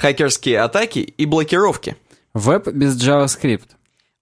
Хакерские 0.00 0.60
атаки 0.60 1.00
и 1.00 1.26
блокировки. 1.26 1.94
Веб 2.32 2.68
без 2.68 2.96
JavaScript. 2.96 3.68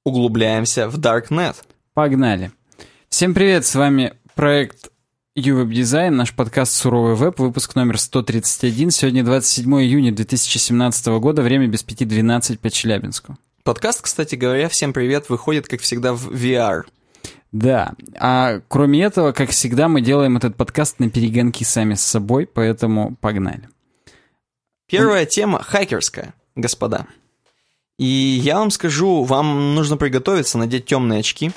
Углубляемся 0.03 0.89
в 0.89 0.99
Darknet. 0.99 1.55
Погнали. 1.95 2.51
Всем 3.09 3.33
привет, 3.33 3.65
с 3.65 3.77
вами 3.77 4.15
проект 4.35 4.91
UWeb 5.37 5.69
Design, 5.69 6.11
наш 6.11 6.35
подкаст 6.35 6.73
«Суровый 6.73 7.15
веб», 7.15 7.39
выпуск 7.39 7.77
номер 7.77 7.97
131. 7.97 8.91
Сегодня 8.91 9.23
27 9.23 9.73
июня 9.83 10.11
2017 10.11 11.07
года, 11.21 11.43
время 11.43 11.69
без 11.69 11.85
5.12 11.85 12.59
по 12.59 12.71
Челябинску. 12.71 13.39
Подкаст, 13.63 14.03
кстати 14.03 14.35
говоря, 14.35 14.69
всем 14.69 14.93
привет, 14.93 15.29
выходит, 15.29 15.69
как 15.69 15.81
всегда, 15.81 16.13
в 16.13 16.29
VR. 16.33 16.87
Да, 17.53 17.93
а 18.19 18.63
кроме 18.67 19.05
этого, 19.05 19.31
как 19.31 19.51
всегда, 19.51 19.87
мы 19.87 20.01
делаем 20.01 20.39
этот 20.39 20.57
подкаст 20.57 20.99
на 20.99 21.09
перегонки 21.09 21.63
сами 21.63 21.95
с 21.95 22.03
собой, 22.03 22.49
поэтому 22.53 23.15
погнали. 23.21 23.69
Первая 24.89 25.27
тема 25.27 25.63
хакерская, 25.63 26.35
господа. 26.57 27.07
И 27.99 28.05
я 28.05 28.59
вам 28.59 28.71
скажу, 28.71 29.25
вам 29.25 29.75
нужно 29.75 29.97
приготовиться, 29.97 30.57
надеть 30.57 30.87
темные 30.87 31.21
очки 31.21 31.51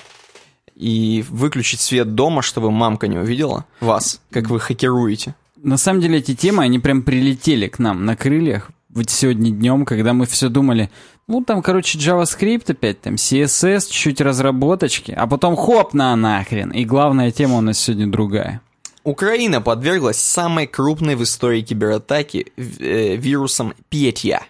и 0.76 1.24
выключить 1.30 1.80
свет 1.80 2.16
дома, 2.16 2.42
чтобы 2.42 2.72
мамка 2.72 3.08
не 3.08 3.18
увидела 3.18 3.66
вас, 3.80 4.22
как 4.32 4.50
вы 4.50 4.60
хакеруете. 4.60 5.36
На 5.56 5.78
самом 5.78 6.02
деле 6.02 6.18
эти 6.18 6.36
темы, 6.36 6.64
они 6.64 6.80
прям 6.80 7.04
прилетели 7.04 7.68
к 7.68 7.80
нам 7.80 8.06
на 8.06 8.16
крыльях 8.16 8.72
вот 8.94 9.10
сегодня 9.10 9.52
днем, 9.52 9.86
когда 9.86 10.14
мы 10.14 10.26
все 10.26 10.50
думали, 10.50 10.90
ну 11.28 11.44
там, 11.44 11.62
короче, 11.62 11.98
JavaScript 11.98 12.72
опять, 12.72 13.02
там 13.02 13.16
CSS, 13.16 13.88
чуть-чуть 13.90 14.22
разработочки, 14.22 15.12
а 15.12 15.28
потом 15.28 15.56
хоп 15.56 15.94
на 15.94 16.16
нахрен. 16.16 16.72
И 16.72 16.84
главная 16.84 17.32
тема 17.32 17.58
у 17.58 17.62
нас 17.62 17.80
сегодня 17.80 18.08
другая. 18.08 18.62
Украина 19.04 19.62
подверглась 19.62 20.18
самой 20.18 20.68
крупной 20.68 21.16
в 21.16 21.24
истории 21.24 21.62
кибератаки 21.62 22.52
э, 22.56 23.16
вирусом 23.16 23.74
Петя. 23.90 24.44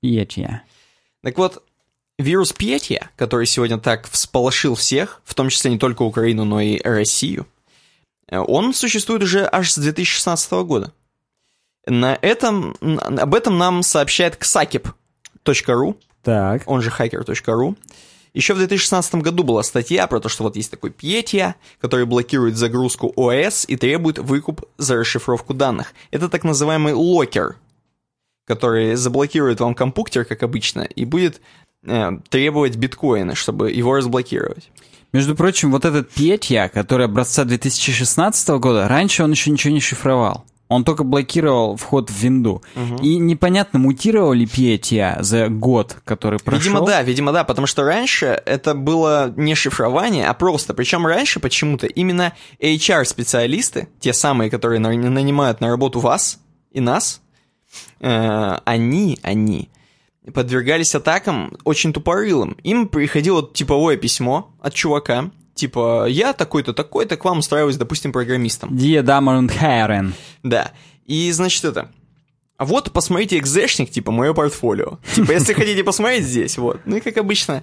Петя. 0.00 0.62
Так 1.22 1.36
вот, 1.36 1.62
вирус 2.18 2.52
Петя, 2.52 3.10
который 3.16 3.46
сегодня 3.46 3.78
так 3.78 4.08
всполошил 4.08 4.74
всех, 4.74 5.20
в 5.24 5.34
том 5.34 5.50
числе 5.50 5.70
не 5.70 5.78
только 5.78 6.02
Украину, 6.02 6.44
но 6.44 6.60
и 6.60 6.80
Россию, 6.82 7.46
э, 8.28 8.38
он 8.38 8.72
существует 8.72 9.22
уже 9.22 9.48
аж 9.50 9.72
с 9.72 9.78
2016 9.78 10.52
года. 10.64 10.92
На 11.86 12.18
этом, 12.20 12.76
об 12.80 13.34
этом 13.34 13.58
нам 13.58 13.82
сообщает 13.82 14.36
ksakip.ru, 14.36 15.96
так. 16.22 16.62
он 16.66 16.82
же 16.82 16.90
hacker.ru. 16.90 17.76
Еще 18.38 18.54
в 18.54 18.58
2016 18.58 19.16
году 19.16 19.42
была 19.42 19.64
статья 19.64 20.06
про 20.06 20.20
то, 20.20 20.28
что 20.28 20.44
вот 20.44 20.54
есть 20.54 20.70
такой 20.70 20.90
Петя, 20.90 21.56
который 21.80 22.06
блокирует 22.06 22.56
загрузку 22.56 23.12
ОС 23.16 23.64
и 23.66 23.74
требует 23.74 24.20
выкуп 24.20 24.64
за 24.76 24.94
расшифровку 24.94 25.54
данных. 25.54 25.92
Это 26.12 26.28
так 26.28 26.44
называемый 26.44 26.92
локер, 26.92 27.56
который 28.46 28.94
заблокирует 28.94 29.58
вам 29.58 29.74
компьютер, 29.74 30.24
как 30.24 30.44
обычно, 30.44 30.82
и 30.82 31.04
будет 31.04 31.40
э, 31.84 32.12
требовать 32.28 32.76
биткоины, 32.76 33.34
чтобы 33.34 33.72
его 33.72 33.96
разблокировать. 33.96 34.70
Между 35.12 35.34
прочим, 35.34 35.72
вот 35.72 35.84
этот 35.84 36.08
Петя, 36.08 36.70
который 36.72 37.06
образца 37.06 37.42
2016 37.42 38.48
года, 38.60 38.86
раньше 38.86 39.24
он 39.24 39.32
еще 39.32 39.50
ничего 39.50 39.74
не 39.74 39.80
шифровал. 39.80 40.44
Он 40.68 40.84
только 40.84 41.02
блокировал 41.02 41.76
вход 41.76 42.10
в 42.10 42.14
винду. 42.14 42.62
Угу. 42.76 43.02
И 43.02 43.16
непонятно, 43.16 43.78
мутировал 43.78 44.32
ли 44.32 44.46
Петя 44.46 45.16
за 45.20 45.48
год, 45.48 45.96
который 46.04 46.38
прошел. 46.38 46.72
Видимо, 46.72 46.86
да, 46.86 47.02
видимо, 47.02 47.32
да, 47.32 47.44
потому 47.44 47.66
что 47.66 47.84
раньше 47.84 48.40
это 48.44 48.74
было 48.74 49.32
не 49.36 49.54
шифрование, 49.54 50.26
а 50.28 50.34
просто. 50.34 50.74
Причем 50.74 51.06
раньше 51.06 51.40
почему-то 51.40 51.86
именно 51.86 52.34
HR-специалисты, 52.60 53.88
те 53.98 54.12
самые, 54.12 54.50
которые 54.50 54.78
нанимают 54.80 55.60
на 55.60 55.68
работу 55.68 56.00
вас 56.00 56.38
и 56.70 56.80
нас, 56.80 57.22
э, 58.00 58.58
они, 58.64 59.18
они 59.22 59.70
подвергались 60.32 60.94
атакам 60.94 61.56
очень 61.64 61.92
тупорылым. 61.92 62.56
Им 62.62 62.88
приходило 62.88 63.48
типовое 63.50 63.96
письмо 63.96 64.50
от 64.60 64.74
чувака, 64.74 65.30
типа, 65.58 66.06
я 66.08 66.32
такой-то, 66.32 66.72
такой-то, 66.72 67.16
к 67.16 67.24
вам 67.24 67.38
устраиваюсь, 67.38 67.76
допустим, 67.76 68.12
программистом. 68.12 68.70
Die 68.70 69.02
Damen 69.02 69.50
Herren. 69.60 70.12
Да. 70.42 70.72
И, 71.06 71.30
значит, 71.32 71.64
это... 71.64 71.90
А 72.56 72.64
вот, 72.64 72.90
посмотрите, 72.92 73.38
экзешник, 73.38 73.90
типа, 73.90 74.10
мое 74.10 74.32
портфолио. 74.32 74.98
Типа, 75.14 75.32
если 75.32 75.52
хотите 75.52 75.84
посмотреть 75.84 76.24
здесь, 76.24 76.58
вот. 76.58 76.80
Ну 76.86 76.96
и, 76.96 77.00
как 77.00 77.16
обычно, 77.16 77.62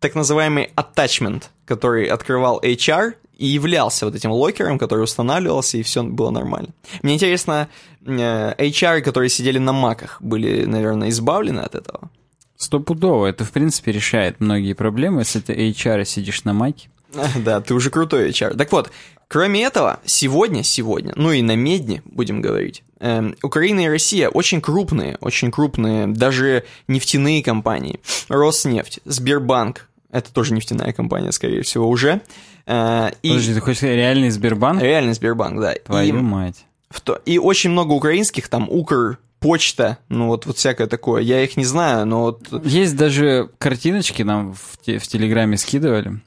так 0.00 0.14
называемый 0.14 0.70
attachment, 0.74 1.44
который 1.64 2.06
открывал 2.06 2.60
HR 2.60 3.14
и 3.36 3.46
являлся 3.46 4.06
вот 4.06 4.14
этим 4.14 4.32
локером, 4.32 4.78
который 4.78 5.04
устанавливался, 5.04 5.78
и 5.78 5.82
все 5.82 6.02
было 6.02 6.30
нормально. 6.30 6.70
Мне 7.02 7.14
интересно, 7.14 7.68
HR, 8.04 9.02
которые 9.02 9.28
сидели 9.28 9.58
на 9.58 9.72
маках, 9.72 10.20
были, 10.20 10.64
наверное, 10.64 11.10
избавлены 11.10 11.60
от 11.60 11.74
этого? 11.74 12.10
Стопудово. 12.56 13.26
Это, 13.26 13.44
в 13.44 13.52
принципе, 13.52 13.92
решает 13.92 14.40
многие 14.40 14.72
проблемы, 14.72 15.20
если 15.20 15.40
ты 15.40 15.52
HR 15.52 16.04
сидишь 16.04 16.44
на 16.44 16.52
маке. 16.52 16.88
Да, 17.36 17.60
ты 17.60 17.74
уже 17.74 17.90
крутой 17.90 18.30
HR. 18.30 18.56
Так 18.56 18.72
вот, 18.72 18.90
кроме 19.28 19.62
этого, 19.62 20.00
сегодня, 20.04 20.62
сегодня, 20.62 21.12
ну 21.16 21.32
и 21.32 21.42
на 21.42 21.56
медне, 21.56 22.02
будем 22.04 22.40
говорить, 22.40 22.82
э, 23.00 23.32
Украина 23.42 23.80
и 23.80 23.88
Россия 23.88 24.28
очень 24.28 24.60
крупные, 24.60 25.16
очень 25.20 25.50
крупные, 25.50 26.06
даже 26.06 26.64
нефтяные 26.88 27.42
компании. 27.42 28.00
Роснефть, 28.28 29.00
Сбербанк, 29.04 29.88
это 30.10 30.32
тоже 30.32 30.54
нефтяная 30.54 30.92
компания, 30.92 31.32
скорее 31.32 31.62
всего, 31.62 31.88
уже. 31.88 32.20
Э, 32.66 33.10
и... 33.22 33.28
Подожди, 33.30 33.54
ты 33.54 33.60
хочешь 33.60 33.78
сказать 33.78 33.96
реальный 33.96 34.30
Сбербанк? 34.30 34.82
Реальный 34.82 35.14
Сбербанк, 35.14 35.60
да. 35.60 35.74
Твою 35.84 36.08
и, 36.08 36.20
мать. 36.20 36.64
В 36.90 37.00
то, 37.00 37.20
и 37.26 37.38
очень 37.38 37.70
много 37.70 37.92
украинских, 37.92 38.48
там, 38.48 38.68
Укр, 38.70 39.18
почта, 39.40 39.98
ну 40.08 40.28
вот, 40.28 40.46
вот 40.46 40.56
всякое 40.56 40.86
такое. 40.86 41.22
Я 41.22 41.42
их 41.42 41.56
не 41.56 41.64
знаю, 41.64 42.06
но 42.06 42.22
вот... 42.22 42.64
Есть 42.64 42.96
даже 42.96 43.50
картиночки 43.58 44.22
нам 44.22 44.54
в, 44.54 44.78
те, 44.84 44.98
в 44.98 45.06
Телеграме 45.06 45.56
скидывали 45.56 46.20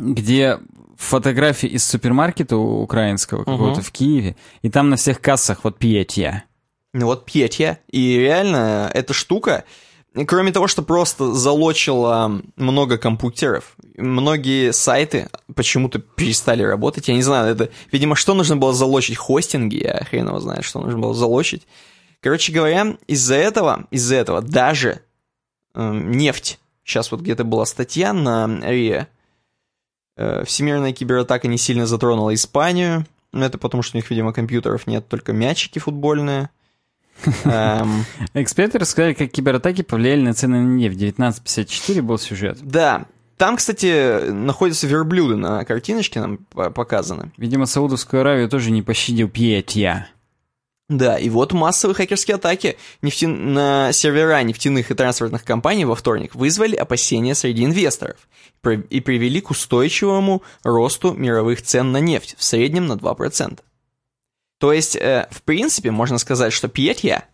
где 0.00 0.58
фотографии 0.96 1.68
из 1.68 1.84
супермаркета 1.84 2.56
украинского 2.56 3.44
какого-то 3.44 3.80
угу. 3.80 3.82
в 3.82 3.92
Киеве, 3.92 4.36
и 4.62 4.70
там 4.70 4.90
на 4.90 4.96
всех 4.96 5.20
кассах 5.20 5.64
вот 5.64 5.78
Пьетья. 5.78 6.44
Ну 6.92 7.06
вот 7.06 7.24
Пьетья. 7.24 7.78
И 7.90 8.18
реально 8.18 8.90
эта 8.92 9.12
штука, 9.12 9.64
кроме 10.26 10.52
того, 10.52 10.66
что 10.66 10.82
просто 10.82 11.32
залочила 11.32 12.42
много 12.56 12.98
компьютеров, 12.98 13.76
многие 13.96 14.72
сайты 14.72 15.28
почему-то 15.54 16.00
перестали 16.00 16.62
работать. 16.62 17.08
Я 17.08 17.14
не 17.14 17.22
знаю, 17.22 17.52
это, 17.52 17.70
видимо, 17.92 18.16
что 18.16 18.34
нужно 18.34 18.56
было 18.56 18.72
залочить? 18.72 19.16
Хостинги, 19.16 19.76
я 19.76 20.04
хрен 20.04 20.28
его 20.28 20.40
знает, 20.40 20.64
что 20.64 20.80
нужно 20.80 20.98
было 20.98 21.14
залочить. 21.14 21.66
Короче 22.20 22.52
говоря, 22.52 22.96
из-за 23.06 23.36
этого, 23.36 23.86
из-за 23.92 24.16
этого 24.16 24.42
даже 24.42 25.02
э, 25.74 25.92
нефть, 25.92 26.58
сейчас 26.84 27.12
вот 27.12 27.20
где-то 27.20 27.44
была 27.44 27.64
статья 27.64 28.12
на 28.12 28.48
РИА, 28.60 29.06
всемирная 30.44 30.92
кибератака 30.92 31.48
не 31.48 31.58
сильно 31.58 31.86
затронула 31.86 32.34
Испанию. 32.34 33.06
Но 33.32 33.44
это 33.44 33.58
потому, 33.58 33.82
что 33.82 33.96
у 33.96 33.98
них, 33.98 34.10
видимо, 34.10 34.32
компьютеров 34.32 34.86
нет, 34.86 35.06
только 35.08 35.32
мячики 35.32 35.78
футбольные. 35.78 36.50
Эм. 37.44 38.04
Эксперты 38.34 38.78
рассказали, 38.78 39.12
как 39.12 39.30
кибератаки 39.30 39.82
повлияли 39.82 40.22
на 40.22 40.34
цены 40.34 40.60
на 40.60 40.74
нефть. 40.74 40.96
В 40.96 41.12
1954 41.12 42.02
был 42.02 42.18
сюжет. 42.18 42.58
Да. 42.62 43.06
Там, 43.36 43.56
кстати, 43.56 44.30
находятся 44.30 44.86
верблюды 44.86 45.36
на 45.36 45.64
картиночке 45.64 46.20
нам 46.20 46.38
показаны. 46.38 47.30
Видимо, 47.36 47.66
Саудовскую 47.66 48.20
Аравию 48.20 48.48
тоже 48.48 48.70
не 48.72 48.82
пощадил 48.82 49.28
Пьетья. 49.28 50.08
Да, 50.88 51.18
и 51.18 51.28
вот 51.28 51.52
массовые 51.52 51.94
хакерские 51.94 52.36
атаки 52.36 52.78
нефти... 53.02 53.26
на 53.26 53.92
сервера 53.92 54.42
нефтяных 54.42 54.90
и 54.90 54.94
транспортных 54.94 55.44
компаний 55.44 55.84
во 55.84 55.94
вторник 55.94 56.34
вызвали 56.34 56.76
опасения 56.76 57.34
среди 57.34 57.64
инвесторов 57.64 58.16
и 58.88 59.00
привели 59.00 59.42
к 59.42 59.50
устойчивому 59.50 60.42
росту 60.62 61.12
мировых 61.12 61.60
цен 61.60 61.92
на 61.92 61.98
нефть, 61.98 62.36
в 62.38 62.42
среднем 62.42 62.86
на 62.86 62.94
2%. 62.94 63.60
То 64.58 64.72
есть, 64.72 64.96
э, 64.96 65.28
в 65.30 65.42
принципе, 65.42 65.90
можно 65.90 66.16
сказать, 66.16 66.54
что 66.54 66.68
Пьетья, 66.68 67.24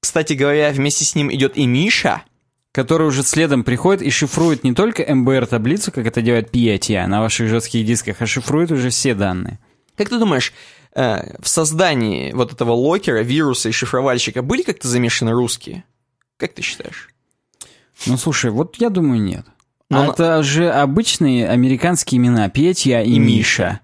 кстати 0.00 0.34
говоря, 0.34 0.70
вместе 0.70 1.04
с 1.04 1.16
ним 1.16 1.32
идет 1.34 1.56
и 1.56 1.66
Миша, 1.66 2.22
который 2.72 3.08
уже 3.08 3.24
следом 3.24 3.64
приходит 3.64 4.02
и 4.02 4.10
шифрует 4.10 4.62
не 4.62 4.72
только 4.72 5.02
МБР-таблицу, 5.02 5.90
как 5.92 6.06
это 6.06 6.22
делает 6.22 6.52
Пьетья 6.52 7.06
на 7.06 7.20
ваших 7.20 7.48
жестких 7.48 7.84
дисках, 7.84 8.16
а 8.20 8.26
шифрует 8.26 8.70
уже 8.70 8.90
все 8.90 9.14
данные. 9.14 9.58
Как 9.96 10.08
ты 10.08 10.18
думаешь, 10.18 10.52
э, 10.94 11.36
в 11.40 11.48
создании 11.48 12.32
вот 12.32 12.52
этого 12.52 12.72
локера, 12.72 13.22
вируса 13.22 13.68
и 13.68 13.72
шифровальщика 13.72 14.42
были 14.42 14.62
как-то 14.62 14.88
замешаны 14.88 15.32
русские? 15.32 15.84
Как 16.36 16.54
ты 16.54 16.62
считаешь? 16.62 17.10
Ну, 18.06 18.16
слушай, 18.16 18.50
вот 18.50 18.76
я 18.76 18.90
думаю, 18.90 19.20
нет. 19.20 19.46
Но... 19.90 20.10
Это 20.10 20.42
же 20.42 20.70
обычные 20.70 21.48
американские 21.48 22.18
имена. 22.18 22.48
Петя 22.48 23.02
и, 23.02 23.12
и 23.12 23.18
Миша. 23.18 23.80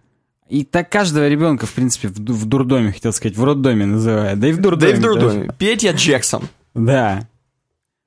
И 0.48 0.64
так 0.64 0.90
каждого 0.90 1.28
ребенка, 1.28 1.66
в 1.66 1.72
принципе, 1.72 2.08
в, 2.08 2.16
в 2.16 2.44
дурдоме, 2.46 2.92
хотел 2.92 3.12
сказать, 3.12 3.36
в 3.36 3.44
роддоме 3.44 3.86
называют. 3.86 4.40
Да 4.40 4.48
и 4.48 4.52
в 4.52 4.60
дурдоме. 4.60 4.92
Да 4.92 4.96
и 4.96 5.00
в 5.00 5.02
дурдоме. 5.02 5.40
Тоже. 5.44 5.56
Петя 5.58 5.92
Джексон. 5.92 6.48
Да. 6.74 7.28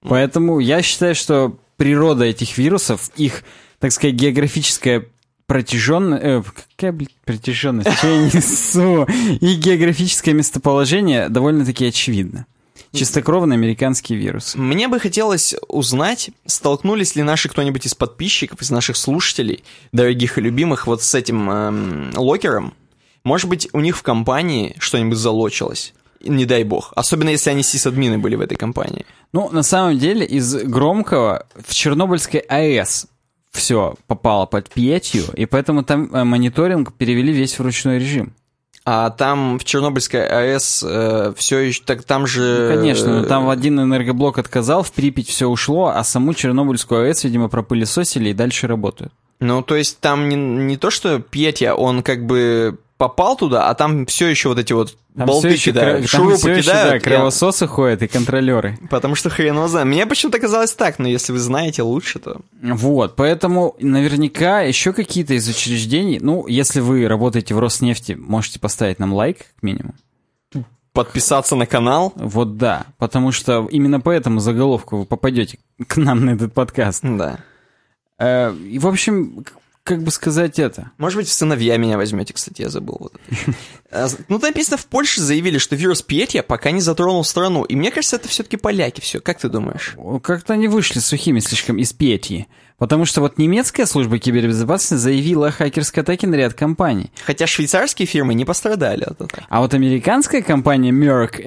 Поэтому 0.02 0.60
я 0.60 0.82
считаю, 0.82 1.16
что 1.16 1.58
природа 1.78 2.26
этих 2.26 2.58
вирусов, 2.58 3.10
их, 3.16 3.44
так 3.80 3.94
сказать, 3.94 4.16
географическая 4.16 5.06
протяженность... 5.48 6.24
Э, 6.24 6.44
какая, 6.76 6.92
блядь, 6.92 7.16
протяженность? 7.26 7.92
Что 7.92 8.08
я 8.08 8.26
несу? 8.26 9.06
И 9.42 9.56
географическое 9.56 10.34
местоположение 10.34 11.30
довольно-таки 11.30 11.86
очевидно. 11.88 12.46
Чистокровный 12.92 13.56
американский 13.56 14.16
вирус. 14.16 14.54
Мне 14.56 14.88
бы 14.88 15.00
хотелось 15.00 15.56
узнать, 15.68 16.30
столкнулись 16.46 17.16
ли 17.16 17.24
наши 17.24 17.50
кто-нибудь 17.50 17.88
из 17.88 17.96
подписчиков, 17.96 18.62
из 18.62 18.70
наших 18.70 18.98
слушателей, 18.98 19.64
дорогих 19.92 20.38
и 20.38 20.42
любимых, 20.42 20.86
вот 20.86 21.02
с 21.02 21.16
этим 21.16 21.50
эм, 21.50 22.12
локером. 22.16 22.76
Может 23.24 23.50
быть, 23.50 23.68
у 23.74 23.80
них 23.80 23.98
в 23.98 24.04
компании 24.04 24.76
что-нибудь 24.78 25.18
залочилось. 25.18 25.94
Не 26.22 26.46
дай 26.46 26.64
бог. 26.64 26.94
Особенно, 26.96 27.30
если 27.30 27.50
они 27.50 27.64
сисадмины 27.64 28.18
были 28.18 28.36
в 28.36 28.42
этой 28.42 28.56
компании. 28.56 29.06
Ну, 29.34 29.50
на 29.50 29.64
самом 29.64 29.98
деле, 29.98 30.26
из 30.26 30.54
громкого 30.56 31.48
в 31.56 31.74
Чернобыльской 31.74 32.42
АЭС 32.42 33.08
все 33.54 33.96
попало 34.08 34.46
под 34.46 34.70
пятью, 34.70 35.24
и 35.36 35.46
поэтому 35.46 35.84
там 35.84 36.10
э, 36.12 36.24
мониторинг 36.24 36.94
перевели 36.94 37.32
весь 37.32 37.58
в 37.58 37.62
ручной 37.62 38.00
режим. 38.00 38.34
А 38.86 39.12
там 39.12 39.60
в 39.60 39.64
Чернобыльской 39.64 40.28
АЭС 40.28 40.84
э, 40.86 41.34
все 41.38 41.60
еще, 41.60 41.84
так 41.86 42.04
там 42.04 42.28
же... 42.28 42.68
Ну, 42.70 42.76
конечно, 42.76 43.22
но 43.22 43.26
там 43.26 43.50
один 43.50 43.80
энергоблок 43.80 44.38
отказал, 44.38 44.84
в 44.84 44.92
Припять 44.92 45.30
все 45.30 45.48
ушло, 45.48 45.94
а 45.96 46.04
саму 46.04 46.34
Чернобыльскую 46.34 47.06
АЭС, 47.06 47.24
видимо, 47.24 47.48
пропылесосили 47.48 48.30
и 48.30 48.34
дальше 48.34 48.68
работают. 48.68 49.14
Ну, 49.40 49.62
то 49.62 49.76
есть 49.76 50.00
там 50.00 50.28
не, 50.28 50.36
не 50.36 50.76
то, 50.76 50.90
что 50.90 51.20
Петя, 51.20 51.76
он 51.76 52.04
как 52.04 52.26
бы 52.26 52.78
попал 53.08 53.36
туда, 53.36 53.68
а 53.70 53.74
там 53.74 54.06
все 54.06 54.28
еще 54.28 54.48
вот 54.48 54.60
эти 54.60 54.72
вот 54.72 54.96
Там 55.18 55.26
болты 55.28 55.50
все 55.50 55.56
еще, 55.58 55.72
кидают, 55.72 56.00
кра- 56.00 56.08
шурупы 56.08 56.38
все 56.38 56.52
еще, 56.54 56.70
да, 56.72 56.84
кидают. 56.86 57.04
кровососы 57.04 57.68
ходят 57.68 58.02
и 58.02 58.08
контролеры. 58.08 58.78
Я- 58.82 58.88
Потому 58.88 59.16
что 59.16 59.30
хрен 59.30 59.56
его 59.56 59.68
знает. 59.68 59.88
Мне 59.88 60.06
почему-то 60.06 60.40
казалось 60.40 60.72
так, 60.74 61.00
но 61.00 61.08
если 61.10 61.34
вы 61.34 61.40
знаете 61.40 61.82
лучше, 61.82 62.20
то... 62.20 62.40
Вот, 62.62 63.18
поэтому 63.18 63.76
наверняка 63.80 64.62
еще 64.62 64.94
какие-то 64.94 65.34
из 65.34 65.46
учреждений, 65.50 66.20
ну, 66.22 66.48
если 66.48 66.80
вы 66.80 67.06
работаете 67.10 67.54
в 67.56 67.60
Роснефти, 67.60 68.14
можете 68.14 68.60
поставить 68.60 69.00
нам 69.00 69.12
лайк, 69.14 69.40
как 69.40 69.62
минимум. 69.64 69.96
Подписаться 70.94 71.56
на 71.56 71.66
канал. 71.66 72.14
Вот 72.16 72.58
да, 72.58 72.86
потому 73.00 73.32
что 73.32 73.68
именно 73.72 74.00
по 74.00 74.12
этому 74.12 74.40
заголовку 74.40 74.98
вы 75.00 75.06
попадете 75.06 75.58
к 75.88 75.98
нам 75.98 76.24
на 76.26 76.32
этот 76.36 76.54
подкаст. 76.54 77.04
Да. 77.04 77.40
Э, 78.20 78.54
и, 78.56 78.78
в 78.80 78.88
общем, 78.88 79.44
к- 79.44 79.54
как 79.84 80.02
бы 80.02 80.12
сказать 80.12 80.60
это. 80.60 80.92
Может 80.98 81.18
быть, 81.18 81.28
в 81.28 81.34
сыновья 81.34 81.78
меня 81.78 81.98
возьмете, 81.98 82.34
кстати, 82.34 82.62
я 82.62 82.70
забыл. 82.70 82.98
Вот. 83.00 83.14
А, 83.96 84.08
Ну, 84.28 84.40
там 84.40 84.50
написано, 84.50 84.78
в 84.78 84.88
Польше 84.88 85.22
заявили, 85.22 85.60
что 85.60 85.76
вирус 85.76 86.02
Петя 86.02 86.42
пока 86.42 86.72
не 86.72 86.82
затронул 86.82 87.24
страну. 87.24 87.64
И 87.64 87.76
мне 87.76 87.92
кажется, 87.92 88.16
это 88.16 88.28
все-таки 88.28 88.58
поляки 88.58 89.02
все. 89.02 89.20
Как 89.22 89.38
ты 89.40 89.50
думаешь? 89.50 89.96
Как-то 90.24 90.54
они 90.54 90.68
вышли 90.68 90.98
сухими 90.98 91.40
слишком 91.40 91.78
из 91.78 91.94
Петьи. 91.94 92.48
Потому 92.80 93.06
что 93.06 93.22
вот 93.22 93.38
немецкая 93.38 93.86
служба 93.86 94.18
кибербезопасности 94.18 94.96
заявила 94.96 95.50
о 95.50 95.52
хакерской 95.52 96.02
атаке 96.02 96.26
на 96.26 96.34
ряд 96.34 96.56
компаний. 96.56 97.12
Хотя 97.24 97.46
швейцарские 97.46 98.08
фирмы 98.08 98.34
не 98.34 98.46
пострадали 98.46 99.04
от 99.04 99.22
этого. 99.22 99.46
А 99.48 99.60
вот 99.62 99.76
американская 99.76 100.42
компания 100.42 100.90
Merck 100.92 101.44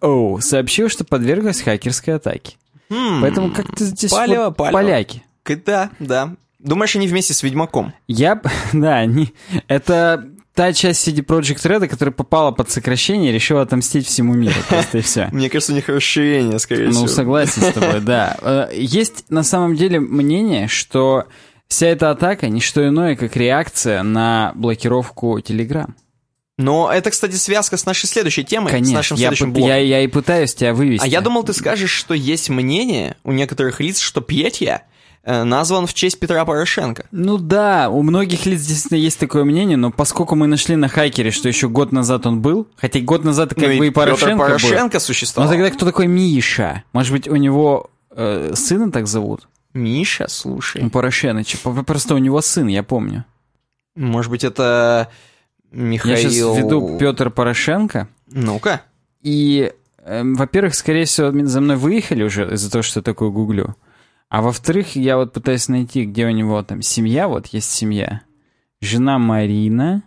Co. 0.00 0.40
сообщила, 0.40 0.88
что 0.88 1.04
подверглась 1.04 1.60
хакерской 1.60 2.14
атаке. 2.14 2.56
Поэтому 2.88 3.52
как-то 3.52 3.84
здесь 3.84 4.10
палево, 4.10 4.46
вот 4.46 4.56
палево. 4.56 4.72
поляки. 4.72 5.22
Да, 5.66 5.90
да. 5.98 6.34
Думаешь, 6.64 6.96
они 6.96 7.06
вместе 7.06 7.34
с 7.34 7.42
Ведьмаком? 7.42 7.92
Я, 8.08 8.40
да, 8.72 8.96
они, 8.96 9.32
это 9.68 10.28
та 10.54 10.72
часть 10.72 11.06
CD 11.06 11.24
Projekt 11.24 11.62
Red, 11.68 11.86
которая 11.88 12.12
попала 12.12 12.52
под 12.52 12.70
сокращение 12.70 13.32
решила 13.32 13.62
отомстить 13.62 14.06
всему 14.06 14.34
миру, 14.34 14.54
просто 14.68 14.98
и 14.98 15.00
все. 15.02 15.28
Мне 15.30 15.50
кажется, 15.50 15.72
у 15.72 15.76
них 15.76 15.88
расширение, 15.88 16.58
скорее 16.58 16.90
всего. 16.90 17.02
Ну, 17.02 17.08
согласен 17.08 17.62
с 17.62 17.72
тобой, 17.72 18.00
да. 18.02 18.36
Э, 18.40 18.68
Есть 18.74 19.30
на 19.30 19.42
самом 19.42 19.76
деле 19.76 20.00
мнение, 20.00 20.66
что 20.68 21.24
вся 21.68 21.88
эта 21.88 22.10
атака 22.10 22.48
не 22.48 22.60
что 22.60 22.86
иное, 22.86 23.14
как 23.16 23.36
реакция 23.36 24.02
на 24.02 24.52
блокировку 24.54 25.38
Telegram. 25.38 25.90
Но 26.56 26.90
это, 26.92 27.10
кстати, 27.10 27.34
связка 27.34 27.76
с 27.76 27.84
нашей 27.84 28.06
следующей 28.06 28.44
темой, 28.44 28.68
с 28.68 28.72
Конечно, 28.72 28.94
нашим 28.94 29.16
я, 29.16 29.28
следующим 29.28 29.52
блоком. 29.52 29.68
я, 29.68 29.76
я 29.78 30.00
и 30.02 30.06
пытаюсь 30.06 30.54
тебя 30.54 30.72
вывести. 30.72 31.04
А 31.04 31.08
я 31.08 31.20
думал, 31.20 31.42
ты 31.42 31.52
скажешь, 31.52 31.90
что 31.90 32.14
есть 32.14 32.48
мнение 32.48 33.16
у 33.24 33.32
некоторых 33.32 33.80
лиц, 33.80 33.98
что 33.98 34.20
Петя 34.20 34.82
э, 34.82 34.93
назван 35.26 35.86
в 35.86 35.94
честь 35.94 36.18
Петра 36.20 36.44
Порошенко. 36.44 37.06
Ну 37.10 37.38
да, 37.38 37.88
у 37.90 38.02
многих 38.02 38.44
лиц 38.46 38.60
действительно 38.62 38.98
есть 38.98 39.18
такое 39.18 39.44
мнение, 39.44 39.76
но 39.76 39.90
поскольку 39.90 40.34
мы 40.34 40.46
нашли 40.46 40.76
на 40.76 40.88
хакере, 40.88 41.30
что 41.30 41.48
еще 41.48 41.68
год 41.68 41.92
назад 41.92 42.26
он 42.26 42.40
был, 42.42 42.66
хотя 42.76 43.00
год 43.00 43.24
назад 43.24 43.50
как 43.54 43.58
Ну 43.58 43.78
бы 43.78 43.86
и 43.86 43.90
Петр 43.90 43.92
Порошенко 43.92 44.36
был. 44.36 44.44
Порошенко 44.44 44.94
Ну 44.96 45.00
существовал. 45.00 45.50
тогда 45.50 45.70
кто 45.70 45.86
такой 45.86 46.06
Миша? 46.06 46.82
Может 46.92 47.12
быть, 47.12 47.28
у 47.28 47.36
него 47.36 47.90
э, 48.10 48.52
сына 48.54 48.92
так 48.92 49.06
зовут? 49.06 49.48
Миша, 49.72 50.26
У 50.26 50.28
слушай. 50.28 50.88
Порошеныча. 50.90 51.58
Просто 51.58 52.14
у 52.14 52.18
него 52.18 52.40
сын, 52.40 52.66
я 52.68 52.82
помню. 52.82 53.24
Может 53.96 54.30
быть, 54.30 54.44
это 54.44 55.08
Михаил... 55.72 56.16
Я 56.16 56.22
сейчас 56.30 56.56
веду 56.58 56.96
Петр 56.98 57.30
Порошенко. 57.30 58.08
Ну-ка. 58.30 58.82
И, 59.22 59.72
эм, 60.04 60.34
во-первых, 60.34 60.74
скорее 60.74 61.06
всего, 61.06 61.32
за 61.46 61.60
мной 61.60 61.76
выехали 61.76 62.22
уже 62.22 62.52
из-за 62.54 62.70
того, 62.70 62.82
что 62.82 63.00
я 63.00 63.02
такое 63.02 63.30
гуглю. 63.30 63.74
А 64.34 64.42
во-вторых, 64.42 64.96
я 64.96 65.16
вот 65.16 65.32
пытаюсь 65.32 65.68
найти, 65.68 66.04
где 66.04 66.26
у 66.26 66.30
него 66.30 66.60
там 66.64 66.82
семья, 66.82 67.28
вот 67.28 67.46
есть 67.52 67.70
семья. 67.70 68.22
Жена 68.80 69.16
Марина, 69.20 70.02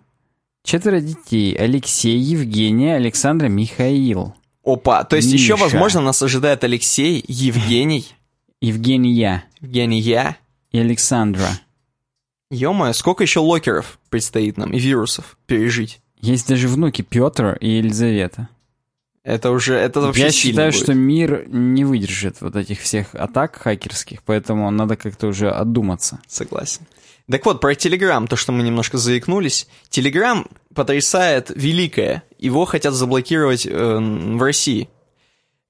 четверо 0.63 0.99
детей. 0.99 1.55
Алексей, 1.55 2.17
Евгения, 2.17 2.95
Александра, 2.95 3.47
Михаил. 3.47 4.35
Опа, 4.65 5.05
то 5.05 5.15
есть 5.15 5.31
еще, 5.31 5.53
Миша. 5.53 5.63
возможно, 5.63 6.01
нас 6.01 6.21
ожидает 6.21 6.65
Алексей, 6.65 7.23
Евгений, 7.25 8.05
Евгения 8.59 9.45
Евгения. 9.61 10.35
и 10.73 10.77
Александра. 10.77 11.47
Ё-моё, 12.51 12.91
сколько 12.91 13.23
еще 13.23 13.39
локеров 13.39 13.97
предстоит 14.09 14.57
нам 14.57 14.73
и 14.73 14.79
вирусов 14.79 15.37
пережить? 15.45 16.01
Есть 16.19 16.49
даже 16.49 16.67
внуки 16.67 17.01
Петр 17.01 17.57
и 17.61 17.77
Елизавета. 17.77 18.49
Это 19.27 19.51
уже, 19.51 19.75
это 19.75 19.99
вообще 19.99 20.21
Я 20.21 20.31
считаю, 20.31 20.71
будет. 20.71 20.81
что 20.81 20.93
мир 20.93 21.43
не 21.49 21.83
выдержит 21.83 22.37
вот 22.39 22.55
этих 22.55 22.79
всех 22.79 23.13
атак 23.13 23.57
хакерских, 23.57 24.23
поэтому 24.23 24.71
надо 24.71 24.95
как-то 24.95 25.27
уже 25.27 25.51
отдуматься. 25.51 26.19
Согласен. 26.27 26.83
Так 27.29 27.45
вот, 27.45 27.59
про 27.59 27.73
Telegram, 27.73 28.25
то, 28.25 28.37
что 28.37 28.53
мы 28.53 28.63
немножко 28.63 28.97
заикнулись. 28.97 29.67
Telegram 29.91 30.49
потрясает 30.73 31.51
великое. 31.53 32.23
Его 32.37 32.63
хотят 32.63 32.93
заблокировать 32.93 33.65
э, 33.65 33.69
в 33.99 34.41
России. 34.41 34.87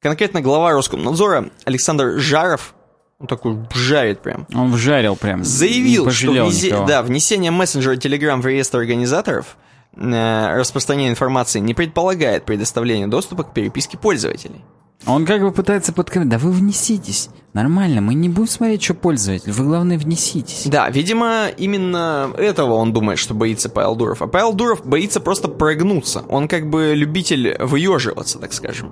Конкретно 0.03 0.41
глава 0.41 0.73
Роскомнадзора 0.73 1.49
Александр 1.65 2.19
Жаров, 2.19 2.75
он 3.17 3.25
такой 3.25 3.57
жарит 3.73 4.21
прям, 4.21 4.45
Он 4.53 4.71
вжарил 4.71 5.15
прям. 5.15 5.43
заявил, 5.43 6.11
что 6.11 6.31
никого. 6.31 6.85
да, 6.85 7.01
внесение 7.01 7.49
мессенджера 7.49 7.95
Telegram 7.95 8.39
в 8.39 8.45
реестр 8.45 8.77
организаторов 8.77 9.57
э, 9.97 10.57
распространения 10.57 11.09
информации 11.09 11.59
не 11.59 11.73
предполагает 11.73 12.45
предоставление 12.45 13.07
доступа 13.07 13.43
к 13.43 13.53
переписке 13.53 13.97
пользователей. 13.97 14.63
Он 15.05 15.25
как 15.25 15.41
бы 15.41 15.51
пытается 15.51 15.93
подкрыть. 15.93 16.27
Да 16.27 16.37
вы 16.37 16.51
внеситесь. 16.51 17.29
Нормально, 17.53 18.01
мы 18.01 18.13
не 18.13 18.29
будем 18.29 18.47
смотреть, 18.47 18.83
что 18.83 18.93
пользователь. 18.93 19.51
Вы, 19.51 19.65
главное, 19.65 19.97
внеситесь. 19.97 20.63
Да, 20.65 20.89
видимо, 20.89 21.47
именно 21.55 22.31
этого 22.37 22.73
он 22.73 22.93
думает, 22.93 23.19
что 23.19 23.33
боится 23.33 23.69
Павел 23.69 23.95
Дуров. 23.95 24.21
А 24.21 24.27
Павел 24.27 24.53
Дуров 24.53 24.85
боится 24.85 25.19
просто 25.19 25.47
прогнуться. 25.47 26.23
Он 26.29 26.47
как 26.47 26.69
бы 26.69 26.93
любитель 26.95 27.55
выеживаться, 27.59 28.39
так 28.39 28.53
скажем. 28.53 28.91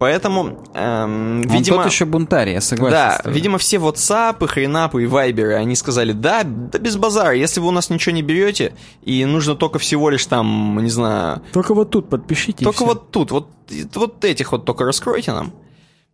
Поэтому, 0.00 0.64
эм, 0.72 1.42
Он 1.42 1.42
видимо... 1.42 1.82
тот 1.82 1.92
еще 1.92 2.06
бунтарь, 2.06 2.48
я 2.48 2.62
согласен. 2.62 2.92
Да, 2.92 3.12
с 3.12 3.16
тобой. 3.18 3.34
видимо, 3.34 3.58
все 3.58 3.76
WhatsApp, 3.76 4.46
хренапы 4.46 5.02
и 5.02 5.06
вайберы, 5.06 5.52
они 5.52 5.76
сказали, 5.76 6.12
да, 6.12 6.42
да 6.42 6.78
без 6.78 6.96
базара, 6.96 7.34
если 7.34 7.60
вы 7.60 7.68
у 7.68 7.70
нас 7.70 7.90
ничего 7.90 8.14
не 8.14 8.22
берете, 8.22 8.72
и 9.02 9.22
нужно 9.26 9.56
только 9.56 9.78
всего 9.78 10.08
лишь 10.08 10.24
там, 10.24 10.78
не 10.82 10.88
знаю, 10.88 11.42
Только 11.52 11.74
вот 11.74 11.90
тут 11.90 12.08
подпишите. 12.08 12.62
и 12.62 12.64
только 12.64 12.86
вот 12.86 13.10
тут, 13.10 13.30
вот, 13.30 13.48
вот 13.94 14.24
этих 14.24 14.52
вот 14.52 14.64
только 14.64 14.86
раскройте 14.86 15.32
нам. 15.32 15.52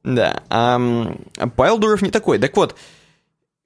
Да, 0.03 0.43
а, 0.51 0.81
а 1.39 1.47
Павел 1.47 1.79
Дуров 1.79 2.03
не 2.03 2.11
такой. 2.11 2.41
Так 2.41 2.57
вот, 2.57 2.75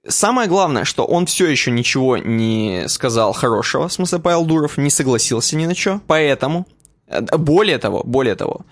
самое 0.06 0.50
главное, 0.50 0.84
что 0.84 1.06
он 1.06 1.24
все 1.24 1.46
еще 1.46 1.70
ничего 1.70 2.18
не 2.18 2.84
сказал 2.88 3.32
хорошего, 3.32 3.88
в 3.88 3.92
смысле 3.94 4.18
Павел 4.18 4.44
Дуров 4.44 4.76
не 4.76 4.90
согласился 4.90 5.56
ни 5.56 5.64
на 5.64 5.74
что, 5.74 6.02
поэтому, 6.06 6.66
э, 7.06 7.22
более 7.38 7.78
того, 7.78 8.02
более 8.04 8.34
того, 8.34 8.66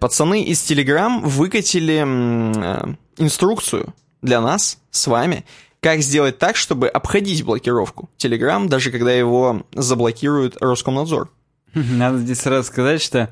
пацаны 0.00 0.42
из 0.42 0.60
Telegram 0.60 1.20
выкатили 1.20 2.02
э, 2.04 2.94
инструкцию 3.18 3.94
для 4.22 4.40
нас 4.40 4.78
с 4.90 5.06
вами, 5.06 5.44
как 5.80 6.00
сделать 6.00 6.38
так, 6.38 6.56
чтобы 6.56 6.88
обходить 6.88 7.44
блокировку 7.44 8.08
Telegram, 8.18 8.66
даже 8.68 8.90
когда 8.90 9.12
его 9.12 9.64
заблокирует 9.72 10.56
Роскомнадзор. 10.60 11.30
Надо 11.74 12.18
здесь 12.18 12.40
сразу 12.40 12.66
сказать, 12.66 13.02
что 13.02 13.30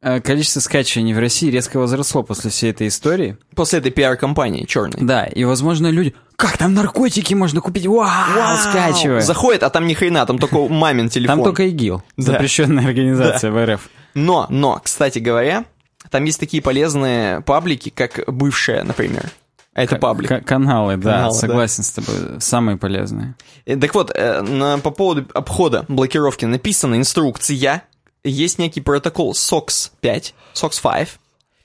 э, 0.00 0.20
количество 0.20 0.60
скачиваний 0.60 1.14
в 1.14 1.18
России 1.18 1.50
резко 1.50 1.78
возросло 1.78 2.22
после 2.22 2.50
всей 2.50 2.70
этой 2.70 2.88
истории. 2.88 3.36
После 3.54 3.78
этой 3.78 3.90
пиар-компании 3.90 4.64
черной. 4.66 4.98
Да, 5.00 5.24
и, 5.24 5.44
возможно, 5.44 5.88
люди... 5.88 6.14
Как 6.36 6.58
там 6.58 6.74
наркотики 6.74 7.32
можно 7.34 7.60
купить? 7.60 7.86
Вау, 7.86 8.56
скачиваю. 8.58 9.22
Заходит, 9.22 9.62
а 9.62 9.70
там 9.70 9.86
ни 9.86 9.94
хрена, 9.94 10.26
там 10.26 10.38
только 10.38 10.58
мамин 10.68 11.08
телефон. 11.08 11.36
Там 11.36 11.44
только 11.44 11.64
ИГИЛ, 11.68 12.02
запрещенная 12.16 12.84
организация 12.86 13.50
в 13.50 13.64
РФ. 13.64 13.88
Но, 14.14 14.46
но, 14.48 14.80
кстати 14.82 15.18
говоря, 15.18 15.64
там 16.10 16.24
есть 16.24 16.38
такие 16.40 16.62
полезные 16.62 17.40
паблики, 17.40 17.90
как 17.90 18.20
бывшая, 18.26 18.82
например. 18.84 19.30
А 19.74 19.82
это 19.82 19.96
паблик. 19.96 20.28
К- 20.30 20.40
каналы, 20.46 20.96
да, 20.96 21.12
Каналы, 21.12 21.32
да. 21.34 21.38
согласен 21.38 21.82
с 21.82 21.90
тобой. 21.90 22.40
Самые 22.40 22.76
полезные. 22.76 23.34
Э, 23.66 23.76
Так 23.76 23.92
вот, 23.94 24.12
э, 24.14 24.40
на, 24.42 24.78
по 24.78 24.90
поводу 24.92 25.26
обхода 25.34 25.84
блокировки 25.88 26.44
написана 26.44 26.94
инструкция. 26.94 27.82
Есть 28.22 28.58
некий 28.58 28.80
протокол 28.80 29.32
SOX 29.32 29.90
5, 30.00 30.34
SOX 30.54 30.80
5, 30.80 31.08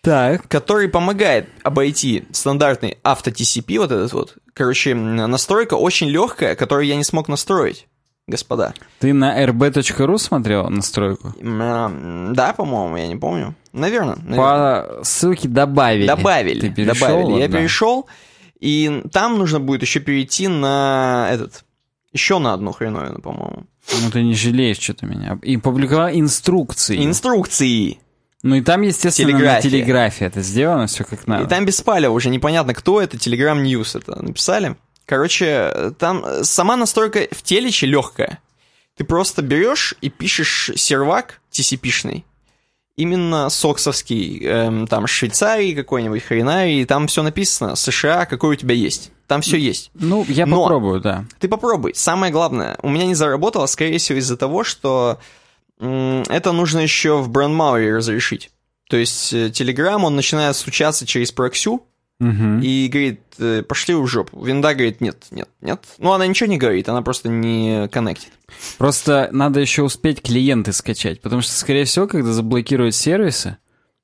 Так. 0.01 0.47
который 0.47 0.89
помогает 0.89 1.47
обойти 1.63 2.25
стандартный 2.31 2.97
авто 3.03 3.29
TCP, 3.29 3.77
вот 3.77 3.91
этот 3.91 4.11
вот. 4.13 4.35
Короче, 4.55 4.95
настройка 4.95 5.75
очень 5.75 6.07
легкая, 6.09 6.55
которую 6.55 6.87
я 6.87 6.95
не 6.95 7.03
смог 7.03 7.27
настроить, 7.27 7.87
господа. 8.29 8.73
Ты 8.99 9.13
на 9.13 9.43
rb.ru 9.43 10.17
смотрел 10.17 10.69
настройку? 10.69 11.33
А, 11.43 12.31
Да, 12.33 12.53
по-моему, 12.53 12.97
я 12.97 13.07
не 13.07 13.15
помню. 13.15 13.55
Наверное. 13.73 14.15
По 14.35 14.99
ссылке 15.03 15.47
добавили. 15.47 16.07
Добавили. 16.07 16.59
Ты 16.61 16.69
перешел? 16.71 17.07
добавили. 17.07 17.39
Я 17.41 17.47
да. 17.47 17.57
перешел, 17.57 18.07
и 18.59 19.03
там 19.11 19.37
нужно 19.37 19.59
будет 19.59 19.81
еще 19.81 19.99
перейти 19.99 20.47
на 20.47 21.29
этот. 21.31 21.63
Еще 22.11 22.39
на 22.39 22.53
одну 22.53 22.71
хреновину, 22.71 23.21
по-моему. 23.21 23.65
Ну 24.03 24.11
ты 24.11 24.23
не 24.23 24.33
жалеешь 24.33 24.79
что-то 24.79 25.05
меня. 25.05 25.37
И 25.41 25.57
публиковал 25.57 26.09
инструкции. 26.09 27.03
Инструкции. 27.05 27.99
Ну 28.41 28.55
и 28.55 28.61
там, 28.61 28.81
естественно, 28.81 29.33
на 29.33 29.37
Телеграфия. 29.37 29.69
телеграфии 29.69 30.25
это 30.25 30.41
сделано, 30.41 30.87
все 30.87 31.03
как 31.03 31.27
надо. 31.27 31.43
И 31.43 31.47
там 31.47 31.65
без 31.65 31.81
палева 31.81 32.13
уже 32.13 32.29
непонятно, 32.29 32.73
кто 32.73 33.01
это, 33.01 33.17
Telegram 33.17 33.61
News 33.61 33.97
это 33.97 34.23
написали. 34.23 34.77
Короче, 35.09 35.91
там 35.97 36.23
э, 36.23 36.43
сама 36.43 36.75
настройка 36.75 37.27
в 37.31 37.41
телече 37.41 37.87
легкая. 37.87 38.37
Ты 38.95 39.03
просто 39.03 39.41
берешь 39.41 39.95
и 40.01 40.09
пишешь 40.09 40.69
сервак 40.75 41.41
TCP-шный, 41.51 42.25
именно 42.95 43.49
соксовский, 43.49 44.45
эм, 44.45 44.85
там 44.85 45.07
Швейцарии 45.07 45.73
какой-нибудь, 45.73 46.21
хренарии, 46.21 46.85
там 46.85 47.07
все 47.07 47.23
написано, 47.23 47.75
США, 47.75 48.27
какой 48.27 48.51
у 48.51 48.55
тебя 48.55 48.75
есть. 48.75 49.09
Там 49.25 49.41
все 49.41 49.57
есть. 49.57 49.89
Ну, 49.95 50.23
я 50.27 50.45
Но- 50.45 50.61
попробую, 50.61 51.01
да. 51.01 51.25
Ты 51.39 51.47
попробуй. 51.47 51.95
Самое 51.95 52.31
главное, 52.31 52.77
у 52.83 52.89
меня 52.89 53.07
не 53.07 53.15
заработало, 53.15 53.65
скорее 53.65 53.97
всего, 53.97 54.19
из-за 54.19 54.37
того, 54.37 54.63
что 54.63 55.17
м, 55.79 56.21
это 56.29 56.51
нужно 56.51 56.81
еще 56.81 57.17
в 57.17 57.29
брандмауэре 57.29 57.95
разрешить. 57.95 58.51
То 58.89 58.97
есть 58.97 59.33
э, 59.33 59.47
Telegram, 59.47 60.03
он 60.03 60.15
начинает 60.15 60.55
стучаться 60.55 61.07
через 61.07 61.31
проксю 61.31 61.83
И 62.21 62.89
говорит, 62.91 63.21
э, 63.39 63.63
пошли 63.63 63.95
в 63.95 64.05
жопу. 64.05 64.43
Винда 64.43 64.73
говорит, 64.73 64.99
нет, 64.99 65.23
нет, 65.31 65.47
нет. 65.61 65.81
Ну, 65.99 66.11
она 66.11 66.27
ничего 66.27 66.49
не 66.49 66.57
говорит, 66.57 66.89
она 66.89 67.01
просто 67.01 67.29
не 67.29 67.87
коннектит. 67.87 68.31
Просто 68.77 69.29
надо 69.31 69.61
еще 69.61 69.83
успеть 69.83 70.21
клиенты 70.21 70.73
скачать, 70.73 71.21
потому 71.21 71.41
что, 71.41 71.53
скорее 71.53 71.85
всего, 71.85 72.07
когда 72.07 72.33
заблокируют 72.33 72.93
сервисы, 72.95 73.57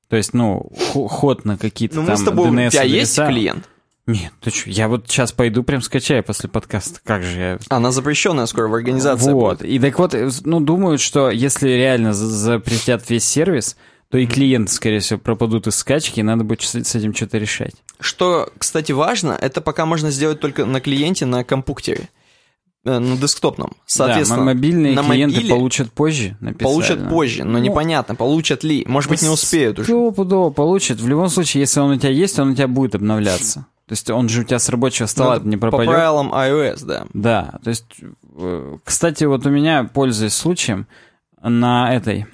то 0.08 0.16
есть, 0.16 0.32
ну, 0.32 0.70
хо- 0.92 1.08
ход 1.08 1.44
на 1.44 1.58
какие-то 1.58 1.96
Ну, 1.96 2.06
там 2.06 2.12
мы 2.12 2.16
с 2.16 2.22
тобой, 2.24 2.48
у 2.48 2.52
DNS 2.54 2.70
тебя 2.70 2.82
есть 2.84 3.16
клиент? 3.16 3.68
Нет, 4.06 4.32
ты 4.40 4.50
что, 4.50 4.70
я 4.70 4.86
вот 4.88 5.06
сейчас 5.08 5.32
пойду 5.32 5.64
прям 5.64 5.82
скачаю 5.82 6.22
после 6.22 6.48
подкаста. 6.48 7.00
Как 7.04 7.24
же 7.24 7.38
я... 7.40 7.58
Она 7.68 7.90
запрещенная 7.90 8.46
скоро 8.46 8.68
в 8.68 8.74
организации 8.74 9.32
Вот. 9.32 9.58
будет. 9.58 9.68
И 9.68 9.78
так 9.80 9.98
вот, 9.98 10.14
э, 10.14 10.30
ну, 10.44 10.60
думают, 10.60 11.00
что 11.00 11.28
если 11.28 11.68
реально 11.70 12.14
за- 12.14 12.28
запретят 12.28 13.10
весь 13.10 13.24
сервис, 13.24 13.76
то 14.16 14.20
и 14.20 14.26
клиенты, 14.26 14.72
скорее 14.72 15.00
всего, 15.00 15.18
пропадут 15.18 15.66
из 15.66 15.76
скачки, 15.76 16.20
и 16.20 16.22
надо 16.22 16.42
будет 16.42 16.62
с 16.62 16.94
этим 16.94 17.14
что-то 17.14 17.36
решать. 17.36 17.74
Что, 18.00 18.50
кстати, 18.56 18.92
важно, 18.92 19.36
это 19.38 19.60
пока 19.60 19.84
можно 19.84 20.10
сделать 20.10 20.40
только 20.40 20.64
на 20.64 20.80
клиенте 20.80 21.26
на 21.26 21.44
компьютере, 21.44 22.08
э, 22.86 22.98
на 22.98 23.18
десктопном. 23.18 23.74
Соответственно, 23.84 24.40
да, 24.40 24.46
мобильные 24.54 24.94
на 24.94 25.04
клиенты 25.04 25.46
получат 25.46 25.50
получат 25.50 25.92
позже, 25.92 26.36
написали. 26.40 26.72
получат 26.72 27.02
да. 27.02 27.10
позже, 27.10 27.44
но 27.44 27.50
Ну, 27.52 27.58
непонятно, 27.58 28.14
получат 28.14 28.64
ли. 28.64 28.86
Может 28.88 29.10
быть, 29.10 29.20
не 29.20 29.28
успеют 29.28 29.80
уже. 29.80 29.88
Стопудово 29.88 30.48
получат. 30.48 30.98
В 30.98 31.06
любом 31.06 31.28
случае, 31.28 31.60
если 31.60 31.80
он 31.80 31.90
у 31.90 31.96
тебя 31.98 32.08
есть, 32.08 32.38
он 32.38 32.52
у 32.52 32.54
тебя 32.54 32.68
будет 32.68 32.94
обновляться. 32.94 33.66
То 33.86 33.92
есть 33.92 34.08
он 34.08 34.30
же 34.30 34.40
у 34.40 34.44
тебя 34.44 34.58
с 34.58 34.70
рабочего 34.70 35.06
стола 35.08 35.40
Ну, 35.44 35.50
не 35.50 35.56
По 35.58 35.68
пропадет. 35.68 35.92
правилам 35.92 36.32
iOS, 36.32 36.86
да. 36.86 37.06
Да, 37.12 37.58
то 37.62 37.68
есть, 37.68 37.84
э, 38.34 38.76
кстати, 38.82 39.24
вот 39.24 39.44
у 39.44 39.50
меня, 39.50 39.84
пользуясь 39.84 40.32
случаем, 40.32 40.86
на 41.42 41.94
этой, 41.94 42.26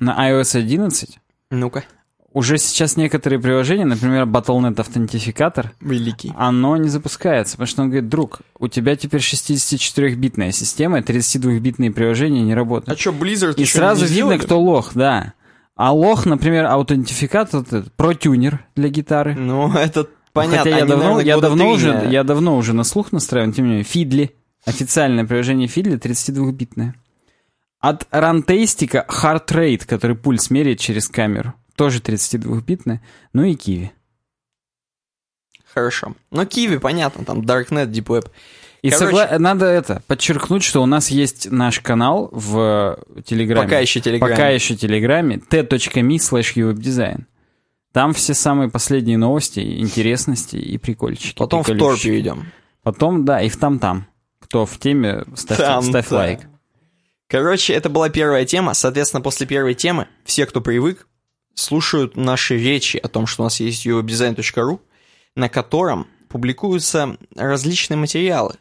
на 0.00 0.30
iOS 0.30 0.56
11 0.58 1.18
Ну-ка. 1.50 1.84
уже 2.32 2.58
сейчас 2.58 2.96
некоторые 2.96 3.38
приложения, 3.40 3.84
например, 3.84 4.24
Battle.net 4.24 4.80
автентификатор, 4.80 5.72
Великий. 5.80 6.32
оно 6.36 6.76
не 6.76 6.88
запускается, 6.88 7.52
потому 7.52 7.66
что 7.68 7.82
он 7.82 7.90
говорит, 7.90 8.08
друг, 8.08 8.40
у 8.58 8.68
тебя 8.68 8.96
теперь 8.96 9.20
64-битная 9.20 10.52
система, 10.52 10.98
и 10.98 11.02
32-битные 11.02 11.90
приложения 11.92 12.42
не 12.42 12.52
А 12.52 12.56
работают. 12.56 12.98
что, 13.00 13.10
Blizzard 13.10 13.54
и 13.56 13.64
сразу 13.64 14.02
видно, 14.02 14.14
сделали? 14.14 14.38
кто 14.38 14.60
лох, 14.60 14.92
да. 14.94 15.34
А 15.76 15.92
лох, 15.92 16.26
например, 16.26 16.66
аутентификатор, 16.66 17.64
протюнер 17.96 18.64
для 18.76 18.88
гитары. 18.90 19.34
Ну, 19.34 19.72
это 19.74 20.06
понятно. 20.32 20.58
Хотя 20.58 20.70
я 20.70 20.76
Они, 20.82 20.88
давно, 20.88 21.04
наверное, 21.04 21.24
я 21.24 21.38
давно 21.40 21.70
уже, 21.70 22.08
я 22.10 22.22
давно 22.24 22.56
уже 22.56 22.72
на 22.74 22.84
слух 22.84 23.12
настраиваю, 23.12 23.52
тем 23.54 23.64
не 23.64 23.70
менее, 23.70 23.84
Фидли. 23.84 24.34
Официальное 24.66 25.24
приложение 25.24 25.68
Фидли 25.68 25.98
32-битное. 25.98 26.94
От 27.80 28.06
Рантейстика 28.10 29.06
Heart 29.08 29.46
Rate, 29.48 29.86
который 29.86 30.16
пульс 30.16 30.50
меряет 30.50 30.80
через 30.80 31.08
камеру. 31.08 31.54
Тоже 31.76 32.00
32-битное. 32.00 33.00
Ну 33.32 33.44
и 33.44 33.54
Киви. 33.54 33.92
Хорошо. 35.72 36.14
Ну, 36.30 36.44
Киви, 36.46 36.78
понятно, 36.78 37.24
там 37.24 37.40
Darknet, 37.40 37.86
Deep 37.90 38.04
Web. 38.06 38.30
И 38.82 38.90
Короче. 38.90 39.16
согла- 39.16 39.38
надо 39.38 39.66
это 39.66 40.02
подчеркнуть, 40.06 40.62
что 40.62 40.82
у 40.82 40.86
нас 40.86 41.10
есть 41.10 41.50
наш 41.50 41.80
канал 41.80 42.28
в 42.32 42.98
Телеграме. 43.24 43.66
Пока 43.66 43.78
еще 43.78 44.00
Telegram. 44.00 44.18
Пока 44.20 44.48
еще 44.48 44.74
Телеграме. 44.74 45.38
t.me 45.38 46.16
slash 46.16 46.54
uwebdesign. 46.56 47.24
Там 47.92 48.14
все 48.14 48.34
самые 48.34 48.70
последние 48.70 49.18
новости, 49.18 49.60
интересности 49.80 50.56
и 50.56 50.78
прикольчики. 50.78 51.36
Потом 51.36 51.62
в 51.62 51.66
Тор 51.66 51.74
приколюшечки. 51.76 52.06
перейдем. 52.08 52.46
Потом, 52.82 53.24
да, 53.24 53.42
и 53.42 53.48
в 53.48 53.56
там-там. 53.58 54.06
Кто 54.38 54.64
в 54.64 54.78
теме, 54.78 55.24
ставь, 55.34 55.58
Там, 55.58 55.82
ставь 55.82 56.08
да. 56.08 56.16
лайк. 56.16 56.40
Короче, 57.30 57.74
это 57.74 57.88
была 57.88 58.08
первая 58.08 58.44
тема. 58.44 58.74
Соответственно, 58.74 59.20
после 59.20 59.46
первой 59.46 59.74
темы 59.74 60.08
все, 60.24 60.46
кто 60.46 60.60
привык, 60.60 61.06
слушают 61.54 62.16
наши 62.16 62.58
речи 62.58 62.96
о 62.96 63.06
том, 63.06 63.28
что 63.28 63.42
у 63.42 63.46
нас 63.46 63.60
есть 63.60 63.86
uwebdesign.ru, 63.86 64.80
на 65.36 65.48
котором 65.48 66.08
публикуются 66.28 67.16
различные 67.36 67.96
материалы, 67.98 68.56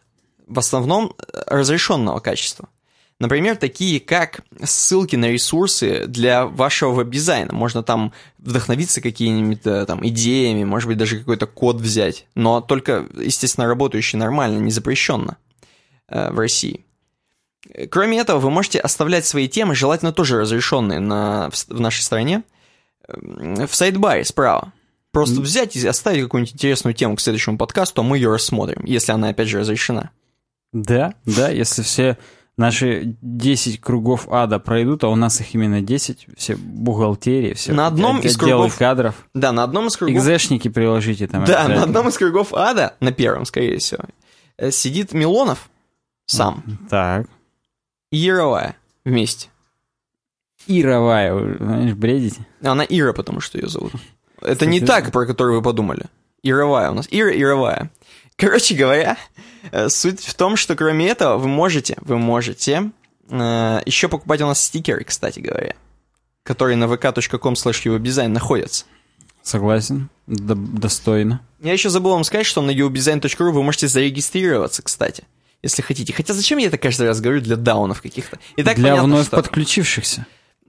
в 0.46 0.60
основном 0.60 1.16
э, 1.18 1.42
разрешенного 1.48 2.20
качества. 2.20 2.70
Например, 3.20 3.56
такие 3.56 4.00
как 4.00 4.42
ссылки 4.64 5.16
на 5.16 5.30
ресурсы 5.32 6.06
для 6.06 6.46
вашего 6.46 6.92
веб-дизайна. 6.92 7.52
Можно 7.52 7.82
там 7.82 8.14
вдохновиться 8.38 9.02
э, 9.02 9.86
там 9.88 10.08
идеями, 10.08 10.64
может 10.64 10.88
быть, 10.88 10.98
даже 11.00 11.18
какой-то 11.18 11.48
код 11.48 11.78
взять. 11.78 12.28
Но 12.36 12.62
только, 12.62 13.08
естественно, 13.20 13.66
работающий 13.66 14.20
нормально, 14.20 14.60
не 14.60 14.72
запрещенно 14.72 15.38
э, 16.08 16.32
в 16.32 16.38
России. 16.38 16.86
Кроме 17.92 18.20
этого, 18.20 18.39
вы 18.39 18.50
можете 18.50 18.80
оставлять 18.80 19.25
свои 19.25 19.48
темы, 19.48 19.75
желательно 19.75 20.13
тоже 20.13 20.39
разрешенные 20.39 21.00
на, 21.00 21.50
в, 21.50 21.68
в 21.68 21.80
нашей 21.80 22.01
стране, 22.01 22.44
э, 23.08 23.68
в 23.68 23.75
сайдбаре 23.75 24.24
справа. 24.24 24.74
Просто 25.12 25.42
взять 25.42 25.75
и 25.75 25.88
оставить 25.88 26.24
какую-нибудь 26.24 26.54
интересную 26.54 26.94
тему 26.94 27.16
к 27.16 27.22
следующему 27.22 27.58
подкасту, 27.58 28.01
а 28.01 28.04
мы 28.04 28.18
ее 28.18 28.32
рассмотрим, 28.32 28.86
если 28.86 29.12
она, 29.12 29.30
опять 29.30 29.48
же, 29.48 29.60
разрешена. 29.60 30.12
Да, 30.72 31.16
да, 31.25 31.50
если 31.50 31.82
все 31.82 32.18
наши 32.58 33.16
10 33.22 33.82
кругов 33.82 34.28
ада 34.30 34.60
пройдут, 34.60 35.04
а 35.04 35.08
у 35.08 35.16
нас 35.16 35.42
их 35.42 35.56
именно 35.56 35.82
10, 35.82 36.28
все 36.38 36.56
бухгалтерии, 36.56 37.54
все 37.56 37.74
На 37.74 37.88
одном 37.88 38.20
из 38.20 38.38
кругов- 38.38 38.78
кадров. 38.78 39.16
Да, 39.34 39.51
на 39.51 39.63
одном 39.63 39.88
из 39.88 39.98
кругов... 39.98 40.16
Экзешники 40.18 40.68
приложите 40.68 41.28
там. 41.28 41.44
Да, 41.46 41.68
на 41.68 41.84
одном 41.84 42.10
из 42.10 42.18
кругов 42.18 42.54
ада, 42.54 42.96
на 43.00 43.12
первом, 43.12 43.46
скорее 43.46 43.80
всего, 43.80 44.04
э, 44.58 44.70
сидит 44.72 45.13
Милонов 45.13 45.70
сам 46.28 46.63
Так. 46.89 47.28
И 48.12 48.18
Яровая 48.18 48.75
вместе. 49.06 49.50
Ировая, 50.68 51.34
вы, 51.34 51.58
знаешь, 51.58 51.94
бредите. 51.94 52.46
Она 52.62 52.86
Ира, 52.88 53.13
потому 53.13 53.39
что 53.39 53.58
ее 53.58 53.68
зовут. 53.68 53.94
Это 54.42 54.66
не 54.66 54.82
так, 54.82 55.12
про 55.12 55.25
которую 55.25 55.58
вы 55.58 55.63
подумали. 55.63 56.06
Яровая 56.44 56.92
у 56.92 56.94
нас. 56.94 57.08
Ира 57.12 57.32
Яровая. 57.32 57.89
Короче 58.36 58.75
говоря, 58.75 59.18
э, 59.72 59.89
суть 59.89 60.22
в 60.22 60.34
том, 60.36 60.56
что 60.56 60.75
кроме 60.75 61.08
этого 61.08 61.38
вы 61.38 61.48
можете, 61.48 61.98
вы 62.01 62.18
можете 62.18 62.92
э, 63.30 63.82
еще 63.86 64.08
покупать 64.08 64.42
у 64.42 64.46
нас 64.46 64.63
стикеры, 64.63 65.04
кстати 65.04 65.39
говоря, 65.39 65.75
которые 66.44 66.78
на 66.78 66.86
vk.com 66.86 67.54
slash 67.54 68.28
находятся. 68.28 68.86
Согласен. 69.42 70.10
Д- 70.28 70.56
достойно. 70.56 71.42
Я 71.60 71.74
еще 71.74 71.89
забыл 71.89 72.12
вам 72.12 72.24
сказать, 72.24 72.46
что 72.46 72.62
на 72.62 72.72
uwebdesign.ru 72.72 73.51
вы 73.51 73.63
можете 73.63 73.88
зарегистрироваться, 73.88 74.84
кстати, 74.84 75.24
если 75.62 75.82
хотите. 75.82 76.13
Хотя 76.13 76.34
зачем 76.34 76.58
я 76.58 76.68
это 76.68 76.78
каждый 76.78 77.08
раз 77.08 77.22
говорю 77.22 77.42
для 77.42 77.56
даунов 77.56 78.01
каких-то? 78.01 78.39
И 78.56 78.63
так 78.63 78.75
Для 78.75 78.92
понятно, 78.92 79.04
вновь 79.04 79.28
что... 79.28 79.38
подключившихся. 79.38 80.25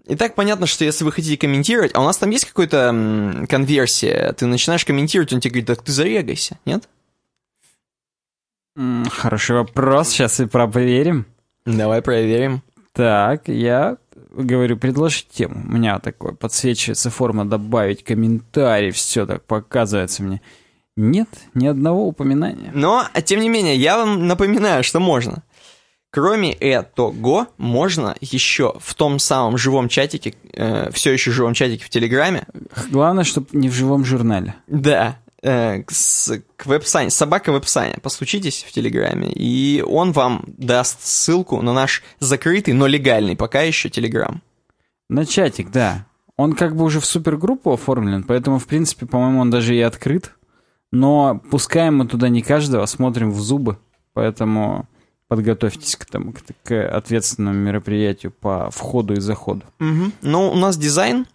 И 0.06 0.16
так 0.16 0.34
понятно, 0.34 0.66
что 0.66 0.84
если 0.84 1.04
вы 1.04 1.12
хотите 1.12 1.36
комментировать, 1.36 1.92
а 1.94 2.00
у 2.00 2.04
нас 2.04 2.16
там 2.16 2.30
есть 2.30 2.46
какая-то 2.46 3.46
конверсия, 3.48 4.32
ты 4.32 4.46
начинаешь 4.46 4.84
комментировать, 4.84 5.32
он 5.32 5.40
тебе 5.40 5.50
говорит, 5.50 5.66
так 5.68 5.82
ты 5.82 5.92
зарегайся, 5.92 6.58
нет? 6.64 6.88
Хороший 9.10 9.56
вопрос, 9.56 10.08
сейчас 10.08 10.40
и 10.40 10.46
проверим. 10.46 11.26
Давай 11.64 12.02
проверим. 12.02 12.62
Так, 12.92 13.48
я 13.48 13.98
говорю, 14.32 14.76
предложить 14.76 15.28
тему. 15.28 15.62
У 15.64 15.72
меня 15.72 15.98
такое 15.98 16.32
подсвечивается 16.32 17.10
форма 17.10 17.44
добавить 17.44 18.02
комментарий, 18.02 18.90
все 18.90 19.26
так 19.26 19.44
показывается 19.44 20.22
мне. 20.22 20.40
Нет, 20.96 21.28
ни 21.54 21.66
одного 21.66 22.06
упоминания. 22.06 22.70
Но, 22.74 23.04
а 23.12 23.22
тем 23.22 23.40
не 23.40 23.48
менее, 23.48 23.76
я 23.76 23.96
вам 23.96 24.26
напоминаю, 24.26 24.82
что 24.84 25.00
можно. 25.00 25.42
Кроме 26.12 26.52
этого, 26.52 27.46
можно 27.56 28.16
еще 28.20 28.74
в 28.80 28.94
том 28.94 29.20
самом 29.20 29.56
живом 29.56 29.88
чатике, 29.88 30.34
э, 30.52 30.90
все 30.90 31.12
еще 31.12 31.30
живом 31.30 31.54
чатике 31.54 31.84
в 31.84 31.88
Телеграме, 31.88 32.46
Главное, 32.90 33.22
чтобы 33.22 33.46
не 33.52 33.68
в 33.68 33.72
живом 33.74 34.04
журнале. 34.04 34.56
да, 34.66 35.18
э, 35.42 35.84
с- 35.88 36.42
к 36.56 36.66
веб-сане, 36.66 37.10
собака 37.10 37.52
веб-сане, 37.52 37.94
постучитесь 38.02 38.64
в 38.68 38.72
Телеграме, 38.72 39.30
и 39.32 39.82
он 39.86 40.10
вам 40.10 40.42
даст 40.48 41.00
ссылку 41.06 41.62
на 41.62 41.72
наш 41.72 42.02
закрытый, 42.18 42.74
но 42.74 42.88
легальный 42.88 43.36
пока 43.36 43.62
еще 43.62 43.88
Телеграм. 43.88 44.42
На 45.08 45.24
чатик, 45.24 45.70
да. 45.70 46.06
Он 46.36 46.54
как 46.54 46.74
бы 46.74 46.84
уже 46.84 46.98
в 46.98 47.06
супергруппу 47.06 47.72
оформлен, 47.72 48.24
поэтому, 48.24 48.58
в 48.58 48.66
принципе, 48.66 49.06
по-моему, 49.06 49.40
он 49.42 49.50
даже 49.50 49.76
и 49.76 49.80
открыт. 49.80 50.32
Но 50.92 51.40
пускаем 51.50 51.98
мы 51.98 52.06
туда 52.06 52.28
не 52.28 52.42
каждого, 52.42 52.86
смотрим 52.86 53.30
в 53.30 53.40
зубы. 53.40 53.78
Поэтому 54.12 54.88
подготовьтесь 55.28 55.94
к, 55.96 56.04
тому, 56.04 56.32
к, 56.32 56.38
к 56.64 56.88
ответственному 56.88 57.56
мероприятию 57.56 58.32
по 58.32 58.70
входу 58.70 59.14
и 59.14 59.20
заходу. 59.20 59.62
Но 60.22 60.50
у 60.50 60.56
нас 60.56 60.76
дизайн, 60.76 61.26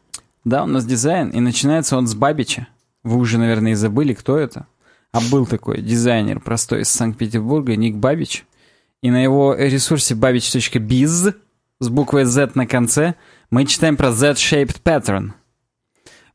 Да, 0.43 0.63
у 0.63 0.67
нас 0.67 0.85
дизайн, 0.85 1.29
и 1.29 1.39
начинается 1.39 1.97
он 1.97 2.05
с 2.07 2.13
Бабича. 2.13 2.67
Вы 3.03 3.17
уже, 3.17 3.37
наверное, 3.37 3.71
и 3.71 3.75
забыли, 3.75 4.13
кто 4.13 4.37
это. 4.37 4.67
А 5.11 5.21
был 5.31 5.45
такой 5.45 5.81
дизайнер 5.81 6.41
простой 6.41 6.81
из 6.81 6.89
Санкт-Петербурга, 6.89 7.75
Ник 7.77 7.95
Бабич. 7.95 8.45
И 9.01 9.09
на 9.09 9.23
его 9.23 9.55
ресурсе 9.55 10.13
babich.biz 10.13 11.35
с 11.79 11.89
буквой 11.89 12.25
Z 12.25 12.51
на 12.55 12.67
конце 12.67 13.15
мы 13.49 13.65
читаем 13.65 13.95
про 13.95 14.11
Z-shaped 14.11 14.81
pattern. 14.83 15.31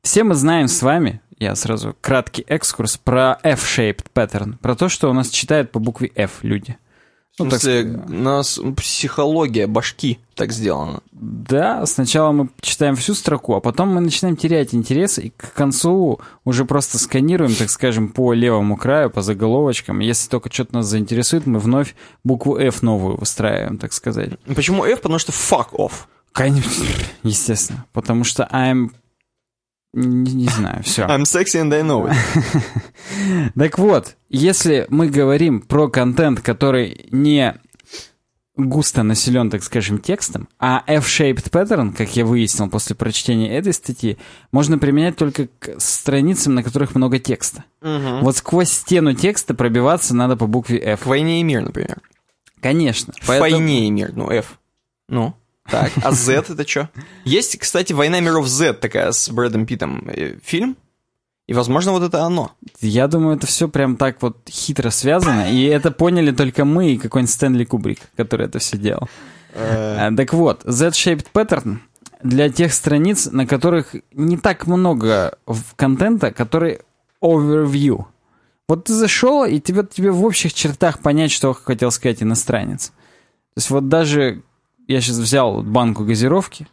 Все 0.03 0.25
мы 0.25 0.35
знаем 0.35 0.67
с 0.69 0.81
вами, 0.81 1.21
я 1.41 1.57
сразу 1.57 1.97
краткий 2.01 2.45
экскурс, 2.47 2.99
про 2.99 3.39
F-shaped 3.43 4.07
pattern, 4.15 4.59
про 4.59 4.77
то, 4.77 4.89
что 4.89 5.11
у 5.11 5.13
нас 5.13 5.31
читают 5.31 5.73
по 5.73 5.81
букве 5.81 6.13
F 6.15 6.41
люди. 6.43 6.77
в 7.37 7.45
Ну, 7.45 7.51
так 7.51 7.61
смысле, 7.61 8.03
у 8.09 8.13
нас 8.13 8.61
психология 8.77 9.67
башки 9.67 10.19
так 10.35 10.53
сделана. 10.53 11.01
Да, 11.13 11.87
сначала 11.87 12.33
мы 12.33 12.51
читаем 12.61 12.95
всю 12.97 13.15
строку, 13.15 13.55
а 13.55 13.61
потом 13.61 13.95
мы 13.95 14.01
начинаем 14.01 14.37
терять 14.37 14.75
интерес, 14.75 15.19
и 15.19 15.31
к 15.31 15.55
концу 15.55 16.21
уже 16.45 16.67
просто 16.67 16.99
сканируем, 16.99 17.55
так 17.55 17.71
скажем, 17.71 18.09
по 18.09 18.35
левому 18.35 18.77
краю, 18.77 19.11
по 19.11 19.23
заголовочкам. 19.23 20.01
Если 20.01 20.29
только 20.29 20.53
что-то 20.53 20.75
нас 20.75 20.87
заинтересует, 20.87 21.47
мы 21.47 21.59
вновь 21.59 21.95
букву 22.23 22.59
F 22.59 22.83
новую 22.83 23.17
выстраиваем, 23.17 23.79
так 23.79 23.95
сказать. 23.95 24.33
Почему 24.55 24.85
F? 24.85 25.01
Потому 25.01 25.19
что 25.19 25.33
fuck 25.33 25.71
off. 25.73 25.93
Конечно, 26.33 26.85
естественно. 27.23 27.87
Потому 27.93 28.25
что 28.25 28.49
I'm... 28.53 28.91
Не, 29.93 30.33
не 30.35 30.47
знаю, 30.49 30.83
все. 30.85 31.03
I'm 31.03 31.23
sexy 31.23 31.61
and 31.61 31.75
I 31.75 31.83
know 31.83 32.09
it. 32.09 32.17
Так 33.59 33.79
вот, 33.79 34.17
если 34.29 34.87
мы 34.89 35.09
говорим 35.09 35.61
про 35.61 35.89
контент, 35.89 36.41
который 36.41 37.07
не 37.11 37.57
густо 38.57 39.03
населен, 39.03 39.51
так 39.51 39.63
скажем, 39.65 39.99
текстом, 39.99 40.49
а 40.59 40.85
F-shaped 40.87 41.51
pattern, 41.51 41.93
как 41.97 42.15
я 42.15 42.25
выяснил 42.25 42.69
после 42.69 42.95
прочтения 42.95 43.57
этой 43.57 43.73
статьи, 43.73 44.19
можно 44.53 44.79
применять 44.79 45.17
только 45.17 45.49
к 45.59 45.81
страницам, 45.81 46.55
на 46.55 46.63
которых 46.63 46.95
много 46.95 47.19
текста. 47.19 47.65
Вот 47.81 48.37
сквозь 48.37 48.71
стену 48.71 49.15
текста 49.15 49.55
пробиваться 49.55 50.15
надо 50.15 50.37
по 50.37 50.47
букве 50.47 50.79
К 50.79 50.85
F. 50.89 51.07
войне 51.07 51.41
и 51.41 51.43
мир, 51.43 51.63
например. 51.63 51.99
Конечно. 52.61 53.15
В 53.21 53.27
Поэтому- 53.27 53.41
войне 53.41 53.87
и 53.89 53.91
мир, 53.91 54.13
ну, 54.15 54.31
F. 54.31 54.59
Ну, 55.09 55.35
так. 55.71 55.93
А 56.03 56.13
Z 56.13 56.33
это 56.49 56.67
что? 56.67 56.89
Есть, 57.25 57.59
кстати, 57.59 57.93
«Война 57.93 58.21
миров 58.21 58.47
Z» 58.47 58.75
такая 58.75 59.13
с 59.13 59.29
Брэдом 59.31 59.67
Питтом 59.67 60.09
э, 60.09 60.37
фильм. 60.43 60.77
И, 61.47 61.53
возможно, 61.53 61.93
вот 61.93 62.03
это 62.03 62.23
оно. 62.23 62.53
Я 62.81 63.09
думаю, 63.09 63.37
это 63.37 63.47
все 63.47 63.69
прям 63.69 63.97
так 63.97 64.23
вот 64.23 64.39
хитро 64.49 64.91
связано, 64.91 65.51
и 65.51 65.65
это 65.65 65.91
поняли 65.91 66.31
только 66.31 66.65
мы 66.65 66.93
и 66.93 66.97
какой-нибудь 66.97 67.35
Стэнли 67.35 67.65
Кубрик, 67.65 67.99
который 68.17 68.47
это 68.47 68.61
все 68.61 68.77
делал. 68.77 69.09
А, 69.55 70.13
Так 70.17 70.33
вот, 70.33 70.63
Z-shaped 70.65 71.27
pattern 71.35 71.79
для 72.23 72.51
тех 72.51 72.73
страниц, 72.73 73.27
на 73.33 73.47
которых 73.47 73.97
не 74.13 74.37
так 74.37 74.67
много 74.69 75.39
контента, 75.77 76.31
который 76.31 76.81
overview. 77.21 78.05
Вот 78.69 78.85
ты 78.85 78.95
зашел, 78.95 79.45
и 79.45 79.59
тебе, 79.59 79.85
тебе 79.85 80.13
в 80.13 80.25
общих 80.25 80.55
чертах 80.55 81.01
понять, 81.01 81.33
что 81.33 81.53
хотел 81.53 81.91
сказать 81.91 82.23
иностранец. 82.23 82.89
То 82.89 83.57
есть 83.57 83.71
вот 83.71 83.89
даже 83.89 84.43
я 84.91 85.01
сейчас 85.01 85.19
взял 85.19 85.63
банку 85.63 86.05
газировки, 86.05 86.67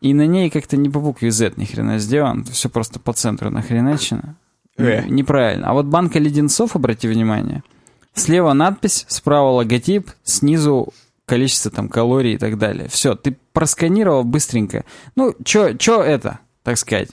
и 0.00 0.12
на 0.12 0.26
ней 0.26 0.50
как-то 0.50 0.76
не 0.76 0.90
по 0.90 0.98
букве 0.98 1.30
Z 1.30 1.52
ни 1.56 1.64
хрена 1.64 1.98
сделано, 1.98 2.44
все 2.44 2.68
просто 2.68 2.98
по 2.98 3.12
центру 3.12 3.48
нахреначено. 3.50 4.36
Э. 4.76 5.06
Неправильно. 5.06 5.68
А 5.68 5.72
вот 5.72 5.86
банка 5.86 6.18
леденцов, 6.18 6.74
обрати 6.74 7.06
внимание, 7.06 7.62
слева 8.12 8.52
надпись, 8.54 9.06
справа 9.08 9.50
логотип, 9.50 10.10
снизу 10.24 10.92
количество 11.26 11.70
там 11.70 11.88
калорий 11.88 12.34
и 12.34 12.38
так 12.38 12.58
далее. 12.58 12.88
Все, 12.88 13.14
ты 13.14 13.36
просканировал 13.52 14.24
быстренько. 14.24 14.84
Ну, 15.14 15.34
чё, 15.44 15.74
чё 15.74 16.02
это, 16.02 16.40
так 16.64 16.76
сказать, 16.76 17.10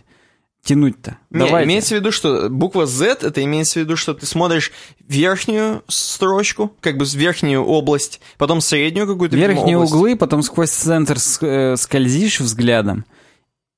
тянуть-то? 0.64 1.18
Не, 1.30 1.40
Давайте. 1.40 1.68
имеется 1.68 1.96
в 1.96 2.00
виду, 2.00 2.12
что 2.12 2.50
буква 2.50 2.86
Z, 2.86 3.20
это 3.22 3.44
имеется 3.44 3.80
в 3.80 3.84
виду, 3.84 3.96
что 3.96 4.14
ты 4.14 4.26
смотришь 4.26 4.72
верхнюю 5.08 5.84
строчку, 5.88 6.74
как 6.82 6.98
бы 6.98 7.06
верхнюю 7.06 7.64
область, 7.64 8.22
потом 8.38 8.62
среднюю 8.62 9.08
какую-то 9.08 9.36
Верхние 9.36 9.78
область. 9.78 9.94
углы, 9.94 10.16
потом 10.16 10.44
сквозь 10.44 10.70
центр 10.70 11.18
э, 11.42 11.76
скользишь 11.78 12.40
взглядом, 12.40 13.06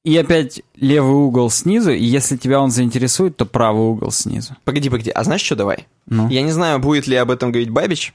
и 0.04 0.18
опять 0.18 0.62
левый 0.76 1.16
угол 1.16 1.50
снизу, 1.50 1.92
и 1.92 2.04
если 2.04 2.36
тебя 2.36 2.60
он 2.60 2.72
заинтересует, 2.72 3.38
то 3.38 3.46
правый 3.46 3.84
угол 3.86 4.12
снизу. 4.12 4.56
Погоди, 4.66 4.90
погоди, 4.90 5.10
а 5.12 5.24
знаешь 5.24 5.42
что, 5.42 5.56
давай? 5.56 5.88
Ну. 6.08 6.28
Я 6.30 6.42
не 6.42 6.52
знаю, 6.52 6.80
будет 6.80 7.08
ли 7.08 7.16
об 7.16 7.32
этом 7.32 7.52
говорить 7.54 7.70
Бабич, 7.70 8.14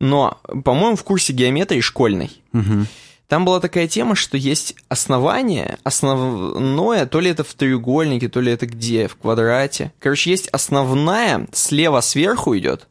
но, 0.00 0.38
по-моему, 0.64 0.94
в 0.96 1.02
курсе 1.02 1.32
геометрии 1.32 1.80
школьной 1.80 2.30
Мгм. 2.52 2.86
Там 3.34 3.44
была 3.44 3.58
такая 3.58 3.88
тема, 3.88 4.14
что 4.14 4.36
есть 4.36 4.76
основание, 4.88 5.78
основное, 5.82 7.04
то 7.04 7.18
ли 7.18 7.32
это 7.32 7.42
в 7.42 7.52
треугольнике, 7.54 8.28
то 8.28 8.40
ли 8.40 8.52
это 8.52 8.66
где, 8.66 9.08
в 9.08 9.16
квадрате. 9.16 9.92
Короче, 9.98 10.30
есть 10.30 10.46
основная, 10.50 11.48
слева 11.50 12.00
сверху 12.00 12.56
идет, 12.56 12.86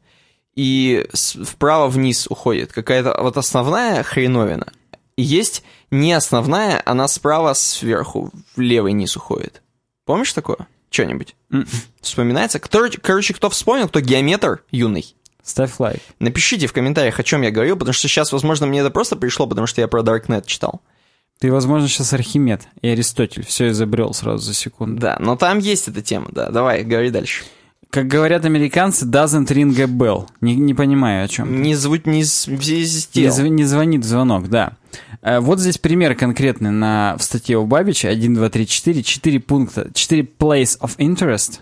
и 0.53 1.07
вправо 1.13 1.87
вниз 1.87 2.27
уходит. 2.27 2.73
Какая-то 2.73 3.15
вот 3.21 3.37
основная 3.37 4.03
хреновина. 4.03 4.67
И 5.15 5.23
есть 5.23 5.63
не 5.91 6.11
основная, 6.11 6.83
она 6.85 7.07
справа 7.07 7.53
сверху, 7.53 8.29
в 8.57 8.59
левый 8.59 8.91
низ 8.91 9.15
уходит. 9.15 9.61
Помнишь 10.03 10.33
такое? 10.33 10.67
Что-нибудь? 10.89 11.37
М. 11.53 11.65
Вспоминается? 12.01 12.59
Кто, 12.59 12.89
короче, 13.01 13.33
кто 13.33 13.49
вспомнил, 13.49 13.87
кто 13.87 14.01
геометр 14.01 14.61
юный? 14.71 15.15
Ставь 15.43 15.77
лайк. 15.79 15.99
Напишите 16.19 16.67
в 16.67 16.73
комментариях, 16.73 17.19
о 17.19 17.23
чем 17.23 17.41
я 17.41 17.51
говорил, 17.51 17.75
потому 17.75 17.93
что 17.93 18.07
сейчас, 18.07 18.31
возможно, 18.31 18.65
мне 18.65 18.79
это 18.79 18.89
просто 18.91 19.15
пришло, 19.15 19.45
потому 19.45 19.67
что 19.67 19.81
я 19.81 19.87
про 19.87 20.01
Darknet 20.01 20.45
читал. 20.45 20.81
Ты, 21.39 21.51
возможно, 21.51 21.89
сейчас 21.89 22.13
Архимед 22.13 22.61
и 22.81 22.87
Аристотель 22.87 23.45
все 23.45 23.69
изобрел 23.69 24.13
сразу 24.13 24.37
за 24.43 24.53
секунду. 24.53 25.01
Да, 25.01 25.17
но 25.19 25.35
там 25.35 25.59
есть 25.59 25.89
эта 25.89 26.01
тема, 26.01 26.27
да. 26.31 26.49
Давай, 26.49 26.83
говори 26.83 27.09
дальше. 27.09 27.43
Как 27.89 28.07
говорят 28.07 28.45
американцы, 28.45 29.05
doesn't 29.05 29.47
ring 29.47 29.79
a 29.79 29.85
bell. 29.85 30.27
Не, 30.41 30.55
не 30.55 30.73
понимаю, 30.73 31.25
о 31.25 31.27
чем. 31.27 31.61
Не 31.61 31.75
звуть, 31.75 32.07
не 32.07 32.23
Не, 33.21 33.27
зв- 33.29 33.49
не 33.49 33.65
звонит 33.65 34.03
звонок, 34.05 34.47
да. 34.49 34.73
Э, 35.21 35.39
Вот 35.39 35.59
здесь 35.59 35.77
пример 35.77 36.15
конкретный 36.15 36.71
на, 36.71 37.15
в 37.19 37.23
статье 37.23 37.57
у 37.57 37.65
Бабича. 37.67 38.09
1, 38.09 38.33
2, 38.33 38.49
3, 38.49 38.65
4. 38.67 39.03
4 39.03 39.39
пункта. 39.41 39.91
4 39.93 40.23
place 40.39 40.79
of 40.79 40.97
interest. 40.97 41.59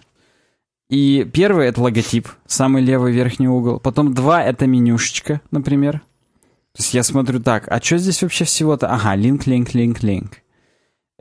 И 0.91 1.23
первый— 1.23 1.67
это 1.67 1.81
логотип, 1.81 2.27
самый 2.45 2.83
левый 2.83 3.13
верхний 3.13 3.47
угол. 3.47 3.79
Потом 3.79 4.13
два— 4.13 4.43
это 4.43 4.67
менюшечка, 4.67 5.39
например. 5.49 6.01
То 6.73 6.79
есть 6.79 6.93
я 6.93 7.03
смотрю 7.03 7.39
так, 7.39 7.65
а 7.69 7.81
что 7.81 7.97
здесь 7.97 8.21
вообще 8.21 8.43
всего-то? 8.43 8.89
Ага, 8.89 9.15
линк, 9.15 9.47
линк, 9.47 9.73
линк, 9.73 10.03
линк. 10.03 10.31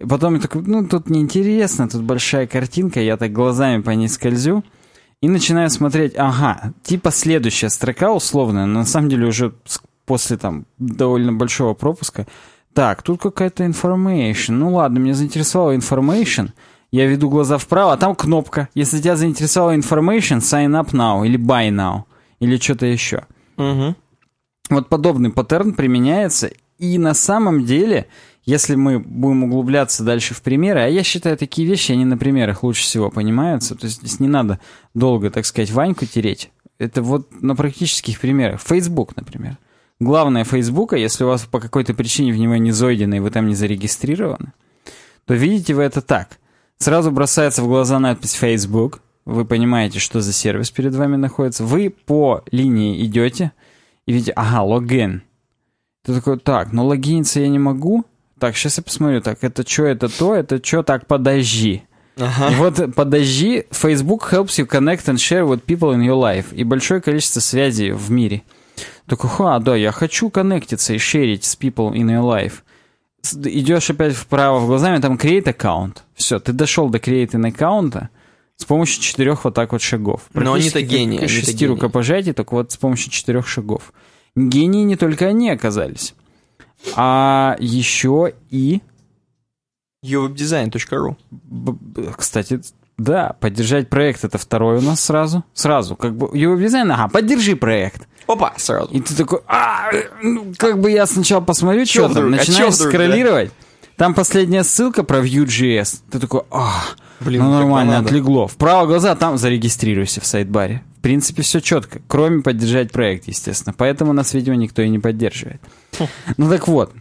Потом 0.09 0.35
я 0.35 0.41
такой, 0.41 0.63
ну, 0.63 0.89
тут 0.89 1.09
неинтересно, 1.09 1.89
тут 1.89 2.03
большая 2.03 2.49
картинка, 2.49 3.01
я 3.01 3.17
так 3.17 3.33
глазами 3.33 3.81
по 3.81 3.91
ней 3.91 4.09
скользю. 4.09 4.65
И 5.21 5.29
начинаю 5.29 5.71
смотреть, 5.71 6.15
ага, 6.17 6.73
типа 6.83 7.13
следующая 7.13 7.69
строка 7.69 8.13
условная, 8.13 8.67
но 8.67 8.81
на 8.81 8.87
самом 8.87 9.09
деле 9.09 9.29
уже 9.29 9.55
после 10.05 10.37
там 10.37 10.67
довольно 10.79 11.33
большого 11.33 11.75
пропуска. 11.75 12.27
Так, 12.75 13.05
тут 13.05 13.21
какая-то 13.21 13.65
information. 13.65 14.53
Ну 14.53 14.75
ладно, 14.75 14.99
меня 14.99 15.15
заинтересовала 15.15 15.77
information. 15.77 16.51
Я 16.91 17.07
веду 17.07 17.29
глаза 17.29 17.59
вправо, 17.59 17.93
а 17.93 17.97
там 17.97 18.15
кнопка. 18.15 18.69
Если 18.75 19.01
тебя 19.01 19.17
заинтересовала 19.17 19.77
information, 19.77 20.39
sign 20.39 20.81
up 20.81 20.91
now 20.91 21.25
или 21.25 21.39
buy 21.39 21.71
now 21.71 22.03
или 22.41 22.57
что-то 22.57 22.87
еще. 22.87 23.25
Мгм. 23.57 23.97
Вот 24.71 24.89
подобный 24.89 25.31
паттерн 25.31 25.75
применяется, 25.75 26.51
и 26.79 26.97
на 26.99 27.13
самом 27.15 27.65
деле, 27.65 28.07
если 28.45 28.75
мы 28.75 28.99
будем 28.99 29.45
углубляться 29.45 30.03
дальше 30.03 30.33
в 30.33 30.43
примеры, 30.43 30.81
а 30.81 30.87
я 30.87 31.03
считаю, 31.03 31.37
такие 31.37 31.69
вещи, 31.69 31.93
они 31.93 32.05
на 32.05 32.17
примерах 32.17 32.63
лучше 32.63 32.83
всего 32.83 33.11
понимаются, 33.11 33.75
то 33.75 33.87
есть 33.87 33.99
здесь 33.99 34.21
не 34.21 34.29
надо 34.29 34.61
долго, 34.95 35.31
так 35.31 35.45
сказать, 35.45 35.71
Ваньку 35.71 36.07
тереть. 36.07 36.51
Это 36.79 37.03
вот 37.03 37.29
на 37.43 37.55
практических 37.55 38.19
примерах. 38.21 38.61
Facebook, 38.63 39.15
например. 39.15 39.59
Главное 39.99 40.45
Фейсбука, 40.45 40.97
если 40.97 41.25
у 41.25 41.27
вас 41.27 41.43
по 41.43 41.61
какой-то 41.61 41.93
причине 41.93 42.33
в 42.33 42.39
него 42.39 42.57
не 42.57 42.71
зайдено, 42.71 43.17
и 43.17 43.21
вы 43.21 43.31
там 43.31 43.47
не 43.47 43.55
зарегистрированы, 43.55 44.55
то 45.27 45.35
видите 45.35 45.75
вы 45.75 45.83
это 45.83 46.01
так. 46.01 46.39
Сразу 46.83 47.11
бросается 47.11 47.63
в 47.63 47.67
глаза 47.67 47.99
надпись 47.99 48.33
Facebook, 48.33 49.03
вы 49.27 49.45
понимаете, 49.45 49.99
что 49.99 50.23
за 50.23 50.33
сервис 50.33 50.71
перед 50.71 50.95
вами 50.95 51.17
находится, 51.17 51.63
вы 51.63 51.91
по 51.91 52.43
линии 52.51 53.05
идете, 53.05 53.53
и 54.07 54.13
видите, 54.15 54.33
ага, 54.33 54.63
логин. 54.63 55.23
Ты 56.07 56.15
такой, 56.15 56.39
так, 56.39 56.73
ну 56.73 56.87
логиниться 56.87 57.41
я 57.41 57.49
не 57.49 57.59
могу. 57.59 58.07
Так, 58.39 58.57
сейчас 58.57 58.79
я 58.79 58.83
посмотрю, 58.83 59.21
так, 59.21 59.45
это 59.45 59.69
что, 59.69 59.85
это 59.85 60.09
то, 60.09 60.35
это 60.35 60.65
что, 60.65 60.83
так, 60.83 61.07
подожди. 61.07 61.83
Ага. 62.17 62.55
Вот 62.57 62.95
подожди, 62.95 63.67
Facebook 63.71 64.31
helps 64.31 64.59
you 64.59 64.67
connect 64.67 65.05
and 65.05 65.17
share 65.17 65.47
with 65.47 65.63
people 65.67 65.95
in 65.95 66.01
your 66.01 66.19
life. 66.19 66.47
И 66.55 66.65
большое 66.65 67.03
количество 67.03 67.41
связей 67.41 67.93
в 67.93 68.11
мире. 68.11 68.43
Такой, 69.07 69.29
ха, 69.29 69.59
да, 69.59 69.77
я 69.77 69.93
хочу 69.93 70.31
коннектиться 70.31 70.95
и 70.95 70.99
шерить 70.99 71.45
с 71.45 71.59
people 71.59 71.93
in 71.93 72.07
your 72.07 72.23
life. 72.23 72.63
Идешь 73.23 73.91
опять 73.91 74.15
вправо 74.15 74.59
в 74.59 74.67
глазами, 74.67 75.01
там 75.01 75.17
create 75.17 75.49
аккаунт. 75.49 76.05
Все, 76.15 76.41
ты 76.41 76.53
дошел 76.53 76.89
до 76.89 76.99
create 76.99 77.47
аккаунта 77.47 78.09
с 78.57 78.65
помощью 78.65 79.03
четырех 79.03 79.45
вот 79.45 79.55
так 79.55 79.73
вот 79.73 79.83
шагов. 79.83 80.23
Но 80.35 80.53
они-то 80.53 80.83
гении, 80.83 81.19
они-то 81.19 81.33
шести 81.33 81.53
гении. 81.53 81.75
рукопожатий, 81.75 82.33
только 82.33 82.55
вот 82.55 82.73
с 82.73 82.77
помощью 82.77 83.11
четырех 83.11 83.47
шагов. 83.49 83.93
Гении 84.37 84.85
не 84.85 84.97
только 84.97 85.27
они 85.27 85.51
оказались, 85.51 86.15
а 86.95 87.57
еще 87.59 88.35
и 88.51 88.81
uwebdesign.ru 90.05 91.17
Кстати, 92.17 92.61
да, 92.97 93.35
поддержать 93.41 93.89
проект 93.89 94.25
это 94.25 94.37
второй 94.37 94.79
у 94.79 94.83
нас 94.83 95.01
сразу. 95.01 95.43
Сразу, 95.55 95.97
как 95.97 96.15
бы, 96.17 96.31
дизайн, 96.37 96.93
ага, 96.93 97.09
поддержи 97.09 97.57
проект. 97.57 98.07
Опа, 98.33 98.55
сразу. 98.57 98.91
И 98.93 99.01
ты 99.01 99.15
такой, 99.15 99.41
а, 99.47 99.91
ну, 100.23 100.53
как 100.57 100.81
бы 100.81 100.91
я 100.91 101.07
сначала 101.07 101.41
посмотрю, 101.41 101.85
что 101.87 102.03
там, 102.03 102.11
вдруг? 102.13 102.27
А 102.27 102.31
начинаешь 102.37 102.75
вдруг, 102.75 102.91
скроллировать. 102.93 103.53
Там 103.97 104.15
последняя 104.15 104.65
ссылка 104.65 105.03
про 105.03 105.19
Vue.js. 105.19 106.01
Ты 106.11 106.21
такой, 106.21 106.43
а, 106.51 106.83
Блин, 107.21 107.43
ну 107.43 107.51
как 107.51 107.61
нормально, 107.61 107.99
отлегло. 107.99 108.49
Вправо 108.49 108.87
глаза, 108.87 109.15
там 109.15 109.37
зарегистрируйся 109.37 110.21
в 110.21 110.27
сайт-баре. 110.27 110.83
В 110.99 111.03
принципе, 111.03 111.43
все 111.43 111.61
четко, 111.61 112.01
кроме 112.09 112.43
поддержать 112.43 112.93
проект, 112.93 113.29
естественно. 113.29 113.75
Поэтому 113.77 114.13
нас, 114.13 114.33
видимо, 114.33 114.57
никто 114.57 114.83
и 114.83 114.89
не 114.89 114.99
поддерживает. 114.99 115.61
Ну 116.37 116.49
так 116.49 116.69
вот, 116.69 116.93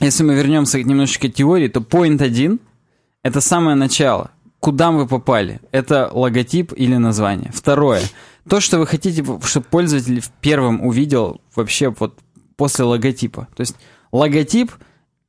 если 0.00 0.22
мы 0.22 0.34
вернемся 0.34 0.82
немножечко 0.82 1.28
к 1.28 1.34
теории, 1.34 1.68
то 1.68 1.80
point 1.80 2.22
1— 2.22 2.60
это 3.22 3.40
самое 3.40 3.76
начало. 3.76 4.30
Куда 4.60 4.90
вы 4.90 5.06
попали? 5.06 5.60
Это 5.70 6.10
логотип 6.12 6.72
или 6.74 6.96
название. 6.96 7.50
Второе. 7.54 8.02
То, 8.48 8.60
что 8.60 8.78
вы 8.78 8.86
хотите, 8.86 9.24
чтобы 9.44 9.66
пользователь 9.66 10.20
в 10.20 10.30
первом 10.30 10.84
увидел 10.86 11.40
вообще 11.54 11.90
вот 11.90 12.18
после 12.56 12.84
логотипа. 12.84 13.48
То 13.56 13.60
есть 13.60 13.76
логотип 14.12 14.72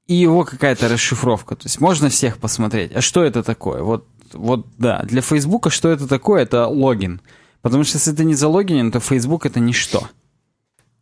и 0.05 0.13
его 0.13 0.43
какая-то 0.45 0.87
расшифровка. 0.87 1.55
То 1.55 1.65
есть 1.65 1.81
можно 1.81 2.09
всех 2.09 2.37
посмотреть. 2.37 2.91
А 2.95 3.01
что 3.01 3.23
это 3.23 3.43
такое? 3.43 3.81
Вот, 3.81 4.07
вот 4.33 4.67
да. 4.77 5.01
Для 5.03 5.21
Фейсбука 5.21 5.69
что 5.69 5.89
это 5.89 6.07
такое? 6.07 6.43
Это 6.43 6.67
логин. 6.67 7.21
Потому 7.61 7.83
что 7.83 7.97
если 7.97 8.13
ты 8.13 8.23
не 8.23 8.35
залогинен, 8.35 8.91
то 8.91 8.99
Facebook 8.99 9.45
это 9.45 9.59
ничто. 9.59 10.07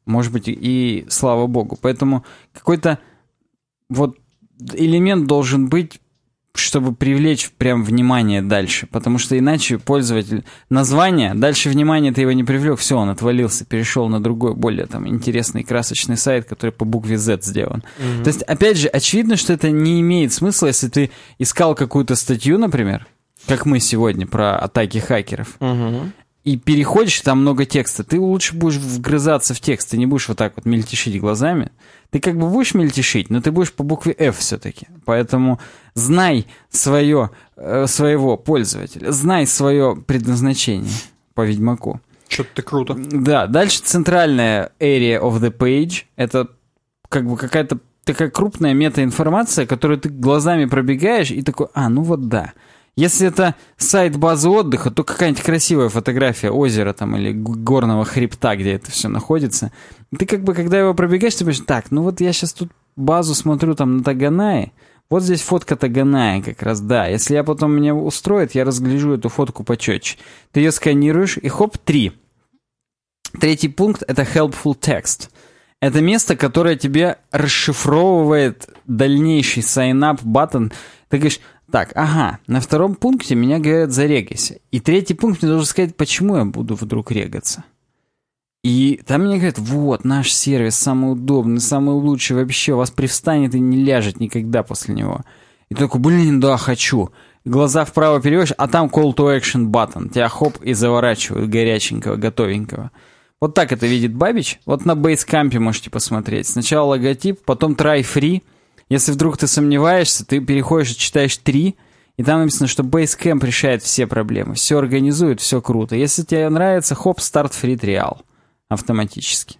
Может 0.06 0.32
быть, 0.32 0.46
и 0.48 1.06
слава 1.10 1.48
богу. 1.48 1.78
Поэтому 1.82 2.26
какой-то 2.54 3.00
вот 3.90 4.18
элемент 4.74 5.28
должен 5.28 5.68
быть, 5.68 6.00
чтобы 6.58 6.94
привлечь 6.94 7.52
прям 7.58 7.84
внимание 7.84 8.42
дальше. 8.42 8.88
Потому 8.88 9.18
что 9.18 9.38
иначе 9.38 9.78
пользователь... 9.78 10.44
Название, 10.70 11.34
дальше 11.34 11.70
внимание 11.70 12.12
ты 12.12 12.22
его 12.22 12.32
не 12.32 12.44
привлек, 12.44 12.80
все, 12.80 12.98
он 12.98 13.10
отвалился, 13.10 13.66
перешел 13.66 14.08
на 14.10 14.22
другой, 14.22 14.56
более 14.56 14.86
там 14.86 15.08
интересный, 15.08 15.64
красочный 15.64 16.18
сайт, 16.18 16.46
который 16.46 16.72
по 16.72 16.86
букве 16.86 17.18
Z 17.18 17.40
сделан. 17.42 17.84
То 18.24 18.28
есть, 18.28 18.42
опять 18.44 18.78
же, 18.78 18.88
очевидно, 18.88 19.36
что 19.36 19.54
это 19.54 19.70
не 19.72 20.02
имеет 20.02 20.34
смысла, 20.34 20.68
если 20.68 20.88
ты 20.88 21.12
искал 21.40 21.76
какую-то 21.76 22.16
статью, 22.16 22.58
например, 22.58 23.08
как 23.48 23.66
мы 23.66 23.80
сегодня 23.80 24.26
про 24.26 24.58
атаки 24.58 24.98
хакеров, 24.98 25.56
Мгм. 25.60 26.14
И 26.46 26.58
переходишь, 26.58 27.20
там 27.22 27.42
много 27.42 27.66
текста, 27.66 28.04
ты 28.04 28.20
лучше 28.20 28.56
будешь 28.56 28.78
вгрызаться 28.78 29.56
в 29.56 29.60
текст, 29.60 29.90
ты 29.90 29.98
не 29.98 30.06
будешь 30.06 30.28
вот 30.28 30.38
так 30.38 30.54
вот 30.56 30.66
мельтешить 30.66 31.20
глазами. 31.20 31.72
Ты 32.12 32.20
как 32.20 32.38
бы 32.38 32.48
будешь 32.48 32.76
мельтешить, 32.76 33.32
но 33.32 33.42
ты 33.42 33.52
будешь 33.52 33.74
по 33.74 33.84
букве 33.84 34.16
F 34.18 34.38
все-таки. 34.38 34.88
Поэтому 35.06 35.60
знай 35.96 36.46
свое, 36.70 37.32
э, 37.58 37.88
своего 37.88 38.38
пользователя, 38.38 39.12
знай 39.12 39.48
свое 39.48 39.96
предназначение 39.96 40.94
по 41.34 41.42
Ведьмаку. 41.42 42.00
Чё-то 42.28 42.50
ты 42.54 42.62
круто. 42.62 42.94
Да, 42.96 43.48
дальше 43.48 43.82
центральная 43.84 44.72
area 44.80 45.20
of 45.20 45.40
the 45.42 45.52
page. 45.52 46.04
Это 46.16 46.50
как 47.10 47.28
бы 47.28 47.38
какая-то 47.38 47.80
такая 48.04 48.30
крупная 48.30 48.76
метаинформация, 48.76 49.66
которую 49.66 50.00
ты 50.00 50.10
глазами 50.10 50.66
пробегаешь 50.66 51.32
и 51.32 51.42
такой, 51.42 51.68
а, 51.74 51.90
ну 51.90 52.04
вот 52.04 52.28
да. 52.28 52.54
Если 52.98 53.28
это 53.28 53.56
сайт 53.78 54.18
базы 54.18 54.50
отдыха, 54.50 54.90
то 54.90 55.04
какая-нибудь 55.04 55.44
красивая 55.44 55.90
фотография 55.90 56.50
озера 56.50 56.94
там 56.94 57.18
или 57.18 57.34
горного 57.34 58.06
хребта, 58.06 58.56
где 58.56 58.74
это 58.74 58.90
все 58.90 59.10
находится. 59.10 59.74
Ты 60.18 60.26
как 60.26 60.44
бы, 60.44 60.54
когда 60.54 60.80
его 60.80 60.94
пробегаешь, 60.94 61.36
ты 61.36 61.40
думаешь, 61.40 61.60
так, 61.60 61.92
ну 61.92 62.04
вот 62.04 62.22
я 62.22 62.32
сейчас 62.32 62.54
тут 62.54 62.72
базу 62.96 63.36
смотрю 63.36 63.76
там 63.76 63.98
на 63.98 64.04
Таганае, 64.04 64.72
вот 65.10 65.24
здесь 65.24 65.42
фотка 65.42 65.76
Таганая 65.76 66.42
как 66.42 66.64
раз, 66.64 66.82
да. 66.82 67.08
Если 67.08 67.36
я 67.36 67.44
потом 67.44 67.74
меня 67.76 67.94
устроит, 67.94 68.56
я 68.56 68.64
разгляжу 68.64 69.14
эту 69.14 69.30
фотку 69.30 69.64
почетче. 69.64 70.18
Ты 70.52 70.62
ее 70.62 70.72
сканируешь, 70.72 71.38
и 71.38 71.48
хоп, 71.48 71.78
три. 71.78 72.14
Третий 73.40 73.68
пункт— 73.68 74.04
это 74.08 74.24
helpful 74.24 74.80
text. 74.80 75.30
Это 75.82 76.02
место, 76.02 76.36
которое 76.36 76.78
тебе 76.78 77.18
расшифровывает 77.32 78.68
дальнейший 78.88 79.62
sign-up 79.62 80.24
button. 80.24 80.74
Ты 81.10 81.18
говоришь, 81.18 81.40
так, 81.72 81.92
ага, 81.96 82.40
на 82.48 82.62
втором 82.62 82.96
пункте 82.96 83.36
меня 83.36 83.60
говорят 83.60 83.92
зарегайся. 83.92 84.60
И 84.72 84.80
третий 84.80 85.14
пункт 85.14 85.42
мне 85.42 85.50
должен 85.50 85.68
сказать, 85.68 85.96
почему 85.96 86.38
я 86.38 86.46
буду 86.46 86.76
вдруг 86.76 87.12
регаться. 87.12 87.64
И 88.64 89.02
там 89.06 89.26
мне 89.26 89.36
говорят, 89.36 89.60
вот, 89.60 90.06
наш 90.06 90.32
сервис 90.34 90.76
самый 90.76 91.14
удобный, 91.14 91.60
самый 91.60 91.94
лучший 91.94 92.36
вообще, 92.36 92.74
вас 92.74 92.90
привстанет 92.90 93.54
и 93.54 93.60
не 93.60 93.78
ляжет 93.78 94.20
никогда 94.20 94.64
после 94.64 94.96
него. 94.96 95.22
И 95.70 95.76
такой, 95.76 96.02
блин, 96.02 96.40
да, 96.40 96.58
хочу. 96.58 97.12
Глаза 97.44 97.86
вправо 97.86 98.20
переводишь, 98.20 98.54
а 98.58 98.68
там 98.68 98.88
call 98.88 99.14
to 99.14 99.38
action 99.38 99.68
button. 99.68 100.10
Тебя 100.10 100.30
хоп 100.30 100.58
и 100.64 100.74
заворачивают 100.74 101.50
горяченького, 101.50 102.16
готовенького. 102.16 102.92
Вот 103.40 103.54
так 103.54 103.72
это 103.72 103.86
видит 103.86 104.16
Бабич. 104.16 104.60
Вот 104.66 104.86
на 104.86 104.94
Basecamp 104.94 105.58
можете 105.60 105.92
посмотреть. 105.92 106.48
Сначала 106.48 106.90
логотип, 106.90 107.44
потом 107.46 107.74
try 107.74 108.02
free. 108.02 108.42
Если 108.90 109.12
вдруг 109.12 109.38
ты 109.38 109.48
сомневаешься, 109.48 110.26
ты 110.26 110.40
переходишь 110.40 110.92
и 110.92 110.98
читаешь 110.98 111.38
3, 111.38 111.76
и 112.18 112.24
там 112.24 112.42
написано, 112.42 112.68
что 112.68 112.84
Basecamp 112.84 113.46
решает 113.46 113.84
все 113.84 114.08
проблемы, 114.08 114.56
все 114.56 114.78
организует, 114.78 115.42
все 115.42 115.62
круто. 115.62 115.96
Если 115.96 116.24
тебе 116.24 116.48
нравится, 116.50 116.96
хоп, 116.96 117.20
старт 117.20 117.52
free 117.52 117.78
trial 117.78 118.20
автоматически. 118.70 119.58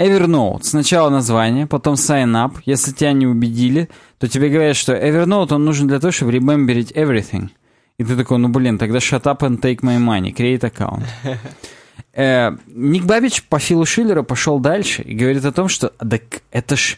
Evernote. 0.00 0.62
Сначала 0.62 1.10
название, 1.10 1.66
потом 1.66 1.94
sign 1.94 2.32
up. 2.34 2.60
Если 2.64 2.92
тебя 2.92 3.12
не 3.12 3.26
убедили, 3.26 3.88
то 4.18 4.28
тебе 4.28 4.48
говорят, 4.48 4.76
что 4.76 4.94
Evernote, 4.94 5.54
он 5.54 5.64
нужен 5.64 5.88
для 5.88 5.98
того, 5.98 6.12
чтобы 6.12 6.32
rememberить 6.32 6.92
everything. 6.92 7.48
И 7.98 8.04
ты 8.04 8.16
такой, 8.16 8.38
ну 8.38 8.48
блин, 8.48 8.78
тогда 8.78 8.98
shut 8.98 9.24
up 9.24 9.40
and 9.40 9.60
take 9.60 9.80
my 9.80 9.98
money, 9.98 10.32
create 10.34 10.60
account. 10.60 11.02
Э, 12.14 12.56
Ник 12.66 13.04
Бабич 13.04 13.44
по 13.44 13.60
Филу 13.60 13.84
Шиллеру 13.84 14.24
пошел 14.24 14.58
дальше 14.58 15.02
и 15.02 15.14
говорит 15.14 15.44
о 15.44 15.52
том, 15.52 15.68
что 15.68 15.88
так 15.88 16.42
это 16.50 16.74
ж, 16.74 16.96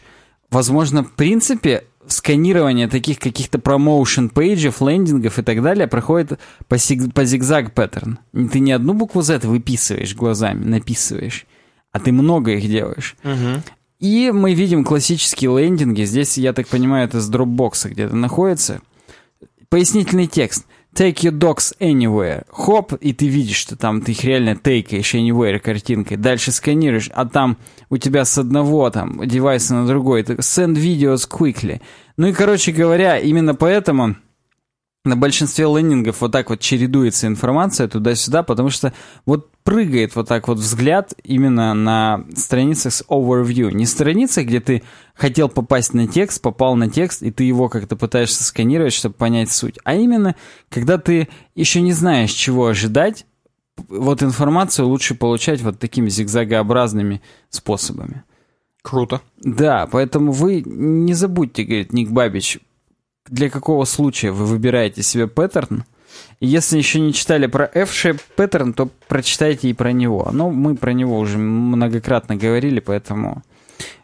возможно, 0.51 1.03
в 1.03 1.11
принципе, 1.13 1.85
сканирование 2.07 2.87
таких 2.87 3.19
каких-то 3.19 3.59
промоушен 3.59 4.29
пейджев, 4.29 4.81
лендингов 4.81 5.39
и 5.39 5.43
так 5.43 5.61
далее 5.61 5.87
проходит 5.87 6.39
по, 6.67 6.75
сиг- 6.75 7.13
по 7.13 7.25
зигзаг 7.25 7.73
паттерн. 7.73 8.19
Ты 8.51 8.59
не 8.59 8.71
одну 8.71 8.93
букву 8.93 9.21
Z 9.21 9.39
выписываешь 9.47 10.15
глазами, 10.15 10.63
написываешь, 10.65 11.45
а 11.91 11.99
ты 11.99 12.11
много 12.11 12.51
их 12.51 12.69
делаешь. 12.69 13.15
Мгм. 13.23 13.63
И 13.99 14.31
мы 14.31 14.55
видим 14.55 14.83
классические 14.83 15.57
лендинги. 15.59 16.03
Здесь, 16.03 16.37
я 16.37 16.53
так 16.53 16.67
понимаю, 16.67 17.07
это 17.07 17.21
с 17.21 17.29
дропбокса 17.29 17.89
где-то 17.89 18.15
находится. 18.15 18.81
Пояснительный 19.69 20.27
текст. 20.27 20.65
Take 20.93 21.23
your 21.23 21.31
dogs 21.31 21.73
anywhere. 21.79 22.45
Хоп, 22.49 22.93
и 22.93 23.13
ты 23.13 23.27
видишь, 23.27 23.57
что 23.57 23.77
там 23.77 24.01
ты 24.01 24.11
их 24.11 24.25
реально 24.25 24.57
тейкаешь 24.57 25.15
anywhere 25.15 25.59
картинкой. 25.59 26.17
Дальше 26.17 26.51
сканируешь, 26.51 27.09
а 27.13 27.25
там 27.25 27.57
у 27.89 27.97
тебя 27.97 28.25
с 28.25 28.37
одного 28.37 28.89
там 28.89 29.25
девайса 29.25 29.73
на 29.73 29.87
другой. 29.87 30.23
Send 30.23 30.75
videos 30.75 31.29
quickly. 31.29 31.81
Ну 32.17 32.27
и, 32.27 32.33
короче 32.33 32.73
говоря, 32.73 33.17
именно 33.17 33.55
поэтому 33.55 34.17
на 35.03 35.15
большинстве 35.15 35.65
лендингов 35.65 36.21
вот 36.21 36.31
так 36.31 36.49
вот 36.49 36.59
чередуется 36.59 37.25
информация 37.25 37.87
туда-сюда, 37.87 38.43
потому 38.43 38.69
что 38.69 38.93
вот 39.25 39.49
прыгает 39.63 40.15
вот 40.15 40.27
так 40.27 40.47
вот 40.47 40.59
взгляд 40.59 41.13
именно 41.23 41.73
на 41.73 42.25
страницах 42.35 42.93
с 42.93 43.03
overview. 43.09 43.71
Не 43.71 43.85
страница, 43.85 44.43
где 44.43 44.59
ты 44.59 44.83
хотел 45.15 45.49
попасть 45.49 45.93
на 45.93 46.07
текст, 46.07 46.41
попал 46.41 46.75
на 46.75 46.89
текст, 46.89 47.23
и 47.23 47.31
ты 47.31 47.43
его 47.43 47.67
как-то 47.67 47.95
пытаешься 47.95 48.43
сканировать, 48.43 48.93
чтобы 48.93 49.15
понять 49.15 49.51
суть. 49.51 49.79
А 49.83 49.95
именно, 49.95 50.35
когда 50.69 50.97
ты 50.99 51.29
еще 51.55 51.81
не 51.81 51.93
знаешь, 51.93 52.31
чего 52.31 52.67
ожидать, 52.67 53.25
вот 53.87 54.21
информацию 54.21 54.87
лучше 54.87 55.15
получать 55.15 55.61
вот 55.61 55.79
такими 55.79 56.09
зигзагообразными 56.09 57.21
способами. 57.49 58.23
Круто. 58.83 59.21
Да, 59.37 59.87
поэтому 59.91 60.31
вы 60.31 60.61
не 60.65 61.13
забудьте, 61.13 61.63
говорит 61.63 61.93
Ник 61.93 62.09
Бабич, 62.09 62.59
для 63.29 63.49
какого 63.49 63.85
случая 63.85 64.31
вы 64.31 64.45
выбираете 64.45 65.03
себе 65.03 65.27
паттерн. 65.27 65.85
И 66.39 66.47
если 66.47 66.77
еще 66.77 66.99
не 66.99 67.13
читали 67.13 67.47
про 67.47 67.65
F-shape 67.65 68.19
паттерн, 68.35 68.73
то 68.73 68.89
прочитайте 69.07 69.69
и 69.69 69.73
про 69.73 69.91
него. 69.91 70.29
Ну, 70.31 70.51
мы 70.51 70.75
про 70.75 70.91
него 70.91 71.17
уже 71.17 71.37
многократно 71.37 72.35
говорили, 72.35 72.79
поэтому... 72.79 73.43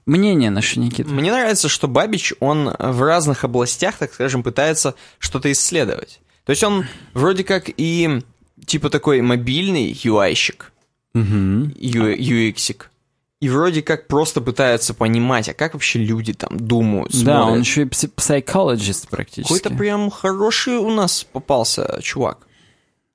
Мнение 0.06 0.50
наше, 0.50 0.80
Никита. 0.80 1.10
Мне 1.10 1.32
нравится, 1.32 1.68
что 1.68 1.88
Бабич, 1.88 2.34
он 2.40 2.74
в 2.80 3.02
разных 3.02 3.44
областях, 3.44 3.98
так 3.98 4.14
скажем, 4.14 4.42
пытается 4.42 4.96
что-то 5.20 5.52
исследовать. 5.52 6.22
То 6.46 6.52
есть 6.52 6.64
он 6.64 6.86
вроде 7.14 7.44
как 7.44 7.66
и 7.76 8.22
типа 8.66 8.90
такой 8.90 9.22
мобильный 9.22 9.92
UI-щик, 9.92 10.72
Угу. 11.14 11.74
UX-ик, 11.76 12.92
и 13.40 13.50
вроде 13.50 13.82
как 13.84 14.08
просто 14.08 14.42
пытается 14.42 14.94
понимать, 14.94 15.48
а 15.50 15.54
как 15.54 15.74
вообще 15.74 16.00
люди 16.00 16.34
там 16.34 16.58
думают, 16.58 17.12
Да, 17.12 17.18
смотрят. 17.42 17.48
он 17.54 17.60
еще 17.60 17.82
и 17.84 17.86
пси- 17.86 18.12
psychologist 18.16 19.08
практически. 19.10 19.54
Какой-то 19.54 19.70
прям 19.78 20.10
хороший 20.10 20.78
у 20.78 20.90
нас 20.90 21.24
попался 21.24 22.00
чувак. 22.02 22.48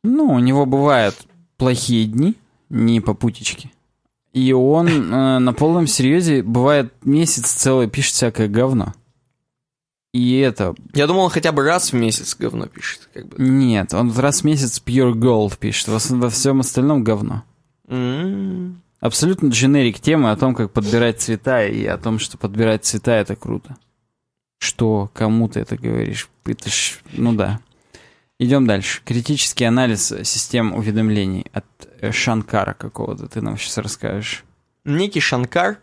Ну, 0.05 0.27
у 0.27 0.39
него 0.39 0.65
бывают 0.67 1.17
плохие 1.57 2.07
дни, 2.07 2.37
не 2.71 3.01
попутички. 3.01 3.73
И 4.33 4.53
он 4.53 4.89
э, 5.13 5.39
на 5.39 5.53
полном 5.53 5.87
серьезе 5.87 6.43
бывает 6.43 6.93
месяц 7.05 7.51
целый 7.53 7.89
пишет 7.89 8.15
всякое 8.15 8.49
говно. 8.49 8.95
И 10.13 10.39
это... 10.39 10.75
Я 10.95 11.07
думал, 11.07 11.25
он 11.25 11.31
хотя 11.31 11.53
бы 11.53 11.63
раз 11.65 11.93
в 11.93 11.97
месяц 11.97 12.37
говно 12.39 12.67
пишет. 12.67 13.09
Как 13.15 13.27
бы. 13.29 13.37
Нет, 13.43 13.95
он 13.95 14.13
раз 14.17 14.43
в 14.43 14.45
месяц 14.45 14.81
pure 14.85 15.15
gold 15.15 15.57
пишет, 15.59 15.89
во, 15.89 15.99
во 16.17 16.29
всем 16.31 16.61
остальном 16.61 17.03
говно. 17.03 17.45
М. 17.89 18.83
Абсолютно 19.03 19.49
дженерик 19.49 19.99
темы 19.99 20.31
о 20.31 20.37
том, 20.37 20.55
как 20.55 20.71
подбирать 20.71 21.21
цвета, 21.21 21.67
и 21.67 21.85
о 21.87 21.99
том, 21.99 22.21
что 22.21 22.39
подбирать 22.39 22.85
цвета 22.85 23.11
это 23.11 23.35
круто. 23.35 23.77
Что, 24.59 25.11
кому 25.13 25.49
ты 25.49 25.59
это 25.59 25.77
говоришь? 25.77 26.31
Это 26.45 26.71
ж, 26.71 27.01
ну 27.11 27.33
да. 27.33 27.59
Идем 28.39 28.65
дальше. 28.65 29.03
Критический 29.05 29.65
анализ 29.65 30.07
систем 30.23 30.73
уведомлений 30.73 31.47
от 31.53 31.65
э, 32.01 32.13
Шанкара 32.13 32.75
какого-то. 32.75 33.27
Ты 33.27 33.41
нам 33.41 33.59
сейчас 33.59 33.79
расскажешь. 33.79 34.45
Некий 34.85 35.19
Шанкар 35.19 35.79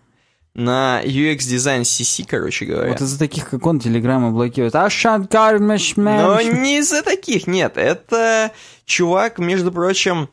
на 0.53 1.01
UX 1.03 1.39
дизайн 1.39 1.81
CC, 1.81 2.25
короче 2.25 2.63
говоря. 2.63 2.91
Вот 2.93 3.01
из-за 3.01 3.19
таких, 3.19 3.49
как 3.49 3.65
он, 3.65 3.81
телеграммы 3.81 4.31
блокируют. 4.31 4.75
А 4.75 4.89
Шанкар 4.89 5.59
мэш 5.59 5.97
Но 5.97 6.39
не 6.41 6.77
из-за 6.77 7.03
таких, 7.03 7.47
нет. 7.47 7.75
Это 7.75 8.53
чувак, 8.85 9.39
между 9.39 9.73
прочим, 9.73 10.29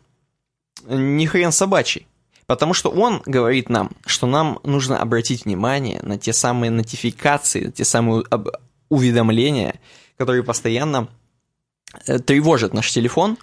не 0.89 1.27
хрен 1.27 1.51
собачий. 1.51 2.07
Потому 2.47 2.75
что 2.75 2.91
он 2.91 3.23
говорит 3.27 3.69
нам, 3.69 3.91
что 4.07 4.27
нам 4.27 4.61
нужно 4.63 5.01
обратить 5.01 5.45
внимание 5.45 6.01
на 6.03 6.17
те 6.19 6.33
самые 6.33 6.71
нотификации, 6.71 7.71
те 7.71 7.85
самые 7.85 8.25
уведомления, 8.89 9.81
которые 10.17 10.45
постоянно 10.45 11.09
э, 12.07 12.19
тревожат 12.21 12.73
наш 12.73 12.93
телефон 12.93 13.37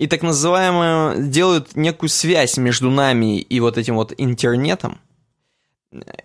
и 0.00 0.06
так 0.06 0.22
называемо 0.22 1.14
делают 1.18 1.76
некую 1.76 2.08
связь 2.08 2.56
между 2.56 2.90
нами 2.90 3.38
и 3.38 3.60
вот 3.60 3.76
этим 3.76 3.96
вот 3.96 4.14
интернетом. 4.16 4.98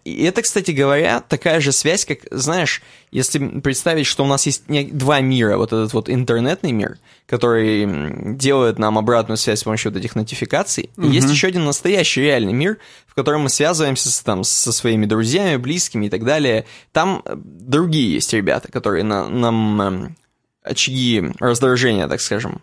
И 0.03 0.23
это, 0.23 0.43
кстати 0.43 0.69
говоря, 0.69 1.21
такая 1.21 1.59
же 1.59 1.71
связь, 1.71 2.05
как, 2.05 2.19
знаешь, 2.29 2.83
если 3.09 3.39
представить, 3.61 4.05
что 4.05 4.23
у 4.23 4.27
нас 4.27 4.45
есть 4.45 4.65
два 4.95 5.21
мира, 5.21 5.57
вот 5.57 5.73
этот 5.73 5.91
вот 5.93 6.07
интернетный 6.07 6.71
мир, 6.71 6.99
который 7.25 8.35
делает 8.35 8.77
нам 8.77 8.99
обратную 8.99 9.37
связь 9.37 9.61
с 9.61 9.63
помощью 9.63 9.91
вот 9.91 9.97
этих 9.99 10.15
нотификаций, 10.15 10.91
и 10.97 11.07
есть 11.07 11.27
еще 11.31 11.47
один 11.47 11.65
настоящий 11.65 12.21
реальный 12.21 12.53
мир, 12.53 12.77
в 13.07 13.15
котором 13.15 13.41
мы 13.41 13.49
связываемся 13.49 14.11
с, 14.11 14.21
там, 14.21 14.43
со 14.43 14.71
своими 14.71 15.07
друзьями, 15.07 15.57
близкими 15.57 16.05
и 16.05 16.09
так 16.09 16.23
далее. 16.25 16.65
Там 16.91 17.23
э, 17.25 17.33
другие 17.35 18.13
есть 18.13 18.31
ребята, 18.33 18.71
которые 18.71 19.03
на- 19.03 19.27
нам 19.27 19.81
эм, 19.81 20.15
очаги 20.61 21.23
раздражения, 21.39 22.07
так 22.07 22.21
скажем, 22.21 22.61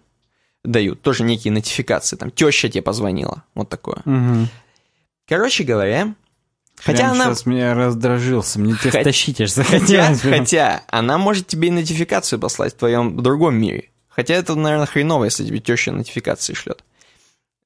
дают. 0.62 1.02
Тоже 1.02 1.24
некие 1.24 1.50
нотификации. 1.52 2.14
Там 2.14 2.30
теща 2.30 2.68
тебе 2.68 2.82
позвонила. 2.82 3.42
Вот 3.56 3.68
такое. 3.68 4.02
Мгм. 4.04 4.48
Короче 5.26 5.64
говоря, 5.64 6.14
хотя 6.82 6.98
Прям 6.98 7.12
она... 7.12 7.24
сейчас 7.26 7.46
меня 7.46 7.74
раздражился. 7.74 8.58
Мне 8.60 8.74
тебя 8.74 8.90
Хот- 9.00 9.04
тащить 9.04 9.40
аж 9.40 9.52
Хотя, 9.52 9.62
захотелось. 9.64 10.20
прям. 10.20 10.38
хотя, 10.40 10.82
она 10.88 11.18
может 11.18 11.46
тебе 11.46 11.68
и 11.68 11.70
нотификацию 11.70 12.38
послать 12.38 12.74
в 12.74 12.78
твоем 12.78 13.22
другом 13.22 13.54
мире. 13.56 13.90
Хотя 14.08 14.34
это, 14.34 14.54
наверное, 14.54 14.86
хреново, 14.86 15.24
если 15.24 15.44
тебе 15.44 15.58
теща 15.60 15.92
нотификации 15.92 16.54
шлет. 16.54 16.84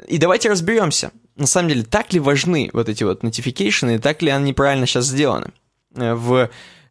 И 0.07 0.19
давайте 0.19 0.51
разберемся. 0.51 1.11
На 1.37 1.47
самом 1.47 1.69
деле, 1.71 1.83
так 1.83 2.13
ли 2.13 2.21
важны 2.21 2.71
вот 2.73 2.89
эти 2.89 3.03
вот 3.05 3.23
нотификейшены, 3.23 3.97
и 3.97 3.99
так 3.99 4.23
ли 4.23 4.31
они 4.31 4.53
правильно 4.53 4.87
сейчас 4.87 5.07
сделаны 5.07 5.53
э, 5.95 6.15
в 6.15 6.51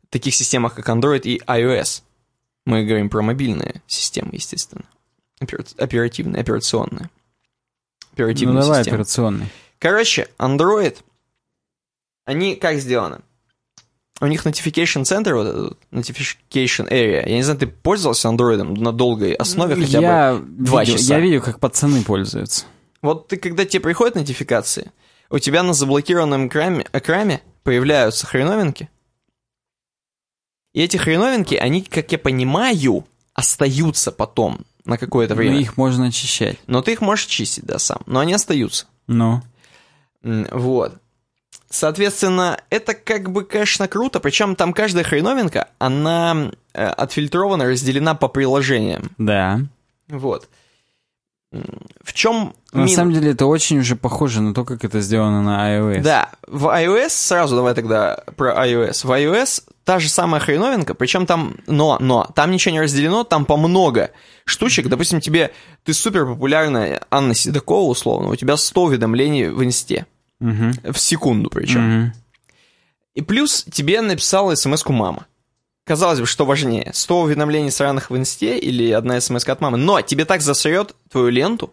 таких 0.09 0.35
системах, 0.35 0.75
как 0.75 0.89
Android 0.89 1.21
и 1.21 1.39
iOS? 1.47 2.01
Мы 2.65 2.83
говорим 2.83 3.09
про 3.09 3.21
мобильные 3.21 3.81
системы, 3.87 4.29
естественно. 4.33 4.85
Опера- 5.39 5.65
Оперативные, 5.77 6.41
операционные. 6.41 7.09
Ну 7.11 8.13
Оперативные 8.13 8.61
давай 8.61 8.79
системы. 8.79 8.95
операционный. 8.95 9.47
Короче, 9.79 10.27
Android, 10.39 10.97
они 12.25 12.55
как 12.55 12.77
сделаны? 12.77 13.19
У 14.21 14.27
них 14.27 14.45
notification 14.45 15.03
center, 15.03 15.33
вот 15.33 15.47
этот 15.47 15.77
notification 15.91 16.89
area. 16.89 17.27
Я 17.27 17.35
не 17.35 17.43
знаю, 17.43 17.59
ты 17.59 17.67
пользовался 17.67 18.29
Android 18.29 18.63
на 18.63 18.93
долгой 18.93 19.33
основе 19.33 19.75
хотя 19.75 19.97
бы? 19.97 20.03
я 20.03 20.41
два 20.41 20.83
видел, 20.83 20.97
часа. 20.97 21.15
Я 21.15 21.19
видел, 21.19 21.41
как 21.41 21.59
пацаны 21.59 22.01
пользуются. 22.01 22.65
Вот 23.01 23.27
ты, 23.27 23.37
когда 23.37 23.65
тебе 23.65 23.81
приходят 23.81 24.15
нотификации, 24.15 24.91
у 25.29 25.39
тебя 25.39 25.63
на 25.63 25.73
заблокированном 25.73 26.47
экране, 26.47 26.85
экране 26.93 27.41
появляются 27.63 28.25
хреновинки. 28.25 28.89
И 30.73 30.81
эти 30.81 30.97
хреновинки, 30.97 31.55
они, 31.55 31.81
как 31.83 32.11
я 32.11 32.17
понимаю, 32.17 33.05
остаются 33.33 34.11
потом 34.11 34.61
на 34.85 34.97
какое-то 34.97 35.33
Но 35.33 35.39
время. 35.39 35.59
их 35.59 35.77
можно 35.77 36.07
очищать. 36.07 36.57
Но 36.67 36.81
ты 36.81 36.93
их 36.93 37.01
можешь 37.01 37.25
чистить, 37.25 37.65
да, 37.65 37.79
сам. 37.79 37.99
Но 38.05 38.21
они 38.21 38.33
остаются. 38.33 38.85
Ну. 39.07 39.41
Вот. 40.21 40.95
Соответственно, 41.69 42.59
это 42.69 42.93
как 42.93 43.31
бы, 43.31 43.43
конечно, 43.43 43.87
круто, 43.87 44.19
причем 44.19 44.55
там 44.55 44.73
каждая 44.73 45.03
хреновинка, 45.03 45.69
она 45.79 46.51
э, 46.73 46.85
отфильтрована, 46.85 47.65
разделена 47.65 48.15
по 48.15 48.27
приложениям. 48.27 49.11
Да. 49.17 49.59
Вот. 50.07 50.47
В 52.03 52.13
чем 52.13 52.53
На 52.73 52.87
самом 52.87 53.13
деле 53.13 53.31
это 53.31 53.45
очень 53.45 53.79
уже 53.79 53.95
похоже 53.95 54.41
на 54.41 54.53
то, 54.53 54.65
как 54.65 54.83
это 54.83 54.99
сделано 54.99 55.41
на 55.41 55.77
iOS. 55.77 56.01
Да, 56.01 56.31
в 56.47 56.65
iOS, 56.67 57.09
сразу 57.09 57.55
давай 57.55 57.73
тогда 57.73 58.23
про 58.35 58.51
iOS. 58.65 59.07
В 59.07 59.11
iOS 59.11 59.63
та 59.85 59.99
же 59.99 60.09
самая 60.09 60.41
хреновинка, 60.41 60.93
причем 60.95 61.25
там, 61.25 61.55
но, 61.67 61.97
но, 61.99 62.29
там 62.35 62.51
ничего 62.51 62.73
не 62.73 62.81
разделено, 62.81 63.23
там 63.23 63.45
по 63.45 63.55
много 63.55 64.11
штучек. 64.43 64.87
Допустим, 64.87 65.21
тебе, 65.21 65.51
ты 65.83 65.93
супер 65.93 66.25
популярная 66.25 67.01
Анна 67.09 67.33
Седокова, 67.33 67.89
условно, 67.89 68.29
у 68.29 68.35
тебя 68.35 68.57
100 68.57 68.83
уведомлений 68.83 69.47
в 69.47 69.63
инсте. 69.63 70.07
Мгм. 70.45 70.73
В 70.93 70.97
секунду 70.99 71.49
причем. 71.49 71.81
Мгм. 71.81 72.13
И 73.15 73.21
плюс 73.21 73.65
тебе 73.71 74.01
написала 74.01 74.55
смс-ку 74.55 74.93
мама. 74.93 75.25
Казалось 75.85 76.19
бы, 76.19 76.25
что 76.25 76.45
важнее, 76.45 76.91
100 76.93 77.21
уведомлений 77.21 77.71
сраных 77.71 78.09
в 78.09 78.17
инсте 78.17 78.57
или 78.57 78.91
одна 78.91 79.19
смс 79.21 79.47
от 79.47 79.61
мамы, 79.61 79.77
но 79.77 80.01
тебе 80.01 80.25
так 80.25 80.41
засрет 80.41 80.95
твою 81.11 81.29
ленту, 81.29 81.71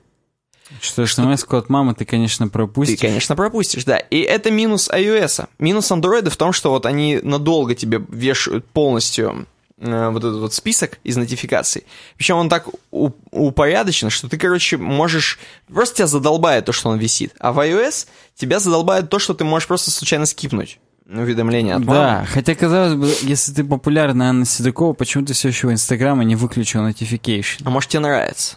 Что 0.80 1.06
смс 1.06 1.44
от 1.48 1.68
мамы 1.68 1.94
ты, 1.94 2.04
конечно, 2.04 2.46
ты, 2.46 2.52
пропустишь. 2.52 3.00
конечно, 3.00 3.36
пропустишь, 3.36 3.84
да. 3.84 3.98
И 3.98 4.20
это 4.20 4.50
минус 4.50 4.88
iOS. 4.90 5.48
Минус 5.58 5.90
Android 5.90 6.28
в 6.30 6.36
том, 6.36 6.52
что 6.52 6.70
вот 6.70 6.86
они 6.86 7.20
надолго 7.22 7.74
тебе 7.74 8.00
вешают 8.08 8.64
полностью 8.66 9.46
вот 9.82 10.18
этот 10.24 10.40
вот 10.40 10.54
список 10.54 10.98
из 11.02 11.16
нотификаций. 11.16 11.84
Причем 12.16 12.36
он 12.36 12.48
так 12.48 12.68
упорядочен, 12.90 14.10
что 14.10 14.28
ты, 14.28 14.38
короче, 14.38 14.76
можешь... 14.76 15.38
Просто 15.72 15.96
тебя 15.96 16.06
задолбает 16.06 16.64
то, 16.64 16.72
что 16.72 16.90
он 16.90 16.98
висит. 16.98 17.34
А 17.38 17.52
в 17.52 17.58
iOS 17.58 18.06
тебя 18.36 18.60
задолбает 18.60 19.10
то, 19.10 19.18
что 19.18 19.34
ты 19.34 19.44
можешь 19.44 19.66
просто 19.66 19.90
случайно 19.90 20.26
скипнуть 20.26 20.78
уведомление 21.06 21.74
от 21.74 21.84
мамы. 21.84 21.98
Да, 21.98 22.24
хотя, 22.24 22.54
казалось 22.54 22.94
бы, 22.94 23.14
если 23.22 23.52
ты 23.52 23.64
популярная 23.64 24.28
Анна 24.28 24.46
Седокова, 24.46 24.94
почему 24.94 25.24
ты 25.24 25.34
все 25.34 25.48
еще 25.48 25.66
у 25.66 25.72
Инстаграма 25.72 26.24
не 26.24 26.36
выключил 26.36 26.80
notification? 26.86 27.62
А 27.64 27.70
может, 27.70 27.90
тебе 27.90 28.00
нравится? 28.00 28.56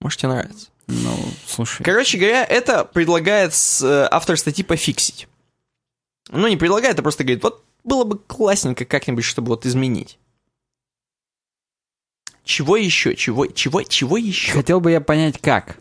Может, 0.00 0.20
тебе 0.20 0.30
нравится? 0.30 0.68
Ну, 0.86 1.16
слушай. 1.46 1.82
Короче 1.82 2.18
говоря, 2.18 2.44
это 2.44 2.84
предлагает 2.84 3.54
э, 3.82 4.08
автор 4.10 4.36
статьи 4.36 4.62
пофиксить. 4.62 5.28
Ну, 6.30 6.46
не 6.46 6.56
предлагает, 6.56 6.98
а 6.98 7.02
просто 7.02 7.24
говорит, 7.24 7.42
вот 7.42 7.64
было 7.84 8.04
бы 8.04 8.18
классненько 8.18 8.84
как-нибудь, 8.84 9.24
чтобы 9.24 9.48
вот 9.48 9.64
изменить. 9.64 10.18
Чего 12.44 12.76
еще? 12.76 13.14
Чего, 13.16 13.46
чего, 13.46 13.82
чего 13.82 14.16
еще? 14.16 14.52
Хотел 14.52 14.80
бы 14.80 14.90
я 14.90 15.00
понять, 15.00 15.40
как. 15.40 15.78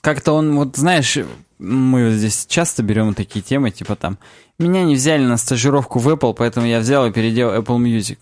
Как-то 0.00 0.32
он, 0.32 0.54
вот 0.56 0.76
знаешь, 0.76 1.16
мы 1.58 2.08
вот 2.10 2.14
здесь 2.14 2.46
часто 2.46 2.82
берем 2.82 3.14
такие 3.14 3.40
темы, 3.42 3.70
типа 3.70 3.96
там, 3.96 4.18
меня 4.58 4.84
не 4.84 4.96
взяли 4.96 5.24
на 5.24 5.36
стажировку 5.36 5.98
в 5.98 6.08
Apple, 6.08 6.34
поэтому 6.34 6.66
я 6.66 6.80
взял 6.80 7.06
и 7.06 7.12
переделал 7.12 7.54
Apple 7.54 7.78
Music. 7.78 8.18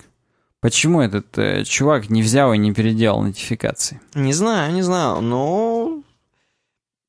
Почему 0.61 1.01
этот 1.01 1.37
э, 1.39 1.65
чувак 1.65 2.09
не 2.09 2.23
взял 2.23 2.53
и 2.53 2.59
не 2.59 2.73
переделал 2.73 3.23
нотификации? 3.23 4.01
Не 4.15 4.33
знаю, 4.33 4.73
не 4.73 4.83
знаю, 4.83 5.21
но... 5.21 6.03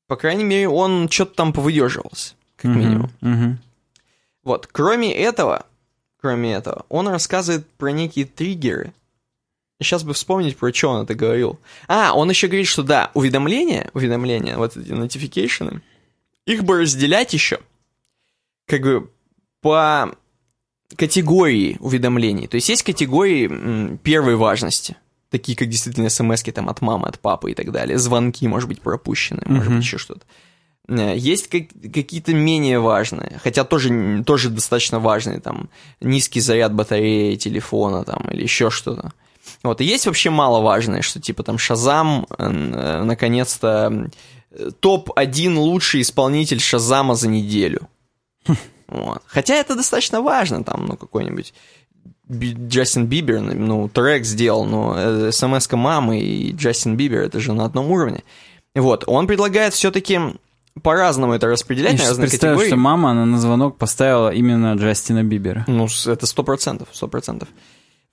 По 0.08 0.16
крайней 0.16 0.44
мере, 0.44 0.68
он 0.68 1.08
что-то 1.08 1.34
там 1.36 1.52
повыдерживался, 1.52 2.34
как 2.56 2.72
Мгм, 2.72 2.78
минимум. 2.80 3.10
мгм. 3.20 3.58
Вот, 4.42 4.66
кроме 4.66 5.14
этого, 5.14 5.66
кроме 6.20 6.52
этого, 6.54 6.84
он 6.88 7.06
рассказывает 7.08 7.66
про 7.78 7.92
некие 7.92 8.24
триггеры. 8.26 8.92
Сейчас 9.80 10.04
бы 10.04 10.14
вспомнить, 10.14 10.56
про 10.56 10.72
что 10.72 10.90
он 10.90 11.02
это 11.02 11.14
говорил. 11.14 11.58
А, 11.88 12.12
он 12.14 12.30
еще 12.30 12.46
говорит, 12.46 12.68
что 12.68 12.82
да, 12.82 13.10
уведомления, 13.14 13.90
уведомления, 13.92 14.56
вот 14.56 14.76
эти 14.76 14.90
notification, 14.90 15.80
их 16.46 16.62
бы 16.64 16.82
разделять 16.82 17.32
еще, 17.34 17.58
как 18.66 18.82
бы 18.82 19.10
по 19.60 20.14
категории 20.96 21.76
уведомлений. 21.80 22.46
То 22.46 22.54
есть 22.56 22.68
есть 22.68 22.82
категории 22.84 23.46
м, 23.46 23.98
первой 23.98 24.36
важности, 24.36 24.96
такие 25.30 25.56
как 25.58 25.68
действительно 25.68 26.08
смс 26.08 26.42
там 26.44 26.68
от 26.68 26.80
мамы, 26.80 27.08
от 27.08 27.18
папы 27.18 27.50
и 27.50 27.54
так 27.54 27.72
далее, 27.72 27.98
звонки, 27.98 28.46
может 28.46 28.68
быть, 28.68 28.80
пропущены, 28.80 29.42
может 29.46 29.68
Мгм. 29.68 29.76
быть, 29.78 29.84
еще 29.84 29.98
что-то. 29.98 30.22
Э, 30.86 31.14
Есть 31.16 31.48
как- 31.48 31.70
какие-то 31.92 32.32
менее 32.32 32.78
важные, 32.78 33.40
хотя 33.42 33.64
тоже, 33.64 34.22
тоже 34.24 34.50
достаточно 34.50 35.00
важные, 35.00 35.40
там, 35.40 35.68
низкий 36.00 36.40
заряд 36.40 36.72
батареи 36.74 37.34
телефона, 37.36 38.04
там, 38.04 38.28
или 38.30 38.42
еще 38.42 38.70
что-то. 38.70 39.12
Вот, 39.64 39.80
и 39.80 39.84
есть 39.84 40.06
вообще 40.06 40.28
маловажные, 40.28 41.00
что 41.00 41.20
типа 41.20 41.42
там 41.42 41.56
Шазам, 41.56 42.26
э, 42.38 42.44
э, 42.46 43.02
наконец-то, 43.02 44.10
э, 44.50 44.70
топ-1 44.78 45.56
лучший 45.56 46.02
исполнитель 46.02 46.60
Шазама 46.60 47.14
за 47.14 47.28
неделю. 47.28 47.88
Вот. 48.86 49.22
Хотя 49.26 49.54
это 49.54 49.74
достаточно 49.74 50.20
важно, 50.20 50.62
там, 50.62 50.84
ну, 50.86 50.96
какой-нибудь 50.96 51.54
Джастин 52.30 53.06
Бибер, 53.06 53.40
ну, 53.40 53.88
трек 53.88 54.26
сделал, 54.26 54.66
но 54.66 55.32
смс 55.32 55.72
мамы 55.72 56.20
и 56.20 56.52
Джастин 56.52 56.94
Бибер, 56.94 57.22
это 57.22 57.40
же 57.40 57.54
на 57.54 57.64
одном 57.64 57.90
уровне. 57.90 58.22
Вот, 58.74 59.04
он 59.06 59.26
предлагает 59.26 59.72
все-таки 59.72 60.20
по-разному 60.82 61.32
это 61.32 61.46
распределять 61.46 61.94
Я 61.94 62.02
на 62.02 62.08
разные 62.10 62.28
представил, 62.28 62.54
категории. 62.56 62.68
что 62.68 62.76
мама, 62.76 63.10
она 63.12 63.24
на 63.24 63.38
звонок 63.38 63.78
поставила 63.78 64.30
именно 64.30 64.74
Джастина 64.74 65.24
Бибера. 65.24 65.64
Ну, 65.66 65.88
это 66.06 66.26
сто 66.26 66.42
процентов, 66.42 66.88
сто 66.92 67.08
процентов. 67.08 67.48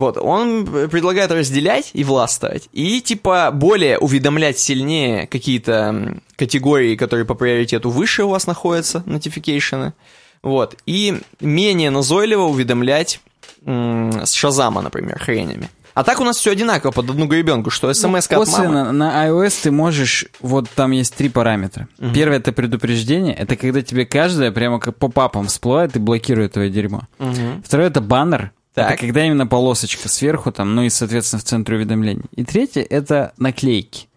Вот, 0.02 0.18
он 0.18 0.66
предлагает 0.66 1.32
разделять 1.32 1.92
и 1.94 2.04
властвовать, 2.04 2.70
и, 2.74 3.02
типа, 3.02 3.52
более 3.54 4.00
уведомлять 4.00 4.58
сильнее 4.58 5.28
какие-то 5.28 6.18
категории, 6.36 6.96
которые 6.96 7.24
по 7.24 7.36
приоритету 7.36 7.92
выше 7.92 8.24
у 8.24 8.30
вас 8.30 8.48
находятся, 8.48 9.04
notification, 9.06 9.94
вот, 10.42 10.76
и 10.88 11.22
менее 11.40 11.92
назойливо 11.92 12.46
уведомлять 12.46 13.20
с 13.64 14.34
Шазама, 14.34 14.82
например, 14.82 15.20
хренями. 15.20 15.70
А 15.94 16.04
так 16.04 16.20
у 16.20 16.24
нас 16.24 16.38
все 16.38 16.50
одинаково 16.50 16.90
под 16.90 17.12
одну 17.12 17.28
гребенку, 17.28 17.70
что 17.70 17.94
смс 17.94 18.26
от 18.28 18.48
мамы... 18.48 18.92
На 18.92 19.28
iOS 19.28 19.54
ты 19.62 19.72
можешь, 19.72 20.26
вот 20.40 20.68
там 20.74 20.90
есть 20.92 21.14
три 21.14 21.30
параметра. 21.30 21.88
Мгм. 22.00 22.14
Первое 22.16 22.38
это 22.38 22.54
предупреждение, 22.54 23.36
это 23.36 23.56
когда 23.56 23.84
тебе 23.84 24.08
каждое 24.08 24.52
прямо 24.52 24.80
как 24.80 24.98
по 24.98 25.10
папам 25.10 25.46
всплывает 25.46 25.96
и 25.96 26.00
блокирует 26.00 26.54
твое 26.54 26.72
дерьмо. 26.72 27.02
Мгм. 27.20 27.62
Второе 27.64 27.90
это 27.90 28.02
баннер, 28.02 28.52
Так. 28.74 28.92
это 28.92 29.02
когда 29.02 29.26
именно 29.26 29.46
полосочка 29.48 30.08
сверху 30.08 30.52
там, 30.52 30.76
ну 30.76 30.84
и 30.84 30.90
соответственно 30.90 31.42
в 31.42 31.44
центре 31.44 31.76
уведомлений. 31.78 32.24
И 32.36 32.44
третье 32.46 32.82
это 32.82 33.34
наклейки. 33.38 34.08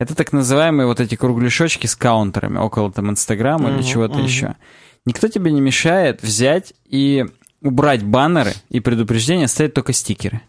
Это 0.00 0.14
так 0.16 0.32
называемые 0.32 0.86
вот 0.86 0.98
эти 1.00 1.14
кругляшочки 1.14 1.86
с 1.86 1.94
каунтерами 1.94 2.58
около 2.58 2.90
там 2.92 3.10
Инстаграма 3.10 3.68
или 3.70 3.76
Мгм, 3.78 3.86
чего-то 3.86 4.14
мгм. 4.14 4.24
еще. 4.24 4.56
Никто 5.06 5.28
тебе 5.28 5.52
не 5.52 5.60
мешает 5.60 6.22
взять 6.22 6.74
и 6.86 7.26
убрать 7.62 8.02
баннеры 8.02 8.52
и 8.70 8.80
предупреждения, 8.80 9.44
оставить 9.44 9.74
только 9.74 9.92
стикеры. 9.92 10.40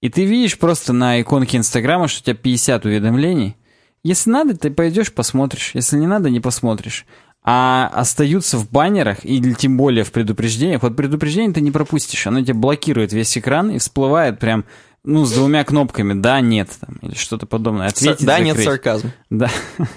И 0.00 0.08
ты 0.10 0.24
видишь 0.24 0.58
просто 0.58 0.92
на 0.92 1.20
иконке 1.20 1.56
Инстаграма, 1.58 2.06
что 2.06 2.20
у 2.20 2.24
тебя 2.24 2.34
50 2.36 2.84
уведомлений. 2.84 3.56
Если 4.04 4.30
надо, 4.30 4.56
ты 4.56 4.70
пойдешь 4.70 5.12
посмотришь. 5.12 5.72
Если 5.74 5.96
не 5.96 6.06
надо, 6.06 6.30
не 6.30 6.38
посмотришь. 6.38 7.04
А 7.50 7.90
остаются 7.94 8.58
в 8.58 8.70
баннерах 8.70 9.24
или 9.24 9.54
тем 9.54 9.78
более 9.78 10.04
в 10.04 10.12
предупреждениях. 10.12 10.82
Вот 10.82 10.94
предупреждение 10.96 11.54
ты 11.54 11.62
не 11.62 11.70
пропустишь. 11.70 12.26
Оно 12.26 12.42
тебе 12.42 12.52
блокирует 12.52 13.14
весь 13.14 13.38
экран 13.38 13.70
и 13.70 13.78
всплывает 13.78 14.38
прям, 14.38 14.66
ну, 15.02 15.24
с 15.24 15.32
двумя 15.32 15.64
кнопками 15.64 16.12
«да», 16.12 16.42
«нет» 16.42 16.68
там, 16.78 16.96
или 17.00 17.14
что-то 17.14 17.46
подобное. 17.46 17.86
Ответить, 17.86 18.26
Да, 18.26 18.38
нет, 18.38 18.58
закрыть. 18.58 18.66
сарказм. 18.66 19.12
Да. 19.30 19.50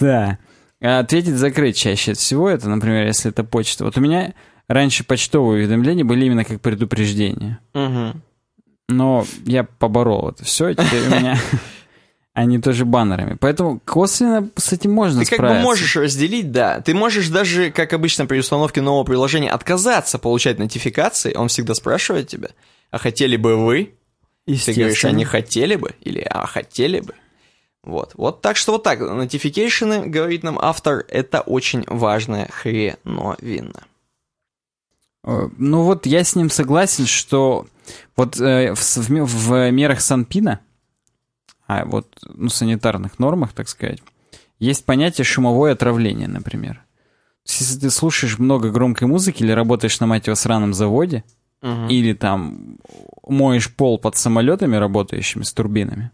Да. 0.00 0.38
А 0.80 1.00
Ответить 1.00 1.34
закрыть 1.34 1.76
чаще 1.76 2.12
всего 2.14 2.48
это, 2.48 2.68
например, 2.68 3.04
если 3.06 3.32
это 3.32 3.42
почта. 3.42 3.84
Вот 3.84 3.98
у 3.98 4.00
меня 4.00 4.34
раньше 4.68 5.02
почтовые 5.02 5.62
уведомления 5.64 6.04
были 6.04 6.24
именно 6.26 6.44
как 6.44 6.60
предупреждение. 6.60 7.58
Мгм. 7.72 8.22
Но 8.88 9.26
я 9.44 9.64
поборол 9.64 10.28
это 10.28 10.44
все, 10.44 10.72
теперь 10.72 11.02
у 11.08 11.16
меня 11.18 11.36
они 12.34 12.58
тоже 12.60 12.84
баннерами. 12.84 13.36
Поэтому 13.40 13.80
косвенно 13.84 14.50
с 14.56 14.72
этим 14.72 14.90
можно 14.92 15.20
Ты 15.24 15.30
как 15.30 15.38
бы 15.38 15.46
справиться. 15.46 15.62
можешь 15.64 15.96
разделить, 15.96 16.50
да. 16.50 16.80
Ты 16.80 16.92
можешь 16.92 17.28
даже, 17.28 17.70
как 17.70 17.92
обычно 17.92 18.26
при 18.26 18.38
установке 18.38 18.80
нового 18.80 19.04
приложения, 19.04 19.50
отказаться 19.50 20.18
получать 20.18 20.58
нотификации. 20.58 21.34
Он 21.34 21.46
всегда 21.48 21.74
спрашивает 21.74 22.28
тебя, 22.28 22.48
а 22.90 22.98
хотели 22.98 23.36
бы 23.36 23.56
вы? 23.64 23.94
Ты 24.46 24.74
говоришь, 24.74 25.04
а 25.04 25.12
не 25.12 25.24
хотели 25.24 25.76
бы? 25.76 25.94
Или 26.00 26.20
а 26.20 26.46
хотели 26.46 27.00
бы? 27.00 27.14
Вот. 27.84 28.12
Вот 28.14 28.42
так 28.42 28.56
что 28.56 28.72
вот 28.72 28.82
так. 28.82 28.98
Нотификейшены, 28.98 30.06
говорит 30.06 30.42
нам 30.42 30.58
автор, 30.60 31.04
это 31.08 31.40
очень 31.40 31.84
важная 31.86 32.48
хреновина. 32.50 33.84
Э, 35.22 35.48
Ну 35.56 35.82
вот 35.82 36.06
я 36.06 36.24
с 36.24 36.34
ним 36.34 36.50
согласен, 36.50 37.06
что 37.06 37.66
вот 38.16 38.40
э, 38.40 38.74
в, 38.74 38.80
в 38.80 39.08
в 39.08 39.70
мерах 39.70 40.00
Санпина, 40.00 40.60
а 41.80 41.84
вот 41.84 42.06
ну, 42.26 42.48
санитарных 42.48 43.18
нормах, 43.18 43.52
так 43.52 43.68
сказать, 43.68 44.02
есть 44.58 44.84
понятие 44.84 45.24
шумовое 45.24 45.72
отравление, 45.72 46.28
например. 46.28 46.82
Если 47.46 47.78
ты 47.78 47.90
слушаешь 47.90 48.38
много 48.38 48.70
громкой 48.70 49.06
музыки 49.08 49.42
или 49.42 49.52
работаешь 49.52 50.00
на 50.00 50.06
мать 50.06 50.26
его 50.26 50.36
сраном 50.36 50.72
заводе, 50.74 51.24
Мгм. 51.62 51.88
или 51.88 52.12
там 52.12 52.78
моешь 53.26 53.74
пол 53.74 53.98
под 53.98 54.16
самолетами, 54.16 54.76
работающими 54.76 55.42
с 55.44 55.52
турбинами, 55.52 56.10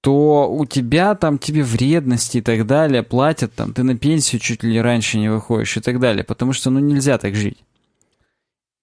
то 0.00 0.48
у 0.50 0.64
тебя 0.64 1.14
там 1.16 1.38
тебе 1.38 1.62
вредности 1.64 2.38
и 2.38 2.40
так 2.40 2.66
далее 2.66 3.02
платят, 3.02 3.54
там 3.54 3.72
ты 3.72 3.82
на 3.82 3.96
пенсию 3.96 4.40
чуть 4.40 4.62
ли 4.62 4.80
раньше 4.80 5.18
не 5.18 5.28
выходишь 5.28 5.76
и 5.76 5.80
так 5.80 5.98
далее, 5.98 6.22
потому 6.24 6.52
что 6.52 6.70
ну 6.70 6.78
нельзя 6.78 7.18
так 7.18 7.34
жить. 7.34 7.58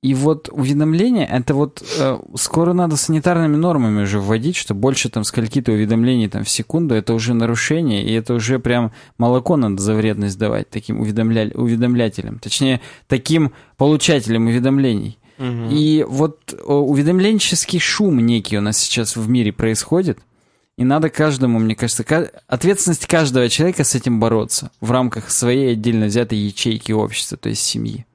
И 0.05 0.13
вот 0.13 0.49
уведомления, 0.51 1.25
это 1.25 1.55
вот 1.55 1.83
э, 1.97 2.19
скоро 2.35 2.73
надо 2.73 2.95
санитарными 2.95 3.55
нормами 3.55 4.03
уже 4.03 4.19
вводить, 4.19 4.55
что 4.55 4.75
больше 4.75 5.09
там 5.09 5.23
скольки-то 5.23 5.71
уведомлений 5.71 6.29
там 6.29 6.43
в 6.43 6.49
секунду, 6.49 6.93
это 6.93 7.15
уже 7.15 7.33
нарушение, 7.33 8.05
и 8.05 8.13
это 8.13 8.35
уже 8.35 8.59
прям 8.59 8.91
молоко 9.17 9.57
надо 9.57 9.81
за 9.81 9.95
вредность 9.95 10.37
давать 10.37 10.69
таким 10.69 10.99
уведомля... 11.01 11.49
уведомлятелям, 11.55 12.37
точнее, 12.37 12.81
таким 13.07 13.53
получателям 13.77 14.45
уведомлений. 14.45 15.17
Мгм. 15.39 15.69
И 15.71 16.05
вот 16.07 16.53
э, 16.53 16.71
уведомленческий 16.71 17.79
шум 17.79 18.23
некий 18.23 18.59
у 18.59 18.61
нас 18.61 18.77
сейчас 18.77 19.15
в 19.15 19.27
мире 19.27 19.51
происходит. 19.53 20.19
И 20.77 20.83
надо 20.83 21.09
каждому, 21.09 21.57
мне 21.57 21.73
кажется, 21.73 22.03
ка- 22.03 22.29
ответственность 22.45 23.07
каждого 23.07 23.49
человека 23.49 23.83
с 23.83 23.95
этим 23.95 24.19
бороться 24.19 24.69
в 24.81 24.91
рамках 24.91 25.31
своей 25.31 25.71
отдельно 25.71 26.05
взятой 26.05 26.37
ячейки 26.37 26.91
общества, 26.91 27.39
то 27.39 27.49
есть 27.49 27.63
семьи. 27.63 28.05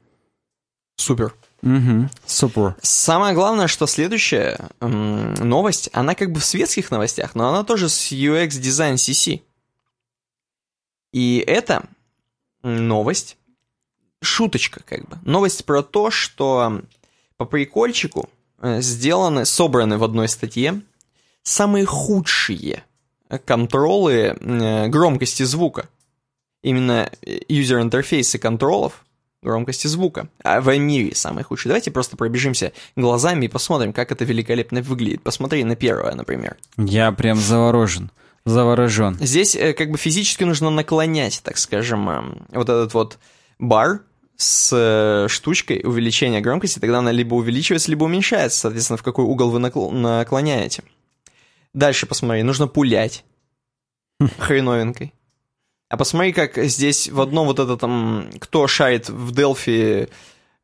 Супер. 0.95 1.35
Угу. 1.63 2.09
Супер. 2.27 2.77
Самое 2.83 3.35
главное, 3.35 3.67
что 3.67 3.87
следующая 3.87 4.59
новость, 4.81 5.91
она 5.93 6.15
как 6.15 6.33
бы 6.33 6.41
в 6.41 6.45
светских 6.45 6.91
новостях, 6.91 7.35
но 7.35 7.49
она 7.49 7.65
тоже 7.65 7.89
с 7.89 8.13
UX 8.13 8.49
Design 8.49 8.95
CC. 8.95 9.43
И 11.13 11.45
это 11.47 11.85
новость, 12.63 13.37
шуточка 14.23 14.83
как 14.85 15.09
бы. 15.09 15.19
Новость 15.23 15.65
про 15.65 15.83
то, 15.83 16.11
что 16.11 16.83
по 17.37 17.45
прикольчику 17.45 18.31
э, 18.59 18.81
сделаны, 18.81 19.45
собраны 19.45 19.99
в 19.99 20.05
одной 20.05 20.29
статье 20.29 20.81
самые 21.43 21.87
худшие 21.87 22.85
контролы 23.45 24.37
э, 24.39 24.89
громкости 24.89 25.43
звука. 25.43 25.89
Именно 26.63 27.11
юзер-интерфейсы 27.49 28.39
контролов 28.39 29.05
громкости 29.43 29.87
звука. 29.87 30.29
А 30.43 30.61
в 30.61 30.77
мире 30.77 31.15
самый 31.15 31.45
худший. 31.45 31.69
Давайте 31.69 31.91
просто 31.91 32.17
пробежимся 32.17 32.73
глазами 32.97 33.47
и 33.47 33.49
посмотрим, 33.49 33.93
как 33.93 34.13
это 34.13 34.25
великолепно 34.25 34.83
выглядит. 34.83 35.23
Посмотри 35.23 35.65
на 35.65 35.77
первое, 35.77 36.15
например. 36.15 36.57
Я 36.77 37.11
прям 37.13 37.39
заворожен. 37.39 38.11
Заворожен. 38.45 39.17
Здесь 39.21 39.55
э, 39.55 39.73
как 39.75 39.91
бы 39.91 39.99
физически 39.99 40.45
нужно 40.45 40.71
наклонять, 40.71 41.43
так 41.45 41.59
скажем, 41.59 42.09
э, 42.09 42.23
вот 42.53 42.69
этот 42.69 42.95
вот 42.95 43.19
бар 43.59 44.03
с 44.37 44.71
э, 44.73 45.29
штучкой 45.29 45.83
увеличения 45.85 46.41
громкости, 46.41 46.79
тогда 46.79 47.01
она 47.01 47.13
либо 47.13 47.35
увеличивается, 47.35 47.91
либо 47.91 48.05
уменьшается, 48.05 48.61
соответственно, 48.61 48.97
в 48.97 49.03
какой 49.03 49.27
угол 49.27 49.51
вы 49.51 49.59
накл- 49.59 49.91
наклоняете. 49.91 50.85
Дальше 51.75 52.07
посмотри, 52.07 52.43
нужно 52.43 52.67
пулять 52.67 53.25
хреновинкой. 54.39 55.13
А 55.91 55.97
посмотри, 55.97 56.33
как 56.33 56.57
здесь 56.57 57.09
в 57.11 57.21
одном 57.21 57.47
вот 57.49 57.59
это 57.59 57.77
там, 57.77 58.31
кто 58.39 58.67
шарит 58.69 59.09
в 59.11 59.33
Delphi, 59.33 60.09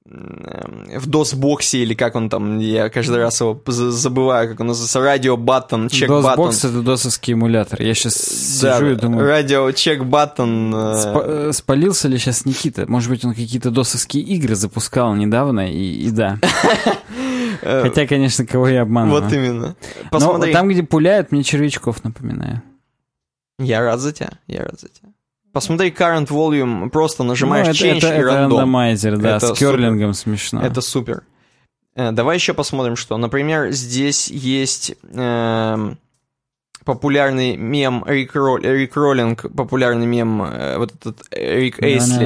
м, 0.09 0.87
в 1.01 1.09
DOS-боксе, 1.09 1.79
или 1.79 1.95
как 1.95 2.15
он 2.15 2.29
там, 2.31 2.61
я 2.61 2.89
каждый 2.91 3.19
раз 3.19 3.41
его 3.41 3.61
за- 3.67 3.91
забываю, 3.91 4.49
как 4.49 4.61
он 4.61 4.69
называется, 4.69 5.01
radio 5.01 5.38
button, 5.38 5.89
check 5.89 6.03
button. 6.03 6.23
DOS-бокс— 6.51 6.65
это 6.65 6.81
досовский 6.83 7.33
эмулятор. 7.35 7.83
Я 7.83 7.93
сейчас 7.95 8.15
Да, 8.63 8.77
сижу 8.79 8.93
и 8.93 8.95
думаю, 8.95 9.27
радио 9.27 9.69
чек-баттон. 9.73 10.73
э, 10.73 10.95
спа- 10.95 11.49
э, 11.49 11.53
спалился 11.53 12.07
ли 12.07 12.19
сейчас 12.19 12.45
Никита? 12.47 12.85
Может 12.89 13.11
быть, 13.11 13.25
он 13.25 13.35
какие-то 13.35 13.73
досовские 13.73 14.23
игры 14.23 14.55
запускал 14.55 15.13
недавно, 15.17 15.69
и, 15.69 16.07
и 16.07 16.11
да. 16.13 16.39
э, 17.63 17.83
Хотя, 17.83 18.07
конечно, 18.07 18.47
кого 18.47 18.69
я 18.69 18.83
обманываю. 18.83 19.23
Вот 19.25 19.33
именно. 19.33 19.75
Но 20.05 20.11
Посмотри. 20.11 20.53
там, 20.53 20.69
где 20.69 20.85
пуляют, 20.85 21.33
мне 21.33 21.43
червячков 21.43 22.05
напоминаю. 22.05 22.63
Я 23.59 23.81
рад 23.81 23.99
за 24.01 24.13
тебя, 24.13 24.31
я 24.47 24.65
рад 24.65 24.79
за 24.79 24.89
тебя. 24.89 25.06
Посмотри 25.57 25.89
current 25.89 26.27
volume, 26.29 26.91
просто 26.91 27.23
нажимаешь 27.23 27.67
Ну, 27.67 27.73
это, 27.73 27.83
change 27.83 27.97
это, 27.97 28.09
и 28.09 28.11
это 28.11 28.23
рандом. 28.27 28.59
рандомайзер, 28.59 29.17
да, 29.17 29.37
Это 29.39 29.55
с 29.55 29.59
керлингом 29.59 30.13
смешно. 30.13 30.61
Это 30.61 30.83
супер. 30.83 31.23
Э, 31.95 32.13
Давай 32.13 32.37
еще 32.37 32.53
посмотрим, 32.53 32.95
что. 32.95 33.17
Например, 33.17 33.71
здесь 33.71 34.29
есть 34.29 34.95
эм, 35.15 35.97
популярный 36.85 37.57
мем 37.57 38.05
Рик, 38.07 38.35
Рол- 38.37 38.59
Рик 38.59 38.95
Роллинг, 38.97 39.47
популярный 39.57 40.05
мем, 40.05 40.43
э, 40.43 40.77
вот 40.77 40.93
этот 40.93 41.27
Рик 41.31 41.79
Gonna 41.81 41.87
Эйсли. 41.87 42.25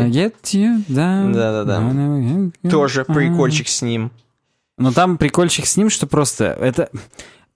Да-да-да. 1.32 1.78
Тоже 2.68 3.04
прикольчик 3.04 3.68
с 3.68 3.80
ним. 3.80 4.10
Но 4.76 4.90
там 4.90 5.18
прикольчик 5.18 5.66
с 5.66 5.76
ним, 5.76 5.88
что 5.88 6.08
просто 6.08 6.46
это... 6.46 6.90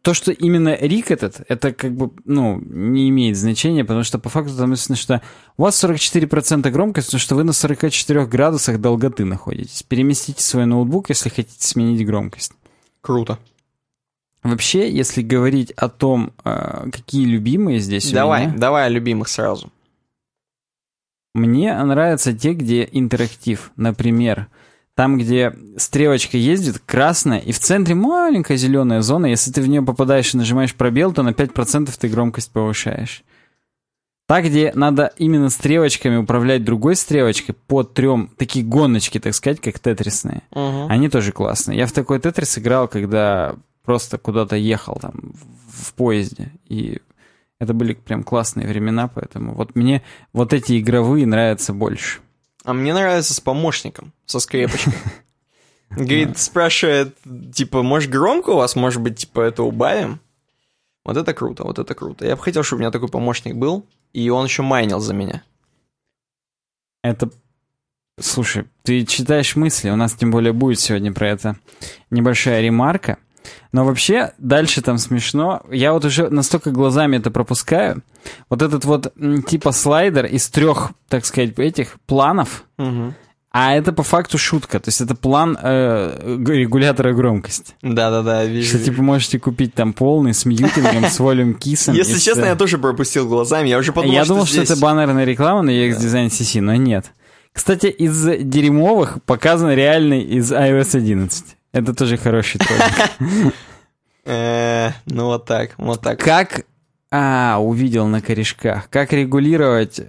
То, 0.05 0.12
что 0.12 0.32
именно 0.32 0.76
Рик 0.76 1.11
этот, 1.11 1.40
это 1.48 1.72
как 1.72 1.96
бы, 1.96 2.11
ну, 2.26 2.61
не 2.61 3.09
имеет 3.09 3.38
значения, 3.38 3.84
потому 3.86 4.05
что 4.05 4.18
по 4.18 4.28
факту 4.28 4.55
там 4.55 4.68
написано, 4.68 4.96
что 4.96 5.22
у 5.57 5.62
вас 5.62 5.82
44% 5.82 6.70
громкость, 6.70 7.07
потому 7.09 7.20
что 7.20 7.34
вы 7.34 7.42
на 7.42 7.55
44 7.55 8.26
градусах 8.26 8.82
долготы 8.82 9.24
находитесь. 9.24 9.82
Переместите 9.82 10.42
свой 10.42 10.66
ноутбук, 10.66 11.09
если 11.09 11.30
хотите 11.30 11.66
сменить 11.66 12.07
громкость. 12.07 12.52
Круто. 13.00 13.38
Вообще, 14.42 14.92
если 14.92 15.22
говорить 15.22 15.70
о 15.70 15.88
том, 15.88 16.34
э, 16.44 16.90
какие 16.92 17.24
любимые 17.24 17.78
здесь 17.78 18.12
у 18.12 18.14
Давай, 18.14 18.48
меня, 18.48 18.59
давай 18.59 18.84
о 18.84 18.88
любимых 18.90 19.28
сразу. 19.28 19.72
мне 21.32 21.72
нравятся 21.82 22.34
те, 22.34 22.52
где 22.52 22.86
интерактив. 22.92 23.72
Например, 23.76 24.48
там, 24.95 25.18
где 25.18 25.53
стрелочка 25.76 26.36
ездит, 26.36 26.80
красная, 26.84 27.38
и 27.38 27.53
в 27.53 27.59
центре 27.59 27.95
маленькая 27.95 28.57
зеленая 28.57 29.01
зона. 29.03 29.26
Если 29.26 29.51
ты 29.51 29.61
в 29.61 29.68
нее 29.68 29.82
попадаешь 29.82 30.32
и 30.34 30.36
нажимаешь 30.36 30.74
пробел, 30.74 31.12
то 31.12 31.22
на 31.22 31.30
5% 31.30 31.92
ты 31.99 32.09
громкость 32.09 32.53
повышаешь. 32.53 33.24
Так, 34.26 34.47
где 34.47 34.72
надо 34.74 35.12
именно 35.18 35.51
стрелочками 35.51 36.16
управлять 36.16 36.64
другой 36.64 36.97
стрелочкой 36.97 37.55
по 37.66 37.82
трем, 37.82 38.30
такие 38.38 38.64
гоночки, 38.64 39.20
так 39.20 39.34
сказать, 39.34 39.61
как 39.61 39.78
тетрисные. 39.78 40.42
Мгм. 40.53 40.90
Они 40.90 41.09
тоже 41.11 41.32
классные. 41.32 41.78
Я 41.78 41.86
в 41.86 41.92
такой 41.92 42.20
тетрис 42.20 42.57
играл, 42.57 42.88
когда 42.88 43.57
просто 43.84 44.16
куда-то 44.16 44.57
ехал 44.57 44.97
там 45.01 45.34
в 45.68 45.92
поезде. 45.92 46.53
И 46.66 47.03
это 47.59 47.74
были 47.74 47.92
прям 47.92 48.22
классные 48.22 48.66
времена, 48.66 49.09
поэтому 49.09 49.55
вот 49.55 49.74
мне 49.74 50.03
вот 50.32 50.55
эти 50.55 50.80
игровые 50.80 51.26
нравятся 51.26 51.74
больше. 51.74 52.20
А 52.65 52.73
мне 52.73 52.95
нравится 52.95 53.35
с 53.35 53.41
помощником, 53.41 54.12
со 54.25 54.41
скрепочкой. 54.41 54.95
Говорит, 55.91 56.39
спрашивает, 56.39 57.17
типа, 57.53 57.83
может 57.83 58.11
громко 58.11 58.51
у 58.51 58.57
вас, 58.57 58.75
может 58.75 59.01
быть, 59.03 59.19
типа, 59.19 59.43
это 59.43 59.62
убавим? 59.62 60.19
Вот 61.05 61.19
это 61.19 61.35
круто, 61.35 61.65
вот 61.65 61.79
это 61.79 61.95
круто. 61.95 62.27
Я 62.27 62.37
бы 62.37 62.43
хотел, 62.43 62.62
чтобы 62.62 62.79
у 62.79 62.81
меня 62.81 62.91
такой 62.91 63.09
помощник 63.09 63.55
был, 63.55 63.87
и 64.15 64.31
он 64.31 64.47
еще 64.47 64.62
майнил 64.62 65.01
за 65.01 65.12
меня. 65.12 65.45
Это... 67.03 67.31
Слушай, 68.19 68.65
ты 68.83 69.05
читаешь 69.05 69.57
мысли, 69.57 69.91
у 69.91 69.97
нас 69.97 70.15
тем 70.15 70.31
более 70.31 70.53
будет 70.53 70.81
сегодня 70.81 71.12
про 71.12 71.29
это 71.29 71.57
небольшая 72.11 72.62
ремарка. 72.62 73.19
Но 73.72 73.84
вообще, 73.84 74.32
дальше 74.38 74.82
там 74.82 74.99
смешно. 74.99 75.62
Я 75.70 75.92
вот 75.92 76.05
уже 76.05 76.28
настолько 76.30 76.70
глазами 76.70 77.16
это 77.16 77.30
пропускаю. 77.30 78.03
Вот 78.49 78.62
этот 78.62 78.84
вот 78.84 79.12
типа 79.47 79.72
слайдер 79.72 80.26
из 80.26 80.49
трех, 80.49 80.92
так 81.09 81.26
сказать, 81.26 81.59
этих 81.59 81.97
планов, 82.07 82.64
а 83.57 83.72
это 83.72 83.92
по 83.92 84.03
факту 84.03 84.36
шутка. 84.36 84.80
То 84.80 84.88
есть 84.88 85.01
это 85.01 85.14
план 85.14 85.57
э, 85.62 86.38
регулятора 86.45 87.12
громкости. 87.12 87.74
Да-да-да, 87.82 88.45
вижу. 88.47 88.70
Что 88.70 88.84
типа 88.84 89.01
можете 89.01 89.38
купить 89.38 89.74
там 89.74 89.92
полный 89.92 90.34
с 90.34 90.45
мьютингом, 90.45 91.05
с 91.05 91.20
волюм 91.20 91.55
кисом. 91.55 91.95
Если 91.95 92.18
честно, 92.18 92.47
я 92.47 92.57
тоже 92.57 92.78
пропустил 92.78 93.28
глазами, 93.28 93.68
я 93.68 93.78
уже 93.78 93.92
подумал, 93.92 94.16
я 94.16 94.24
думал, 94.24 94.47
что, 94.47 94.61
это 94.61 94.76
баннерная 94.76 95.24
реклама 95.24 95.62
на 95.62 95.70
UX 95.70 96.01
Design 96.01 96.30
CC, 96.30 96.61
но 96.61 96.74
нет. 96.74 97.12
Кстати, 97.53 97.86
из 97.86 98.24
дерьмовых 98.24 99.22
показан 99.22 99.70
реальный 99.70 100.22
из 100.22 100.51
iOS 100.53 100.97
11. 100.97 101.57
Это 101.75 101.93
тоже 101.93 102.16
хороший 102.16 102.59
троллинг. 102.61 103.55
Э, 104.27 104.93
Ну 105.05 105.27
вот 105.27 105.45
так, 105.45 105.72
вот 105.77 106.01
так. 106.01 106.18
Как... 106.18 106.62
А, 107.11 107.59
увидел 107.61 108.07
на 108.07 108.22
корешках. 108.22 108.89
Как 108.89 109.12
регулировать 109.12 110.01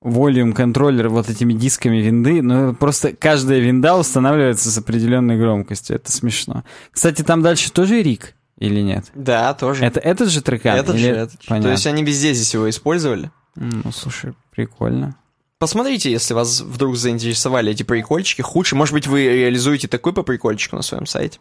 волюм 0.00 0.54
контроллер 0.54 1.08
вот 1.10 1.28
этими 1.28 1.52
дисками 1.52 1.98
винды. 1.98 2.40
Ну, 2.42 2.74
просто 2.74 3.12
каждая 3.14 3.60
винда 3.60 3.94
устанавливается 3.94 4.70
с 4.70 4.78
определенной 4.78 5.38
громкостью. 5.38 5.96
Это 5.96 6.10
смешно. 6.10 6.64
Кстати, 6.90 7.22
там 7.22 7.42
дальше 7.42 7.70
тоже 7.70 8.02
Рик 8.02 8.34
или 8.58 8.80
нет? 8.80 9.04
Да, 9.14 9.52
тоже. 9.54 9.84
Это 9.84 10.00
этот 10.00 10.30
же 10.30 10.40
трекан? 10.42 10.76
Этот 10.78 10.94
или- 10.96 11.02
же, 11.02 11.10
этот. 11.10 11.40
Понятно. 11.46 11.68
То 11.68 11.72
есть 11.72 11.86
они 11.86 12.02
везде 12.02 12.32
здесь 12.32 12.54
его 12.54 12.68
использовали. 12.70 13.30
Ну, 13.54 13.92
слушай, 13.92 14.32
прикольно. 14.50 15.14
Посмотрите, 15.62 16.10
если 16.10 16.34
вас 16.34 16.60
вдруг 16.60 16.96
заинтересовали 16.96 17.70
эти 17.70 17.84
прикольчики. 17.84 18.42
Худшие, 18.42 18.76
может 18.76 18.92
быть, 18.92 19.06
вы 19.06 19.26
реализуете 19.26 19.86
такой 19.86 20.12
по 20.12 20.24
прикольчику 20.24 20.74
на 20.74 20.82
своем 20.82 21.06
сайте. 21.06 21.38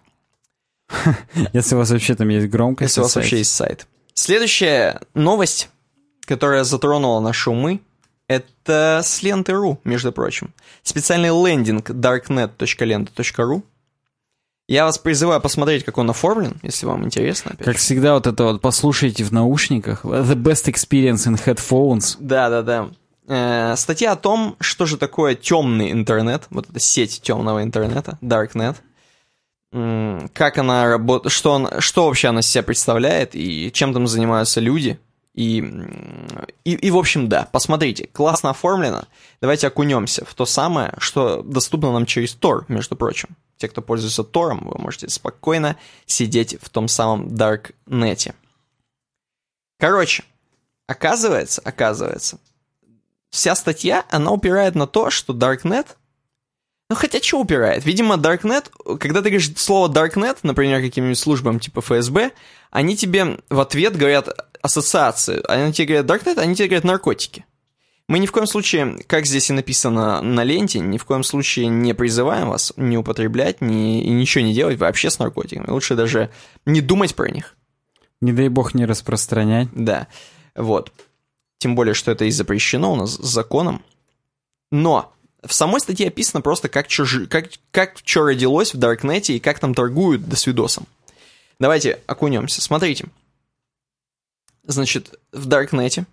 Если 1.53 1.73
у 1.73 1.79
вас 1.79 1.89
вообще 1.89 2.13
там 2.13 2.29
есть 2.29 2.47
громкость. 2.47 2.91
Если 2.91 3.01
у 3.01 3.03
вас 3.05 3.15
вообще 3.15 3.39
есть 3.39 3.51
сайт. 3.51 3.87
Следующая 4.13 5.01
новость, 5.15 5.69
которая 6.27 6.63
затронула 6.65 7.19
наши 7.19 7.49
умы, 7.49 7.81
это 8.27 9.01
с 9.03 9.23
ленты.ру, 9.23 9.79
между 9.85 10.11
прочим. 10.11 10.53
Специальный 10.83 11.29
лендинг 11.29 11.89
darknet.lenta.ru. 11.89 13.63
Я 14.67 14.85
вас 14.85 14.99
призываю 14.99 15.41
посмотреть, 15.41 15.83
как 15.83 15.97
он 15.97 16.11
оформлен, 16.11 16.59
если 16.61 16.85
вам 16.85 17.05
интересно. 17.05 17.53
Опять 17.53 17.65
Как 17.65 17.73
же. 17.73 17.79
всегда, 17.79 18.13
вот 18.13 18.27
это 18.27 18.43
вот 18.43 18.61
послушайте 18.61 19.23
в 19.23 19.31
наушниках. 19.31 20.05
The 20.05 20.35
best 20.35 20.71
experience 20.71 21.27
in 21.27 21.43
headphones. 21.43 22.17
Да, 22.19 22.51
да, 22.51 22.61
да. 22.61 22.91
Э, 23.33 23.77
статья 23.77 24.11
о 24.11 24.17
том, 24.17 24.57
что 24.59 24.85
же 24.85 24.97
такое 24.97 25.35
темный 25.35 25.93
интернет, 25.93 26.47
вот 26.49 26.69
эта 26.69 26.81
сеть 26.81 27.21
темного 27.21 27.63
интернета, 27.63 28.17
Darknet. 28.21 28.75
М, 29.71 30.29
Как 30.33 30.57
она 30.57 30.85
работает, 30.85 31.31
что, 31.31 31.53
он, 31.53 31.79
что 31.79 32.07
вообще 32.07 32.27
она 32.27 32.41
себя 32.41 32.61
представляет 32.61 33.33
и 33.33 33.71
чем 33.71 33.93
там 33.93 34.05
занимаются 34.05 34.59
люди. 34.59 34.99
И, 35.33 35.59
и, 36.65 36.73
и, 36.73 36.91
в 36.91 36.97
общем, 36.97 37.29
да, 37.29 37.47
посмотрите, 37.49 38.07
классно 38.07 38.49
оформлено. 38.49 39.05
Давайте 39.39 39.67
окунемся 39.67 40.25
в 40.25 40.33
то 40.33 40.45
самое, 40.45 40.93
что 40.97 41.41
доступно 41.41 41.93
нам 41.93 42.05
через 42.05 42.35
Tor, 42.35 42.65
между 42.67 42.97
прочим. 42.97 43.37
Те, 43.55 43.69
кто 43.69 43.81
пользуется 43.81 44.25
Тором, 44.25 44.67
вы 44.67 44.77
можете 44.77 45.07
спокойно 45.07 45.77
сидеть 46.05 46.57
в 46.61 46.69
том 46.69 46.89
самом 46.89 47.29
Darknet. 47.29 48.35
Короче, 49.79 50.25
оказывается, 50.85 51.61
оказывается, 51.63 52.37
вся 53.31 53.55
статья, 53.55 54.05
она 54.09 54.31
упирает 54.31 54.75
на 54.75 54.85
то, 54.85 55.09
что 55.09 55.33
Darknet... 55.33 55.87
Ну, 56.89 56.95
хотя 56.95 57.21
что 57.21 57.39
упирает? 57.39 57.85
Видимо, 57.85 58.15
Darknet, 58.15 58.65
когда 58.97 59.21
ты 59.21 59.29
говоришь 59.29 59.55
слово 59.55 59.91
Darknet, 59.91 60.39
например, 60.43 60.81
каким-нибудь 60.81 61.17
службам 61.17 61.59
типа 61.59 61.81
ФСБ, 61.81 62.31
они 62.69 62.97
тебе 62.97 63.39
в 63.49 63.61
ответ 63.61 63.95
говорят 63.95 64.27
ассоциации. 64.61 65.41
Они 65.47 65.71
тебе 65.71 66.01
говорят 66.01 66.05
Darknet, 66.05 66.39
они 66.39 66.53
тебе 66.53 66.67
говорят 66.67 66.83
наркотики. 66.83 67.45
Мы 68.09 68.19
ни 68.19 68.25
в 68.25 68.33
коем 68.33 68.45
случае, 68.45 68.97
как 69.07 69.25
здесь 69.25 69.49
и 69.49 69.53
написано 69.53 70.21
на 70.21 70.43
ленте, 70.43 70.79
ни 70.79 70.97
в 70.97 71.05
коем 71.05 71.23
случае 71.23 71.67
не 71.67 71.93
призываем 71.93 72.49
вас 72.49 72.73
не 72.75 72.97
употреблять 72.97 73.61
ни, 73.61 74.03
и 74.03 74.09
ничего 74.09 74.43
не 74.43 74.53
делать 74.53 74.77
вообще 74.77 75.09
с 75.09 75.17
наркотиками. 75.17 75.69
Лучше 75.69 75.95
даже 75.95 76.29
не 76.65 76.81
думать 76.81 77.15
про 77.15 77.29
них. 77.29 77.55
Не 78.19 78.33
дай 78.33 78.49
бог 78.49 78.73
не 78.73 78.85
распространять. 78.85 79.69
Да, 79.71 80.07
вот. 80.55 80.91
Тем 81.61 81.75
более, 81.75 81.93
что 81.93 82.09
это 82.09 82.25
и 82.25 82.31
запрещено 82.31 82.91
у 82.91 82.95
нас 82.95 83.11
законом. 83.11 83.83
Но 84.71 85.13
в 85.43 85.53
самой 85.53 85.79
статье 85.79 86.07
описано 86.07 86.41
просто, 86.41 86.69
как 86.69 86.89
что 86.89 87.05
как, 87.29 87.51
как 87.69 88.01
чё 88.01 88.23
родилось 88.23 88.73
в 88.73 88.79
Даркнете 88.79 89.35
и 89.35 89.39
как 89.39 89.59
там 89.59 89.75
торгуют 89.75 90.27
до 90.27 90.35
свидосом. 90.35 90.87
Давайте 91.59 91.99
окунемся. 92.07 92.63
Смотрите. 92.63 93.05
Значит, 94.63 95.19
в 95.31 95.45
Даркнете 95.45 96.07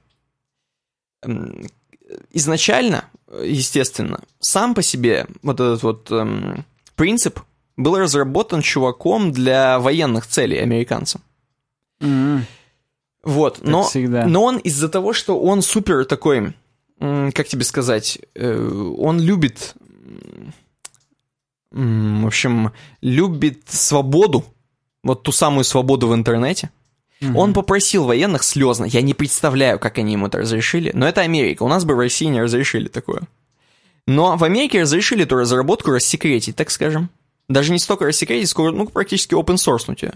изначально, 2.31 3.07
естественно, 3.43 4.21
сам 4.41 4.75
по 4.75 4.83
себе 4.83 5.29
вот 5.41 5.61
этот 5.61 5.83
вот 5.83 6.11
эм, 6.11 6.67
принцип 6.95 7.41
был 7.79 7.97
разработан 7.97 8.61
чуваком 8.61 9.33
для 9.33 9.79
военных 9.79 10.27
целей 10.27 10.59
американцам. 10.59 11.23
М, 12.01 12.45
Вот, 13.29 13.61
но, 13.63 13.83
всегда. 13.83 14.25
но 14.25 14.43
он 14.43 14.57
из-за 14.57 14.89
того, 14.89 15.13
что 15.13 15.39
он 15.39 15.61
супер 15.61 16.07
такой, 16.07 16.55
как 16.99 17.47
тебе 17.47 17.63
сказать, 17.63 18.19
э, 18.35 18.95
он 18.99 19.21
любит, 19.21 19.75
в 21.71 22.27
общем, 22.27 22.73
любит 23.03 23.65
свободу, 23.67 24.47
вот 25.03 25.25
ту 25.25 25.33
самую 25.33 25.65
свободу 25.65 26.09
в 26.09 26.15
интернете. 26.15 26.71
Он 27.35 27.53
попросил 27.53 28.05
военных 28.05 28.45
слезно, 28.45 28.87
я 28.87 29.03
не 29.03 29.13
представляю, 29.13 29.79
как 29.79 29.99
они 29.99 30.13
ему 30.13 30.29
это 30.29 30.39
разрешили, 30.39 30.91
но 30.95 31.07
это 31.07 31.21
Америка, 31.21 31.65
у 31.65 31.69
нас 31.69 31.85
бы 31.85 31.95
в 31.95 31.99
России 31.99 32.27
не 32.27 32.41
разрешили 32.41 32.89
такое. 32.89 33.23
Но 34.07 34.39
в 34.39 34.45
Америке 34.45 34.81
разрешили 34.81 35.25
эту 35.25 35.37
разработку 35.37 35.91
рассекретить, 35.91 36.57
так 36.57 36.71
скажем. 36.71 37.11
Даже 37.47 37.73
не 37.73 37.79
столько 37.79 38.07
рассекретить, 38.07 38.49
сколько, 38.49 38.75
ну, 38.75 38.87
практически 38.87 39.35
open 39.35 39.57
source 39.57 39.95
ее. 40.01 40.15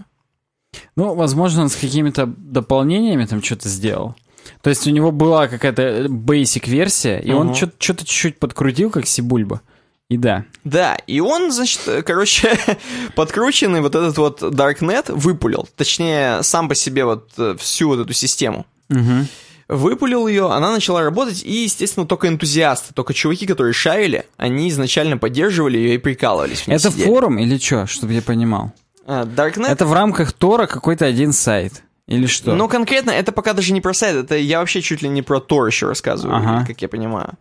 Ну, 0.95 1.13
возможно, 1.15 1.63
он 1.63 1.69
с 1.69 1.75
какими-то 1.75 2.25
дополнениями 2.37 3.25
там 3.25 3.41
что-то 3.43 3.69
сделал. 3.69 4.15
То 4.61 4.69
есть 4.69 4.85
у 4.87 4.91
него 4.91 5.11
была 5.11 5.47
какая-то 5.47 6.05
basic 6.05 6.69
версия, 6.69 7.19
и 7.19 7.31
он 7.31 7.47
Мгм. 7.47 7.55
что-то 7.55 7.77
чуть-чуть 8.05 8.39
подкрутил, 8.39 8.89
как 8.89 9.05
Сибульба. 9.07 9.61
И 10.09 10.17
да. 10.17 10.43
Да, 10.63 10.95
и 11.07 11.19
он, 11.21 11.51
значит, 11.51 11.79
короче, 12.05 12.57
подкрученный 13.15 13.81
вот 13.81 13.95
этот 13.95 14.17
вот 14.17 14.41
Darknet 14.41 15.11
выпулил. 15.11 15.67
Точнее, 15.75 16.43
сам 16.43 16.67
по 16.69 16.75
себе 16.75 17.05
вот 17.05 17.29
э, 17.37 17.55
всю 17.59 17.87
вот 17.87 17.99
эту 17.99 18.13
систему. 18.13 18.65
Мгм. 18.89 19.27
Выпулил 19.69 20.27
ее, 20.27 20.51
она 20.51 20.71
начала 20.71 21.01
работать, 21.03 21.41
и, 21.43 21.63
естественно, 21.63 22.05
только 22.05 22.27
энтузиасты, 22.27 22.93
только 22.93 23.13
чуваки, 23.13 23.47
которые 23.47 23.73
шарили, 23.73 24.25
они 24.35 24.69
изначально 24.69 25.17
поддерживали 25.17 25.77
ее 25.77 25.95
и 25.95 25.97
прикалывались. 25.97 26.63
Это 26.67 26.91
сидели. 26.91 27.05
форум 27.07 27.39
или 27.39 27.57
что, 27.57 27.87
чтобы 27.87 28.13
я 28.13 28.21
понимал? 28.21 28.73
А, 29.05 29.25
Darknet 29.25 29.67
Это 29.67 29.85
в 29.85 29.93
рамках 29.93 30.33
Тора 30.33 30.65
какой-то 30.67 31.05
один 31.05 31.33
сайт. 31.33 31.83
Или 32.07 32.25
что? 32.25 32.53
Ну, 32.53 32.67
конкретно, 32.67 33.11
это 33.11 33.31
пока 33.31 33.53
даже 33.53 33.73
не 33.73 33.81
про 33.81 33.93
сайт, 33.93 34.15
это 34.15 34.35
я 34.35 34.59
вообще 34.59 34.81
чуть 34.81 35.01
ли 35.01 35.09
не 35.09 35.21
про 35.21 35.39
Тор 35.39 35.67
еще 35.67 35.87
рассказываю, 35.87 36.37
Ага. 36.37 36.65
как 36.67 36.81
я 36.81 36.89
понимаю. 36.89 37.33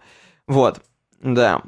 Вот, 0.46 0.80
да. 1.20 1.62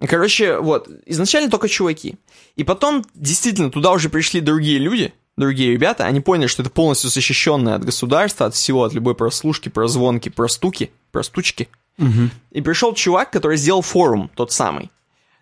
Короче, 0.00 0.58
вот, 0.58 0.88
изначально 1.06 1.50
только 1.50 1.68
чуваки. 1.68 2.16
И 2.54 2.62
потом, 2.62 3.04
действительно, 3.14 3.70
туда 3.70 3.90
уже 3.90 4.08
пришли 4.08 4.40
другие 4.40 4.78
люди, 4.78 5.12
другие 5.36 5.72
ребята, 5.72 6.04
они 6.04 6.20
поняли, 6.20 6.46
что 6.46 6.62
это 6.62 6.70
полностью 6.70 7.10
защищенное 7.10 7.74
от 7.74 7.84
государства, 7.84 8.46
от 8.46 8.54
всего, 8.54 8.84
от 8.84 8.92
любой 8.92 9.16
прослушки, 9.16 9.68
прозвонки, 9.68 10.28
простуки, 10.28 10.92
простучки. 11.10 11.68
Мгм. 11.96 12.30
И 12.52 12.60
пришел 12.60 12.94
чувак, 12.94 13.32
который 13.32 13.56
сделал 13.56 13.82
форум, 13.82 14.30
тот 14.36 14.52
самый. 14.52 14.90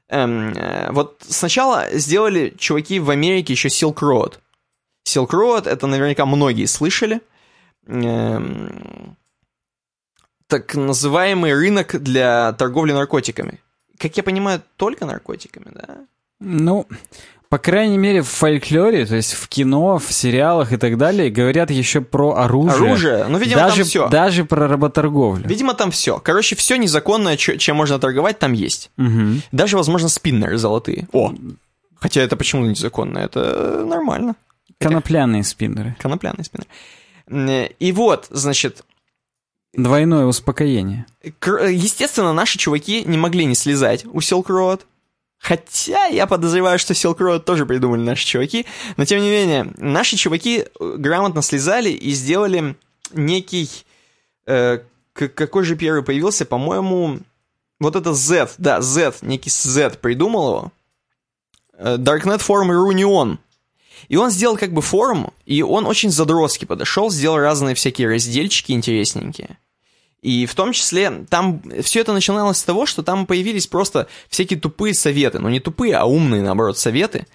Эм, 0.08 0.52
э, 0.52 0.92
вот 0.92 1.24
сначала 1.28 1.88
сделали 1.92 2.54
чуваки 2.58 3.00
в 3.00 3.10
Америке 3.10 3.52
еще 3.52 3.68
Silk 3.68 3.96
Road. 3.96 4.34
Silk 5.06 5.30
Road, 5.30 5.68
это 5.68 5.86
наверняка 5.86 6.26
многие 6.26 6.66
слышали. 6.66 7.20
Эм, 7.86 9.16
так 10.46 10.74
называемый 10.74 11.54
рынок 11.54 12.00
для 12.00 12.52
торговли 12.52 12.92
наркотиками. 12.92 13.60
Как 13.98 14.16
я 14.16 14.22
понимаю, 14.22 14.62
только 14.76 15.06
наркотиками, 15.06 15.70
да? 15.72 16.06
Ну, 16.38 16.86
по 17.56 17.62
крайней 17.62 17.96
мере, 17.96 18.20
в 18.20 18.28
фольклоре, 18.28 19.06
то 19.06 19.16
есть 19.16 19.32
в 19.32 19.48
кино, 19.48 19.98
в 19.98 20.12
сериалах 20.12 20.74
и 20.74 20.76
так 20.76 20.98
далее, 20.98 21.30
говорят 21.30 21.70
еще 21.70 22.02
про 22.02 22.34
оружие. 22.34 22.74
Оружие? 22.76 23.26
Ну, 23.30 23.38
видимо, 23.38 23.62
даже, 23.62 23.76
там 23.76 23.84
все. 23.86 24.08
Даже 24.10 24.44
про 24.44 24.68
работорговлю. 24.68 25.48
Видимо, 25.48 25.72
там 25.72 25.90
все. 25.90 26.18
Короче, 26.18 26.54
все 26.54 26.76
незаконное, 26.76 27.38
чем 27.38 27.76
можно 27.76 27.98
торговать, 27.98 28.38
там 28.38 28.52
есть. 28.52 28.90
Мгм. 28.98 29.40
Даже, 29.52 29.78
возможно, 29.78 30.10
спиннеры 30.10 30.58
золотые. 30.58 31.08
О! 31.12 31.32
Хотя 31.98 32.20
это 32.20 32.36
почему 32.36 32.66
незаконно? 32.66 33.20
Это 33.20 33.86
нормально. 33.86 34.36
Конопляные 34.78 35.42
спиннеры. 35.42 35.96
Конопляный 35.98 36.44
спиннер. 36.44 36.66
М, 37.30 37.70
И 37.78 37.92
вот, 37.92 38.26
значит, 38.28 38.84
Двойное 39.72 40.26
успокоение. 40.26 41.06
естественно, 41.24 42.34
наши 42.34 42.58
чуваки 42.58 43.02
не 43.06 43.16
могли 43.16 43.46
не 43.46 43.54
слезать 43.54 44.04
у 44.04 44.18
Silk 44.18 44.48
Road. 44.48 44.80
Хотя 45.46 46.06
я 46.06 46.26
подозреваю, 46.26 46.76
что 46.76 46.92
Silk 46.92 47.18
Road 47.18 47.40
тоже 47.40 47.66
придумали 47.66 48.00
наши 48.00 48.26
чуваки. 48.26 48.66
Но 48.96 49.04
тем 49.04 49.20
не 49.20 49.30
менее, 49.30 49.72
наши 49.76 50.16
чуваки 50.16 50.64
э, 50.64 50.94
грамотно 50.98 51.40
слезали 51.40 51.88
и 51.90 52.10
сделали 52.10 52.74
некий... 53.12 53.70
э, 54.46 54.80
какой 55.12 55.62
же 55.62 55.76
первый 55.76 56.02
появился? 56.02 56.46
По-моему, 56.46 57.20
вот 57.78 57.94
это 57.94 58.12
Z. 58.12 58.54
Да, 58.58 58.80
Z. 58.80 59.18
Некий 59.22 59.50
Z 59.50 59.98
придумал 60.00 60.48
его. 60.48 60.72
Э, 61.74 61.96
Darknet 61.96 62.40
Forum 62.40 62.70
Reunion. 62.70 63.38
И 64.08 64.16
он 64.16 64.30
сделал 64.30 64.56
как 64.56 64.72
бы 64.72 64.82
форум, 64.82 65.32
и 65.44 65.62
он 65.62 65.86
очень 65.86 66.10
задротски 66.10 66.64
подошел, 66.64 67.08
сделал 67.08 67.38
разные 67.38 67.76
всякие 67.76 68.08
разделчики 68.08 68.72
интересненькие. 68.72 69.58
И 70.26 70.44
в 70.44 70.56
том 70.56 70.72
числе 70.72 71.24
там 71.30 71.62
все 71.82 72.00
это 72.00 72.12
начиналось 72.12 72.58
с 72.58 72.64
того, 72.64 72.84
что 72.84 73.04
там 73.04 73.26
появились 73.26 73.68
просто 73.68 74.08
всякие 74.28 74.58
тупые 74.58 74.92
советы. 74.92 75.38
Ну 75.38 75.48
не 75.48 75.60
тупые, 75.60 75.94
а 75.94 76.04
умные, 76.04 76.42
наоборот, 76.42 76.76
советы. 76.76 77.28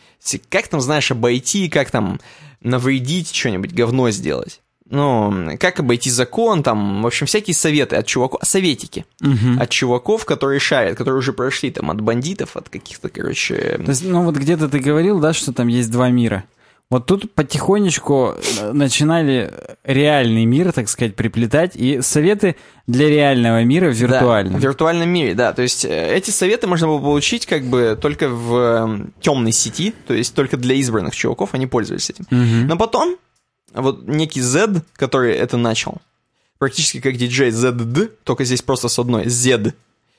Как 0.50 0.68
там, 0.68 0.82
знаешь, 0.82 1.10
обойти, 1.10 1.70
как 1.70 1.90
там 1.90 2.20
навредить, 2.60 3.34
что-нибудь 3.34 3.72
говно 3.72 4.12
сделать. 4.12 4.60
Ну, 4.90 5.56
как 5.58 5.80
обойти 5.80 6.10
закон, 6.10 6.64
там, 6.64 7.02
в 7.04 7.08
общем, 7.08 7.28
всякие 7.28 7.56
советы 7.56 7.96
от 7.96 8.08
чуваков, 8.08 8.42
советики 8.44 9.06
Мгм. 9.22 9.62
от 9.62 9.70
чуваков, 9.70 10.26
которые 10.26 10.60
шарят, 10.60 10.98
которые 10.98 11.20
уже 11.20 11.32
прошли 11.32 11.72
там 11.72 11.92
от 11.92 12.02
бандитов, 12.02 12.58
от 12.58 12.68
каких-то, 12.68 13.08
короче... 13.08 13.80
То 13.86 13.92
есть, 13.92 14.04
ну 14.04 14.26
вот 14.26 14.36
где-то 14.36 14.68
ты 14.68 14.80
говорил, 14.80 15.22
да, 15.22 15.32
что 15.32 15.54
там 15.54 15.70
есть 15.70 15.90
два 15.92 16.10
мира. 16.10 16.44
Вот 16.92 17.06
тут 17.06 17.34
потихонечку 17.34 18.36
э, 18.60 18.72
начинали 18.74 19.52
реальный 19.86 20.44
мир, 20.44 20.74
так 20.74 20.90
сказать, 20.90 21.16
приплетать, 21.16 21.76
и 21.76 22.02
советы 22.02 22.58
для 22.86 23.08
реального 23.08 23.64
мира 23.64 23.90
в 23.92 23.98
Да, 24.00 24.06
виртуальном. 24.08 24.60
в 24.60 24.64
виртуальном 24.64 25.10
мире, 25.10 25.34
да. 25.34 25.54
То 25.54 25.62
есть 25.62 25.86
э, 25.86 26.14
эти 26.16 26.32
советы 26.32 26.68
можно 26.68 26.88
было 26.88 27.00
получить 27.00 27.46
как 27.46 27.64
бы 27.64 27.98
только 28.00 28.28
в 28.28 29.08
темной 29.22 29.54
сети, 29.54 29.94
то 30.06 30.14
есть 30.14 30.36
только 30.36 30.58
для 30.58 30.76
избранных 30.76 31.16
чуваков, 31.16 31.54
они 31.54 31.66
пользовались 31.66 32.10
этим. 32.10 32.26
Мгм. 32.30 32.68
Но 32.68 32.76
потом 32.78 33.16
вот 33.74 34.06
некий 34.06 34.42
Z, 34.42 34.82
который 34.98 35.34
это 35.34 35.56
начал, 35.56 36.00
практически 36.60 37.00
как 37.00 37.16
диджей 37.16 37.52
ZD, 37.52 38.12
только 38.26 38.44
здесь 38.44 38.62
просто 38.62 38.90
с 38.90 39.00
одной, 39.00 39.30
Z, 39.30 39.74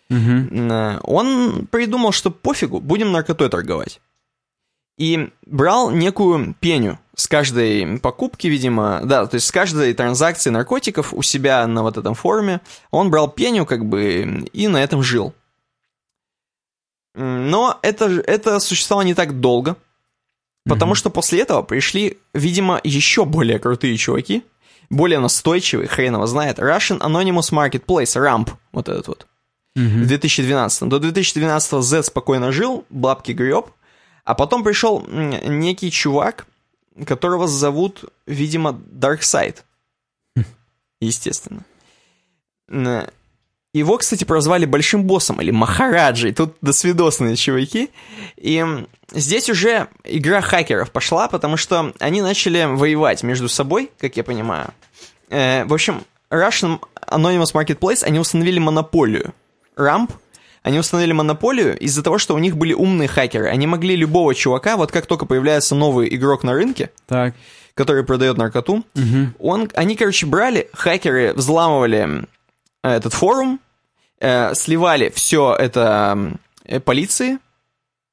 Мгм. 0.08 0.70
э, 0.72 1.00
он 1.02 1.66
придумал, 1.70 2.12
что 2.12 2.30
пофигу, 2.30 2.80
будем 2.80 3.12
наркотой 3.12 3.50
торговать. 3.50 4.00
И 4.98 5.30
брал 5.46 5.90
некую 5.90 6.54
пеню 6.60 6.98
с 7.14 7.26
каждой 7.26 7.98
покупки, 7.98 8.46
видимо, 8.46 9.00
да, 9.04 9.26
то 9.26 9.36
есть 9.36 9.46
с 9.46 9.52
каждой 9.52 9.92
транзакции 9.94 10.50
наркотиков 10.50 11.12
у 11.14 11.22
себя 11.22 11.66
на 11.66 11.82
вот 11.82 11.96
этом 11.96 12.14
форуме, 12.14 12.60
он 12.90 13.10
брал 13.10 13.28
пеню 13.28 13.66
как 13.66 13.84
бы 13.84 14.46
и 14.52 14.68
на 14.68 14.82
этом 14.82 15.02
жил. 15.02 15.34
Но 17.14 17.78
это, 17.82 18.06
это 18.26 18.58
существовало 18.60 19.04
не 19.04 19.14
так 19.14 19.40
долго, 19.40 19.76
потому 20.64 20.94
что 20.94 21.10
после 21.10 21.40
этого 21.40 21.62
пришли, 21.62 22.18
видимо, 22.32 22.80
еще 22.82 23.24
более 23.24 23.58
крутые 23.58 23.96
чуваки, 23.96 24.42
более 24.88 25.18
настойчивые, 25.18 25.88
хрен 25.88 26.14
его 26.14 26.26
знает, 26.26 26.58
Russian 26.58 26.98
Anonymous 27.00 27.52
Marketplace, 27.52 28.16
RAMP, 28.16 28.50
вот 28.72 28.88
этот 28.88 29.08
вот 29.08 29.26
в 29.74 29.80
Мгм. 29.80 30.06
2012. 30.06 30.88
До 30.88 30.98
2012 30.98 31.82
Z 31.82 32.02
спокойно 32.02 32.52
жил, 32.52 32.84
бабки 32.90 33.32
греб, 33.32 33.70
а 34.24 34.34
потом 34.34 34.62
пришел 34.64 35.04
некий 35.08 35.90
чувак, 35.90 36.46
которого 37.06 37.48
зовут, 37.48 38.04
видимо, 38.26 38.70
Darkseid. 38.92 39.56
Естественно. 41.00 41.64
Н- 42.68 43.06
Его, 43.74 43.96
кстати, 43.98 44.24
прозвали 44.24 44.66
Большим 44.66 45.04
Боссом 45.04 45.40
или 45.40 45.50
Махараджей. 45.50 46.32
Тут 46.32 46.56
досвидосные 46.60 47.36
чуваки. 47.36 47.90
И 48.36 48.64
здесь 49.12 49.48
уже 49.48 49.88
игра 50.04 50.40
хакеров 50.42 50.90
пошла, 50.90 51.28
потому 51.28 51.56
что 51.56 51.92
они 51.98 52.20
начали 52.22 52.64
воевать 52.64 53.22
между 53.22 53.48
собой, 53.48 53.90
как 53.98 54.16
я 54.16 54.24
понимаю. 54.24 54.72
Э, 55.30 55.64
в 55.64 55.72
общем, 55.72 56.04
Russian 56.30 56.80
Anonymous 57.08 57.54
Marketplace, 57.54 58.04
они 58.04 58.18
установили 58.18 58.58
монополию. 58.58 59.34
Рамп, 59.76 60.12
они 60.62 60.78
установили 60.78 61.12
монополию 61.12 61.78
из-за 61.78 62.02
того, 62.02 62.18
что 62.18 62.34
у 62.34 62.38
них 62.38 62.56
были 62.56 62.72
умные 62.72 63.08
хакеры. 63.08 63.48
Они 63.48 63.66
могли 63.66 63.96
любого 63.96 64.34
чувака, 64.34 64.76
вот 64.76 64.92
как 64.92 65.06
только 65.06 65.26
появляется 65.26 65.74
новый 65.74 66.14
игрок 66.14 66.42
на 66.44 66.52
рынке, 66.54 66.90
Так. 67.06 67.34
который 67.74 68.04
продает 68.04 68.36
наркоту, 68.38 68.84
Мгм. 68.94 69.34
он, 69.38 69.70
они, 69.74 69.96
короче, 69.96 70.26
брали, 70.26 70.68
хакеры 70.72 71.32
взламывали 71.34 72.26
этот 72.82 73.12
форум, 73.14 73.60
э, 74.20 74.54
сливали 74.54 75.10
все 75.14 75.54
это 75.58 76.38
э, 76.64 76.78
полиции, 76.80 77.38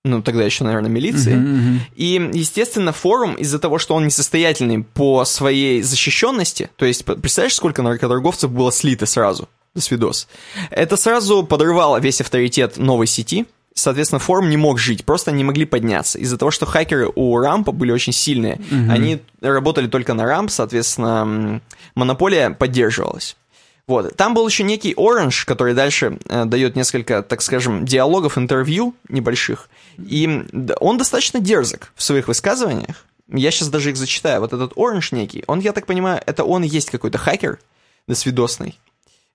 ну, 0.06 0.22
тогда 0.24 0.44
еще, 0.44 0.64
наверное, 0.64 0.90
милиции, 0.90 1.36
Мгм, 1.36 1.58
мгм. 1.58 1.80
и, 1.96 2.30
естественно, 2.34 2.94
форум 2.94 3.36
из-за 3.36 3.60
того, 3.60 3.78
что 3.80 3.94
он 3.96 4.06
несостоятельный 4.06 4.82
по 4.84 5.26
своей 5.26 5.82
защищенности, 5.84 6.70
то 6.78 6.86
есть, 6.86 7.04
представляешь, 7.06 7.56
сколько 7.56 7.82
наркоторговцев 7.84 8.50
было 8.50 8.72
слито 8.72 9.06
сразу, 9.06 9.50
свидос, 9.82 10.28
это 10.70 10.98
сразу 10.98 11.44
подрывало 11.44 12.00
весь 12.00 12.22
авторитет 12.22 12.78
новой 12.78 13.08
сети, 13.08 13.46
соответственно, 13.74 14.20
форум 14.20 14.50
не 14.50 14.58
мог 14.58 14.80
жить, 14.80 15.06
просто 15.06 15.32
не 15.32 15.44
могли 15.44 15.66
подняться. 15.66 16.20
Из-за 16.20 16.38
того, 16.38 16.52
что 16.52 16.66
хакеры 16.66 17.10
у 17.16 17.38
Рампа 17.38 17.72
были 17.72 17.92
очень 17.92 18.14
сильные, 18.14 18.60
они 18.90 19.22
работали 19.42 19.88
только 19.88 20.14
на 20.14 20.26
Рамп, 20.26 20.52
соответственно, 20.52 21.62
монополия 21.96 22.52
поддерживалась. 22.52 23.36
Вот. 23.90 24.16
Там 24.16 24.36
был 24.36 24.48
еще 24.48 24.62
некий 24.62 24.94
Orange, 24.94 25.46
который 25.48 25.74
дальше 25.74 26.20
э, 26.28 26.46
дает 26.46 26.76
несколько, 26.76 27.24
так 27.24 27.42
скажем, 27.42 27.86
диалогов, 27.86 28.38
интервью 28.38 28.94
небольших. 29.08 29.68
И 29.98 30.46
он 30.80 31.00
достаточно 31.00 31.40
дерзок 31.40 31.92
в 31.96 32.04
своих 32.04 32.28
высказываниях. 32.28 33.04
Я 33.28 33.50
сейчас 33.50 33.70
даже 33.70 33.90
их 33.90 33.98
зачитаю. 33.98 34.42
Вот 34.42 34.54
этот 34.54 34.74
Orange 34.74 35.16
некий, 35.16 35.44
он, 35.48 35.60
я 35.60 35.74
так 35.74 35.88
понимаю, 35.88 36.22
это 36.24 36.44
он 36.44 36.64
и 36.64 36.68
есть 36.68 36.92
какой-то 36.92 37.18
хакер 37.18 37.58
досвидосный. 38.08 38.78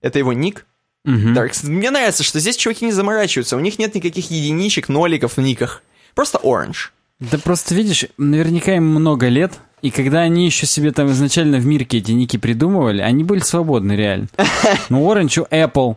Это 0.05 0.19
его 0.19 0.33
ник. 0.33 0.67
Мгм. 1.03 1.33
Dark. 1.33 1.53
Мне 1.63 1.89
нравится, 1.89 2.23
что 2.23 2.39
здесь 2.39 2.57
чуваки 2.57 2.85
не 2.85 2.91
заморачиваются. 2.91 3.57
У 3.57 3.59
них 3.59 3.79
нет 3.79 3.95
никаких 3.95 4.29
единичек, 4.29 4.87
ноликов 4.87 5.37
в 5.37 5.41
никах. 5.41 5.81
Просто 6.13 6.37
Orange. 6.43 6.89
Да 7.19 7.39
просто 7.39 7.73
видишь, 7.73 8.05
наверняка 8.19 8.75
им 8.75 8.85
много 8.85 9.29
лет, 9.29 9.53
и 9.81 9.89
когда 9.89 10.19
они 10.19 10.45
еще 10.45 10.67
себе 10.67 10.91
там 10.91 11.09
изначально 11.09 11.57
в 11.57 11.65
мирке 11.65 11.97
эти 11.97 12.11
ники 12.11 12.37
придумывали, 12.37 13.01
они 13.01 13.23
были 13.23 13.39
свободны 13.39 13.93
реально. 13.93 14.27
Ну, 14.89 15.01
Orange 15.11 15.41
у 15.41 15.45
Apple, 15.45 15.95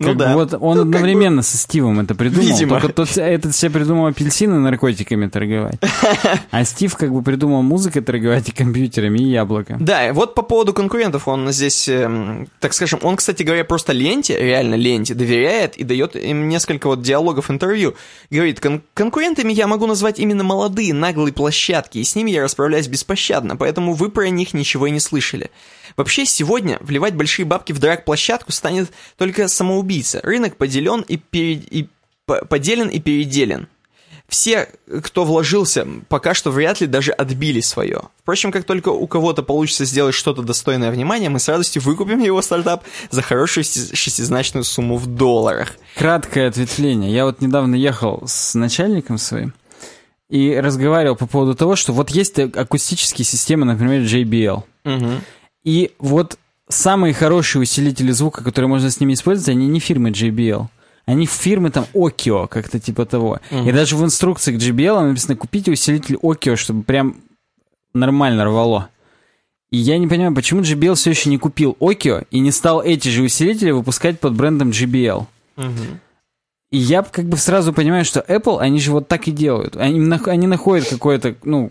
Ну 0.00 0.14
бы 0.14 0.14
да. 0.14 0.34
вот 0.34 0.54
он 0.54 0.76
Ну, 0.76 0.82
одновременно 0.82 1.42
со 1.42 1.58
Стивом 1.58 2.00
это 2.00 2.14
придумал. 2.14 2.46
Видимо. 2.46 2.80
Только 2.80 2.94
тот, 2.94 3.18
этот 3.18 3.54
себе 3.54 3.70
придумал 3.70 4.06
апельсины 4.06 4.58
наркотиками 4.58 5.26
торговать. 5.28 5.78
А 6.50 6.64
Стив 6.64 6.96
как 6.96 7.12
бы 7.12 7.22
придумал 7.22 7.62
музыкой 7.62 8.02
торговать 8.02 8.48
и 8.48 8.52
компьютерами, 8.52 9.18
и 9.18 9.30
яблоко. 9.30 9.76
Да, 9.78 10.12
вот 10.12 10.34
по 10.34 10.42
поводу 10.42 10.72
конкурентов, 10.72 11.28
он 11.28 11.52
здесь, 11.52 11.86
эм, 11.88 12.48
так 12.60 12.72
скажем, 12.72 13.00
он, 13.02 13.16
кстати 13.16 13.42
говоря, 13.42 13.64
просто 13.64 13.92
ленте, 13.92 14.38
реально 14.38 14.74
ленте, 14.74 15.14
доверяет 15.14 15.76
и 15.76 15.84
дает 15.84 16.16
им 16.16 16.48
несколько 16.48 16.86
вот 16.86 17.02
диалогов, 17.02 17.50
интервью. 17.50 17.94
Говорит, 18.30 18.60
«Кон- 18.60 18.82
конкурентами 18.94 19.52
я 19.52 19.66
могу 19.66 19.86
назвать 19.86 20.18
именно 20.18 20.44
молодые, 20.44 20.94
наглые 20.94 21.32
площадки, 21.32 21.98
и 21.98 22.04
с 22.04 22.16
ними 22.16 22.30
я 22.30 22.42
расправляюсь 22.42 22.88
беспощадно, 22.88 23.56
поэтому 23.56 23.92
вы 23.92 24.10
про 24.10 24.28
них 24.30 24.54
ничего 24.54 24.86
и 24.86 24.90
не 24.90 25.00
слышали. 25.00 25.50
Вообще, 25.96 26.24
сегодня 26.26 26.78
вливать 26.80 27.14
большие 27.14 27.44
бабки 27.46 27.72
в 27.72 27.78
драг-площадку 27.78 28.52
станет 28.52 28.90
только 29.16 29.48
самоубийца. 29.48 30.20
Рынок 30.22 30.56
поделен 30.56 31.00
и, 31.02 31.16
пере- 31.16 31.54
и 31.70 31.88
по- 32.26 32.44
поделен 32.44 32.88
и 32.88 33.00
переделен. 33.00 33.68
Все, 34.28 34.68
кто 35.02 35.24
вложился, 35.24 35.84
пока 36.08 36.34
что 36.34 36.52
вряд 36.52 36.80
ли 36.80 36.86
даже 36.86 37.10
отбили 37.10 37.60
свое. 37.60 38.02
Впрочем, 38.22 38.52
как 38.52 38.62
только 38.62 38.90
у 38.90 39.08
кого-то 39.08 39.42
получится 39.42 39.84
сделать 39.84 40.14
что-то 40.14 40.42
достойное 40.42 40.92
внимания, 40.92 41.28
мы 41.28 41.40
с 41.40 41.48
радостью 41.48 41.82
выкупим 41.82 42.20
его 42.20 42.40
стартап 42.40 42.84
за 43.10 43.22
хорошую 43.22 43.64
шести- 43.64 43.92
шестизначную 43.96 44.62
сумму 44.62 44.98
в 44.98 45.06
долларах. 45.06 45.74
Краткое 45.96 46.46
ответвление. 46.46 47.12
Я 47.12 47.24
вот 47.24 47.40
недавно 47.40 47.74
ехал 47.74 48.22
с 48.24 48.54
начальником 48.54 49.18
своим 49.18 49.52
и 50.28 50.54
разговаривал 50.54 51.16
по 51.16 51.26
поводу 51.26 51.56
того, 51.56 51.74
что 51.74 51.92
вот 51.92 52.10
есть 52.10 52.38
акустические 52.38 53.24
системы, 53.24 53.66
например, 53.66 54.02
JBL. 54.02 54.62
И 55.64 55.92
вот 55.98 56.38
самые 56.68 57.14
хорошие 57.14 57.62
усилители 57.62 58.12
звука, 58.12 58.42
которые 58.42 58.68
можно 58.68 58.90
с 58.90 59.00
ними 59.00 59.14
использовать, 59.14 59.48
они 59.50 59.66
не 59.66 59.80
фирмы 59.80 60.10
JBL. 60.10 60.66
Они 61.06 61.26
фирмы 61.26 61.70
там 61.70 61.86
Okio, 61.92 62.46
как-то 62.46 62.78
типа 62.78 63.04
того. 63.04 63.40
И 63.50 63.72
даже 63.72 63.96
в 63.96 64.04
инструкции 64.04 64.52
к 64.56 64.60
JBL 64.60 65.08
написано 65.08 65.36
«Купите 65.36 65.72
усилитель 65.72 66.16
Okio», 66.16 66.56
чтобы 66.56 66.82
прям 66.82 67.16
нормально 67.92 68.44
рвало. 68.44 68.88
И 69.70 69.76
я 69.76 69.98
не 69.98 70.06
понимаю, 70.08 70.34
почему 70.34 70.62
JBL 70.62 70.94
все 70.94 71.10
еще 71.10 71.30
не 71.30 71.38
купил 71.38 71.76
Okio 71.80 72.26
и 72.30 72.40
не 72.40 72.50
стал 72.50 72.82
эти 72.82 73.08
же 73.08 73.22
усилители 73.22 73.70
выпускать 73.70 74.20
под 74.20 74.34
брендом 74.34 74.70
JBL. 74.70 75.26
И 76.70 76.78
я 76.78 77.02
как 77.02 77.24
бы 77.24 77.36
сразу 77.36 77.72
понимаю, 77.72 78.04
что 78.04 78.20
Apple, 78.20 78.58
они 78.60 78.78
же 78.80 78.92
вот 78.92 79.08
так 79.08 79.26
и 79.26 79.32
делают. 79.32 79.76
Они, 79.76 80.00
они 80.26 80.46
находят 80.46 80.88
какой-то, 80.88 81.34
ну, 81.42 81.70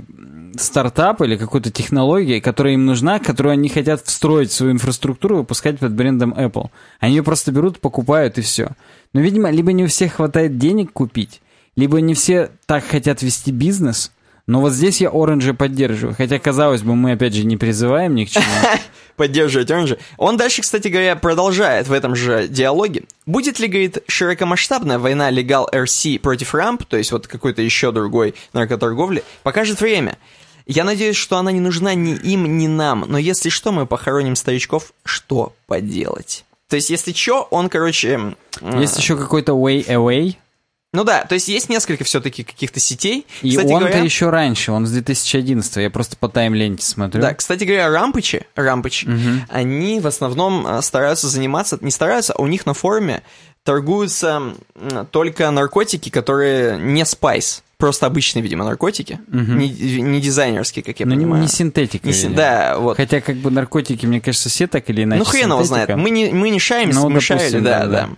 стартап 0.58 1.22
или 1.22 1.38
какую-то 1.38 1.72
технологию, 1.72 2.42
которая 2.42 2.74
им 2.74 2.86
нужна, 2.86 3.20
которую 3.20 3.54
они 3.54 3.70
хотят 3.70 4.02
встроить 4.06 4.52
в 4.52 4.54
свою 4.54 4.74
инфраструктуру 4.74 5.38
выпускать 5.38 5.80
под 5.80 5.94
брендом 5.94 6.34
Apple. 6.34 6.70
Они 7.00 7.16
ее 7.16 7.24
просто 7.24 7.52
берут, 7.52 7.80
покупают 7.80 8.38
и 8.38 8.42
все. 8.42 8.72
Но, 9.14 9.22
видимо, 9.22 9.50
либо 9.50 9.72
не 9.74 9.84
у 9.84 9.88
всех 9.88 10.14
хватает 10.14 10.58
денег 10.58 10.92
купить, 10.94 11.42
либо 11.76 12.02
не 12.02 12.14
все 12.14 12.52
так 12.66 12.86
хотят 12.86 13.22
вести 13.22 13.52
бизнес. 13.52 14.12
Но 14.50 14.62
вот 14.62 14.74
здесь 14.74 15.00
я 15.00 15.10
Orange 15.10 15.54
поддерживаю. 15.54 16.16
Хотя, 16.16 16.40
казалось 16.40 16.82
бы, 16.82 16.96
мы, 16.96 17.12
опять 17.12 17.36
же, 17.36 17.46
не 17.46 17.56
призываем 17.56 18.16
ни 18.16 18.26
к 18.26 18.30
чему. 18.30 18.46
Поддерживать 19.16 19.70
же. 19.88 20.00
Он 20.18 20.38
дальше, 20.38 20.64
кстати 20.64 20.88
говоря, 20.88 21.16
продолжает 21.16 21.88
в 21.88 21.94
этом 21.94 22.16
же 22.16 22.48
диалоге. 22.48 23.04
Будет 23.28 23.60
ли, 23.60 23.68
говорит, 23.68 24.00
широкомасштабная 24.08 24.98
война 24.98 25.30
Legal 25.30 25.68
RC 25.72 26.20
против 26.20 26.56
Рамп, 26.56 26.84
то 26.86 26.98
есть 26.98 27.12
вот 27.12 27.28
какой-то 27.28 27.62
еще 27.62 27.92
другой 27.92 28.34
наркоторговли, 28.54 29.24
покажет 29.44 29.82
время. 29.82 30.18
Я 30.70 30.84
надеюсь, 30.84 31.16
что 31.16 31.38
она 31.38 31.52
не 31.52 31.60
нужна 31.60 31.96
ни 31.96 32.14
им, 32.14 32.58
ни 32.58 32.68
нам, 32.68 33.06
но 33.08 33.18
если 33.18 33.50
что, 33.50 33.72
мы 33.72 33.88
похороним 33.88 34.36
старичков, 34.36 34.94
что 35.04 35.54
поделать? 35.66 36.46
То 36.70 36.76
есть, 36.76 36.92
если 36.92 37.12
что, 37.12 37.48
он, 37.50 37.70
короче... 37.70 38.36
Есть 38.62 38.98
еще 39.00 39.18
какой-то 39.18 39.54
Way 39.54 39.88
Away. 39.88 40.36
Ну 40.94 41.04
да, 41.04 41.24
то 41.24 41.34
есть 41.34 41.48
есть 41.48 41.70
несколько 41.70 42.04
все-таки 42.04 42.44
каких-то 42.44 42.80
сетей. 42.80 43.26
И 43.42 43.58
он-то 43.58 43.70
говоря- 43.88 44.04
еще 44.04 44.30
раньше, 44.30 44.72
он 44.72 44.86
с 44.86 44.92
2011 44.92 45.78
я 45.78 45.90
просто 45.90 46.18
по 46.18 46.30
тайм-ленте 46.30 46.84
смотрю. 46.86 47.22
Да, 47.22 47.34
кстати 47.34 47.64
говоря, 47.64 47.90
рампычи, 47.90 48.46
рампычи, 48.56 49.08
они 49.50 50.00
в 50.00 50.06
основном 50.08 50.68
э, 50.68 50.82
стараются 50.84 51.28
заниматься, 51.28 51.80
не 51.82 51.92
стараются, 51.92 52.34
а 52.34 52.42
у 52.42 52.48
них 52.48 52.66
на 52.68 52.74
форуме 52.76 53.24
торгуются 53.64 54.54
только 55.12 55.50
наркотики, 55.52 56.10
которые 56.10 56.80
не 56.80 57.06
спайс, 57.06 57.64
просто 57.80 58.06
обычные, 58.06 58.44
видимо, 58.44 58.66
наркотики, 58.66 59.20
не, 59.32 59.70
не 60.02 60.22
дизайнерские, 60.22 60.84
как 60.84 61.00
я 61.00 61.06
Но 61.06 61.14
не, 61.16 61.22
понимаю. 61.22 61.42
не 61.42 61.48
синтетика. 61.48 62.08
Не 62.08 62.14
или- 62.14 62.34
да, 62.36 62.78
вот. 62.78 62.98
Хотя, 62.98 63.22
как 63.22 63.38
бы 63.38 63.50
наркотики, 63.50 64.06
мне 64.06 64.22
кажется, 64.22 64.50
все 64.50 64.68
так 64.68 64.88
или 64.90 65.04
иначе. 65.04 65.20
Ну, 65.20 65.26
хрен 65.26 65.50
его 65.50 65.64
знает. 65.64 65.96
Мы 65.96 66.10
не, 66.12 66.30
мы 66.32 66.50
не 66.50 66.60
шарим, 66.60 66.90
Ну, 66.90 67.04
мы 67.06 67.16
допустим, 67.16 67.40
шарили, 67.40 67.60
да, 67.62 67.80
да, 67.80 67.88
да. 67.88 68.10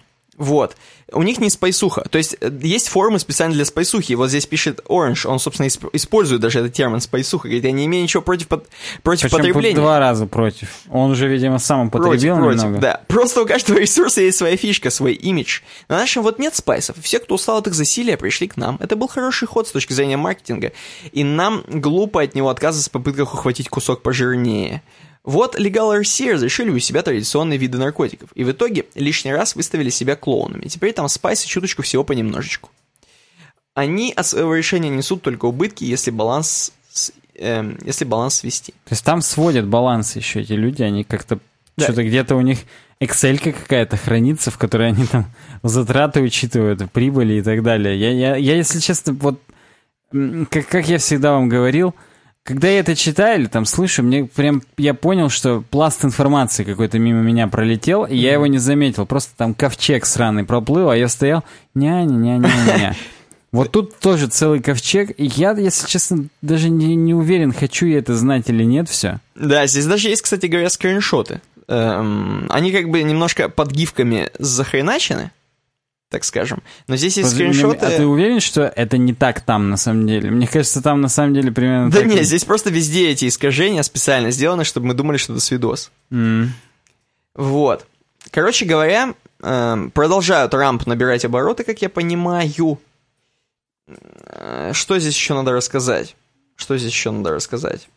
Вот. 0.42 0.76
У 1.14 1.22
них 1.24 1.39
не 1.39 1.50
спайсуха. 1.52 2.02
То 2.10 2.18
есть 2.18 2.36
э, 2.42 2.50
есть 2.64 2.88
форумы 2.88 3.20
специально 3.20 3.54
для 3.54 3.66
спайсухи. 3.66 4.14
Вот 4.14 4.30
здесь 4.30 4.48
пишет 4.48 4.80
Orange, 4.88 5.28
он, 5.28 5.39
собственно, 5.39 5.68
исп- 5.68 5.89
использует 5.94 6.42
даже 6.42 6.60
этот 6.60 6.74
термин 6.74 7.00
спайсуха. 7.00 7.48
Говорит, 7.48 7.66
я 7.66 7.72
не 7.72 7.86
имею 7.86 8.04
ничего 8.04 8.24
против, 8.24 8.48
под- 8.48 8.68
против 9.04 9.24
Причем 9.24 9.38
потребления. 9.38 9.76
два 9.76 10.00
раза 10.00 10.26
против. 10.26 10.70
Он 10.89 11.12
уже, 11.12 11.28
видимо, 11.28 11.60
сам 11.60 11.89
Против, 11.92 12.08
употребил 12.08 12.38
против, 12.38 12.64
немного. 12.64 12.80
да. 12.82 13.02
Просто 13.08 13.42
у 13.44 13.46
каждого 13.46 13.78
ресурса 13.78 14.22
есть 14.22 14.38
своя 14.39 14.58
фишка, 14.58 14.89
свой 14.89 15.14
имидж. 15.14 15.60
На 15.89 15.98
нашем 15.98 16.24
вот 16.24 16.39
нет 16.39 16.56
спайсов. 16.56 16.96
Все, 17.02 17.20
кто 17.20 17.36
устал 17.36 17.58
от 17.58 17.68
их 17.68 17.74
засилия, 17.76 18.18
пришли 18.18 18.48
к 18.48 18.58
нам. 18.58 18.78
Это 18.80 18.96
был 18.96 19.08
хороший 19.08 19.48
ход 19.48 19.68
с 19.68 19.72
точки 19.72 19.94
зрения 19.94 20.18
маркетинга. 20.18 20.72
И 21.12 21.24
нам 21.24 21.64
глупо 21.68 22.24
от 22.24 22.34
него 22.34 22.50
отказываться 22.50 22.89
в 22.89 22.94
попытках 22.94 23.34
ухватить 23.36 23.70
кусок 23.70 24.02
пожирнее. 24.02 24.82
Вот 25.24 25.55
Legal 25.59 26.01
RC 26.01 26.34
разрешили 26.34 26.69
у 26.69 26.80
себя 26.80 27.03
традиционные 27.03 27.57
виды 27.57 27.78
наркотиков. 27.78 28.30
И 28.34 28.43
в 28.43 28.51
итоге 28.51 28.86
лишний 28.95 29.32
раз 29.32 29.55
выставили 29.55 29.89
себя 29.89 30.15
клоунами. 30.15 30.67
Теперь 30.67 30.93
там 30.93 31.07
спайсы 31.09 31.47
чуточку 31.47 31.84
всего 31.84 32.03
понемножечку. 32.03 32.72
Они 33.74 34.11
от 34.11 34.26
своего 34.26 34.55
решения 34.55 34.89
несут 34.89 35.22
только 35.22 35.45
убытки, 35.45 35.84
если 35.84 36.11
баланс, 36.11 36.74
эм, 37.36 37.78
если 37.86 38.03
баланс 38.03 38.36
свести. 38.36 38.74
То 38.86 38.93
есть 38.93 39.05
там 39.05 39.22
сводят 39.22 39.67
баланс 39.67 40.15
еще 40.15 40.41
эти 40.41 40.53
люди, 40.53 40.82
они 40.82 41.03
как-то... 41.03 41.39
Да. 41.78 41.86
Что-то 41.86 42.03
где-то 42.03 42.36
у 42.36 42.41
них 42.41 42.59
excel 42.99 43.38
какая-то 43.39 43.97
хранится, 43.97 44.51
в 44.51 44.57
которой 44.57 44.89
они 44.89 45.05
там 45.05 45.32
затраты 45.63 46.22
учитывают, 46.22 46.91
прибыли 46.91 47.36
и 47.36 47.41
так 47.41 47.63
далее. 47.63 47.97
Я, 47.97 48.11
я, 48.11 48.36
я 48.36 48.55
если 48.57 48.80
честно, 48.80 49.13
вот 49.13 49.39
как, 50.49 50.67
как 50.67 50.89
я 50.89 50.97
всегда 50.97 51.32
вам 51.34 51.47
говорил, 51.47 51.95
когда 52.44 52.68
я 52.70 52.80
это 52.80 52.96
читаю 52.96 53.39
или 53.39 53.48
там 53.48 53.66
слышу, 53.66 54.02
мне 54.04 54.26
прям 54.26 54.64
я 54.78 54.94
понял, 54.94 55.30
что 55.30 55.64
пласт 55.70 56.04
информации 56.04 56.64
какой-то 56.64 56.98
мимо 56.98 57.22
меня 57.22 57.48
пролетел, 57.48 58.06
и 58.06 58.18
я 58.18 58.34
его 58.34 58.48
не 58.48 58.58
заметил. 58.58 59.06
Просто 59.06 59.34
там 59.38 59.54
ковчег 59.54 60.06
сраный 60.06 60.44
проплыл, 60.44 60.89
а 60.89 60.98
я 60.98 61.08
стоял 61.08 61.44
ня-ня-ня-ня-ня. 61.76 62.96
Вот 63.52 63.70
тут 63.74 64.00
тоже 64.00 64.28
целый 64.28 64.62
ковчег, 64.62 65.12
и 65.18 65.26
я, 65.26 65.52
если 65.52 65.86
честно, 65.86 66.28
даже 66.42 66.70
не, 66.70 66.96
не 66.96 67.14
уверен, 67.14 67.52
хочу 67.52 67.86
я 67.86 68.00
это 68.00 68.16
знать 68.16 68.50
или 68.50 68.64
нет 68.64 68.88
все. 68.88 69.20
Да, 69.36 69.68
здесь 69.68 69.86
даже 69.88 70.08
есть, 70.08 70.22
кстати 70.22 70.46
говоря, 70.46 70.70
скриншоты. 70.70 71.42
Эм, 71.68 72.48
они 72.50 72.72
как 72.72 72.89
бы 72.89 73.04
немножко 73.04 73.50
под 73.50 73.72
гифками 73.72 74.30
захреначены, 74.39 75.32
так 76.12 76.26
скажем. 76.26 76.62
Но 76.88 76.97
здесь 76.97 77.16
есть 77.18 77.32
Подожди, 77.32 77.53
скриншоты... 77.53 77.86
А 77.86 77.89
ты 77.97 78.05
уверен, 78.05 78.41
что 78.41 78.64
это 78.64 78.97
не 78.97 79.14
так 79.14 79.39
там 79.41 79.70
на 79.70 79.78
самом 79.78 80.05
деле? 80.05 80.30
Мне 80.30 80.45
кажется, 80.45 80.82
там 80.84 80.99
на 80.99 81.07
самом 81.07 81.34
деле 81.34 81.51
примерно 81.53 81.89
Да 81.89 81.99
так. 81.99 82.07
нет, 82.07 82.26
здесь 82.26 82.43
просто 82.43 82.70
везде 82.70 83.09
эти 83.09 83.30
искажения 83.30 83.82
специально 83.82 84.30
сделаны, 84.30 84.66
чтобы 84.66 84.88
мы 84.88 84.93
думали, 84.93 85.16
что 85.16 85.32
это 85.32 85.41
свидос. 85.41 85.89
М. 86.12 86.51
Вот. 87.34 87.88
Короче 88.30 88.66
говоря, 88.66 89.14
эм, 89.41 89.89
продолжают 89.91 90.53
рамп 90.53 90.86
набирать 90.86 91.24
обороты, 91.24 91.64
как 91.64 91.82
я 91.82 91.88
понимаю. 91.89 92.78
Э, 93.88 94.72
Что 94.74 94.99
здесь 94.99 95.16
еще 95.16 95.34
надо 95.34 95.53
рассказать? 95.53 96.18
Что 96.57 96.78
здесь 96.78 96.91
еще 96.91 97.12
надо 97.12 97.32
рассказать? 97.32 97.88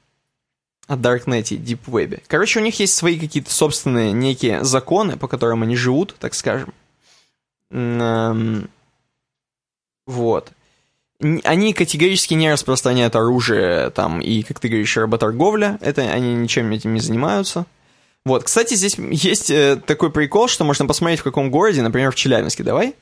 О 0.86 0.96
Даркнете 0.96 1.56
и 1.56 1.58
Deep 1.58 1.80
Web. 1.86 2.22
Короче, 2.28 2.60
у 2.60 2.62
них 2.62 2.78
есть 2.78 2.94
свои 2.94 3.18
какие-то 3.18 3.50
собственные 3.52 4.12
некие 4.12 4.62
законы, 4.62 5.16
по 5.16 5.26
которым 5.26 5.64
они 5.64 5.74
живут, 5.74 6.14
так 6.20 6.34
скажем. 6.34 6.72
Эм, 7.74 8.68
Вот. 10.06 10.52
Они 11.44 11.72
категорически 11.72 12.34
не 12.34 12.52
распространяют 12.52 13.16
оружие 13.16 13.90
там 13.90 14.20
и, 14.20 14.42
как 14.42 14.60
ты 14.60 14.68
говоришь, 14.68 14.96
работорговля. 14.96 15.78
Это 15.80 16.02
они 16.02 16.34
ничем 16.34 16.70
этим 16.72 16.92
не 16.92 17.00
занимаются. 17.00 17.66
Вот, 18.24 18.44
кстати, 18.44 18.74
здесь 18.74 18.96
есть 18.98 19.50
э, 19.50 19.80
такой 19.86 20.10
прикол, 20.10 20.48
что 20.48 20.64
можно 20.64 20.86
посмотреть, 20.86 21.20
в 21.20 21.24
каком 21.24 21.50
городе, 21.50 21.82
например, 21.82 22.10
в 22.10 22.14
Челябинске. 22.14 22.62
Давай 22.62 22.94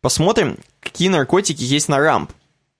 посмотрим, 0.00 0.56
какие 0.80 1.08
наркотики 1.08 1.62
есть 1.62 1.88
на 1.88 1.98
рамп. 1.98 2.32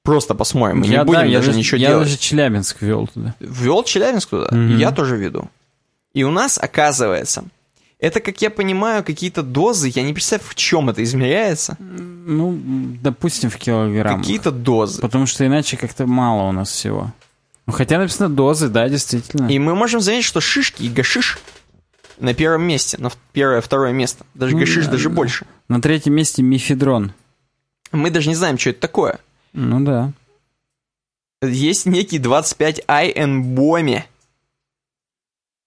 Просто 0.03 0.35
посмотрим, 0.35 0.79
мы 0.81 0.87
Я, 0.87 0.99
не 1.01 1.05
будем 1.05 1.21
да, 1.21 1.27
я 1.27 1.37
даже 1.39 1.49
даже, 1.49 1.59
ничего 1.59 1.79
я 1.79 1.89
делать. 1.89 2.05
даже 2.07 2.19
Челябинск 2.19 2.81
вел 2.81 3.07
туда. 3.07 3.35
Ввел 3.39 3.83
Челябинск 3.85 4.31
туда, 4.31 4.49
и 4.53 4.79
я 4.79 4.93
тоже 4.93 5.17
веду. 5.17 5.51
И 6.15 6.25
у 6.25 6.31
нас, 6.31 6.59
оказывается, 6.59 7.45
Это, 8.01 8.21
как 8.21 8.41
я 8.41 8.51
понимаю, 8.51 9.05
какие-то 9.05 9.43
дозы. 9.43 9.93
Я 9.95 10.03
не 10.03 10.15
представляю, 10.15 10.49
в 10.49 10.55
чем 10.55 10.89
это 10.89 11.03
измеряется. 11.03 11.77
Ну, 11.79 12.59
допустим, 13.03 13.51
в 13.51 13.57
килограммах. 13.57 14.23
Какие-то 14.23 14.51
дозы. 14.51 15.03
Потому 15.03 15.27
что 15.27 15.47
иначе 15.47 15.77
как-то 15.77 16.07
мало 16.07 16.49
у 16.49 16.53
нас 16.53 16.71
всего. 16.71 17.13
Ну, 17.67 17.73
хотя 17.75 17.99
написано 17.99 18.31
дозы, 18.31 18.69
да, 18.69 18.89
действительно. 18.89 19.49
И 19.49 19.59
мы 19.59 19.75
можем 19.75 20.01
заметить, 20.01 20.25
что 20.25 20.41
шишки 20.41 20.83
и 20.83 20.89
гашиш 20.89 21.39
на 22.19 22.33
первом 22.33 22.63
месте, 22.63 22.97
на 22.99 23.11
первое, 23.33 23.61
второе 23.61 23.93
место. 23.93 24.25
Даже 24.35 24.55
Ну, 24.55 24.61
гашиш 24.61 24.87
да, 24.87 24.93
даже 24.93 25.09
да. 25.11 25.15
больше. 25.15 25.47
На 25.69 25.81
третьем 25.83 26.15
месте 26.15 26.43
мифедрон. 26.43 27.13
Мы 27.93 28.11
даже 28.11 28.29
не 28.29 28.35
знаем, 28.35 28.57
что 28.57 28.71
это 28.71 28.81
такое. 28.81 29.19
Ну 29.53 29.81
да. 29.81 30.13
Есть 31.43 31.87
некий 31.87 32.19
25i 32.19 33.41
Боми. 33.41 34.05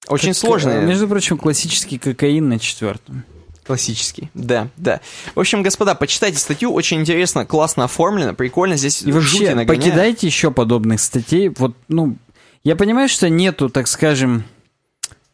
Очень 0.07 0.29
Как- 0.29 0.37
сложный. 0.37 0.81
Между 0.83 1.07
прочим, 1.07 1.37
классический 1.37 1.97
кокаин 1.97 2.49
на 2.49 2.59
четвертом. 2.59 3.23
Классический, 3.65 4.29
да, 4.33 4.67
да. 4.75 4.99
В 5.35 5.39
общем, 5.39 5.63
господа, 5.63 5.95
почитайте 5.95 6.37
статью, 6.37 6.73
очень 6.73 6.99
интересно, 6.99 7.45
классно 7.45 7.85
оформлено, 7.85 8.33
прикольно, 8.33 8.75
здесь 8.75 9.01
И 9.03 9.11
вообще, 9.13 9.55
нагоняет. 9.55 9.67
покидайте 9.69 10.27
еще 10.27 10.51
подобных 10.51 10.99
статей. 10.99 11.47
Вот, 11.57 11.73
ну, 11.87 12.17
я 12.65 12.75
понимаю, 12.75 13.07
что 13.07 13.29
нету, 13.29 13.69
так 13.69 13.87
скажем, 13.87 14.43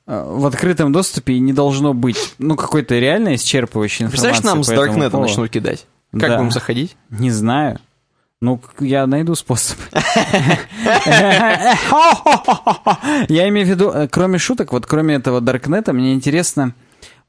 э, 0.06 0.24
в 0.28 0.46
открытом 0.46 0.92
доступе 0.92 1.34
и 1.34 1.40
не 1.40 1.54
должно 1.54 1.96
быть, 1.96 2.36
ну, 2.38 2.56
какой-то 2.56 3.00
реально 3.00 3.34
исчерпывающей 3.34 4.06
информации. 4.06 4.10
Представляешь, 4.12 4.44
нам 4.44 4.64
с 4.64 4.68
Даркнета 4.68 5.18
начнут 5.18 5.50
кидать? 5.50 5.88
Как 6.12 6.30
Да. 6.30 6.38
будем 6.38 6.52
заходить? 6.52 6.96
Не 7.10 7.32
знаю. 7.32 7.80
Ну, 8.42 8.62
я 8.80 9.06
найду 9.06 9.36
способ. 9.36 9.78
Я 13.28 13.50
имею 13.50 13.68
в 13.68 13.70
виду, 13.70 13.90
э, 13.90 14.08
кроме 14.08 14.38
шуток, 14.38 14.72
вот 14.72 14.86
кроме 14.86 15.16
этого 15.16 15.42
Даркнета, 15.42 15.92
мне 15.92 16.14
интересно, 16.14 16.74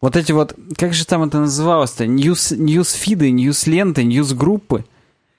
вот 0.00 0.14
эти 0.14 0.30
вот, 0.30 0.54
как 0.76 0.94
же 0.94 1.04
там 1.04 1.24
это 1.24 1.40
называлось-то, 1.40 2.06
news, 2.06 2.52
newsfeed 2.52 3.32
ы, 3.32 3.43
news-ленты, 3.43 4.04
news-группы, 4.04 4.84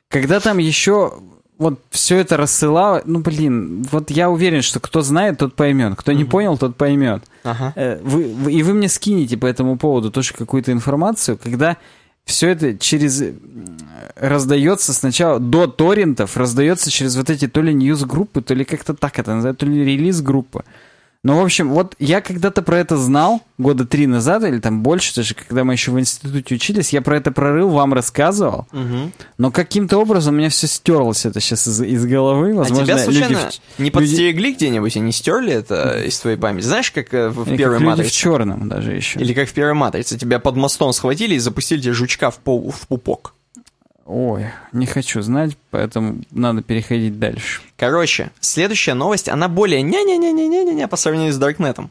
когда 0.09 0.41
там 0.41 0.57
еще 0.57 1.13
вот 1.57 1.79
все 1.89 2.17
это 2.17 2.35
рассылало, 2.35 3.01
ну, 3.05 3.19
блин, 3.19 3.87
вот 3.91 4.11
я 4.11 4.29
уверен, 4.29 4.61
что 4.63 4.81
кто 4.81 5.01
знает, 5.01 5.37
тот 5.37 5.55
поймет, 5.55 5.93
кто 5.95 6.11
не 6.11 6.25
понял, 6.25 6.57
тот 6.57 6.75
поймет. 6.75 7.23
Ага. 7.45 7.71
Э, 7.77 7.97
Вы, 8.03 8.25
вы- 8.33 8.51
и 8.51 8.61
вы 8.63 8.73
мне 8.73 8.89
скинете 8.89 9.37
по 9.37 9.45
этому 9.45 9.77
поводу 9.77 10.11
тоже 10.11 10.33
какую-то 10.33 10.73
информацию, 10.73 11.37
когда 11.41 11.77
все 12.31 12.49
это 12.49 12.77
через 12.77 13.21
м, 13.21 13.35
раздается 14.15 14.93
сначала 14.93 15.39
до 15.39 15.67
торрентов, 15.67 16.37
раздается 16.37 16.89
через 16.89 17.15
вот 17.15 17.29
эти 17.29 17.47
то 17.47 17.61
ли 17.61 17.73
news-группы, 17.73 18.41
то 18.41 18.53
ли 18.53 18.65
как-то 18.65 18.93
так 18.93 19.19
это 19.19 19.35
называют, 19.35 19.59
то 19.59 19.65
ли 19.65 19.83
релиз-группа. 19.83 20.65
Ну, 21.23 21.39
в 21.39 21.43
общем, 21.43 21.69
вот 21.69 21.93
я 21.99 22.19
когда-то 22.19 22.63
про 22.63 22.79
это 22.79 22.97
знал, 22.97 23.41
года 23.59 23.85
три 23.85 24.07
назад, 24.07 24.43
или 24.43 24.57
там 24.59 24.81
больше 24.81 25.13
даже, 25.15 25.35
когда 25.35 25.63
мы 25.63 25.73
еще 25.73 25.91
в 25.91 25.99
институте 25.99 26.55
учились, 26.55 26.93
я 26.93 27.03
про 27.03 27.15
это 27.17 27.31
прорыл, 27.31 27.69
вам 27.69 27.93
рассказывал, 27.93 28.65
Мгм. 28.71 29.13
но 29.37 29.51
каким-то 29.51 29.99
образом 29.99 30.33
у 30.33 30.37
меня 30.39 30.49
все 30.49 30.65
стерлось 30.65 31.27
это 31.27 31.39
сейчас 31.39 31.67
из, 31.67 31.79
из 31.79 32.05
головы. 32.07 32.53
А 32.53 32.55
Возможно, 32.55 32.85
тебя 32.85 32.97
случайно 32.97 33.27
люди 33.27 33.39
в- 33.43 33.79
не 33.79 33.85
люди- 33.85 33.91
подстерегли 33.91 34.53
где-нибудь 34.55 34.95
и 34.95 34.99
не 34.99 35.11
стерли 35.11 35.53
это 35.53 36.01
из 36.03 36.17
твоей 36.19 36.37
памяти? 36.37 36.65
Знаешь, 36.65 36.89
как 36.89 37.13
э, 37.13 37.29
в 37.29 37.47
или 37.47 37.55
первой 37.55 37.73
как 37.75 37.81
люди 37.81 37.93
в 37.93 37.97
матрице? 37.97 38.15
черном 38.15 38.67
даже 38.67 38.91
еще. 38.91 39.19
Или 39.19 39.33
как 39.33 39.47
в 39.47 39.53
первой 39.53 39.75
матрице, 39.75 40.17
тебя 40.17 40.39
под 40.39 40.55
мостом 40.55 40.91
схватили 40.91 41.35
и 41.35 41.39
запустили 41.39 41.81
тебе 41.81 41.93
жучка 41.93 42.31
в, 42.31 42.39
пол- 42.39 42.71
в 42.71 42.87
пупок. 42.87 43.35
Ой, 44.13 44.47
не 44.73 44.85
хочу 44.87 45.21
знать, 45.21 45.55
поэтому 45.69 46.21
надо 46.31 46.61
переходить 46.61 47.17
дальше. 47.17 47.61
Короче, 47.77 48.31
следующая 48.41 48.93
новость, 48.93 49.29
она 49.29 49.47
более 49.47 49.81
ня-ня-ня-ня-ня-ня 49.81 50.89
по 50.89 50.97
сравнению 50.97 51.31
с 51.31 51.37
Даркнетом. 51.37 51.89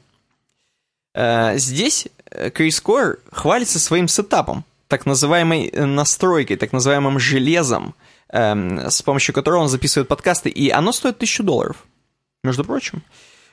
Э, 1.14 1.57
Здесь 1.57 2.09
э, 2.31 2.51
Крис 2.51 2.79
Койер 2.83 3.20
хвалится 3.33 3.79
своим 3.79 4.07
сетапом, 4.07 4.64
так 4.87 5.07
называемой 5.07 5.68
э, 5.68 5.87
настройкой, 5.87 6.59
так 6.59 6.75
называемым 6.75 7.18
железом, 7.18 7.95
эм, 8.29 8.91
с 8.91 9.01
помощью 9.01 9.35
которого 9.35 9.61
он 9.62 9.68
записывает 9.68 10.07
подкасты, 10.07 10.51
и 10.51 10.68
оно 10.68 10.93
стоит 10.93 11.16
тысячу 11.16 11.43
долларов, 11.43 11.87
между 12.45 12.64
прочим. 12.64 13.03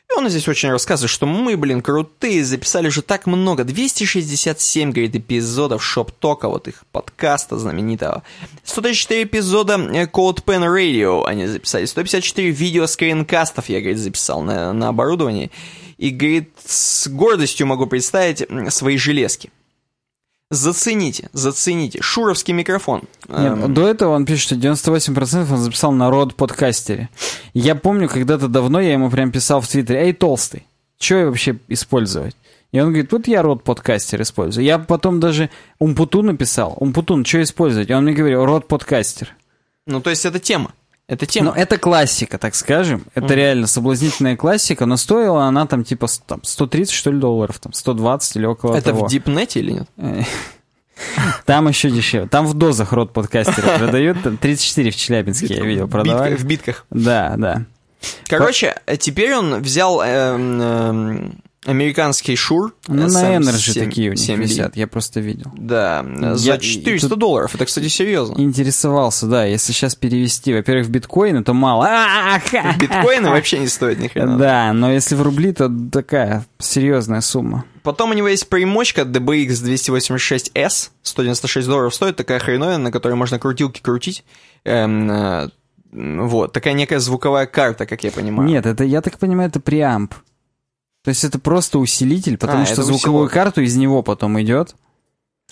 И 0.10 0.18
он 0.18 0.30
здесь 0.30 0.48
очень 0.48 0.70
рассказывает, 0.70 1.12
что 1.12 1.26
мы, 1.26 1.58
блин, 1.58 1.82
крутые, 1.82 2.46
записали 2.46 2.88
уже 2.88 3.02
так 3.02 3.26
много. 3.26 3.66
267, 3.66 4.92
говорит, 4.92 5.16
эпизодов 5.16 5.84
ShopTalk 5.84 6.35
а, 6.35 6.48
вот 6.48 6.68
их 6.68 6.86
подкаста 6.92 7.58
знаменитого. 7.58 8.24
134 8.64 9.24
эпизода 9.24 9.74
э, 9.74 10.06
Code 10.06 10.44
Pen 10.46 10.66
Radio 10.66 11.26
они 11.26 11.48
записали. 11.48 11.86
154 11.86 12.50
видео 12.52 12.88
скринкастов 12.88 13.68
я, 13.68 13.80
говорит, 13.80 14.00
записал 14.00 14.42
на, 14.42 14.72
на 14.72 14.90
оборудовании. 14.90 15.52
И, 15.98 16.12
говорит, 16.12 16.52
с 16.66 17.08
гордостью 17.08 17.68
могу 17.68 17.86
представить 17.86 18.46
свои 18.72 18.98
железки. 18.98 19.52
Зацените, 20.50 21.30
зацените. 21.34 22.02
Шуровский 22.02 22.54
микрофон. 22.54 23.02
Нет, 23.28 23.54
Эм, 23.54 23.74
до 23.74 23.86
этого 23.86 24.16
он 24.16 24.26
пишет, 24.26 24.46
что 24.46 24.56
98% 24.56 25.52
он 25.52 25.58
записал 25.58 25.92
на 25.92 26.10
род 26.10 26.36
подкастере. 26.36 27.10
Я 27.54 27.76
помню, 27.76 28.08
когда-то 28.08 28.48
давно 28.48 28.80
я 28.80 28.94
ему 28.94 29.10
прям 29.10 29.32
писал 29.32 29.60
в 29.60 29.68
Твиттере, 29.68 30.06
эй, 30.06 30.14
толстый, 30.14 30.66
что 31.00 31.26
вообще 31.26 31.60
использовать? 31.68 32.36
И 32.72 32.80
он 32.80 32.88
говорит, 32.88 33.12
вот 33.12 33.28
я 33.28 33.42
род 33.42 33.64
подкастер 33.64 34.22
использую. 34.22 34.66
Я 34.66 34.80
потом 34.80 35.20
даже 35.20 35.50
Умпуту 35.80 36.22
написал, 36.22 36.76
Умпутун, 36.80 37.26
что 37.26 37.42
использовать? 37.42 37.90
И 37.90 37.94
он 37.94 38.04
мне 38.04 38.14
говорил, 38.14 38.46
род 38.46 38.68
подкастер. 38.68 39.36
Ну, 39.86 40.02
то 40.02 40.10
есть 40.10 40.26
это 40.26 40.40
тема. 40.40 40.74
Это 41.08 41.26
тема. 41.26 41.52
Но 41.52 41.56
это 41.56 41.78
классика, 41.78 42.38
так 42.38 42.54
скажем. 42.54 43.06
Это 43.16 43.34
реально 43.34 43.68
соблазнительная 43.68 44.36
классика, 44.36 44.86
но 44.86 44.98
стоила 44.98 45.46
она 45.46 45.66
там 45.66 45.86
типа 45.86 46.08
там, 46.26 46.44
130, 46.44 46.94
что 46.94 47.12
ли, 47.12 47.20
долларов, 47.20 47.60
там 47.60 47.72
120 47.72 48.36
или 48.36 48.46
около 48.46 48.76
это 48.76 48.92
того. 48.92 49.06
в 49.06 49.10
дипнете 49.10 49.62
или 49.62 49.72
нет? 49.72 49.90
Там 51.46 51.68
еще 51.68 51.90
дешевле. 51.90 52.28
Там 52.28 52.46
в 52.46 52.56
дозах 52.56 52.92
род 52.92 53.14
подкастера 53.14 53.78
продают. 53.78 54.22
Там 54.24 54.38
34 54.38 54.92
в 54.92 54.96
Челябинске 54.96 55.54
я 55.56 55.64
видел, 55.64 55.88
продавали. 55.88 56.36
в 56.36 56.44
битках. 56.44 56.86
Да, 56.90 57.36
да. 57.38 57.64
Короче, 58.28 58.76
э, 58.86 58.98
теперь 58.98 59.34
он 59.36 59.62
взял 59.62 60.02
эм, 60.02 60.62
эм, 60.62 61.44
американский 61.68 62.36
Шур. 62.36 62.74
Ну, 62.88 63.08
на 63.08 63.38
Energy 63.38 63.74
7 63.74 63.86
такие 63.86 64.10
у 64.10 64.14
них 64.14 64.20
7D. 64.30 64.36
висят, 64.38 64.76
я 64.78 64.88
просто 64.88 65.20
видел. 65.20 65.52
Да, 65.56 66.06
за 66.34 66.54
Я- 66.54 66.58
400 66.58 67.08
и 67.08 67.10
тут- 67.10 67.20
долларов. 67.20 67.54
Это, 67.54 67.66
кстати, 67.66 67.88
серьезно. 67.88 68.40
Интересовался, 68.42 69.28
да, 69.28 69.46
если 69.46 69.74
сейчас 69.74 69.96
перевести, 69.96 70.54
во-первых, 70.54 70.88
в 70.88 70.90
биткоины, 70.90 71.44
то 71.44 71.54
мало. 71.54 71.88
Биткоины 72.80 73.30
вообще 73.30 73.60
не 73.60 73.68
стоят 73.68 74.00
ни 74.00 74.08
хрена. 74.08 74.38
Да, 74.38 74.74
но 74.74 74.92
если 74.92 75.16
в 75.16 75.22
рубли, 75.22 75.52
то 75.54 75.70
такая 75.92 76.46
серьезная 76.60 77.22
сумма. 77.22 77.66
Потом 77.84 78.12
у 78.12 78.14
него 78.14 78.28
есть 78.28 78.50
примочка 78.50 79.02
DBX 79.04 79.48
286S, 79.64 80.90
196 81.04 81.68
долларов 81.68 81.94
стоит, 81.94 82.16
такая 82.16 82.40
хреновина, 82.40 82.78
на 82.80 82.92
которой 82.92 83.14
можно 83.14 83.40
крутилки 83.40 83.82
крутить. 83.82 84.24
Эм, 84.66 85.10
э, 85.10 85.50
вот, 85.94 86.52
такая 86.54 86.74
некая 86.74 87.00
звуковая 87.00 87.46
карта, 87.46 87.86
как 87.86 88.04
я 88.04 88.12
понимаю. 88.12 88.50
Нет, 88.50 88.66
это, 88.66 88.84
я 88.84 89.02
так 89.02 89.18
понимаю, 89.20 89.50
это 89.50 89.60
преамп. 89.60 90.14
То 91.08 91.12
есть 91.12 91.24
это 91.24 91.40
просто 91.40 91.80
усилитель, 91.80 92.38
потому 92.38 92.64
А, 92.64 92.66
что 92.66 92.84
звуковую 92.84 93.28
усилитель. 93.28 93.34
карту 93.34 93.62
из 93.62 93.78
него 93.78 94.04
потом 94.04 94.42
идет. 94.42 94.76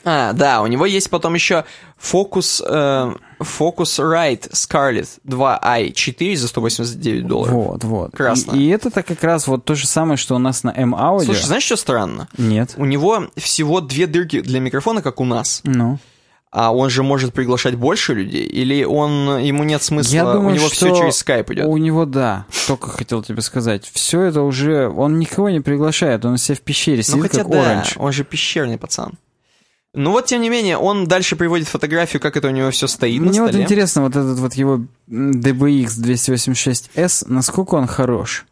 А, 0.04 0.34
да, 0.34 0.62
у 0.62 0.68
него 0.68 0.86
есть 0.86 1.10
потом 1.10 1.34
еще 1.34 1.64
Focus, 1.98 2.62
э, 2.68 3.14
Focusrite 3.40 4.52
Scarlett 4.52 5.08
2i4 5.26 6.36
за 6.36 6.50
189 6.50 7.26
долларов. 7.26 7.54
Вот, 7.54 7.84
вот. 7.86 8.12
Красно. 8.12 8.52
И, 8.52 8.64
и 8.66 8.68
это-то 8.68 9.02
как 9.02 9.24
раз 9.24 9.48
вот 9.48 9.64
то 9.64 9.76
же 9.76 9.88
самое, 9.88 10.18
что 10.18 10.36
у 10.36 10.40
нас 10.40 10.64
на 10.64 10.72
M-аудио. 10.72 11.28
Слушай, 11.28 11.46
знаешь, 11.46 11.64
что 11.64 11.78
странно? 11.78 12.28
Нет. 12.38 12.74
У 12.76 12.84
него 12.84 13.28
всего 13.38 13.80
две 13.80 14.08
дырки 14.08 14.42
для 14.42 14.60
микрофона, 14.60 15.02
как 15.02 15.22
у 15.22 15.26
нас. 15.26 15.62
Ну. 15.64 16.00
А 16.58 16.74
он 16.74 16.90
же 16.90 17.04
может 17.04 17.34
приглашать 17.34 17.76
больше 17.76 18.14
людей? 18.14 18.46
Или 18.46 18.86
он 18.86 19.40
ему 19.40 19.66
нет 19.66 19.84
смысла? 19.84 20.14
Я 20.16 20.24
думаю, 20.24 20.48
у 20.48 20.50
него 20.52 20.68
что 20.68 20.76
все 20.88 20.96
через 20.96 21.18
скайп 21.18 21.52
идет. 21.52 21.66
У 21.66 21.76
него, 21.76 22.06
да. 22.06 22.46
Только 22.66 22.88
хотел 22.90 23.22
тебе 23.22 23.42
сказать. 23.42 23.84
Все 23.92 24.22
это 24.22 24.42
уже... 24.42 24.88
Он 24.88 25.20
никого 25.20 25.50
не 25.50 25.60
приглашает. 25.60 26.24
Он 26.24 26.38
себя 26.38 26.56
в 26.56 26.62
пещере 26.62 27.00
Ну 27.00 27.04
сидит, 27.04 27.22
хотя 27.24 27.44
как 27.44 27.52
да, 27.52 27.62
оранж. 27.62 27.96
он 27.98 28.14
же 28.14 28.24
пещерный 28.24 28.78
пацан. 28.78 29.16
Ну 29.94 30.12
вот, 30.12 30.28
тем 30.28 30.42
не 30.42 30.50
менее, 30.50 30.78
он 30.78 31.08
дальше 31.10 31.36
приводит 31.36 31.68
фотографию, 31.68 32.22
как 32.22 32.38
это 32.38 32.48
у 32.48 32.52
него 32.52 32.72
все 32.72 32.88
стоит 32.88 33.20
на 33.22 33.28
Мне 33.32 33.42
вот 33.42 33.50
столе. 33.50 33.66
интересно, 33.66 34.04
вот 34.04 34.16
этот 34.16 34.40
вот 34.40 34.54
его 34.54 34.80
DBX 35.10 35.88
286S, 36.02 37.26
насколько 37.28 37.76
он 37.76 37.86
хорош? 37.86 38.46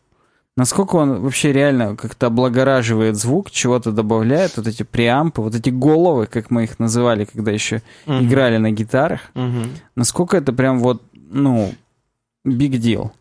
Насколько 0.56 0.97
он 0.97 1.22
вообще 1.22 1.51
реально 1.51 1.95
как-то 1.95 2.28
облагораживает 2.28 3.16
звук, 3.16 3.49
чего-то 3.49 3.91
добавляет, 3.91 4.56
вот 4.58 4.68
эти 4.68 4.84
преампы, 4.84 5.41
вот 5.41 5.56
эти 5.56 5.70
головы, 5.72 6.28
как 6.28 6.51
мы 6.51 6.66
их 6.66 6.78
называли, 6.78 7.26
когда 7.26 7.51
еще 7.51 7.82
Мгм. 8.06 8.28
играли 8.28 8.58
на 8.58 8.70
гитарах. 8.72 9.22
Мгм. 9.34 9.72
Насколько 9.95 10.38
это 10.38 10.54
прям 10.54 10.80
вот, 10.80 11.01
ну, 11.14 11.74
big 12.45 12.74
deal. 12.74 13.12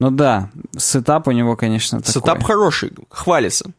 Ну 0.00 0.10
да, 0.10 0.50
сетап 0.76 1.28
у 1.28 1.30
него, 1.30 1.56
конечно, 1.56 2.00
такой. 2.00 2.12
Сетап 2.12 2.42
хороший, 2.42 2.92
хвалится. 3.08 3.70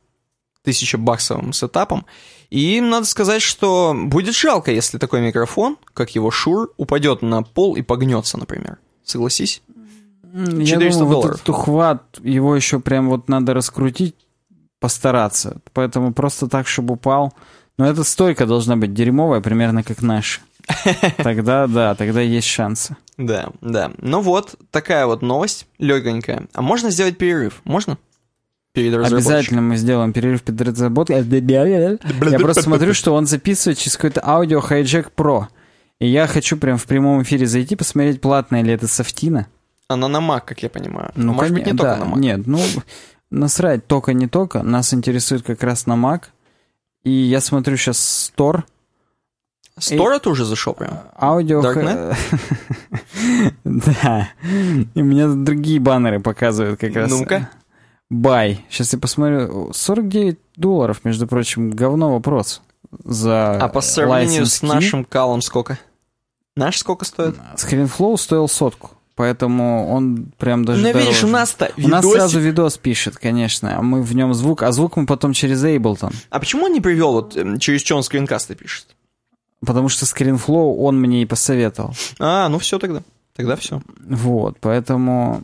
Тысяча 0.64 0.98
баксовым 0.98 1.54
сетапом. 1.54 2.06
И 2.52 2.82
надо 2.82 3.06
сказать, 3.06 3.42
что 3.42 3.96
будет 3.96 4.36
жалко, 4.36 4.72
если 4.72 4.98
такой 4.98 5.22
микрофон, 5.22 5.78
как 5.94 6.12
его 6.16 6.30
Шур, 6.32 6.72
упадет 6.78 7.22
на 7.22 7.44
пол 7.44 7.76
и 7.76 7.82
погнется, 7.82 8.38
например. 8.38 8.78
Согласись? 9.04 9.62
М, 10.34 10.60
Я 10.60 10.66
400 10.66 11.00
думаю, 11.00 11.06
вот 11.06 11.14
долларов. 11.22 11.36
этот 11.36 11.50
ухват, 11.50 12.20
его 12.24 12.56
еще 12.56 12.80
прям 12.80 13.10
вот 13.10 13.30
надо 13.30 13.54
раскрутить 13.54 14.16
постараться. 14.80 15.58
Поэтому 15.74 16.14
просто 16.14 16.48
так, 16.48 16.68
чтобы 16.68 16.96
упал. 16.96 17.34
Но 17.78 17.86
эта 17.88 18.04
стойка 18.04 18.46
должна 18.46 18.76
быть 18.76 18.94
дерьмовая, 18.94 19.42
примерно 19.42 19.84
как 19.84 20.02
наша. 20.02 20.42
Тогда, 21.18 21.68
да, 21.68 21.96
тогда 21.96 22.22
есть 22.22 22.48
шансы. 22.48 22.96
Да, 23.18 23.50
да. 23.62 23.92
Ну 23.98 24.22
вот, 24.22 24.56
такая 24.70 25.06
вот 25.06 25.22
новость, 25.22 25.68
легонькая. 25.80 26.48
А 26.54 26.62
можно 26.62 26.92
сделать 26.92 27.18
перерыв? 27.18 27.62
Можно? 27.64 27.98
Перед 28.74 28.94
Обязательно 28.94 29.62
мы 29.62 29.76
сделаем 29.76 30.14
перерыв 30.14 30.44
перед 30.44 30.62
разработкой. 30.62 31.24
Я 31.24 31.98
просто 32.40 32.62
смотрю, 32.62 32.94
что 32.94 33.14
он 33.14 33.26
записывает 33.26 33.78
через 33.80 33.98
какой-то 33.98 34.22
аудио 34.26 34.60
Hijack 34.60 35.08
Pro. 35.16 35.48
И 36.00 36.08
я 36.08 36.26
хочу 36.28 36.58
прям 36.58 36.78
в 36.78 36.86
прямом 36.86 37.22
эфире 37.24 37.46
зайти, 37.48 37.76
посмотреть, 37.76 38.22
платная 38.22 38.64
ли 38.64 38.72
это 38.72 38.88
софтина. 38.88 39.48
Она 39.94 40.08
на 40.08 40.18
Mac, 40.18 40.42
как 40.46 40.64
я 40.64 40.70
понимаю. 40.70 41.12
Ну, 41.16 41.34
Может 41.34 41.54
быть, 41.54 41.66
не 41.66 41.74
да, 41.74 41.96
только 41.96 42.06
на 42.06 42.14
Mac. 42.14 42.20
Нет, 42.20 42.48
ну, 42.48 42.60
насрать, 43.30 43.88
только 43.88 44.14
не 44.14 44.28
только. 44.28 44.64
Нас 44.64 44.94
интересует 44.94 45.44
как 45.44 45.64
раз 45.64 45.86
на 45.86 45.94
Mac. 45.94 46.24
И 47.04 47.12
я 47.12 47.42
смотрю 47.42 47.78
сейчас 47.78 48.32
Store. 48.36 48.64
Store 49.80 50.20
ты 50.20 50.30
уже 50.30 50.46
зашел 50.46 50.74
прям? 50.74 51.00
Аудио... 51.20 51.62
Да. 53.64 54.30
И 54.94 55.02
у 55.02 55.04
меня 55.04 55.28
другие 55.28 55.80
баннеры 55.80 56.20
показывают 56.20 56.80
как 56.80 56.96
раз. 56.96 57.10
Ну-ка. 57.10 57.50
Бай. 58.10 58.66
Сейчас 58.70 58.94
я 58.94 59.00
посмотрю. 59.00 59.72
49 59.74 60.38
долларов, 60.56 61.02
между 61.04 61.28
прочим, 61.28 61.72
говно 61.72 62.14
вопрос. 62.14 62.62
За 63.04 63.58
а 63.58 63.68
по 63.70 63.82
сравнению 63.82 64.46
с 64.46 64.62
нашим 64.62 65.06
калом 65.06 65.42
сколько? 65.42 65.80
Наш 66.56 66.78
сколько 66.78 67.06
стоит? 67.06 67.38
Screenflow 67.56 68.18
стоил 68.18 68.48
сотку. 68.48 68.92
Поэтому 69.22 69.88
он 69.93 70.32
прям 70.39 70.65
даже 70.65 70.82
Ну, 70.82 70.99
видишь, 70.99 71.24
у 71.24 71.28
нас-то 71.28 71.72
У 71.78 71.88
нас 71.88 72.03
сразу 72.03 72.39
видос 72.39 72.80
пишет, 72.80 73.17
конечно, 73.17 73.78
а 73.78 73.84
мы 73.84 74.01
в 74.01 74.15
нем 74.15 74.34
звук, 74.34 74.63
а 74.63 74.72
звук 74.72 74.97
мы 74.97 75.05
потом 75.05 75.34
через 75.34 75.63
Ableton. 75.63 76.11
А 76.32 76.39
почему 76.39 76.65
он 76.65 76.74
не 76.74 76.82
привел, 76.82 77.11
вот 77.11 77.38
эм, 77.38 77.59
через 77.59 77.82
что 77.82 77.95
он 77.95 78.01
скринкасты 78.01 78.55
пишет? 78.55 78.88
Потому 79.63 79.89
что 79.89 80.07
ScreenFlow 80.07 80.74
он 80.76 80.99
мне 80.99 81.22
и 81.22 81.26
посоветовал. 81.28 81.93
А, 82.17 82.49
ну 82.49 82.57
все 82.57 82.80
тогда. 82.80 83.03
Тогда 83.36 83.55
все. 83.57 83.84
Вот, 84.07 84.57
поэтому... 84.59 85.43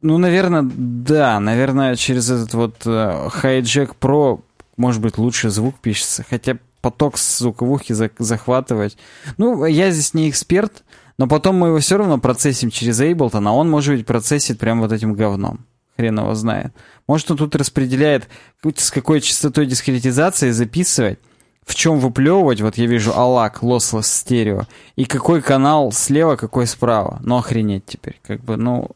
Ну, 0.00 0.16
наверное, 0.18 0.62
да, 0.62 1.40
наверное, 1.40 1.96
через 1.96 2.30
этот 2.30 2.54
вот 2.54 2.86
uh, 2.86 3.28
Hijack 3.42 3.96
Pro, 4.00 4.40
может 4.76 5.02
быть, 5.02 5.18
лучше 5.18 5.50
звук 5.50 5.80
пишется. 5.80 6.24
Хотя 6.30 6.58
поток 6.80 7.18
звуковухи 7.18 7.92
захватывать. 8.20 8.96
Ну, 9.36 9.64
я 9.64 9.90
здесь 9.90 10.14
не 10.14 10.30
эксперт, 10.30 10.84
но 11.18 11.26
потом 11.26 11.56
мы 11.56 11.68
его 11.68 11.78
все 11.80 11.98
равно 11.98 12.18
процессим 12.18 12.70
через 12.70 13.00
Ableton, 13.00 13.46
а 13.46 13.52
он, 13.52 13.68
может 13.68 13.96
быть, 13.96 14.06
процессит 14.06 14.58
прям 14.58 14.80
вот 14.80 14.92
этим 14.92 15.14
говном. 15.14 15.66
Хрен 15.96 16.20
его 16.20 16.34
знает. 16.34 16.72
Может, 17.08 17.32
он 17.32 17.36
тут 17.36 17.56
распределяет, 17.56 18.28
с 18.76 18.90
какой 18.92 19.20
частотой 19.20 19.66
дискретизации 19.66 20.50
записывать, 20.50 21.18
в 21.64 21.74
чем 21.74 21.98
выплевывать, 21.98 22.60
вот 22.60 22.78
я 22.78 22.86
вижу 22.86 23.12
алак, 23.14 23.62
lossless 23.62 24.04
стерео, 24.04 24.62
и 24.96 25.04
какой 25.04 25.42
канал 25.42 25.92
слева, 25.92 26.36
какой 26.36 26.66
справа. 26.66 27.18
Ну, 27.22 27.36
охренеть 27.36 27.84
теперь. 27.84 28.18
Как 28.26 28.40
бы, 28.40 28.56
ну, 28.56 28.92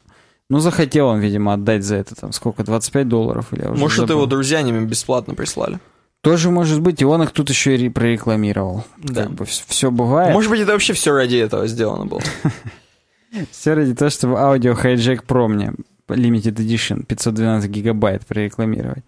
ну, 0.48 0.60
захотел 0.60 1.08
он, 1.08 1.18
видимо, 1.18 1.54
отдать 1.54 1.82
за 1.82 1.96
это, 1.96 2.14
там, 2.14 2.32
сколько, 2.32 2.62
25 2.62 3.08
долларов 3.08 3.52
или 3.52 3.66
уже 3.66 3.80
Может, 3.80 4.04
это 4.04 4.12
его 4.12 4.26
друзья 4.26 4.62
бесплатно 4.62 5.34
прислали. 5.34 5.80
Тоже 6.22 6.50
может 6.50 6.80
быть, 6.80 7.02
и 7.02 7.04
он 7.04 7.22
их 7.22 7.32
тут 7.32 7.50
еще 7.50 7.76
и 7.76 7.88
прорекламировал. 7.88 8.84
Да. 8.96 9.24
Как 9.24 9.32
бы 9.32 9.44
все 9.44 9.90
бывает. 9.90 10.32
Может 10.32 10.50
быть, 10.50 10.60
это 10.60 10.72
вообще 10.72 10.92
все 10.92 11.12
ради 11.12 11.36
этого 11.36 11.66
сделано 11.66 12.06
было. 12.06 12.22
Все 13.50 13.72
ради 13.72 13.94
того, 13.94 14.10
чтобы 14.10 14.38
аудио 14.38 14.74
Hijack 14.74 15.24
Pro 15.26 15.48
мне 15.48 15.72
Limited 16.06 16.56
Edition 16.56 17.06
512 17.06 17.70
гигабайт 17.70 18.26
прорекламировать. 18.26 19.04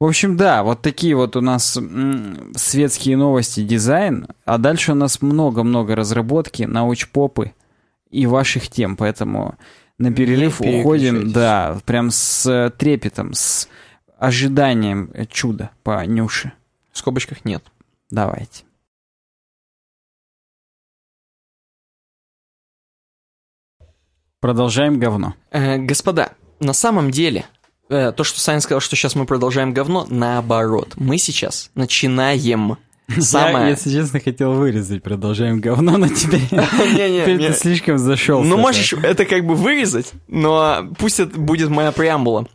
В 0.00 0.04
общем, 0.04 0.36
да, 0.36 0.62
вот 0.62 0.82
такие 0.82 1.14
вот 1.14 1.36
у 1.36 1.40
нас 1.40 1.78
светские 2.56 3.16
новости, 3.16 3.62
дизайн, 3.62 4.26
а 4.44 4.58
дальше 4.58 4.92
у 4.92 4.94
нас 4.94 5.22
много-много 5.22 5.96
разработки, 5.96 6.64
научпопы 6.64 7.52
и 8.10 8.26
ваших 8.26 8.68
тем, 8.68 8.96
поэтому 8.96 9.56
на 9.98 10.12
перерыв 10.12 10.60
уходим, 10.60 11.32
да, 11.32 11.78
прям 11.84 12.10
с 12.10 12.72
трепетом, 12.78 13.32
с 13.34 13.68
ожиданием 14.18 15.10
чуда 15.30 15.70
по 15.82 16.04
Нюше. 16.04 16.52
В 16.92 16.98
скобочках 16.98 17.44
нет. 17.44 17.64
Давайте. 18.10 18.64
Продолжаем 24.40 25.00
говно. 25.00 25.34
Э, 25.50 25.78
господа, 25.78 26.32
на 26.60 26.72
самом 26.72 27.10
деле, 27.10 27.46
э, 27.88 28.12
то, 28.12 28.22
что 28.22 28.40
Саня 28.40 28.60
сказал, 28.60 28.80
что 28.80 28.94
сейчас 28.94 29.14
мы 29.16 29.26
продолжаем 29.26 29.74
говно, 29.74 30.06
наоборот. 30.08 30.94
Мы 30.96 31.18
сейчас 31.18 31.70
начинаем 31.74 32.76
Самое... 33.18 33.64
Я, 33.64 33.70
если 33.70 33.90
честно, 33.90 34.20
хотел 34.20 34.52
вырезать, 34.52 35.02
продолжаем 35.02 35.60
говно 35.60 35.96
на 35.96 36.10
тебе. 36.10 36.40
Не-не, 36.50 37.24
ты 37.24 37.54
слишком 37.54 37.98
зашел. 37.98 38.44
Ну, 38.44 38.58
можешь 38.58 38.92
это 38.92 39.24
как 39.24 39.46
бы 39.46 39.54
вырезать, 39.54 40.12
но 40.28 40.86
пусть 40.98 41.18
это 41.18 41.38
будет 41.40 41.70
моя 41.70 41.90
преамбула 41.90 42.48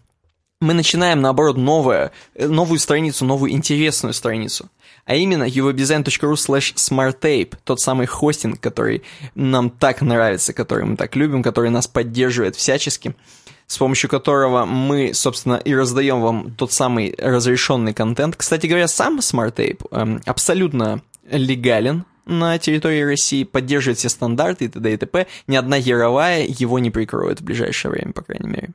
мы 0.64 0.74
начинаем, 0.74 1.22
наоборот, 1.22 1.58
новое, 1.58 2.12
э, 2.36 2.48
новую 2.48 2.80
страницу, 2.80 3.26
новую 3.26 3.52
интересную 3.52 4.14
страницу. 4.14 4.70
А 5.06 5.16
именно 5.16 5.44
uwebdesign.ru 5.44 6.34
slash 6.34 6.76
smarttape, 6.76 7.56
тот 7.64 7.82
самый 7.82 8.08
хостинг, 8.08 8.60
который 8.60 9.04
нам 9.36 9.70
так 9.70 10.02
нравится, 10.02 10.54
который 10.54 10.86
мы 10.86 10.96
так 10.96 11.16
любим, 11.16 11.44
который 11.44 11.70
нас 11.70 11.88
поддерживает 11.88 12.56
всячески, 12.56 13.14
с 13.68 13.78
помощью 13.78 14.10
которого 14.10 14.66
мы, 14.66 15.14
собственно, 15.14 15.56
и 15.56 15.76
раздаем 15.76 16.22
вам 16.22 16.52
тот 16.52 16.72
самый 16.72 17.14
разрешенный 17.18 17.94
контент. 17.94 18.36
Кстати 18.38 18.68
говоря, 18.68 18.88
сам 18.88 19.20
SmartTape 19.20 19.88
эм, 19.92 20.22
абсолютно 20.26 21.02
легален, 21.30 22.06
на 22.26 22.58
территории 22.58 23.02
России, 23.02 23.44
поддерживает 23.44 23.98
все 23.98 24.08
стандарты 24.08 24.66
и 24.66 24.68
т.д. 24.70 24.94
и 24.94 24.98
т.п. 24.98 25.28
Ни 25.48 25.58
одна 25.58 25.76
яровая 25.76 26.46
его 26.48 26.80
не 26.80 26.90
прикроет 26.90 27.42
в 27.42 27.44
ближайшее 27.44 27.92
время, 27.92 28.14
по 28.14 28.22
крайней 28.22 28.48
мере. 28.48 28.70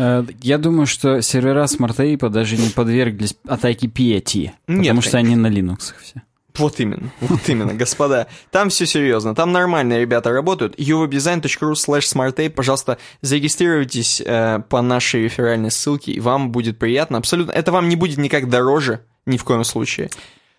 Э, 0.00 0.24
я 0.40 0.56
думаю, 0.56 0.86
что 0.86 1.20
сервера 1.20 1.64
SmartApe 1.64 2.30
даже 2.30 2.56
не 2.56 2.70
подверглись 2.70 3.36
атаке 3.46 3.86
PAT, 3.86 4.52
потому 4.66 4.80
Нет, 4.80 5.04
что 5.04 5.18
они 5.18 5.36
на 5.36 5.48
Linux 5.48 5.92
все. 6.00 6.22
Вот 6.56 6.80
именно, 6.80 7.12
вот 7.20 7.48
именно, 7.48 7.74
господа. 7.74 8.26
Там 8.50 8.70
все 8.70 8.86
серьезно, 8.86 9.34
там 9.34 9.52
нормальные 9.52 10.00
ребята 10.00 10.30
работают. 10.30 10.78
uwebdesign.ru 10.78 11.72
slash 11.72 12.12
smartape, 12.12 12.50
пожалуйста, 12.50 12.96
зарегистрируйтесь 13.20 14.22
э, 14.24 14.60
по 14.68 14.80
нашей 14.80 15.24
реферальной 15.24 15.70
ссылке, 15.70 16.12
и 16.12 16.20
вам 16.20 16.50
будет 16.50 16.78
приятно. 16.78 17.18
Абсолютно, 17.18 17.52
это 17.52 17.70
вам 17.70 17.88
не 17.88 17.96
будет 17.96 18.18
никак 18.18 18.48
дороже, 18.48 19.00
ни 19.26 19.36
в 19.36 19.44
коем 19.44 19.64
случае. 19.64 20.10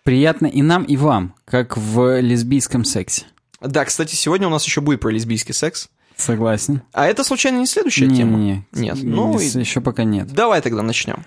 Приятно 0.04 0.46
и 0.46 0.62
нам, 0.62 0.84
и 0.84 0.96
вам, 0.96 1.34
как 1.44 1.76
в 1.76 2.20
лесбийском 2.20 2.84
сексе. 2.84 3.26
Да, 3.60 3.84
кстати, 3.84 4.14
сегодня 4.14 4.46
у 4.46 4.50
нас 4.50 4.64
еще 4.64 4.80
будет 4.80 5.00
про 5.00 5.10
лесбийский 5.10 5.54
секс. 5.54 5.88
Согласен. 6.16 6.82
А 6.92 7.06
это 7.06 7.24
случайно 7.24 7.58
не 7.58 7.66
следующая 7.66 8.06
не, 8.06 8.16
тема? 8.16 8.38
Не, 8.38 8.66
нет. 8.72 8.98
Ну, 9.02 9.38
и... 9.38 9.44
еще 9.44 9.80
пока 9.80 10.04
нет. 10.04 10.32
Давай 10.32 10.60
тогда 10.60 10.82
начнем. 10.82 11.24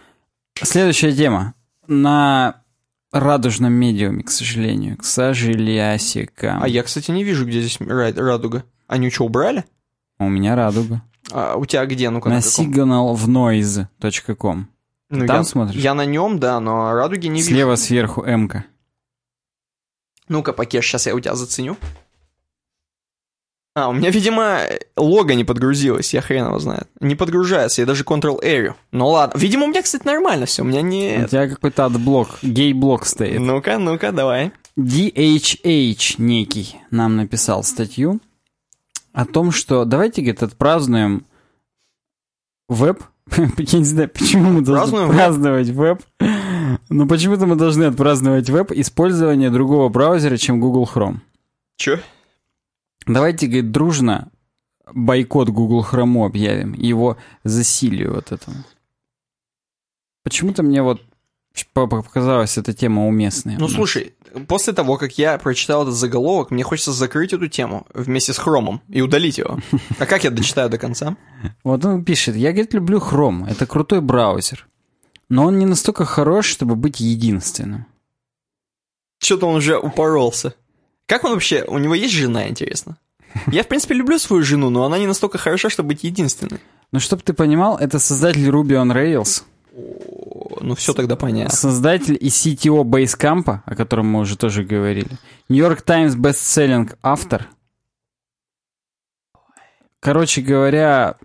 Следующая 0.61 1.11
тема. 1.11 1.53
На 1.87 2.61
радужном 3.11 3.73
медиуме, 3.73 4.23
к 4.23 4.29
сожалению. 4.29 4.97
К 4.97 5.03
сожалению. 5.03 6.61
А 6.61 6.67
я, 6.67 6.83
кстати, 6.83 7.11
не 7.11 7.23
вижу, 7.23 7.45
где 7.45 7.61
здесь 7.61 7.77
радуга. 7.79 8.63
Они 8.87 9.09
что, 9.09 9.25
убрали? 9.25 9.65
У 10.19 10.29
меня 10.29 10.55
радуга. 10.55 11.01
А 11.31 11.55
у 11.55 11.65
тебя 11.65 11.85
где? 11.85 12.09
Ну-ка, 12.09 12.29
на, 12.29 12.35
на. 12.35 12.41
Ну, 15.09 15.27
Там 15.27 15.37
я, 15.37 15.43
смотришь? 15.43 15.81
Я 15.81 15.93
на 15.93 16.05
нем, 16.05 16.39
да, 16.39 16.59
но 16.59 16.93
радуги 16.93 17.27
не 17.27 17.41
Слева 17.41 17.47
вижу. 17.49 17.55
Слева 17.55 17.75
сверху 17.75 18.23
М-ка. 18.23 18.65
Ну-ка, 20.27 20.53
Пакеш, 20.53 20.85
сейчас 20.85 21.05
я 21.05 21.15
у 21.15 21.19
тебя 21.19 21.35
заценю. 21.35 21.77
А, 23.77 23.89
у 23.89 23.93
меня, 23.93 24.09
видимо, 24.09 24.61
лого 24.95 25.31
не 25.31 25.43
подгрузилось, 25.43 26.13
я 26.13 26.21
хрен 26.21 26.45
его 26.45 26.59
знает. 26.59 26.87
Не 27.01 27.15
подгружается, 27.15 27.81
я 27.81 27.85
даже 27.85 28.05
Ctrl-R. 28.05 28.73
Ну 28.93 29.07
ладно. 29.09 29.37
Видимо, 29.37 29.65
у 29.65 29.67
меня, 29.67 29.81
кстати, 29.81 30.05
нормально 30.05 30.45
все, 30.45 30.61
у 30.61 30.65
меня 30.65 30.81
не... 30.81 31.25
У 31.25 31.27
тебя 31.27 31.49
какой-то 31.49 31.85
AdBlock, 31.85 32.39
гей-блок 32.41 33.05
стоит. 33.05 33.37
Ну-ка, 33.41 33.77
ну-ка, 33.77 34.13
давай. 34.13 34.53
DHH 34.79 36.15
некий 36.19 36.77
нам 36.89 37.17
написал 37.17 37.63
статью 37.65 38.21
о 39.11 39.25
том, 39.25 39.51
что 39.51 39.83
давайте, 39.83 40.21
говорит, 40.21 40.43
отпразднуем 40.43 41.25
веб. 42.69 43.03
Я 43.35 43.79
не 43.79 43.85
знаю, 43.85 44.07
почему 44.07 44.51
мы 44.51 44.61
должны 44.61 45.05
праздновать 45.09 45.67
веб. 45.67 46.01
Но 46.87 47.07
почему-то 47.07 47.45
мы 47.45 47.57
должны 47.57 47.83
отпраздновать 47.83 48.49
веб 48.49 48.71
использование 48.71 49.49
другого 49.49 49.89
браузера, 49.89 50.37
чем 50.37 50.61
Google 50.61 50.89
Chrome. 50.93 51.17
Чё? 51.75 51.99
Давайте, 53.05 53.47
говорит, 53.47 53.71
дружно 53.71 54.31
бойкот 54.93 55.49
Google 55.49 55.85
Chrome 55.89 56.25
объявим, 56.25 56.73
его 56.73 57.17
засилию 57.43 58.13
вот 58.13 58.31
этому. 58.31 58.57
Почему-то 60.23 60.63
мне 60.63 60.81
вот 60.81 61.01
показалась 61.73 62.57
эта 62.57 62.73
тема 62.73 63.07
уместной. 63.07 63.55
Ну, 63.57 63.67
слушай, 63.67 64.13
после 64.47 64.73
того, 64.73 64.97
как 64.97 65.17
я 65.17 65.37
прочитал 65.37 65.83
этот 65.83 65.95
заголовок, 65.95 66.51
мне 66.51 66.63
хочется 66.63 66.91
закрыть 66.91 67.33
эту 67.33 67.47
тему 67.47 67.87
вместе 67.93 68.33
с 68.33 68.37
Хромом 68.37 68.81
и 68.89 69.01
удалить 69.01 69.37
его. 69.37 69.59
А 69.99 70.05
как 70.05 70.23
я 70.23 70.31
дочитаю 70.31 70.69
до 70.69 70.77
конца? 70.77 71.15
Вот 71.63 71.85
он 71.85 72.03
пишет, 72.03 72.35
я, 72.35 72.51
говорит, 72.51 72.73
люблю 72.73 72.99
Chrome, 72.99 73.49
это 73.49 73.65
крутой 73.65 74.01
браузер. 74.01 74.67
Но 75.29 75.45
он 75.45 75.57
не 75.59 75.65
настолько 75.65 76.05
хорош, 76.05 76.45
чтобы 76.45 76.75
быть 76.75 76.99
единственным. 76.99 77.85
Что-то 79.19 79.47
он 79.47 79.55
уже 79.55 79.77
упоролся. 79.77 80.53
Как 81.05 81.23
он 81.23 81.33
вообще... 81.33 81.63
У 81.67 81.77
него 81.77 81.95
есть 81.95 82.13
жена, 82.13 82.47
интересно? 82.47 82.97
Я, 83.47 83.63
в 83.63 83.67
принципе, 83.67 83.95
люблю 83.95 84.17
свою 84.17 84.43
жену, 84.43 84.69
но 84.69 84.85
она 84.85 84.97
не 84.97 85.07
настолько 85.07 85.37
хороша, 85.37 85.69
чтобы 85.69 85.89
быть 85.89 86.03
единственной. 86.03 86.59
Ну, 86.91 86.99
чтобы 86.99 87.21
ты 87.21 87.33
понимал, 87.33 87.77
это 87.77 87.99
создатель 87.99 88.47
Ruby 88.47 88.81
on 88.81 88.93
Rails. 88.93 89.43
Ну, 90.61 90.73
все 90.75 90.93
тогда 90.93 91.15
понятно. 91.15 91.53
Создатель 91.53 92.17
и 92.19 92.27
CTO 92.27 92.83
Basecamp, 92.83 93.59
о 93.65 93.75
котором 93.75 94.07
мы 94.07 94.21
уже 94.21 94.37
тоже 94.37 94.63
говорили. 94.63 95.11
New 95.49 95.57
York 95.57 95.81
Times 95.81 96.15
бестселлинг 96.15 96.97
автор. 97.03 97.49
Короче 99.99 100.41
говоря, 100.41 101.17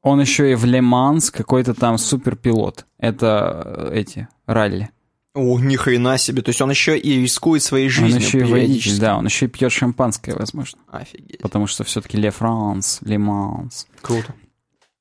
он 0.00 0.20
еще 0.20 0.52
и 0.52 0.54
в 0.54 0.64
Ле-Манс 0.64 1.30
какой-то 1.30 1.74
там 1.74 1.98
суперпилот. 1.98 2.86
Это 2.98 3.90
э, 3.90 3.98
эти, 3.98 4.28
ралли. 4.46 4.90
О, 5.36 5.60
ни 5.60 5.76
хрена 5.76 6.16
себе. 6.16 6.40
То 6.40 6.48
есть 6.48 6.62
он 6.62 6.70
еще 6.70 6.98
и 6.98 7.20
рискует 7.20 7.62
своей 7.62 7.90
жизнью. 7.90 8.16
Он 8.16 8.22
еще 8.22 8.38
и 8.38 8.42
водитель, 8.42 8.64
периодически. 8.64 9.00
да, 9.00 9.18
он 9.18 9.26
еще 9.26 9.44
и 9.44 9.48
пьет 9.48 9.70
шампанское, 9.70 10.34
возможно. 10.34 10.78
Офигеть. 10.90 11.40
Потому 11.42 11.66
что 11.66 11.84
все-таки 11.84 12.16
Ле 12.16 12.30
Франс, 12.30 13.00
Ле 13.02 13.18
Манс. 13.18 13.86
Круто. 14.00 14.34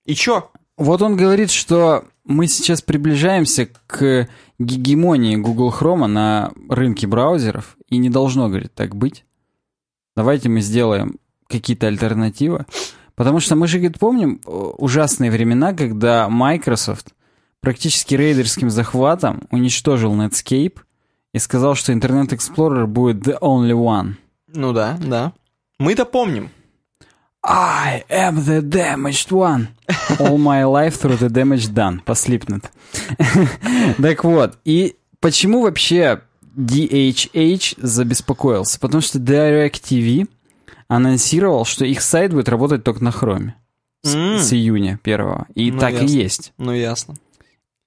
И 0.04 0.14
чё? 0.14 0.52
Вот 0.78 1.02
он 1.02 1.16
говорит, 1.16 1.52
что 1.52 2.04
мы 2.26 2.48
сейчас 2.48 2.82
приближаемся 2.82 3.70
к 3.88 4.28
гегемонии 4.60 5.38
Google 5.38 5.74
Chrome 5.74 6.08
на 6.08 6.52
рынке 6.70 7.08
браузеров, 7.08 7.78
и 7.90 7.98
не 7.98 8.10
должно, 8.10 8.50
говорит, 8.50 8.74
так 8.74 8.94
быть. 8.94 9.24
Давайте 10.18 10.50
мы 10.50 10.60
сделаем 10.60 11.18
какие-то 11.48 11.88
альтернативы. 11.88 12.66
Потому 13.16 13.40
что 13.40 13.56
мы 13.56 13.68
же, 13.68 13.78
говорит, 13.78 14.00
помним 14.00 14.42
э, 14.46 14.50
ужасные 14.50 15.32
времена, 15.32 15.72
когда 15.74 16.28
Microsoft 16.28 17.15
практически 17.66 18.14
рейдерским 18.16 18.70
захватом 18.70 19.42
уничтожил 19.52 20.14
Netscape 20.16 20.78
и 21.34 21.40
сказал, 21.40 21.74
что 21.76 21.92
Internet 21.92 22.30
Explorer 22.30 22.86
будет 22.86 23.28
the 23.28 23.38
only 23.42 23.72
one. 23.74 24.14
Ну 24.48 24.72
да, 24.72 24.98
да. 25.04 25.34
Мы-то 25.80 26.06
помним. 26.06 26.52
I 27.44 28.04
am 28.10 28.36
the 28.38 28.62
damaged 28.62 29.30
one. 29.32 29.68
All 30.20 30.38
my 30.38 30.64
life 30.64 31.00
through 31.02 31.18
the 31.20 31.30
damage 31.30 31.74
done. 31.74 32.00
По 32.04 32.12
Slipknot. 32.14 32.66
так 34.02 34.24
вот, 34.24 34.58
и 34.64 34.96
почему 35.20 35.62
вообще 35.62 36.22
DHH 36.58 37.76
забеспокоился? 37.78 38.80
Потому 38.80 39.02
что 39.02 39.20
DirecTV 39.20 40.28
анонсировал, 40.88 41.66
что 41.66 41.84
их 41.86 42.02
сайт 42.02 42.32
будет 42.32 42.48
работать 42.50 42.84
только 42.84 43.04
на 43.04 43.12
хроме. 43.12 43.56
С, 44.04 44.14
М. 44.16 44.38
с 44.40 44.54
июня 44.54 45.00
первого. 45.04 45.48
И 45.56 45.72
Ну, 45.72 45.80
так 45.80 45.94
и 45.94 45.96
ясно. 46.06 46.06
есть. 46.16 46.54
Ну 46.60 46.72
ясно. 46.74 47.16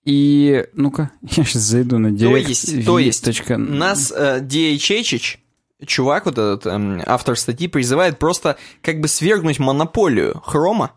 И, 0.08 0.64
ну-ка, 0.72 1.10
я 1.22 1.44
сейчас 1.44 1.64
зайду 1.64 1.98
на 1.98 2.16
То 2.16 2.34
есть, 2.34 2.86
то 2.86 2.98
есть, 2.98 3.28
direct.v. 3.28 3.58
нас 3.58 4.10
э, 4.10 4.40
DHH, 4.40 5.36
чувак, 5.84 6.24
вот 6.24 6.38
этот 6.38 6.66
эм, 6.66 7.02
автор 7.04 7.36
статьи, 7.38 7.68
призывает 7.68 8.18
просто 8.18 8.56
как 8.80 9.00
бы 9.00 9.08
свергнуть 9.08 9.58
монополию 9.58 10.40
Хрома, 10.40 10.92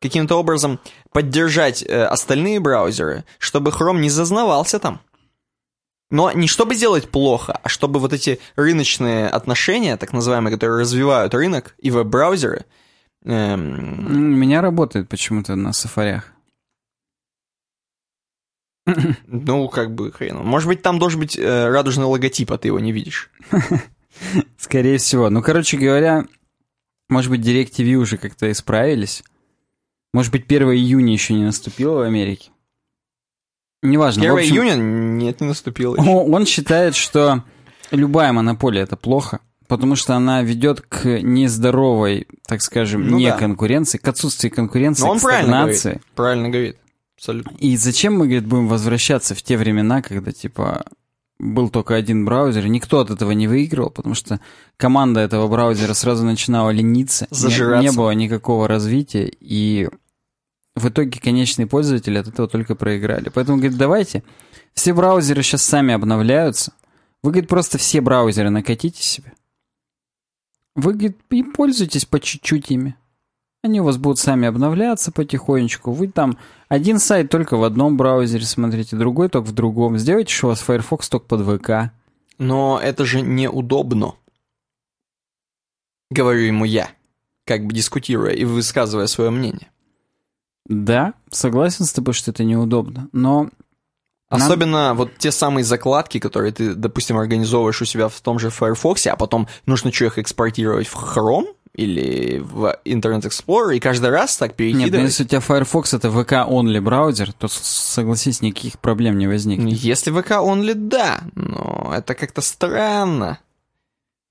каким-то 0.00 0.34
образом 0.34 0.80
поддержать 1.12 1.84
э, 1.84 2.02
остальные 2.02 2.58
браузеры, 2.58 3.24
чтобы 3.38 3.70
Chrome 3.70 4.00
не 4.00 4.10
зазнавался 4.10 4.80
там. 4.80 5.02
Но 6.10 6.32
не 6.32 6.48
чтобы 6.48 6.74
сделать 6.74 7.08
плохо, 7.08 7.60
а 7.62 7.68
чтобы 7.68 8.00
вот 8.00 8.12
эти 8.12 8.40
рыночные 8.56 9.28
отношения, 9.28 9.96
так 9.96 10.12
называемые, 10.12 10.52
которые 10.52 10.80
развивают 10.80 11.32
рынок 11.32 11.76
и 11.78 11.92
веб-браузеры, 11.92 12.64
эм, 13.24 14.32
У 14.34 14.36
меня 14.36 14.62
работает 14.62 15.08
почему-то 15.08 15.54
на 15.54 15.72
сафарях. 15.72 16.32
ну, 19.26 19.68
как 19.68 19.94
бы 19.94 20.12
хрен. 20.12 20.36
Может 20.38 20.68
быть, 20.68 20.82
там 20.82 20.98
должен 20.98 21.20
быть 21.20 21.38
э, 21.38 21.68
радужный 21.68 22.06
логотип, 22.06 22.52
а 22.52 22.58
ты 22.58 22.68
его 22.68 22.78
не 22.80 22.92
видишь. 22.92 23.30
Скорее 24.58 24.98
всего. 24.98 25.30
Ну, 25.30 25.42
короче 25.42 25.76
говоря, 25.76 26.24
может 27.08 27.30
быть, 27.30 27.40
DirecTV 27.40 27.94
уже 27.94 28.16
как-то 28.16 28.50
исправились. 28.50 29.22
Может 30.12 30.32
быть, 30.32 30.44
1 30.46 30.68
июня 30.72 31.12
еще 31.12 31.34
не 31.34 31.44
наступило 31.44 31.98
в 31.98 32.02
Америке. 32.02 32.50
Неважно. 33.82 34.22
1 34.22 34.34
в 34.34 34.36
общем, 34.38 34.54
июня? 34.56 34.74
Нет, 34.74 35.40
не 35.40 35.46
наступило 35.46 35.96
еще. 35.96 36.10
Он 36.10 36.46
считает, 36.46 36.94
что 36.94 37.44
любая 37.90 38.32
монополия 38.32 38.82
это 38.82 38.96
плохо, 38.96 39.40
потому 39.68 39.94
что 39.96 40.14
она 40.14 40.42
ведет 40.42 40.80
к 40.80 41.20
нездоровой, 41.20 42.26
так 42.46 42.62
скажем, 42.62 43.06
Ну 43.08 43.18
не 43.18 43.26
да. 43.26 43.36
к 43.98 44.08
отсутствию 44.08 44.52
конкуренции, 44.52 45.04
Но 45.04 45.10
он 45.12 45.18
к 45.18 45.22
правильно 45.22 45.52
стагнации. 45.52 45.88
говорит. 45.88 46.06
Правильно 46.14 46.48
говорит. 46.48 46.78
Абсолютно. 47.18 47.56
И 47.58 47.76
зачем 47.76 48.14
мы, 48.16 48.26
говорит, 48.26 48.46
будем 48.46 48.68
возвращаться 48.68 49.34
в 49.34 49.42
те 49.42 49.56
времена, 49.56 50.02
когда, 50.02 50.30
типа, 50.30 50.86
был 51.40 51.68
только 51.68 51.96
один 51.96 52.24
браузер, 52.24 52.64
и 52.64 52.68
никто 52.68 53.00
от 53.00 53.10
этого 53.10 53.32
не 53.32 53.48
выигрывал, 53.48 53.90
потому 53.90 54.14
что 54.14 54.40
команда 54.76 55.18
этого 55.20 55.48
браузера 55.48 55.94
сразу 55.94 56.24
начинала 56.24 56.70
лениться, 56.70 57.26
не- 57.48 57.54
не 57.82 57.90
было 57.96 58.12
никакого 58.12 58.68
развития, 58.68 59.28
и 59.40 59.88
в 60.76 60.88
итоге 60.88 61.18
конечные 61.20 61.66
пользователи 61.66 62.18
от 62.18 62.28
этого 62.28 62.46
только 62.46 62.76
проиграли. 62.76 63.30
Поэтому, 63.34 63.58
говорит, 63.58 63.76
давайте, 63.76 64.22
все 64.74 64.94
браузеры 64.94 65.42
сейчас 65.42 65.64
сами 65.64 65.94
обновляются, 65.94 66.72
вы, 67.24 67.32
говорит, 67.32 67.50
просто 67.50 67.78
все 67.78 68.00
браузеры 68.00 68.50
накатите 68.50 69.02
себе. 69.02 69.32
Вы, 70.76 70.92
говорит, 70.92 71.18
и 71.30 71.42
пользуйтесь 71.42 72.04
по 72.04 72.20
чуть-чуть 72.20 72.70
ими. 72.70 72.94
Они 73.68 73.82
у 73.82 73.84
вас 73.84 73.98
будут 73.98 74.18
сами 74.18 74.48
обновляться 74.48 75.12
потихонечку. 75.12 75.92
Вы 75.92 76.08
там 76.08 76.38
один 76.68 76.98
сайт 76.98 77.30
только 77.30 77.58
в 77.58 77.64
одном 77.64 77.98
браузере 77.98 78.46
смотрите, 78.46 78.96
другой 78.96 79.28
только 79.28 79.46
в 79.46 79.52
другом. 79.52 79.98
Сделайте, 79.98 80.32
что 80.32 80.46
у 80.46 80.50
вас 80.50 80.60
Firefox 80.60 81.06
только 81.10 81.26
под 81.26 81.60
ВК. 81.60 81.92
Но 82.38 82.80
это 82.82 83.04
же 83.04 83.20
неудобно. 83.20 84.14
Говорю 86.10 86.40
ему 86.46 86.64
я, 86.64 86.88
как 87.44 87.66
бы 87.66 87.74
дискутируя 87.74 88.32
и 88.32 88.46
высказывая 88.46 89.06
свое 89.06 89.28
мнение. 89.28 89.68
Да, 90.64 91.12
согласен 91.30 91.84
с 91.84 91.92
тобой, 91.92 92.14
что 92.14 92.30
это 92.30 92.44
неудобно. 92.44 93.10
Но 93.12 93.50
Нам- 94.30 94.42
Особенно 94.42 94.94
вот 94.94 95.16
те 95.18 95.30
самые 95.30 95.64
закладки, 95.64 96.18
которые 96.18 96.52
ты, 96.52 96.74
допустим, 96.74 97.18
организовываешь 97.18 97.80
у 97.80 97.86
себя 97.86 98.08
в 98.08 98.20
том 98.20 98.38
же 98.38 98.48
Firefox, 98.50 99.06
а 99.06 99.16
потом 99.16 99.46
нужно 99.66 99.92
что 99.92 100.06
их 100.06 100.18
экспортировать 100.18 100.86
в 100.86 100.96
Chrome 100.96 101.54
или 101.78 102.38
в 102.40 102.76
Internet 102.84 103.22
Explorer, 103.22 103.76
и 103.76 103.78
каждый 103.78 104.10
раз 104.10 104.36
так 104.36 104.50
нет, 104.50 104.58
ну 104.58 104.64
перекидывать. 104.80 105.06
если 105.06 105.22
у 105.22 105.26
тебя 105.28 105.40
Firefox 105.40 105.94
это 105.94 106.08
VK-only 106.08 106.80
браузер, 106.80 107.32
то, 107.32 107.46
согласись, 107.46 108.42
никаких 108.42 108.80
проблем 108.80 109.16
не 109.16 109.28
возникнет. 109.28 109.78
Если 109.78 110.12
VK 110.12 110.44
only, 110.44 110.74
да, 110.74 111.20
но 111.36 111.92
это 111.94 112.16
как-то 112.16 112.40
странно. 112.40 113.38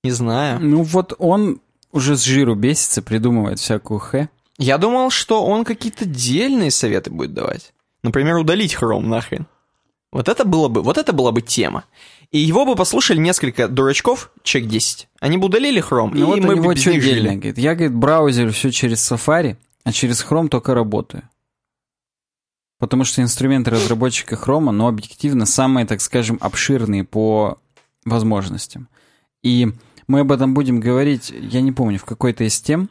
Не 0.04 0.10
знаю. 0.10 0.60
Ну 0.60 0.82
вот 0.82 1.14
он 1.18 1.62
уже 1.90 2.18
с 2.18 2.22
жиру 2.22 2.54
бесится, 2.54 3.00
придумывает 3.00 3.58
всякую 3.58 3.98
хэ. 3.98 4.28
Я 4.58 4.76
думал, 4.76 5.08
что 5.08 5.42
он 5.46 5.64
какие-то 5.64 6.04
дельные 6.04 6.70
советы 6.70 7.10
будет 7.10 7.32
давать. 7.32 7.72
Например, 8.02 8.36
удалить 8.36 8.74
Chrome 8.74 9.06
нахрен. 9.06 9.46
Вот 10.12 10.28
это 10.28 10.44
было 10.44 10.68
бы, 10.68 10.82
вот 10.82 10.98
это 10.98 11.14
была 11.14 11.32
бы 11.32 11.40
тема. 11.40 11.84
И 12.30 12.38
его 12.38 12.66
бы 12.66 12.76
послушали 12.76 13.18
несколько 13.18 13.68
дурачков, 13.68 14.30
человек 14.42 14.70
10. 14.70 15.08
Они 15.20 15.38
бы 15.38 15.46
удалили 15.46 15.82
Chrome, 15.82 16.10
Ну 16.12 16.36
и 16.36 16.40
вот 16.40 16.40
мы 16.40 16.56
бы 16.56 16.74
без 16.74 16.86
них 16.86 17.02
жили. 17.02 17.28
говорит. 17.28 17.56
Я, 17.56 17.74
говорит, 17.74 17.94
браузер 17.94 18.52
все 18.52 18.70
через 18.70 19.10
Safari, 19.10 19.56
а 19.84 19.92
через 19.92 20.22
Chrome 20.22 20.48
только 20.48 20.74
работаю. 20.74 21.22
Потому 22.78 23.04
что 23.04 23.22
инструменты 23.22 23.70
разработчика 23.70 24.34
Chrome, 24.34 24.70
но 24.70 24.88
объективно 24.88 25.46
самые, 25.46 25.86
так 25.86 26.00
скажем, 26.00 26.38
обширные 26.40 27.04
по 27.04 27.58
возможностям. 28.04 28.88
И 29.42 29.72
мы 30.06 30.20
об 30.20 30.30
этом 30.30 30.52
будем 30.54 30.80
говорить, 30.80 31.30
я 31.30 31.60
не 31.62 31.72
помню, 31.72 31.98
в 31.98 32.04
какой-то 32.04 32.44
из 32.44 32.60
тем, 32.60 32.90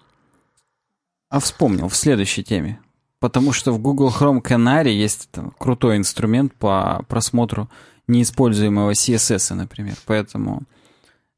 а 1.29 1.39
вспомнил, 1.39 1.89
в 1.89 1.95
следующей 1.95 2.43
теме. 2.43 2.79
Потому 3.19 3.51
что 3.53 3.71
в 3.71 3.79
Google 3.79 4.09
Chrome 4.09 4.41
Canary 4.41 4.91
есть 4.91 5.29
там 5.31 5.51
крутой 5.57 5.97
инструмент 5.97 6.53
по 6.55 7.03
просмотру 7.07 7.69
неиспользуемого 8.07 8.91
CSS, 8.91 9.53
например. 9.53 9.95
Поэтому, 10.05 10.63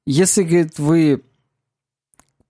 если, 0.05 0.43
говорит, 0.43 0.79
вы 0.79 1.23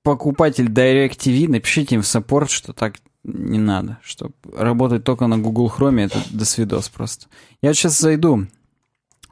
покупатель 0.04 0.68
DirecTV, 0.68 1.50
напишите 1.50 1.96
им 1.96 2.02
в 2.02 2.08
саппорт, 2.08 2.50
что 2.50 2.74
так 2.74 2.96
не 3.24 3.60
надо, 3.60 4.00
что 4.02 4.32
работать 4.56 5.04
только 5.04 5.28
на 5.28 5.38
Google 5.38 5.72
Chrome, 5.76 6.06
это 6.06 6.20
до 6.32 6.46
свидос 6.46 6.90
просто. 6.90 7.28
Я 7.62 7.74
сейчас 7.74 8.00
зайду 8.00 8.48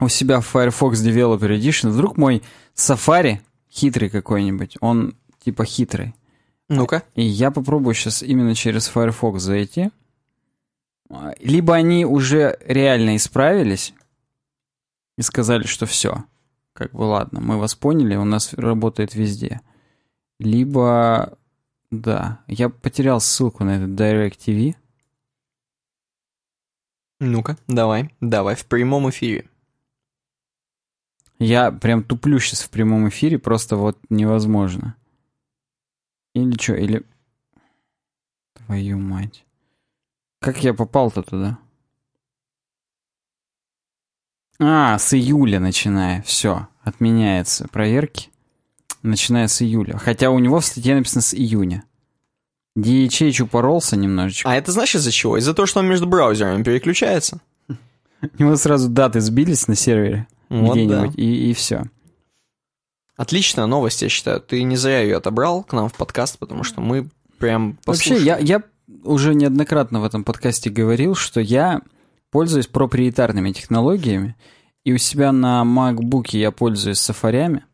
у 0.00 0.08
себя 0.08 0.40
в 0.40 0.46
Firefox 0.46 1.00
Developer 1.00 1.58
Edition, 1.58 1.88
вдруг 1.88 2.16
мой 2.16 2.42
Safari 2.76 3.38
хитрый 3.70 4.10
какой-нибудь, 4.10 4.76
он 4.80 5.14
типа 5.42 5.64
хитрый. 5.64 6.14
Ну-ка. 6.68 7.02
И 7.14 7.22
я 7.22 7.50
попробую 7.50 7.94
сейчас 7.94 8.22
именно 8.22 8.54
через 8.54 8.88
Firefox 8.88 9.42
зайти. 9.42 9.90
Либо 11.40 11.74
они 11.74 12.04
уже 12.04 12.58
реально 12.66 13.16
исправились 13.16 13.94
и 15.18 15.22
сказали, 15.22 15.64
что 15.64 15.84
все. 15.84 16.24
Как 16.72 16.92
бы 16.92 17.02
ладно, 17.02 17.40
мы 17.40 17.58
вас 17.58 17.74
поняли, 17.74 18.14
у 18.14 18.24
нас 18.24 18.54
работает 18.54 19.16
везде. 19.16 19.60
Либо, 20.38 21.36
да, 21.90 22.44
я 22.46 22.68
потерял 22.68 23.20
ссылку 23.20 23.64
на 23.64 23.76
этот 23.76 24.00
DirecTV. 24.00 24.76
Ну-ка, 27.18 27.58
давай, 27.66 28.14
давай, 28.20 28.54
в 28.54 28.64
прямом 28.66 29.10
эфире. 29.10 29.50
Я 31.40 31.72
прям 31.72 32.04
туплю 32.04 32.38
сейчас 32.38 32.62
в 32.62 32.70
прямом 32.70 33.08
эфире, 33.08 33.40
просто 33.40 33.76
вот 33.76 33.98
невозможно. 34.08 34.94
Или 36.34 36.56
что, 36.60 36.74
или... 36.74 37.04
Твою 38.54 38.98
мать. 38.98 39.44
Как 40.40 40.62
я 40.62 40.74
попал-то 40.74 41.22
туда? 41.22 41.58
А, 44.60 44.98
с 44.98 45.14
июля 45.14 45.60
начиная. 45.60 46.22
Все, 46.22 46.68
отменяется 46.82 47.68
проверки. 47.68 48.30
Начиная 49.02 49.46
с 49.46 49.62
июля. 49.62 49.96
Хотя 49.98 50.30
у 50.30 50.38
него 50.38 50.60
в 50.60 50.64
статье 50.64 50.94
написано 50.94 51.22
с 51.22 51.34
июня. 51.34 51.84
DHH 52.76 53.42
упоролся 53.42 53.96
немножечко. 53.96 54.48
А 54.50 54.56
это 54.56 54.72
знаешь 54.72 54.94
из-за 54.94 55.10
чего? 55.10 55.36
Из-за 55.36 55.54
того, 55.54 55.66
что 55.66 55.80
он 55.80 55.88
между 55.88 56.06
браузерами 56.06 56.62
переключается. 56.62 57.40
У 57.68 58.42
него 58.42 58.56
сразу 58.56 58.88
даты 58.88 59.20
сбились 59.20 59.68
на 59.68 59.76
сервере 59.76 60.26
Вот 60.48 60.74
где-нибудь, 60.74 61.14
да. 61.14 61.22
и, 61.22 61.50
и 61.50 61.54
все. 61.54 61.84
Отличная 63.16 63.66
новость, 63.66 64.02
я 64.02 64.08
считаю. 64.08 64.40
Ты 64.40 64.62
не 64.62 64.76
зря 64.76 65.00
ее 65.00 65.16
отобрал 65.16 65.62
к 65.62 65.72
нам 65.72 65.88
в 65.88 65.94
подкаст, 65.94 66.38
потому 66.38 66.64
что 66.64 66.80
мы 66.80 67.08
прям 67.38 67.78
Вообще, 67.86 68.10
послушали. 68.10 68.24
я, 68.26 68.38
я 68.38 68.62
уже 69.04 69.34
неоднократно 69.34 70.00
в 70.00 70.04
этом 70.04 70.24
подкасте 70.24 70.70
говорил, 70.70 71.14
что 71.14 71.40
я 71.40 71.82
пользуюсь 72.30 72.66
проприетарными 72.66 73.52
технологиями, 73.52 74.36
и 74.84 74.92
у 74.92 74.98
себя 74.98 75.32
на 75.32 75.62
MacBook 75.62 76.28
я 76.32 76.50
пользуюсь 76.50 76.98
сафарями, 76.98 77.64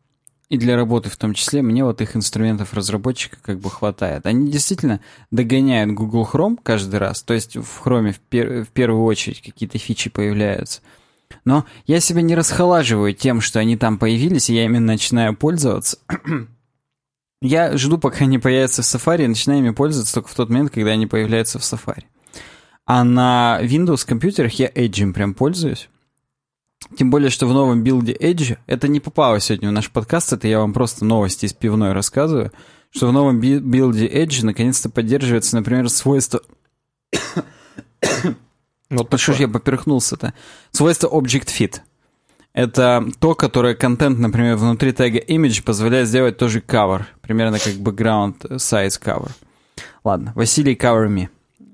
и 0.49 0.57
для 0.57 0.75
работы 0.75 1.09
в 1.09 1.17
том 1.17 1.33
числе 1.33 1.61
мне 1.61 1.83
вот 1.83 2.01
их 2.01 2.15
инструментов 2.15 2.73
разработчика 2.73 3.37
как 3.41 3.59
бы 3.59 3.69
хватает. 3.69 4.25
Они 4.25 4.51
действительно 4.51 5.01
догоняют 5.31 5.93
Google 5.93 6.27
Chrome 6.31 6.57
каждый 6.61 6.99
раз, 6.99 7.23
то 7.23 7.33
есть 7.33 7.55
в 7.55 7.81
Chrome 7.83 8.11
в, 8.11 8.19
пер- 8.29 8.63
в 8.63 8.69
первую 8.69 9.03
очередь 9.03 9.41
какие-то 9.41 9.77
фичи 9.77 10.09
появляются. 10.09 10.81
Но 11.43 11.65
я 11.87 11.99
себя 11.99 12.21
не 12.21 12.35
расхолаживаю 12.35 13.13
тем, 13.13 13.41
что 13.41 13.59
они 13.59 13.77
там 13.77 13.97
появились, 13.97 14.49
и 14.49 14.55
я 14.55 14.65
ими 14.65 14.77
начинаю 14.77 15.35
пользоваться. 15.35 15.97
Я 17.41 17.77
жду, 17.77 17.99
пока 17.99 18.25
они 18.25 18.39
появятся 18.39 18.81
в 18.81 18.85
Safari, 18.85 19.25
и 19.25 19.27
начинаю 19.27 19.59
ими 19.59 19.69
пользоваться 19.69 20.15
только 20.15 20.29
в 20.29 20.33
тот 20.33 20.49
момент, 20.49 20.71
когда 20.71 20.91
они 20.91 21.05
появляются 21.05 21.59
в 21.59 21.61
Safari. 21.61 22.05
А 22.85 23.03
на 23.03 23.59
Windows 23.63 24.05
компьютерах 24.07 24.53
я 24.59 24.67
Edge 24.67 25.11
прям 25.13 25.33
пользуюсь. 25.33 25.89
Тем 26.97 27.09
более, 27.09 27.31
что 27.31 27.47
в 27.47 27.53
новом 27.53 27.83
билде 27.83 28.13
Edge, 28.13 28.57
это 28.67 28.87
не 28.87 28.99
попало 28.99 29.39
сегодня 29.39 29.69
в 29.69 29.71
наш 29.71 29.89
подкаст, 29.89 30.33
это 30.33 30.47
я 30.47 30.59
вам 30.59 30.71
просто 30.71 31.03
новости 31.03 31.45
из 31.45 31.53
пивной 31.53 31.93
рассказываю, 31.93 32.51
что 32.91 33.07
в 33.07 33.11
новом 33.13 33.39
би- 33.39 33.59
билде 33.59 34.07
Edge 34.07 34.45
наконец-то 34.45 34.89
поддерживается, 34.89 35.55
например, 35.55 35.89
свойство... 35.89 36.41
Вот 38.91 39.11
Ну 39.11 39.17
что 39.17 39.33
я 39.33 39.47
поперхнулся-то? 39.47 40.35
Свойство 40.71 41.07
Object 41.07 41.47
Fit. 41.47 41.79
Это 42.53 43.03
то, 43.19 43.33
которое 43.33 43.73
контент, 43.73 44.19
например, 44.19 44.57
внутри 44.57 44.93
тега 44.93 45.17
image 45.17 45.63
позволяет 45.63 46.07
сделать 46.07 46.37
тоже 46.37 46.59
cover. 46.59 47.03
Примерно 47.21 47.57
как 47.57 47.73
background 47.73 48.39
size 48.57 49.01
cover. 49.01 49.31
Ладно, 50.03 50.33
Василий 50.35 50.75
cover 50.75 51.07
me. 51.09 51.29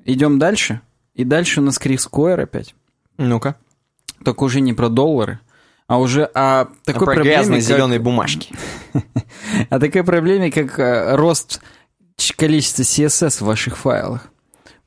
Идем 0.05 0.39
дальше. 0.39 0.79
И 1.15 1.23
дальше 1.23 1.59
у 1.61 1.63
нас 1.63 1.77
Крис 1.77 2.05
Койер 2.07 2.39
опять. 2.41 2.75
Ну-ка. 3.17 3.55
Только 4.23 4.43
уже 4.43 4.61
не 4.61 4.73
про 4.73 4.89
доллары, 4.89 5.39
а 5.87 5.99
уже 5.99 6.23
о 6.25 6.65
такой 6.85 7.01
А 7.01 7.05
про 7.05 7.05
проблеме, 7.15 7.23
грязные 7.35 7.59
как- 7.61 7.67
зеленые 7.67 7.99
бумажки. 7.99 8.53
о 9.69 9.79
такой 9.79 10.03
проблеме, 10.03 10.51
как 10.51 10.77
э, 10.79 11.15
рост 11.15 11.61
количества 12.37 12.83
CSS 12.83 13.37
в 13.39 13.41
ваших 13.47 13.77
файлах. 13.77 14.27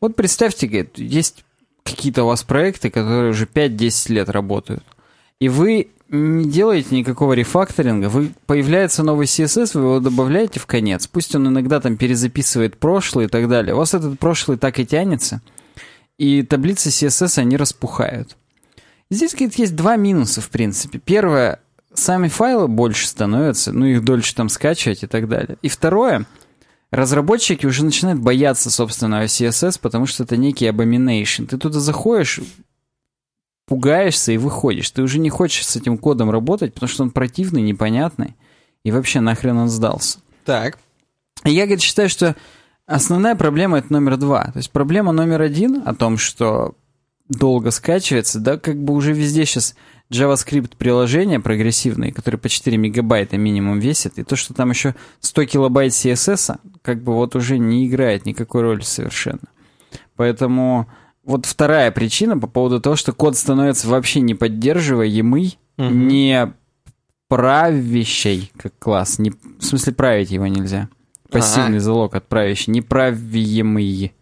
Вот 0.01 0.14
представьте, 0.16 0.66
говорит, 0.68 0.99
есть 0.99 1.45
какие-то 1.83 2.25
у 2.25 2.29
вас 2.29 2.43
проекты, 2.45 2.91
которые 2.91 3.31
уже 3.31 3.47
5-10 3.47 4.12
лет 4.12 4.29
работают, 4.29 4.85
и 5.41 5.49
вы 5.49 5.89
не 6.09 6.45
делаете 6.49 6.95
никакого 6.95 7.33
рефакторинга, 7.33 8.09
вы 8.09 8.33
появляется 8.47 9.03
новый 9.03 9.27
CSS, 9.27 9.70
вы 9.75 9.81
его 9.81 10.01
добавляете 10.01 10.61
в 10.61 10.66
конец, 10.66 11.07
пусть 11.09 11.35
он 11.35 11.49
иногда 11.49 11.81
там 11.81 11.97
перезаписывает 11.97 12.79
прошлый 12.79 13.25
и 13.27 13.29
так 13.29 13.49
далее. 13.49 13.75
У 13.75 13.79
вас 13.79 13.95
этот 13.95 14.18
прошлый 14.20 14.59
так 14.59 14.79
и 14.79 14.87
тянется, 14.87 15.41
и 16.19 16.43
таблицы 16.43 16.91
CSS, 16.91 17.41
они 17.41 17.57
распухают. 17.57 18.37
Здесь, 19.11 19.33
говорит, 19.33 19.59
есть 19.59 19.77
два 19.77 19.97
минуса, 19.97 20.41
в 20.41 20.49
принципе. 20.51 20.99
Первое, 20.99 21.61
сами 21.93 22.29
файлы 22.29 22.69
больше 22.69 23.07
становятся, 23.07 23.73
ну, 23.73 23.87
их 23.87 24.05
дольше 24.05 24.35
там 24.35 24.49
скачивать 24.49 25.03
и 25.03 25.07
так 25.07 25.29
далее. 25.29 25.57
И 25.62 25.69
второе, 25.69 26.27
разработчики 26.91 27.67
уже 27.67 27.85
начинают 27.85 28.21
бояться 28.21 28.71
собственного 28.71 29.25
CSS, 29.25 29.79
потому 29.81 30.07
что 30.07 30.25
это 30.25 30.37
некий 30.37 30.67
abomination. 30.67 31.47
Ты 31.47 31.59
туда 31.59 31.81
заходишь, 31.81 32.41
пугаешься 33.67 34.33
и 34.33 34.39
выходишь. 34.39 34.91
Ты 34.91 35.03
уже 35.03 35.19
не 35.19 35.31
хочешь 35.31 35.67
с 35.67 35.77
этим 35.77 35.99
кодом 35.99 36.31
работать, 36.31 36.75
потому 36.75 36.89
что 36.89 37.03
он 37.03 37.11
противный, 37.11 37.62
непонятный, 37.62 38.35
и 38.85 38.91
вообще 38.91 39.21
нахрен 39.21 39.57
он 39.57 39.69
сдался. 39.69 40.19
Так. 40.45 40.79
И 41.45 41.51
я, 41.51 41.65
говорит, 41.65 41.83
считаю, 41.83 42.09
что 42.09 42.37
основная 42.87 43.35
проблема 43.35 43.78
это 43.78 43.93
номер 43.93 44.16
два. 44.16 44.45
То 44.47 44.57
есть 44.59 44.70
проблема 44.70 45.12
номер 45.12 45.43
один 45.43 45.82
о 45.85 45.95
том, 45.95 46.18
что 46.18 46.74
долго 47.28 47.70
скачивается, 47.70 48.39
да, 48.41 48.59
как 48.59 48.76
бы 48.82 48.93
уже 48.95 49.12
везде 49.12 49.45
сейчас 49.47 49.74
JavaScript 50.12 50.72
приложения 50.76 51.41
прогрессивные, 51.41 52.12
которые 52.12 52.39
по 52.39 52.49
4 52.51 52.76
мегабайта 52.76 53.39
минимум 53.39 53.78
весят, 53.78 54.18
и 54.18 54.22
то, 54.24 54.37
что 54.37 54.53
там 54.53 54.70
еще 54.70 54.95
100 55.20 55.45
килобайт 55.47 55.93
CSS, 55.93 56.59
как 56.82 57.03
бы 57.03 57.14
вот 57.14 57.35
уже 57.35 57.59
не 57.59 57.87
играет 57.89 58.26
никакой 58.26 58.61
роли 58.62 58.82
совершенно. 58.82 59.41
Поэтому 60.16 60.89
вот 61.24 61.47
вторая 61.47 61.91
причина 61.91 62.39
по 62.39 62.47
поводу 62.47 62.80
того, 62.80 62.97
что 62.97 63.12
код 63.14 63.37
становится 63.37 63.89
вообще 63.89 64.20
не 64.20 64.35
поддерживаемый, 64.35 65.59
Мгм. 65.78 66.07
не 66.09 66.53
правящий 67.28 68.53
как 68.57 68.78
класс, 68.78 69.18
не, 69.18 69.30
в 69.30 69.62
смысле 69.64 69.93
править 69.95 70.30
его 70.30 70.47
нельзя. 70.47 70.89
Пассивный 71.41 71.78
залог 71.78 72.14
от 72.14 72.28
правящий, 72.28 72.72
неправиемый. 72.72 74.14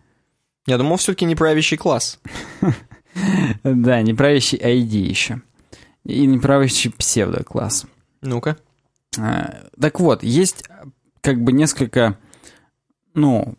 Я 0.67 0.79
думал, 0.79 0.97
все-таки 0.97 1.25
неправящий 1.25 1.77
класс. 1.77 2.19
Да, 3.63 4.01
неправящий 4.01 4.57
ID 4.57 4.97
еще. 4.97 5.43
И 6.05 6.27
неправящий 6.27 6.91
псевдокласс. 6.91 7.85
Ну-ка. 8.23 8.57
А, 9.19 9.67
Так 9.79 10.01
вот, 10.01 10.23
есть 10.23 10.65
как 11.21 11.43
бы 11.43 11.53
несколько, 11.53 12.19
ну, 13.13 13.55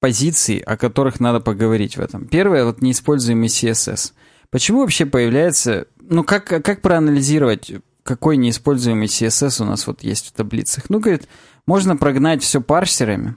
позиций, 0.00 0.58
о 0.58 0.76
которых 0.76 1.20
надо 1.20 1.40
поговорить 1.40 1.96
в 1.96 2.00
этом. 2.00 2.26
Первое, 2.26 2.64
вот 2.64 2.80
неиспользуемый 2.80 3.48
CSS. 3.48 4.12
Почему 4.50 4.80
вообще 4.80 5.04
появляется, 5.04 5.86
ну, 6.00 6.24
как, 6.24 6.46
как 6.46 6.80
проанализировать, 6.80 7.72
какой 8.02 8.36
неиспользуемый 8.36 9.08
CSS 9.08 9.62
у 9.62 9.66
нас 9.66 9.86
вот 9.86 10.02
есть 10.02 10.28
в 10.28 10.32
таблицах? 10.32 10.88
Ну, 10.88 11.00
говорит, 11.00 11.28
можно 11.66 11.96
прогнать 11.96 12.42
все 12.42 12.60
парсерами, 12.60 13.36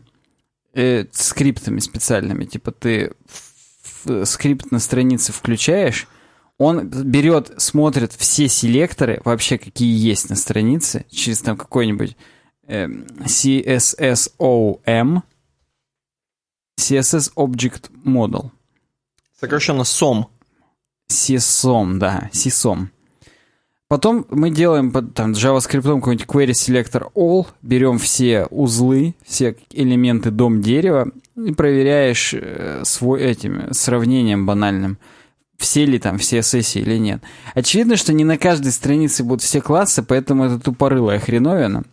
э, 0.73 1.05
скриптами 1.11 1.80
специальными. 1.80 2.45
Типа 2.45 2.71
ты 2.71 3.13
скрипт 4.23 4.71
на 4.71 4.80
странице 4.80 5.34
включаешь, 5.34 6.07
он 6.57 6.88
берет, 6.89 7.53
смотрит 7.57 8.13
все 8.13 8.47
селекторы, 8.49 9.21
вообще 9.23 9.57
какие 9.57 9.97
есть 9.97 10.30
на 10.30 10.36
странице, 10.36 11.05
через 11.09 11.41
там 11.41 11.55
какой-нибудь 11.55 12.17
эм, 12.67 13.05
CSSOM, 13.23 15.22
CSS 16.80 17.34
Object 17.35 17.89
Model. 18.06 18.51
Сокращенно 19.39 19.84
SOM. 19.84 20.26
CSOM, 21.10 21.97
да, 21.97 22.30
CSOM. 22.34 22.88
Потом 23.90 24.28
мы 24.30 24.52
делаем 24.52 24.91
под 24.91 25.16
там, 25.16 25.32
JavaScript 25.32 25.82
какой-нибудь 25.82 26.28
query 26.28 26.52
selector 26.52 27.11
all, 27.16 27.48
берем 27.64 27.98
все 27.98 28.45
узлы, 28.52 29.16
все 29.26 29.56
элементы 29.72 30.30
дом 30.30 30.61
дерева 30.61 31.11
и 31.36 31.52
проверяешь 31.53 32.36
э, 32.36 32.84
свой 32.86 33.22
этим 33.22 33.74
сравнением 33.74 34.45
банальным, 34.45 34.99
все 35.57 35.86
ли 35.86 35.98
там 35.98 36.20
все 36.20 36.44
сессии 36.44 36.82
или 36.82 36.99
нет. 36.99 37.24
Очевидно, 37.56 37.98
что 37.98 38.14
не 38.14 38.24
на 38.24 38.38
каждой 38.38 38.72
странице 38.74 39.24
будут 39.24 39.41
все 39.41 39.60
классы, 39.60 40.03
поэтому 40.03 40.45
это 40.45 40.60
тупорылая 40.60 41.20
хреновина. 41.20 41.84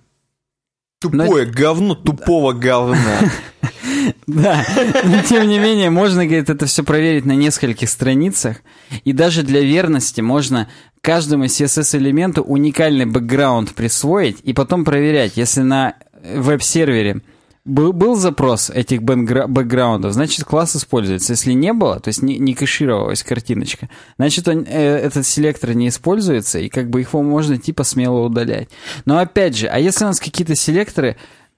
Тупое 1.01 1.47
говно 1.47 1.94
тупого 1.94 2.52
говна. 2.52 3.20
Да, 4.27 4.65
но 5.05 5.23
тем 5.23 5.48
не 5.48 5.59
менее, 5.59 5.90
можно, 5.90 6.27
говорит, 6.27 6.51
это 6.51 6.66
все 6.66 6.82
проверить 6.82 7.24
на 7.24 7.32
нескольких 7.32 7.89
страницах. 7.89 8.59
И 9.05 9.12
даже 9.12 9.43
для 9.43 9.61
верности 9.61 10.20
можно 10.20 10.69
каждому 11.01 11.44
CSS-элементу 11.44 12.43
уникальный 12.43 13.07
бэкграунд 13.07 13.74
присвоить 13.74 14.39
и 14.43 14.53
потом 14.53 14.85
проверять. 14.85 15.36
Если 15.36 15.61
на 15.61 15.94
веб-сервере 16.24 17.23
был, 17.65 17.93
был 17.93 18.16
запрос 18.16 18.70
этих 18.70 19.03
бэкгра- 19.03 19.47
бэкграундов, 19.47 20.12
значит, 20.12 20.44
класс 20.44 20.74
используется. 20.77 21.32
Если 21.32 21.53
не 21.53 21.73
было, 21.73 22.01
то 22.01 22.09
есть 22.09 22.23
не, 22.23 22.39
не 22.39 22.55
кэшировалась 22.55 23.23
картиночка, 23.23 23.89
значит, 24.19 24.48
он, 24.48 24.65
э, 24.66 24.97
этот 24.98 25.27
селектор 25.27 25.73
не 25.74 25.89
используется, 25.89 26.59
и 26.59 26.69
как 26.69 26.90
бы 26.90 27.01
его 27.01 27.23
можно 27.23 27.59
типа 27.59 27.85
смело 27.85 28.20
удалять. 28.20 28.69
Но 29.05 29.19
опять 29.19 29.57
же, 29.57 29.66
а 29.66 29.78
если 29.78 30.05
у 30.05 30.09
нас 30.09 30.20
какие-то 30.20 30.55
селекторы 30.55 31.16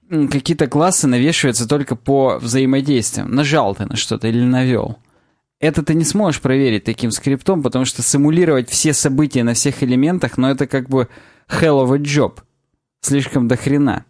какие-то 0.09 0.67
классы 0.67 1.07
навешиваются 1.07 1.67
только 1.67 1.95
по 1.95 2.37
взаимодействиям. 2.39 3.31
Нажал 3.33 3.75
ты 3.75 3.85
на 3.85 3.95
что-то 3.95 4.27
или 4.27 4.43
навел. 4.43 4.97
это 5.59 5.83
ты 5.83 5.93
не 5.93 6.05
сможешь 6.05 6.41
проверить 6.41 6.85
таким 6.85 7.11
скриптом, 7.11 7.61
потому 7.61 7.85
что 7.85 8.01
симулировать 8.01 8.69
все 8.69 8.93
события 8.93 9.43
на 9.43 9.53
всех 9.53 9.83
элементах, 9.83 10.37
но 10.37 10.49
это 10.49 10.67
как 10.67 10.87
бы 10.89 11.09
hell 11.49 11.85
of 11.85 11.93
a 11.93 11.99
job. 11.99 12.39
Слишком 13.01 13.47
до 13.47 13.55
хрена. 13.57 14.05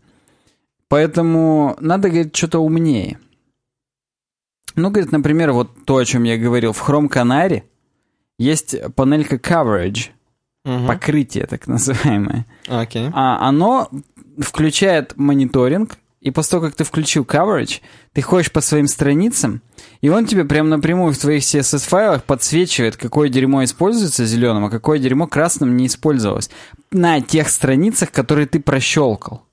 Поэтому 0.88 1.76
надо, 1.80 2.10
говорит, 2.10 2.36
что-то 2.36 2.60
умнее. 2.60 3.20
Ну, 4.76 4.90
говорит, 4.90 5.12
например, 5.12 5.52
вот 5.52 5.86
то, 5.86 5.98
о 5.98 6.06
чем 6.06 6.24
я 6.24 6.38
говорил, 6.38 6.72
в 6.74 6.88
Chrome 6.88 7.10
Canary 7.10 7.64
есть 8.38 8.76
панелька 8.96 9.36
Coverage, 9.36 10.10
Мгм. 10.66 10.88
покрытие 10.88 11.46
так 11.48 11.68
называемое. 11.68 12.46
Окей. 12.68 13.10
А 13.14 13.48
оно 13.48 13.90
включает 14.44 15.18
мониторинг, 15.18 15.98
и 16.22 16.32
после 16.32 16.52
того, 16.52 16.66
как 16.66 16.76
ты 16.76 16.84
включил 16.84 17.24
coverage, 17.24 17.80
ты 18.14 18.22
ходишь 18.22 18.52
по 18.52 18.60
своим 18.60 18.88
страницам, 18.88 19.62
и 20.02 20.10
он 20.10 20.26
тебе 20.26 20.44
прям 20.44 20.70
напрямую 20.70 21.14
в 21.14 21.18
твоих 21.18 21.44
CSS-файлах 21.44 22.24
подсвечивает, 22.24 22.98
какое 22.98 23.30
дерьмо 23.30 23.64
используется 23.64 24.26
зеленым, 24.26 24.66
а 24.66 24.70
какое 24.70 25.00
дерьмо 25.00 25.28
красным 25.28 25.78
не 25.78 25.88
использовалось. 25.88 26.50
На 26.92 27.22
тех 27.22 27.50
страницах, 27.50 28.12
которые 28.12 28.48
ты 28.48 28.60
прощелкал. 28.60 29.46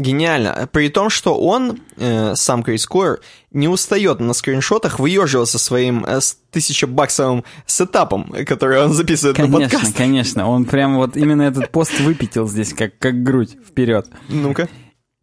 Гениально. 0.00 0.68
При 0.72 0.88
том, 0.88 1.10
что 1.10 1.38
он, 1.38 1.80
э, 1.96 2.34
сам 2.34 2.62
Крис 2.62 2.86
Койер, 2.86 3.20
не 3.50 3.68
устает 3.68 4.18
на 4.20 4.32
скриншотах 4.32 4.98
выеживаться 4.98 5.58
своим 5.58 6.04
э, 6.06 6.20
тысячебаксовым 6.50 7.44
сетапом, 7.66 8.34
который 8.46 8.82
он 8.82 8.94
записывает 8.94 9.36
на 9.36 9.44
Конечно, 9.44 9.68
подкаст. 9.68 9.96
конечно. 9.96 10.48
Он 10.48 10.64
прям 10.64 10.96
вот 10.96 11.16
именно 11.16 11.42
этот 11.42 11.70
пост 11.70 12.00
выпятил 12.00 12.48
здесь, 12.48 12.72
как, 12.72 12.98
как 12.98 13.22
грудь 13.22 13.58
вперед. 13.66 14.08
Ну-ка. 14.28 14.68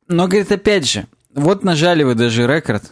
Но, 0.07 0.27
говорит, 0.27 0.51
опять 0.51 0.87
же, 0.87 1.07
вот 1.33 1.63
нажали 1.63 2.03
вы 2.03 2.13
даже 2.13 2.45
рекорд, 2.45 2.83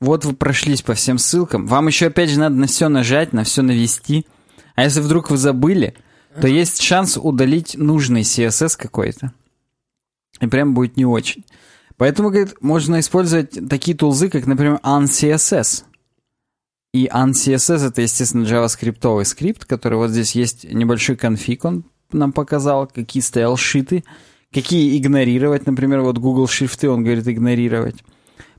вот 0.00 0.26
вы 0.26 0.34
прошлись 0.34 0.82
по 0.82 0.92
всем 0.92 1.16
ссылкам, 1.16 1.66
вам 1.66 1.86
еще 1.86 2.06
опять 2.06 2.28
же 2.28 2.38
надо 2.38 2.56
на 2.56 2.66
все 2.66 2.88
нажать, 2.88 3.32
на 3.32 3.44
все 3.44 3.62
навести. 3.62 4.26
А 4.74 4.84
если 4.84 5.00
вдруг 5.00 5.30
вы 5.30 5.38
забыли, 5.38 5.94
то 6.38 6.48
есть 6.48 6.82
шанс 6.82 7.16
удалить 7.16 7.76
нужный 7.78 8.22
CSS 8.22 8.76
какой-то. 8.76 9.32
И 10.40 10.46
прям 10.46 10.74
будет 10.74 10.96
не 10.96 11.06
очень. 11.06 11.44
Поэтому, 11.96 12.30
говорит, 12.30 12.54
можно 12.60 12.98
использовать 13.00 13.68
такие 13.68 13.96
тулзы, 13.96 14.28
как, 14.28 14.46
например, 14.46 14.80
uncss. 14.82 15.84
И 16.92 17.06
uncss 17.06 17.86
это, 17.86 18.02
естественно, 18.02 18.44
JavaScript 18.44 19.24
скрипт, 19.24 19.64
который 19.64 19.98
вот 19.98 20.10
здесь 20.10 20.34
есть 20.34 20.64
небольшой 20.64 21.16
конфиг, 21.16 21.64
он 21.64 21.84
нам 22.12 22.32
показал, 22.32 22.86
какие 22.86 23.22
стайл-шиты, 23.22 24.04
какие 24.52 24.96
игнорировать, 24.98 25.66
например, 25.66 26.02
вот 26.02 26.18
Google 26.18 26.46
шрифты, 26.46 26.88
он 26.88 27.02
говорит 27.02 27.26
игнорировать. 27.26 27.96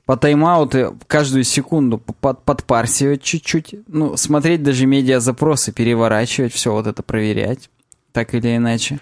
По 0.04 0.16
тайм-ауты 0.16 0.92
каждую 1.08 1.42
секунду 1.44 1.98
под, 1.98 2.44
подпарсивать 2.44 3.22
чуть-чуть, 3.22 3.74
ну, 3.88 4.16
смотреть 4.16 4.62
даже 4.62 4.86
медиа-запросы, 4.86 5.72
переворачивать, 5.72 6.52
все 6.52 6.72
вот 6.72 6.86
это 6.86 7.02
проверять, 7.02 7.70
так 8.12 8.34
или 8.34 8.56
иначе. 8.56 9.00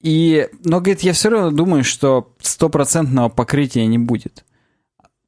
И, 0.00 0.48
но, 0.64 0.80
говорит, 0.80 1.00
я 1.00 1.12
все 1.12 1.28
равно 1.28 1.50
думаю, 1.50 1.84
что 1.84 2.32
стопроцентного 2.40 3.28
покрытия 3.28 3.86
не 3.86 3.98
будет. 3.98 4.44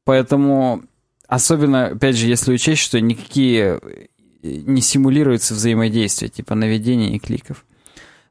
Поэтому, 0.04 0.82
особенно, 1.26 1.88
опять 1.88 2.16
же, 2.16 2.26
если 2.26 2.52
учесть, 2.52 2.82
что 2.82 3.00
никакие 3.00 3.80
э, 3.82 4.06
не 4.42 4.80
симулируются 4.80 5.54
взаимодействия, 5.54 6.28
типа 6.28 6.54
наведения 6.54 7.16
и 7.16 7.18
кликов. 7.18 7.64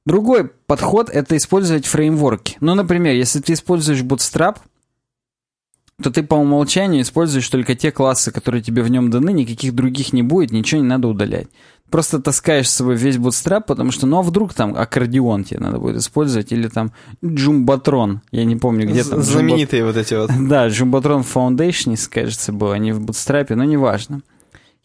Другой 0.06 0.48
подход— 0.48 1.10
это 1.14 1.36
использовать 1.36 1.86
фреймворки. 1.86 2.58
Ну, 2.62 2.74
например, 2.74 3.16
если 3.16 3.42
ты 3.42 3.54
используешь 3.54 4.02
Bootstrap, 4.02 4.58
то 6.02 6.10
ты 6.12 6.24
по 6.24 6.36
умолчанию 6.36 7.02
используешь 7.02 7.50
только 7.50 7.76
те 7.76 7.92
классы, 7.92 8.32
которые 8.32 8.64
тебе 8.64 8.82
в 8.82 8.90
нем 8.90 9.10
даны, 9.10 9.32
никаких 9.34 9.76
других 9.76 10.14
не 10.14 10.24
будет, 10.24 10.52
ничего 10.52 10.82
не 10.82 10.88
надо 10.88 11.10
удалять. 11.10 11.48
Просто 11.90 12.20
таскаешь 12.20 12.70
с 12.70 12.76
собой 12.76 12.96
весь 12.96 13.18
Bootstrap, 13.18 13.64
потому 13.68 13.92
что, 13.92 14.06
ну 14.06 14.20
а 14.20 14.22
вдруг 14.22 14.54
там 14.54 14.76
аккордеон 14.76 15.44
тебе 15.44 15.60
надо 15.60 15.80
будет 15.80 15.98
использовать, 15.98 16.52
или 16.52 16.68
там 16.68 16.92
Джумбатрон, 17.26 18.22
я 18.32 18.46
не 18.46 18.56
помню, 18.56 18.88
где 18.88 19.04
там. 19.04 19.22
Знаменитые 19.22 19.86
вот 19.86 19.98
эти 19.98 20.14
вот. 20.14 20.30
Да, 20.50 20.68
Jumbotron 20.68 21.26
Foundation, 21.26 21.98
кажется, 22.10 22.54
было, 22.54 22.76
не 22.76 22.92
в 22.92 23.00
Bootstrap, 23.02 23.56
но 23.56 23.64
неважно. 23.64 24.22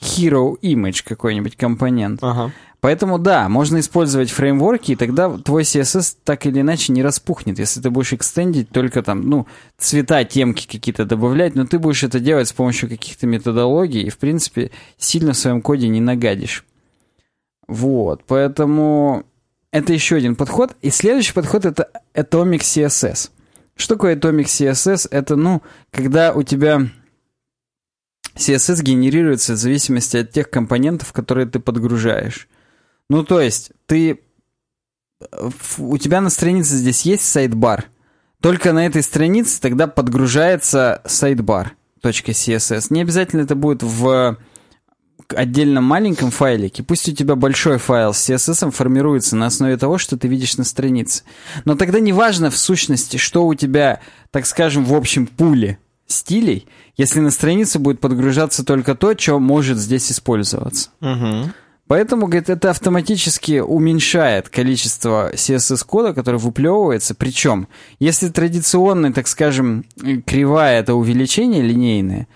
Hero 0.00 0.54
Image 0.60 1.02
какой-нибудь 1.04 1.56
компонент. 1.56 2.20
Ага. 2.22 2.52
Поэтому 2.80 3.18
да, 3.18 3.48
можно 3.48 3.80
использовать 3.80 4.30
фреймворки, 4.30 4.92
и 4.92 4.96
тогда 4.96 5.30
твой 5.38 5.62
CSS 5.62 6.16
так 6.22 6.44
или 6.44 6.60
иначе 6.60 6.92
не 6.92 7.02
распухнет, 7.02 7.58
если 7.58 7.80
ты 7.80 7.88
будешь 7.88 8.12
экстендить 8.12 8.68
только 8.68 9.02
там, 9.02 9.22
ну, 9.22 9.46
цвета, 9.78 10.22
темки 10.24 10.66
какие-то 10.70 11.06
добавлять, 11.06 11.54
но 11.54 11.64
ты 11.64 11.78
будешь 11.78 12.04
это 12.04 12.20
делать 12.20 12.48
с 12.48 12.52
помощью 12.52 12.90
каких-то 12.90 13.26
методологий, 13.26 14.02
и, 14.02 14.10
в 14.10 14.18
принципе, 14.18 14.70
сильно 14.98 15.32
в 15.32 15.36
своем 15.38 15.62
коде 15.62 15.88
не 15.88 16.02
нагадишь. 16.02 16.66
Вот, 17.66 18.24
поэтому 18.26 19.24
это 19.70 19.92
еще 19.92 20.16
один 20.16 20.36
подход. 20.36 20.76
И 20.82 20.90
следующий 20.90 21.32
подход— 21.32 21.64
это 21.66 21.90
Atomic 22.14 22.60
CSS. 22.60 23.30
Что 23.76 23.94
такое 23.96 24.16
Atomic 24.16 24.44
CSS? 24.44 25.08
Это, 25.10 25.36
ну, 25.36 25.62
когда 25.90 26.32
у 26.32 26.42
тебя 26.42 26.88
CSS 28.36 28.82
генерируется 28.82 29.54
в 29.54 29.56
зависимости 29.56 30.16
от 30.18 30.30
тех 30.30 30.50
компонентов, 30.50 31.12
которые 31.12 31.46
ты 31.46 31.58
подгружаешь. 31.58 32.48
Ну, 33.08 33.24
то 33.24 33.40
есть, 33.40 33.72
ты... 33.86 34.20
У 35.78 35.98
тебя 35.98 36.20
на 36.20 36.30
странице 36.30 36.74
здесь 36.76 37.02
есть 37.02 37.24
сайдбар. 37.24 37.86
Только 38.40 38.72
на 38.72 38.84
этой 38.86 39.02
странице 39.02 39.60
тогда 39.60 39.86
подгружается 39.86 41.00
sidebar.css. 41.04 42.86
Не 42.90 43.00
обязательно 43.00 43.40
это 43.40 43.54
будет 43.54 43.82
в 43.82 44.36
отдельном 45.28 45.84
маленьком 45.84 46.30
файлике. 46.30 46.82
Пусть 46.82 47.08
у 47.08 47.12
тебя 47.12 47.36
большой 47.36 47.78
файл 47.78 48.12
с 48.12 48.28
CSS 48.28 48.70
формируется 48.70 49.36
на 49.36 49.46
основе 49.46 49.76
того, 49.76 49.98
что 49.98 50.16
ты 50.16 50.28
видишь 50.28 50.56
на 50.56 50.64
странице. 50.64 51.24
Но 51.64 51.76
тогда 51.76 52.00
не 52.00 52.12
важно 52.12 52.50
в 52.50 52.56
сущности, 52.56 53.16
что 53.16 53.46
у 53.46 53.54
тебя, 53.54 54.00
так 54.30 54.46
скажем, 54.46 54.84
в 54.84 54.94
общем 54.94 55.26
пуле 55.26 55.78
стилей, 56.06 56.66
если 56.96 57.20
на 57.20 57.30
странице 57.30 57.78
будет 57.78 58.00
подгружаться 58.00 58.64
только 58.64 58.94
то, 58.94 59.16
что 59.18 59.38
может 59.38 59.78
здесь 59.78 60.12
использоваться. 60.12 60.90
Угу. 61.00 61.52
Поэтому, 61.86 62.26
говорит, 62.26 62.48
это 62.48 62.70
автоматически 62.70 63.58
уменьшает 63.58 64.48
количество 64.48 65.32
CSS-кода, 65.34 66.14
который 66.14 66.40
выплевывается. 66.40 67.14
Причем, 67.14 67.68
если 67.98 68.28
традиционный, 68.28 69.12
так 69.12 69.28
скажем, 69.28 69.84
кривая 70.26 70.80
это 70.80 70.94
увеличение 70.94 71.62
линейное, 71.62 72.26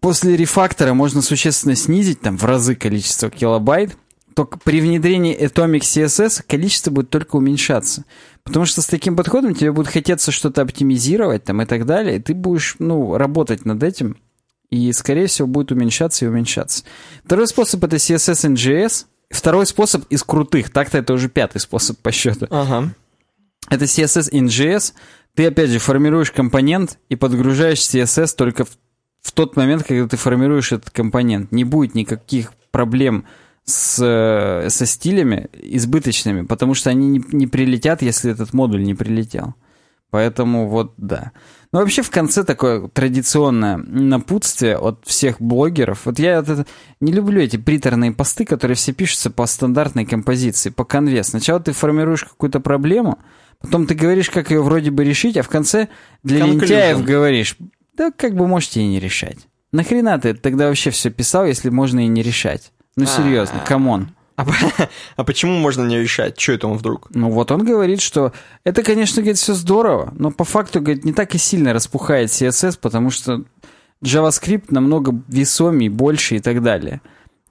после 0.00 0.36
рефактора 0.36 0.94
можно 0.94 1.22
существенно 1.22 1.74
снизить 1.74 2.20
там 2.20 2.36
в 2.36 2.44
разы 2.44 2.74
количество 2.74 3.30
килобайт, 3.30 3.96
то 4.34 4.44
при 4.44 4.80
внедрении 4.80 5.36
Atomic 5.36 5.80
CSS 5.80 6.44
количество 6.46 6.90
будет 6.90 7.10
только 7.10 7.36
уменьшаться. 7.36 8.04
Потому 8.44 8.66
что 8.66 8.82
с 8.82 8.86
таким 8.86 9.16
подходом 9.16 9.54
тебе 9.54 9.72
будет 9.72 9.88
хотеться 9.88 10.30
что-то 10.30 10.62
оптимизировать 10.62 11.44
там 11.44 11.60
и 11.60 11.66
так 11.66 11.86
далее, 11.86 12.16
и 12.16 12.20
ты 12.20 12.34
будешь, 12.34 12.76
ну, 12.78 13.16
работать 13.16 13.64
над 13.64 13.82
этим, 13.82 14.16
и, 14.70 14.92
скорее 14.92 15.26
всего, 15.26 15.48
будет 15.48 15.72
уменьшаться 15.72 16.24
и 16.24 16.28
уменьшаться. 16.28 16.84
Второй 17.24 17.46
способ— 17.48 17.82
это 17.84 17.96
CSS 17.96 18.54
NGS. 18.54 19.06
Второй 19.30 19.66
способ 19.66 20.04
из 20.08 20.22
крутых, 20.22 20.70
так-то 20.70 20.98
это 20.98 21.12
уже 21.12 21.28
пятый 21.28 21.58
способ 21.58 21.98
по 21.98 22.12
счету. 22.12 22.46
Ага. 22.50 22.94
Это 23.68 23.84
CSS 23.84 24.30
NGS. 24.32 24.92
Ты, 25.34 25.46
опять 25.46 25.70
же, 25.70 25.78
формируешь 25.78 26.30
компонент 26.30 26.98
и 27.08 27.16
подгружаешь 27.16 27.78
CSS 27.78 28.34
только 28.36 28.64
в, 28.64 28.70
в 29.28 29.32
тот 29.32 29.56
момент, 29.56 29.84
когда 29.84 30.08
ты 30.08 30.16
формируешь 30.16 30.72
этот 30.72 30.88
компонент. 30.90 31.52
Не 31.52 31.64
будет 31.64 31.94
никаких 31.94 32.54
проблем 32.70 33.26
с, 33.64 34.02
э, 34.02 34.70
со 34.70 34.86
стилями 34.86 35.50
избыточными, 35.52 36.46
потому 36.46 36.72
что 36.72 36.88
они 36.88 37.08
не, 37.08 37.22
не 37.32 37.46
прилетят, 37.46 38.00
если 38.00 38.32
этот 38.32 38.54
модуль 38.54 38.82
не 38.82 38.94
прилетел. 38.94 39.54
Поэтому 40.10 40.66
вот 40.66 40.94
да. 40.96 41.32
Ну, 41.70 41.80
вообще, 41.80 42.00
в 42.00 42.08
конце 42.08 42.42
такое 42.42 42.88
традиционное 42.88 43.76
напутствие 43.76 44.78
от 44.78 45.04
всех 45.04 45.38
блогеров. 45.42 46.06
Вот 46.06 46.18
я 46.18 46.38
это, 46.38 46.64
не 47.00 47.12
люблю 47.12 47.42
эти 47.42 47.58
приторные 47.58 48.12
посты, 48.12 48.46
которые 48.46 48.76
все 48.76 48.94
пишутся 48.94 49.30
по 49.30 49.44
стандартной 49.44 50.06
композиции, 50.06 50.70
по 50.70 50.84
конве. 50.84 51.22
Сначала 51.22 51.60
ты 51.60 51.72
формируешь 51.72 52.24
какую-то 52.24 52.60
проблему, 52.60 53.18
потом 53.60 53.86
ты 53.86 53.94
говоришь, 53.94 54.30
как 54.30 54.50
ее 54.50 54.62
вроде 54.62 54.90
бы 54.90 55.04
решить, 55.04 55.36
а 55.36 55.42
в 55.42 55.50
конце 55.50 55.88
для 56.22 56.40
Conclusion. 56.40 56.60
лентяев 56.60 57.04
говоришь, 57.04 57.58
да 57.98 58.10
как 58.10 58.34
бы 58.34 58.46
можете 58.46 58.80
и 58.80 58.86
не 58.86 59.00
решать. 59.00 59.36
Нахрена 59.72 60.18
ты 60.18 60.32
тогда 60.32 60.68
вообще 60.68 60.90
все 60.90 61.10
писал, 61.10 61.44
если 61.44 61.68
можно 61.68 62.04
и 62.04 62.08
не 62.08 62.22
решать? 62.22 62.72
Ну, 62.96 63.04
серьезно, 63.04 63.60
come 63.66 63.92
on. 63.92 64.12
А, 64.36 64.46
а 65.16 65.24
почему 65.24 65.58
можно 65.58 65.84
не 65.84 65.98
решать? 65.98 66.40
Что 66.40 66.52
это 66.52 66.68
он 66.68 66.78
вдруг? 66.78 67.08
Ну 67.10 67.28
вот 67.30 67.50
он 67.50 67.64
говорит, 67.64 68.00
что 68.00 68.32
это, 68.64 68.82
конечно, 68.82 69.20
говорит, 69.20 69.38
все 69.38 69.52
здорово, 69.52 70.14
но 70.16 70.30
по 70.30 70.44
факту, 70.44 70.80
говорит, 70.80 71.04
не 71.04 71.12
так 71.12 71.34
и 71.34 71.38
сильно 71.38 71.72
распухает 71.72 72.30
CSS, 72.30 72.78
потому 72.80 73.10
что 73.10 73.42
JavaScript 74.02 74.66
намного 74.70 75.12
весомее, 75.26 75.90
больше 75.90 76.36
и 76.36 76.38
так 76.38 76.62
далее. 76.62 77.00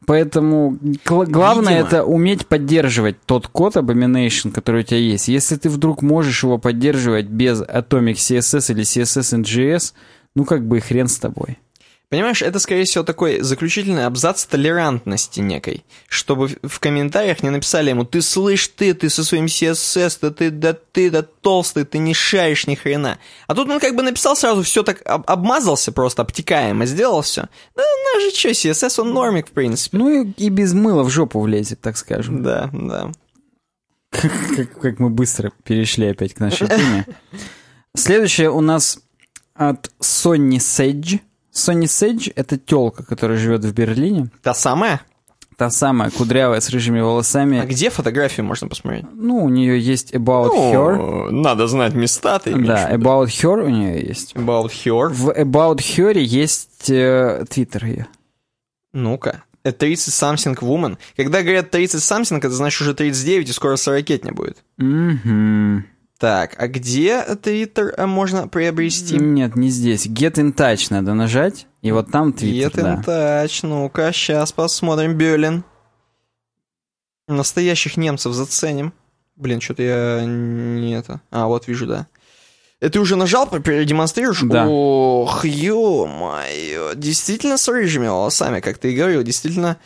Поэтому 0.06 0.78
гла- 1.06 1.26
главное 1.26 1.80
Видимо. 1.80 1.88
это 1.88 2.06
уметь 2.06 2.48
поддерживать 2.48 3.18
тот 3.26 3.48
код 3.48 3.76
Abomination, 3.76 4.52
который 4.52 4.82
у 4.82 4.84
тебя 4.84 5.00
есть. 5.00 5.28
Если 5.28 5.58
ты 5.58 5.70
вдруг 5.70 6.02
можешь 6.02 6.44
его 6.44 6.58
поддерживать 6.58 7.26
без 7.26 7.62
Atomic 7.62 8.14
CSS 8.14 8.72
или 8.72 8.84
CSS 8.84 9.44
in 9.44 9.64
JS, 9.64 9.94
ну 10.38 10.46
как 10.46 10.68
бы 10.68 10.78
и 10.78 10.80
хрен 10.80 11.08
с 11.08 11.18
тобой. 11.18 11.58
Понимаешь, 12.10 12.44
это, 12.44 12.60
скорее 12.60 12.86
всего, 12.86 13.04
такой 13.04 13.42
заключительный 13.42 14.06
абзац 14.06 14.46
толерантности 14.46 15.40
некой, 15.42 15.84
чтобы 16.08 16.50
в 16.62 16.80
комментариях 16.80 17.42
не 17.42 17.50
написали 17.50 17.90
ему 17.90 18.06
«Ты 18.06 18.22
слышь, 18.22 18.68
ты, 18.70 18.94
ты 18.94 19.10
со 19.10 19.26
своим 19.26 19.46
CSS, 19.46 20.20
да 20.22 20.30
ты, 20.30 20.52
да 20.52 20.74
ты, 20.74 21.10
да 21.10 21.24
толстый, 21.24 21.86
ты 21.86 21.98
не 21.98 22.14
шаришь 22.14 22.68
ни 22.68 22.76
хрена». 22.76 23.18
А 23.48 23.56
тут 23.56 23.68
он 23.68 23.80
как 23.80 23.96
бы 23.96 24.04
написал 24.04 24.38
сразу 24.38 24.62
все 24.62 24.84
так, 24.84 25.02
об, 25.06 25.24
обмазался 25.30 25.92
просто, 25.92 26.22
обтекаемо, 26.22 26.86
сделал 26.86 27.24
все. 27.24 27.50
Да 27.76 27.84
ну 28.14 28.22
же 28.22 28.30
что, 28.34 28.50
CSS, 28.52 29.02
он 29.02 29.12
нормик, 29.12 29.48
в 29.48 29.52
принципе. 29.52 29.98
Ну 29.98 30.22
и, 30.22 30.32
и 30.38 30.50
без 30.50 30.74
мыла 30.74 31.04
в 31.04 31.10
жопу 31.10 31.42
влезет, 31.42 31.82
так 31.82 31.98
скажем. 31.98 32.44
Да, 32.44 32.70
да. 32.72 33.12
Как, 34.12 34.32
как, 34.56 34.80
как 34.80 35.00
мы 35.00 35.10
быстро 35.10 35.52
перешли 35.64 36.08
опять 36.08 36.36
к 36.36 36.40
нашей 36.40 36.68
теме. 36.68 37.06
Следующее 37.96 38.52
у 38.52 38.62
нас 38.62 39.00
от 39.58 39.92
Sony 40.02 40.58
Sage. 40.58 41.20
Sony 41.54 41.86
Sage— 41.86 42.32
это 42.36 42.58
телка, 42.58 43.04
которая 43.04 43.38
живет 43.38 43.66
в 43.66 43.74
Берлине. 43.74 44.30
Та 44.44 44.54
самая? 44.54 45.02
Та 45.58 45.72
самая, 45.72 46.12
кудрявая, 46.12 46.60
с 46.60 46.70
рыжими 46.70 47.00
волосами. 47.02 47.60
А 47.60 47.66
где 47.66 47.90
фотографии 47.90 48.44
можно 48.44 48.68
посмотреть? 48.68 49.06
Ну, 49.12 49.44
у 49.44 49.50
нее 49.50 49.80
есть 49.80 50.14
About 50.14 50.52
Ну, 50.54 50.72
Her. 50.72 51.32
Надо 51.32 51.68
знать 51.68 51.96
места, 51.96 52.38
ты 52.38 52.54
Да? 52.54 52.92
About 52.94 53.26
Her 53.26 53.66
у 53.66 53.70
нее 53.70 54.00
есть. 54.08 54.36
About 54.36 54.70
Her. 54.70 55.10
В 55.10 55.30
About 55.30 55.78
Her 55.78 56.20
есть 56.20 56.92
э, 56.92 57.44
твиттер 57.50 57.86
ее. 57.86 58.08
Ну-ка. 58.94 59.44
Это 59.64 59.80
30 59.80 60.14
something 60.14 60.60
woman. 60.60 60.98
Когда 61.16 61.42
говорят 61.42 61.72
30 61.72 62.02
something, 62.02 62.38
это 62.38 62.52
значит 62.52 62.82
уже 62.82 62.94
39 62.94 63.50
и 63.50 63.52
скоро 63.52 63.78
40 63.78 64.10
не 64.24 64.32
будет. 64.32 64.58
Угу. 64.78 65.84
Так, 66.20 66.56
а 66.58 66.68
где 66.68 67.24
Твиттер 67.36 67.94
э, 67.96 68.06
можно 68.08 68.48
приобрести? 68.48 69.18
Нет, 69.18 69.56
не 69.56 69.70
здесь. 69.70 70.08
Get 70.08 70.34
in 70.36 70.56
touch 70.56 70.88
надо 70.90 71.14
нажать, 71.14 71.68
и 71.84 71.92
вот 71.92 72.12
там 72.12 72.34
твиттер, 72.34 72.82
Get 72.82 72.84
да. 72.84 72.96
in 72.96 73.06
touch. 73.06 73.60
Ну-ка, 73.62 74.12
сейчас 74.12 74.52
посмотрим. 74.52 75.16
Берлин. 75.16 75.64
Настоящих 77.28 77.98
немцев 77.98 78.34
заценим. 78.34 78.94
Блин, 79.36 79.62
что-то 79.62 79.84
я 79.84 80.26
не 80.26 80.94
это... 80.96 81.22
А, 81.30 81.46
вот 81.46 81.68
вижу, 81.68 81.86
да. 81.86 82.08
Это 82.80 82.94
ты 82.94 83.00
уже 83.00 83.16
нажал, 83.16 83.48
продемонстрируешь? 83.48 84.42
Да. 84.44 84.68
Ох, 84.68 85.46
ё-моё. 85.46 86.94
Действительно 86.96 87.58
с 87.58 87.68
рыжими 87.68 88.08
волосами, 88.08 88.60
как 88.60 88.78
ты 88.80 88.92
и 88.92 88.96
говорил. 88.96 89.22
Действительно... 89.24 89.78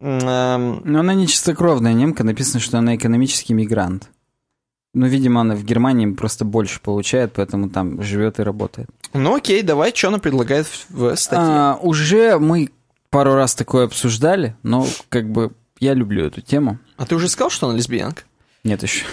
эм, 0.00 0.82
Но 0.84 1.00
она 1.00 1.14
не 1.14 1.26
чистокровная 1.26 1.94
немка, 1.94 2.22
написано, 2.24 2.60
что 2.60 2.78
она 2.78 2.94
экономический 2.94 3.54
мигрант. 3.54 4.10
Ну, 4.96 5.06
видимо, 5.06 5.42
она 5.42 5.54
в 5.54 5.62
Германии 5.62 6.06
просто 6.06 6.46
больше 6.46 6.80
получает, 6.80 7.34
поэтому 7.34 7.68
там 7.68 8.02
живет 8.02 8.38
и 8.38 8.42
работает. 8.42 8.88
Ну 9.12 9.34
окей, 9.34 9.60
давай, 9.60 9.94
что 9.94 10.08
она 10.08 10.18
предлагает 10.18 10.66
в, 10.88 11.14
статье? 11.16 11.44
А, 11.46 11.78
уже 11.82 12.38
мы 12.38 12.70
пару 13.10 13.34
раз 13.34 13.54
такое 13.54 13.84
обсуждали, 13.84 14.56
но 14.62 14.86
как 15.10 15.30
бы 15.30 15.52
я 15.80 15.92
люблю 15.92 16.24
эту 16.24 16.40
тему. 16.40 16.78
А 16.96 17.04
ты 17.04 17.14
уже 17.14 17.28
сказал, 17.28 17.50
что 17.50 17.68
она 17.68 17.76
лесбиянка? 17.76 18.22
Нет 18.64 18.82
еще. 18.82 19.04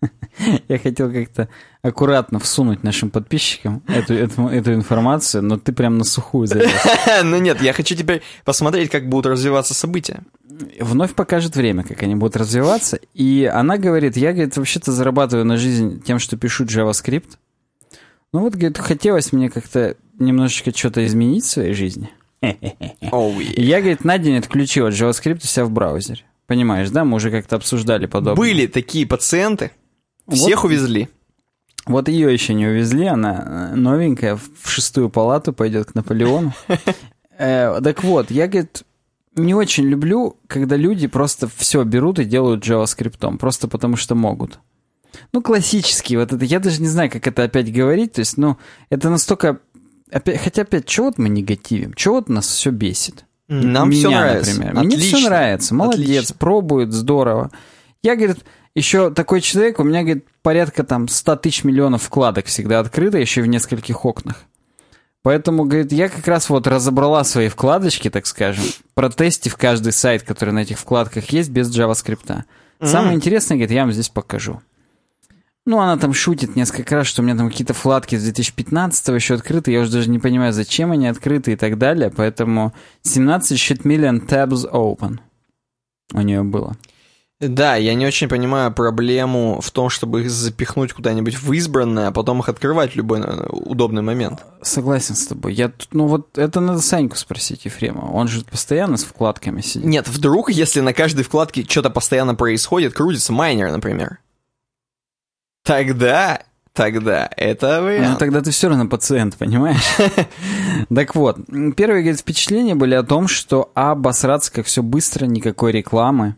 Я 0.68 0.78
хотел 0.78 1.12
как-то 1.12 1.48
аккуратно 1.82 2.38
всунуть 2.38 2.84
нашим 2.84 3.10
подписчикам 3.10 3.82
эту, 3.88 4.14
эту, 4.14 4.46
эту 4.46 4.72
информацию, 4.72 5.42
но 5.42 5.58
ты 5.58 5.72
прям 5.72 5.98
на 5.98 6.04
сухую 6.04 6.46
залез. 6.46 6.70
Ну 7.24 7.38
нет, 7.38 7.60
я 7.60 7.72
хочу 7.72 7.96
теперь 7.96 8.22
посмотреть, 8.44 8.90
как 8.90 9.08
будут 9.08 9.26
развиваться 9.26 9.74
события. 9.74 10.22
Вновь 10.78 11.14
покажет 11.14 11.56
время, 11.56 11.82
как 11.82 12.02
они 12.02 12.14
будут 12.14 12.36
развиваться. 12.36 13.00
И 13.14 13.50
она 13.52 13.78
говорит, 13.78 14.16
я, 14.16 14.32
говорит, 14.32 14.56
вообще-то 14.56 14.92
зарабатываю 14.92 15.44
на 15.44 15.56
жизнь 15.56 16.00
тем, 16.02 16.18
что 16.20 16.36
пишу 16.36 16.64
JavaScript. 16.64 17.30
Ну 18.32 18.40
вот, 18.40 18.54
говорит, 18.54 18.78
хотелось 18.78 19.32
мне 19.32 19.50
как-то 19.50 19.96
немножечко 20.18 20.76
что-то 20.76 21.04
изменить 21.04 21.44
в 21.44 21.50
своей 21.50 21.74
жизни. 21.74 22.10
Оу, 23.10 23.40
И 23.40 23.62
я, 23.62 23.80
говорит, 23.80 24.04
на 24.04 24.18
день 24.18 24.36
отключил 24.38 24.86
от 24.86 24.94
JavaScript 24.94 25.40
у 25.42 25.46
себя 25.46 25.64
в 25.64 25.70
браузере. 25.70 26.22
Понимаешь, 26.46 26.90
да? 26.90 27.04
Мы 27.04 27.16
уже 27.16 27.30
как-то 27.30 27.56
обсуждали 27.56 28.06
подобное. 28.06 28.36
Были 28.36 28.66
такие 28.66 29.06
пациенты, 29.06 29.72
всех 30.30 30.62
Вот. 30.62 30.70
увезли. 30.70 31.08
Вот 31.86 32.08
ее 32.08 32.32
еще 32.32 32.54
не 32.54 32.66
увезли, 32.66 33.06
она 33.06 33.70
э, 33.72 33.74
новенькая, 33.76 34.36
в 34.36 34.70
шестую 34.70 35.10
палату 35.10 35.52
пойдет 35.52 35.90
к 35.90 35.94
Наполеону. 35.94 36.52
Э, 37.38 37.80
Так 37.82 38.04
вот, 38.04 38.30
я, 38.30 38.46
говорит, 38.46 38.82
не 39.34 39.54
очень 39.54 39.84
люблю, 39.84 40.36
когда 40.46 40.76
люди 40.76 41.06
просто 41.08 41.48
все 41.56 41.82
берут 41.82 42.18
и 42.18 42.24
делают 42.24 42.64
JavaScript, 42.64 43.38
просто 43.38 43.66
потому 43.68 43.96
что 43.96 44.14
могут. 44.14 44.60
Ну, 45.32 45.42
классический 45.42 46.16
вот 46.16 46.32
это, 46.32 46.44
я 46.44 46.60
даже 46.60 46.80
не 46.80 46.88
знаю, 46.88 47.10
как 47.10 47.26
это 47.26 47.42
опять 47.44 47.72
говорить, 47.72 48.12
то 48.12 48.20
есть, 48.20 48.36
ну, 48.36 48.58
это 48.90 49.10
настолько... 49.10 49.58
Опять, 50.10 50.40
хотя 50.42 50.62
опять, 50.62 50.84
чего 50.86 51.06
вот 51.06 51.18
мы 51.18 51.30
негативим? 51.30 51.94
Чего 51.94 52.16
вот 52.16 52.28
нас 52.28 52.46
все 52.46 52.70
бесит? 52.70 53.24
Нам 53.48 53.90
Меня, 53.90 53.98
все 54.00 54.10
нравится. 54.10 54.60
например. 54.60 54.84
Мне 54.84 54.96
все 54.98 55.18
нравится. 55.28 55.74
Молодец, 55.74 56.00
Отлично. 56.24 56.36
пробует, 56.38 56.92
здорово. 56.92 57.50
Я, 58.02 58.14
говорит, 58.14 58.44
еще 58.74 59.10
такой 59.10 59.40
человек, 59.40 59.78
у 59.78 59.84
меня, 59.84 60.02
говорит, 60.02 60.26
порядка 60.42 60.82
там 60.84 61.08
100 61.08 61.36
тысяч 61.36 61.64
миллионов 61.64 62.02
вкладок 62.02 62.46
всегда 62.46 62.80
открыто, 62.80 63.18
еще 63.18 63.42
в 63.42 63.46
нескольких 63.46 64.04
окнах. 64.04 64.44
Поэтому, 65.22 65.64
говорит, 65.64 65.92
я 65.92 66.08
как 66.08 66.26
раз 66.26 66.48
вот 66.50 66.66
разобрала 66.66 67.22
свои 67.22 67.48
вкладочки, 67.48 68.10
так 68.10 68.26
скажем, 68.26 68.64
протестив 68.94 69.56
каждый 69.56 69.92
сайт, 69.92 70.22
который 70.24 70.52
на 70.52 70.60
этих 70.60 70.78
вкладках 70.78 71.30
есть, 71.30 71.50
без 71.50 71.74
JavaScript. 71.74 72.44
Самое 72.82 73.14
интересное, 73.14 73.56
говорит, 73.56 73.70
я 73.70 73.82
вам 73.82 73.92
здесь 73.92 74.08
покажу. 74.08 74.60
Ну, 75.64 75.78
она 75.78 75.96
там 75.96 76.12
шутит 76.12 76.56
несколько 76.56 76.96
раз, 76.96 77.06
что 77.06 77.22
у 77.22 77.24
меня 77.24 77.36
там 77.36 77.48
какие-то 77.48 77.72
вкладки 77.72 78.16
с 78.16 78.22
2015 78.24 79.08
еще 79.08 79.34
открыты, 79.34 79.70
я 79.70 79.82
уже 79.82 79.92
даже 79.92 80.10
не 80.10 80.18
понимаю, 80.18 80.52
зачем 80.52 80.90
они 80.90 81.06
открыты 81.06 81.52
и 81.52 81.56
так 81.56 81.78
далее, 81.78 82.10
поэтому 82.10 82.72
17 83.02 83.56
shit 83.56 83.82
million 83.82 84.26
tabs 84.26 84.68
open 84.68 85.20
у 86.12 86.20
нее 86.20 86.42
было. 86.42 86.76
Да, 87.48 87.74
я 87.74 87.94
не 87.94 88.06
очень 88.06 88.28
понимаю 88.28 88.72
проблему 88.72 89.60
в 89.60 89.68
том, 89.72 89.88
чтобы 89.88 90.20
их 90.22 90.30
запихнуть 90.30 90.92
куда-нибудь 90.92 91.36
в 91.42 91.52
избранное, 91.52 92.06
а 92.06 92.12
потом 92.12 92.38
их 92.38 92.48
открывать 92.48 92.92
в 92.92 92.96
любой 92.96 93.20
э, 93.20 93.46
удобный 93.50 94.02
момент. 94.02 94.44
Согласен 94.62 95.16
с 95.16 95.26
тобой. 95.26 95.52
Я 95.52 95.70
тут, 95.70 95.88
ну 95.92 96.06
вот 96.06 96.38
это 96.38 96.60
надо 96.60 96.80
Саньку 96.80 97.16
спросить, 97.16 97.64
Ефремова. 97.64 98.12
Он 98.12 98.28
же 98.28 98.44
постоянно 98.44 98.96
с 98.96 99.02
вкладками 99.02 99.60
сидит. 99.60 99.84
Нет, 99.86 100.06
вдруг, 100.06 100.50
если 100.50 100.80
на 100.80 100.92
каждой 100.92 101.24
вкладке 101.24 101.64
что-то 101.68 101.90
постоянно 101.90 102.36
происходит, 102.36 102.92
крутится 102.94 103.32
майнер, 103.32 103.72
например. 103.72 104.18
Тогда, 105.64 106.42
тогда, 106.72 107.28
это 107.36 107.78
Ну, 107.78 107.84
вариант. 107.86 108.18
тогда 108.18 108.40
ты 108.40 108.50
все 108.52 108.68
равно 108.68 108.86
пациент, 108.86 109.36
понимаешь? 109.36 109.82
Так 110.94 111.14
вот, 111.14 111.38
первые, 111.76 112.02
говорит, 112.02 112.20
впечатления 112.20 112.74
были 112.74 112.94
о 112.94 113.02
том, 113.02 113.26
что 113.28 113.70
обосраться, 113.74 114.52
как 114.52 114.66
все 114.66 114.82
быстро, 114.82 115.26
никакой 115.26 115.72
рекламы, 115.72 116.36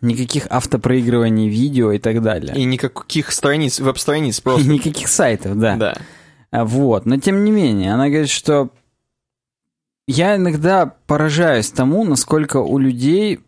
никаких 0.00 0.46
автопроигрываний 0.50 1.48
видео 1.48 1.92
и 1.92 1.98
так 1.98 2.22
далее. 2.22 2.54
И 2.56 2.64
никаких 2.64 3.32
страниц, 3.32 3.80
веб-страниц 3.80 4.38
И 4.40 4.42
просто. 4.42 4.68
никаких 4.68 5.08
сайтов, 5.08 5.58
да. 5.58 5.76
Да. 5.76 5.96
А, 6.50 6.64
Вот, 6.64 7.06
но 7.06 7.18
тем 7.18 7.44
не 7.44 7.50
менее, 7.50 7.94
она 7.94 8.08
говорит, 8.08 8.28
что 8.30 8.70
я 10.06 10.36
иногда 10.36 10.86
поражаюсь 11.06 11.70
тому, 11.70 12.04
насколько 12.04 12.58
у 12.58 12.78
людей 12.78 13.40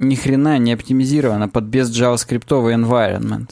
ни 0.00 0.14
хрена 0.16 0.58
не 0.58 0.72
оптимизировано 0.72 1.48
под 1.48 1.64
без 1.64 1.90
JavaScript 1.96 2.52
овый 2.52 2.74
environment. 2.74 3.50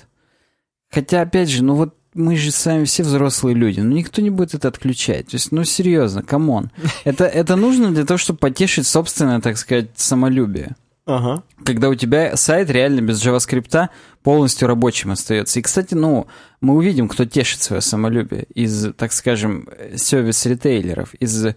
Хотя, 0.90 1.22
опять 1.22 1.48
же, 1.48 1.62
ну 1.62 1.74
вот 1.74 1.94
мы 2.14 2.36
же 2.36 2.50
с 2.50 2.66
вами 2.66 2.84
все 2.84 3.04
взрослые 3.04 3.54
люди, 3.54 3.80
ну 3.80 3.94
никто 3.94 4.20
не 4.20 4.28
будет 4.30 4.54
это 4.54 4.68
отключать. 4.68 5.28
То 5.28 5.36
есть, 5.36 5.52
ну 5.52 5.64
серьезно, 5.64 6.22
come 6.22 6.49
on. 6.49 6.70
Это, 7.04 7.24
это 7.24 7.56
нужно 7.56 7.90
для 7.92 8.04
того, 8.04 8.18
чтобы 8.18 8.38
потешить 8.38 8.86
собственное, 8.86 9.40
так 9.40 9.56
сказать, 9.56 9.90
самолюбие 9.94 10.76
Ага. 11.12 11.42
когда 11.64 11.88
у 11.88 11.94
тебя 11.94 12.36
сайт 12.36 12.70
реально 12.70 13.02
без 13.02 13.24
JavaScript 13.24 13.88
полностью 14.22 14.68
рабочим 14.68 15.10
остается. 15.10 15.58
И, 15.58 15.62
кстати, 15.62 15.94
ну, 15.94 16.26
мы 16.60 16.74
увидим, 16.74 17.08
кто 17.08 17.24
тешит 17.24 17.62
свое 17.62 17.82
самолюбие 17.82 18.44
из, 18.54 18.94
так 18.94 19.12
скажем, 19.12 19.68
сервис-ритейлеров, 19.94 21.14
из 21.14 21.54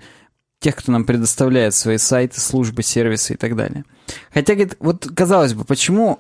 тех, 0.59 0.75
кто 0.75 0.91
нам 0.91 1.05
предоставляет 1.05 1.73
свои 1.73 1.97
сайты, 1.97 2.41
службы, 2.41 2.83
сервисы 2.83 3.33
и 3.33 3.37
так 3.37 3.55
далее. 3.55 3.85
Хотя, 4.33 4.55
говорит, 4.55 4.75
вот 4.79 5.07
казалось 5.15 5.53
бы, 5.53 5.63
почему, 5.63 6.19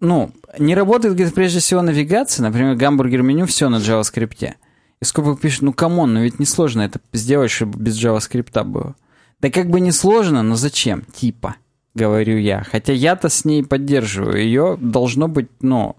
ну, 0.00 0.30
не 0.58 0.74
работает, 0.74 1.14
говорит, 1.14 1.34
прежде 1.34 1.60
всего 1.60 1.82
навигация, 1.82 2.44
например, 2.44 2.76
гамбургер-меню, 2.76 3.46
все 3.46 3.68
на 3.68 3.76
JavaScript. 3.76 4.54
И 5.00 5.04
сколько 5.04 5.40
пишет, 5.40 5.62
ну, 5.62 5.72
come 5.72 5.96
on, 5.96 6.14
ну 6.14 6.22
ведь 6.22 6.38
несложно 6.38 6.82
это 6.82 7.00
сделать, 7.12 7.50
чтобы 7.50 7.78
без 7.78 8.02
JavaScript 8.02 8.64
было. 8.64 8.94
Да 9.40 9.50
как 9.50 9.70
бы 9.70 9.80
не 9.80 9.92
сложно, 9.92 10.42
но 10.42 10.56
зачем? 10.56 11.02
Типа 11.14 11.56
говорю 11.98 12.38
я. 12.38 12.62
Хотя 12.62 12.92
я-то 12.92 13.28
с 13.28 13.44
ней 13.44 13.64
поддерживаю 13.64 14.38
ее, 14.38 14.78
должно 14.80 15.28
быть, 15.28 15.48
ну, 15.60 15.96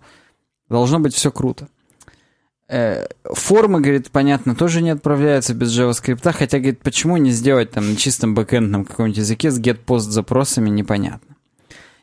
должно 0.70 1.00
быть 1.00 1.14
все 1.14 1.32
круто. 1.32 1.68
Э, 2.68 3.08
формы, 3.24 3.82
говорит, 3.82 4.12
понятно, 4.12 4.56
тоже 4.56 4.82
не 4.82 4.92
отправляются 4.92 5.54
без 5.56 5.78
JavaScript, 5.78 6.32
хотя, 6.32 6.60
говорит, 6.60 6.82
почему 6.82 7.18
не 7.18 7.32
сделать 7.32 7.72
там 7.72 7.90
на 7.90 7.96
чистом 7.96 8.36
бэкэндном 8.36 8.86
каком-нибудь 8.86 9.18
языке 9.18 9.50
с 9.50 9.60
get-post 9.60 10.00
запросами, 10.12 10.70
непонятно. 10.70 11.36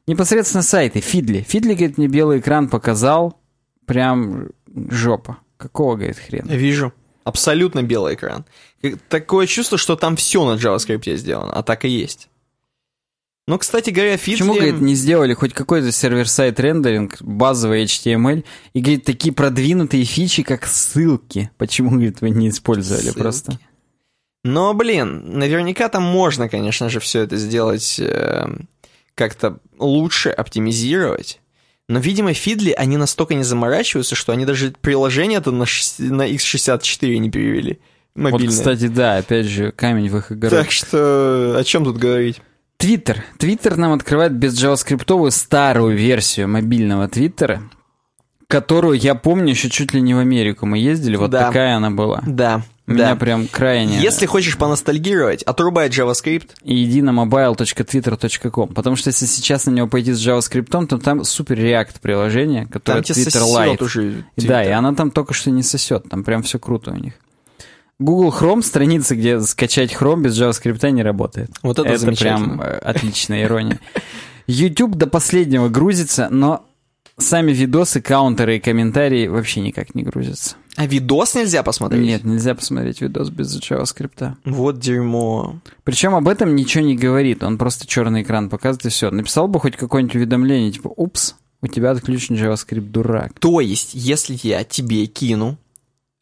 Непосредственно 0.09 0.63
сайты, 0.63 1.01
Фидли. 1.01 1.45
Фидли, 1.49 1.75
говорит, 1.75 1.99
мне 1.99 2.09
белый 2.09 2.41
экран 2.41 2.69
показал, 2.69 3.41
прям 3.87 4.49
жопа. 4.91 5.39
Какого, 5.57 5.95
говорит, 5.97 6.19
хрена? 6.19 6.51
Вижу. 6.53 6.93
Абсолютно 7.25 7.83
белый 7.83 8.15
экран. 8.15 8.45
Как- 8.83 8.99
Такое 9.09 9.47
чувство, 9.47 9.79
что 9.79 9.97
там 9.97 10.17
все 10.17 10.45
на 10.45 10.59
JavaScript 10.59 11.17
сделано, 11.17 11.53
а 11.53 11.63
так 11.63 11.85
и 11.85 11.89
есть. 11.89 12.29
Ну, 13.49 13.59
кстати 13.59 13.91
говоря, 13.91 14.17
Фидли... 14.17 14.41
Почему, 14.41 14.55
говорит, 14.55 14.81
не 14.81 14.95
сделали 14.97 15.33
хоть 15.33 15.53
какой-то 15.53 15.93
сервер-сайт 15.93 16.59
рендеринг, 16.59 17.23
базовый 17.23 17.85
HTML, 17.85 18.45
и, 18.73 18.81
говорит, 18.81 19.05
такие 19.05 19.33
продвинутые 19.33 20.05
фичи, 20.05 20.43
как 20.43 20.67
ссылки? 20.67 21.51
Почему, 21.57 21.91
говорит, 21.91 22.21
вы 22.21 22.31
не 22.31 22.49
использовали 22.49 23.05
Ссылки. 23.05 23.19
просто? 23.19 23.61
Но, 24.43 24.75
блин, 24.75 25.39
наверняка 25.39 25.89
там 25.89 26.03
можно, 26.03 26.49
конечно 26.49 26.89
же, 26.89 26.99
все 26.99 27.21
это 27.21 27.37
сделать 27.37 28.01
э, 28.01 28.47
как-то 29.15 29.59
лучше, 29.79 30.31
оптимизировать. 30.31 31.41
Но, 31.89 32.01
видимо, 32.01 32.33
Фидли, 32.33 32.73
они 32.73 32.97
настолько 32.97 33.35
не 33.35 33.45
заморачиваются, 33.45 34.17
что 34.17 34.33
они 34.33 34.45
даже 34.45 34.73
приложение-то 34.81 35.53
на, 35.53 35.67
на 35.99 36.29
x64 36.29 37.17
не 37.19 37.31
перевели. 37.31 37.79
Мобильное. 38.17 38.49
Вот, 38.49 38.57
кстати, 38.57 38.89
да, 38.89 39.19
опять 39.19 39.47
же, 39.47 39.71
камень 39.71 40.11
в 40.11 40.17
их 40.17 40.33
огород. 40.33 40.59
Так 40.59 40.73
что, 40.73 41.57
о 41.57 41.63
чем 41.63 41.85
тут 41.85 41.99
говорить? 41.99 42.41
Твиттер. 42.77 43.25
Твиттер 43.39 43.77
нам 43.77 43.93
открывает 43.93 44.33
без 44.33 44.55
джаваскриптовую 44.59 45.31
старую 45.31 45.97
версию 45.97 46.49
мобильного 46.49 47.09
Твиттера, 47.09 47.63
которую 48.49 48.99
я 48.99 49.15
помню 49.15 49.51
еще 49.51 49.71
чуть 49.71 49.93
ли 49.95 50.01
не 50.01 50.15
в 50.15 50.19
Америку 50.19 50.67
мы 50.67 50.79
ездили, 50.79 51.17
вот 51.17 51.31
Да. 51.31 51.47
такая 51.47 51.77
она 51.77 51.91
была. 51.91 52.23
Да, 52.27 52.63
Меня 52.87 53.11
да. 53.11 53.17
прям 53.17 53.49
крайне... 53.49 53.99
Если 53.99 54.27
хочешь 54.27 54.57
поностальгировать, 54.59 55.43
отрубай 55.43 55.89
JavaScript. 55.89 56.51
и 56.63 56.85
иди 56.85 57.03
на 57.03 57.11
mobile.twitter.com, 57.11 58.69
потому 58.75 58.95
что 58.95 59.09
если 59.09 59.27
сейчас 59.27 59.67
на 59.67 59.71
него 59.71 59.89
пойти 59.89 60.13
с 60.13 60.25
JavaScript, 60.25 60.87
то 60.87 60.99
там 60.99 61.25
супер 61.25 61.59
React 61.59 61.95
приложение, 62.01 62.67
которое 62.67 63.03
Там 63.03 63.17
Twitter 63.17 63.43
Lite. 63.43 63.83
уже. 63.83 64.25
И 64.37 64.47
Да, 64.47 64.63
и 64.63 64.69
Twitter. 64.69 64.73
она 64.73 64.95
там 64.95 65.11
только 65.11 65.35
что 65.35 65.51
не 65.51 65.63
сосет, 65.63 66.09
там 66.09 66.23
прям 66.23 66.43
все 66.43 66.59
круто 66.59 66.93
у 66.93 66.97
них. 66.97 67.15
Google 67.99 68.31
Chrome, 68.31 68.63
страница, 68.63 69.17
где 69.17 69.41
скачать 69.41 69.93
Chrome 69.93 70.23
без 70.23 70.39
JavaScript 70.41 70.91
не 70.91 71.03
работает. 71.03 71.51
Вот 71.63 71.79
это 71.79 71.89
Это 71.89 72.13
прям 72.13 72.61
э, 72.61 72.77
отличная 72.79 73.45
ирония. 73.45 73.81
YouTube 74.47 74.97
до 74.97 75.07
последнего 75.07 75.69
грузится, 75.69 76.29
но 76.31 76.67
сами 77.19 77.53
видосы, 77.53 78.03
каунтеры 78.03 78.57
и 78.57 78.61
комментарии 78.61 79.27
вообще 79.27 79.61
никак 79.61 79.95
не 79.95 80.03
грузятся. 80.03 80.57
А 80.77 80.87
видос 80.87 81.35
нельзя 81.35 81.63
посмотреть? 81.63 82.05
Нет, 82.05 82.25
нельзя 82.25 82.55
посмотреть 82.55 83.01
видос 83.01 83.31
без 83.31 83.59
JavaScript. 83.59 84.35
Вот 84.45 84.79
дерьмо. 84.79 85.57
Причем 85.85 86.15
об 86.15 86.29
этом 86.29 86.55
ничего 86.55 86.85
не 86.85 86.97
говорит, 86.97 87.43
он 87.43 87.57
просто 87.57 87.87
черный 87.87 88.23
экран 88.23 88.51
показывает 88.51 88.87
и 88.87 88.89
все. 88.91 89.11
Написал 89.11 89.49
бы 89.49 89.59
хоть 89.59 89.77
какое-нибудь 89.77 90.17
уведомление, 90.17 90.71
типа, 90.71 90.89
упс, 90.95 91.35
у 91.63 91.67
тебя 91.67 91.93
отключен 91.93 92.37
JavaScript, 92.37 92.91
дурак. 92.91 93.39
То 93.39 93.61
есть, 93.61 93.95
если 93.95 94.39
я 94.43 94.65
тебе 94.65 95.07
кину, 95.07 95.57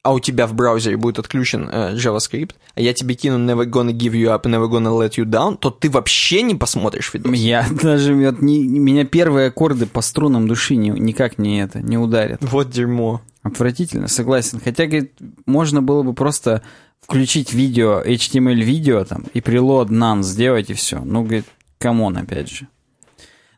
а 0.05 0.13
у 0.13 0.21
тебя 0.21 0.47
в 0.47 0.53
браузере 0.53 0.99
будет 0.99 1.19
отключен 1.19 1.69
э, 1.73 1.95
JavaScript, 1.97 2.53
а 2.75 2.81
я 2.83 2.93
тебе 2.93 3.15
кину 3.15 3.39
never 3.39 3.65
gonna 3.65 3.91
give 3.91 4.13
you 4.13 4.27
up, 4.27 4.43
never 4.43 4.69
gonna 4.69 4.91
let 4.97 5.13
you 5.17 5.25
down, 5.25 5.57
то 5.57 5.71
ты 5.71 5.89
вообще 5.89 6.43
не 6.43 6.55
посмотришь 6.55 7.13
видос. 7.15 7.33
Я 7.35 7.67
даже, 7.83 8.15
вот, 8.15 8.43
не- 8.43 8.69
меня 8.69 9.07
первые 9.07 9.49
аккорды 9.49 9.87
по 9.87 10.03
струнам 10.03 10.47
души 10.47 10.77
не- 10.77 10.91
никак 10.91 11.39
не 11.39 11.63
это, 11.63 11.81
не 11.81 11.97
ударят. 11.97 12.43
Вот 12.43 12.69
дерьмо. 12.69 13.23
Отвратительно, 13.43 14.09
согласен. 14.09 14.61
Хотя, 14.63 14.85
говорит, 14.87 15.15
можно 15.47 15.81
было 15.81 16.03
бы 16.03 16.13
просто 16.13 16.61
включить 17.01 17.55
видео, 17.55 18.03
HTML-видео 18.05 19.05
там, 19.05 19.25
и 19.33 19.41
preload 19.41 19.89
none 19.89 20.23
сделать, 20.23 20.69
и 20.69 20.75
все. 20.75 21.01
Ну, 21.01 21.23
говорит, 21.23 21.47
come 21.79 22.02
on, 22.02 22.19
опять 22.19 22.51
же. 22.51 22.69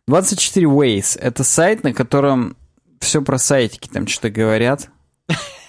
24 0.06 0.66
Ways— 0.66 1.18
это 1.20 1.42
сайт, 1.42 1.82
на 1.82 1.92
котором 1.92 2.56
все 3.00 3.20
про 3.22 3.38
сайтики 3.38 3.88
там 3.88 4.06
что-то 4.06 4.30
говорят. 4.30 4.90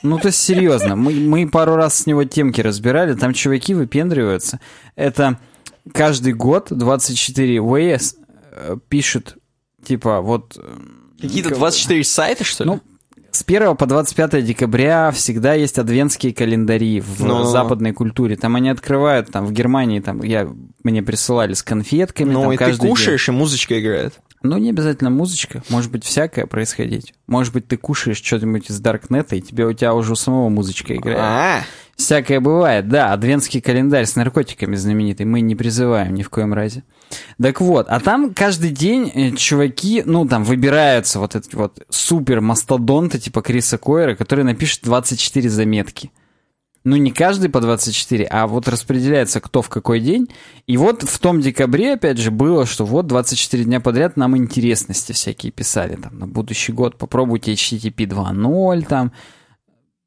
Ну, 0.03 0.19
то 0.19 0.27
есть, 0.27 0.39
серьезно, 0.39 0.95
мы, 0.95 1.11
мы 1.13 1.49
пару 1.49 1.75
раз 1.75 1.99
с 1.99 2.05
него 2.05 2.23
темки 2.23 2.61
разбирали, 2.61 3.15
там 3.15 3.33
чуваки 3.33 3.73
выпендриваются. 3.73 4.59
Это 4.95 5.39
каждый 5.91 6.33
год 6.33 6.67
24 6.69 7.57
Ways 7.57 8.15
э, 8.51 8.77
пишут, 8.89 9.37
типа, 9.83 10.21
вот... 10.21 10.55
э, 10.57 10.77
Какие-то 11.19 11.49
как- 11.49 11.57
24 11.57 12.03
сайта, 12.03 12.43
что 12.43 12.63
ли? 12.63 12.69
Ну, 12.69 12.81
с 13.31 13.43
1 13.45 13.75
по 13.75 13.85
25 13.87 14.45
декабря 14.45 15.11
всегда 15.11 15.53
есть 15.55 15.77
адвентские 15.79 16.33
календари 16.33 17.01
в 17.01 17.23
Ну. 17.25 17.43
западной 17.45 17.91
культуре. 17.93 18.35
Там 18.35 18.55
они 18.55 18.69
открывают, 18.69 19.31
там 19.31 19.45
в 19.47 19.51
Германии, 19.51 19.99
там 19.99 20.21
я, 20.23 20.47
мне 20.83 21.01
присылали 21.03 21.53
с 21.53 21.63
конфетками. 21.63 22.31
ну 22.31 22.51
и 22.51 22.57
ты 22.57 22.65
каждый 22.65 22.81
день. 22.83 22.89
кушаешь, 22.91 23.27
и 23.29 23.31
музычка 23.31 23.79
играет. 23.79 24.13
Ну, 24.47 24.57
не 24.57 24.69
обязательно 24.69 25.09
музычка, 25.09 25.63
может 25.69 25.91
быть 25.91 26.03
всякое 26.03 26.45
происходить. 26.45 27.13
Может 27.27 27.53
быть, 27.53 27.67
ты 27.67 27.77
кушаешь 27.77 28.21
что-нибудь 28.21 28.69
из 28.69 28.79
Даркнета, 28.79 29.35
и 29.35 29.41
тебе 29.41 29.65
у 29.65 29.73
тебя 29.73 29.93
уже 29.93 30.13
у 30.13 30.15
самого 30.15 30.49
музычка 30.49 30.95
играет. 30.95 31.19
А, 31.19 31.61
Всякое 31.97 32.39
бывает, 32.39 32.89
да, 32.89 33.11
адвентский 33.11 33.59
календарь 33.59 34.05
с 34.05 34.15
наркотиками 34.15 34.75
знаменитый, 34.75 35.25
мы 35.25 35.41
не 35.41 35.55
призываем 35.55 36.13
ни 36.13 36.21
в 36.21 36.29
коем 36.29 36.53
разе. 36.53 36.83
Так 37.41 37.59
вот, 37.59 37.87
а 37.89 37.99
там 37.99 38.35
каждый 38.35 38.69
день 38.69 39.11
э, 39.15 39.31
чуваки, 39.31 40.03
ну, 40.05 40.27
там 40.27 40.43
выбираются 40.43 41.19
вот 41.19 41.35
эти 41.35 41.55
вот 41.55 41.83
супер 41.89 42.39
мастодонты 42.39 43.17
типа 43.17 43.41
Криса 43.41 43.79
Койера, 43.79 44.13
которые 44.13 44.45
напишут 44.45 44.81
24 44.83 45.49
заметки. 45.49 46.11
Ну, 46.83 46.95
не 46.95 47.11
каждый 47.11 47.49
по 47.49 47.59
24, 47.59 48.25
а 48.25 48.47
вот 48.47 48.67
распределяется 48.67 49.41
кто 49.41 49.61
в 49.61 49.69
какой 49.69 49.99
день. 49.99 50.29
И 50.67 50.77
вот 50.77 51.03
в 51.03 51.19
том 51.19 51.41
декабре, 51.41 51.93
опять 51.93 52.17
же, 52.17 52.31
было, 52.31 52.65
что 52.65 52.85
вот 52.85 53.07
24 53.07 53.63
дня 53.63 53.79
подряд 53.79 54.17
нам 54.17 54.37
интересности 54.37 55.11
всякие 55.11 55.51
писали. 55.51 55.95
Там 55.95 56.17
на 56.17 56.27
будущий 56.27 56.71
год 56.71 56.97
попробуйте 56.97 57.53
HTTP 57.53 58.05
2.0, 58.05 58.85
там 58.87 59.11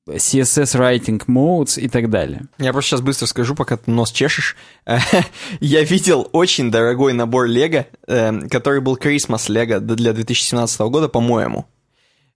CSS 0.09 0.78
Writing 0.78 1.22
Modes 1.26 1.80
и 1.80 1.88
так 1.88 2.10
далее. 2.10 2.42
Я 2.59 2.72
просто 2.72 2.90
сейчас 2.90 3.01
быстро 3.01 3.26
скажу, 3.26 3.55
пока 3.55 3.76
ты 3.76 3.90
нос 3.90 4.10
чешешь. 4.10 4.56
Я 5.60 5.82
видел 5.82 6.28
очень 6.32 6.70
дорогой 6.70 7.12
набор 7.12 7.47
Лего, 7.47 7.86
эм, 8.06 8.48
который 8.48 8.80
был 8.80 8.97
Christmas 8.97 9.51
Лего 9.51 9.80
для 9.80 10.12
2017 10.12 10.80
года, 10.80 11.09
по-моему. 11.09 11.66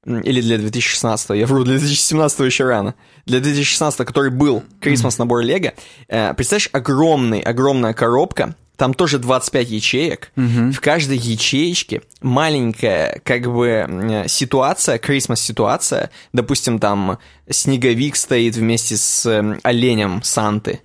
Или 0.07 0.41
для 0.41 0.59
2016, 0.59 1.31
я 1.31 1.47
вру, 1.47 1.65
для 1.65 1.79
2017 1.79 2.41
еще 2.41 2.65
рано. 2.65 2.95
Для 3.27 3.41
2016, 3.41 4.07
который 4.07 4.31
был 4.31 4.63
Christmas 4.81 5.15
набор 5.19 5.41
Лего. 5.43 5.73
Э, 6.09 6.35
Представляешь, 6.35 6.69
огромный, 6.73 7.41
огромная 7.41 7.95
коробка, 7.95 8.55
там 8.77 8.93
тоже 8.93 9.19
25 9.19 9.71
ячеек. 9.71 10.33
В 10.73 10.81
каждой 10.81 11.17
ячеечке 11.17 12.03
маленькая, 12.23 13.21
как 13.25 13.43
бы, 13.53 14.25
ситуация, 14.27 14.99
Christmas 14.99 15.37
ситуация. 15.37 16.11
Допустим, 16.33 16.79
там 16.81 17.19
снеговик 17.49 18.17
стоит 18.17 18.57
вместе 18.57 18.97
с 18.97 19.59
оленем 19.63 20.23
Санты. 20.25 20.81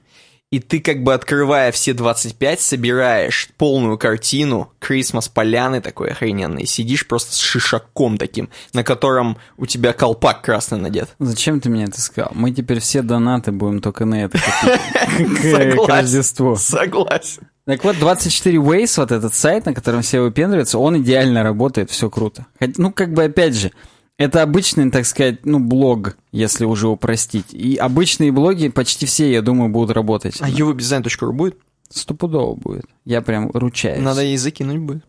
И 0.51 0.57
ты, 0.59 0.80
как 0.80 1.03
бы 1.03 1.13
открывая 1.13 1.71
все 1.71 1.93
25, 1.93 2.59
собираешь 2.59 3.49
полную 3.55 3.99
картину 3.99 4.71
Christmas 4.81 5.30
поляны 5.31 5.80
такой 5.80 6.09
охрененной. 6.09 6.65
Сидишь 6.65 7.05
просто 7.05 7.35
с 7.35 7.38
шишаком 7.38 8.17
таким, 8.17 8.49
на 8.73 8.84
котором 8.84 9.38
у 9.57 9.67
тебя 9.67 9.93
колпак 9.93 10.41
красный 10.41 10.80
надет. 10.80 11.09
Зачем 11.19 11.61
ты 11.61 11.69
мне 11.69 11.84
это 11.84 12.01
сказал? 12.01 12.31
Мы 12.34 12.49
теперь 12.49 12.80
все 12.80 13.03
донаты 13.03 13.51
будем 13.51 13.80
только 13.80 14.05
на 14.05 14.23
это 14.23 14.39
копить. 14.39 15.41
К-. 15.41 15.88
Рождеству. 15.88 16.55
Согласен. 16.55 17.47
Так 17.65 17.84
вот, 17.84 17.99
24 17.99 18.57
Ways, 18.57 18.93
вот 18.97 19.11
этот 19.11 19.35
сайт, 19.35 19.67
на 19.67 19.76
котором 19.76 20.01
все 20.01 20.21
выпендриваются, 20.21 20.80
он 20.80 20.97
идеально 20.97 21.43
работает, 21.43 21.91
все 21.91 22.09
круто. 22.09 22.47
Ну, 22.77 22.91
как 22.91 23.13
бы, 23.13 23.26
опять 23.26 23.53
же, 23.53 23.71
это 24.20 24.44
обычный, 24.44 24.91
так 24.91 25.06
сказать, 25.06 25.46
ну, 25.46 25.60
блог, 25.60 26.18
если 26.34 26.66
уже 26.66 26.90
упростить. 26.90 27.54
И 27.54 27.78
обычные 27.78 28.34
блоги 28.34 28.68
почти 28.68 29.06
все, 29.06 29.32
я 29.32 29.41
думаю, 29.41 29.70
будут 29.70 29.96
работать. 29.96 30.41
А 30.41 30.50
uvdesign.ru 30.50 31.32
будет? 31.32 31.58
Стопудово 31.88 32.56
будет. 32.56 32.86
Я 33.06 33.22
прям 33.22 33.50
ручаюсь. 33.52 34.04
Надо 34.04 34.22
ей 34.22 34.36
закинуть 34.36 34.80
будет. 34.80 35.06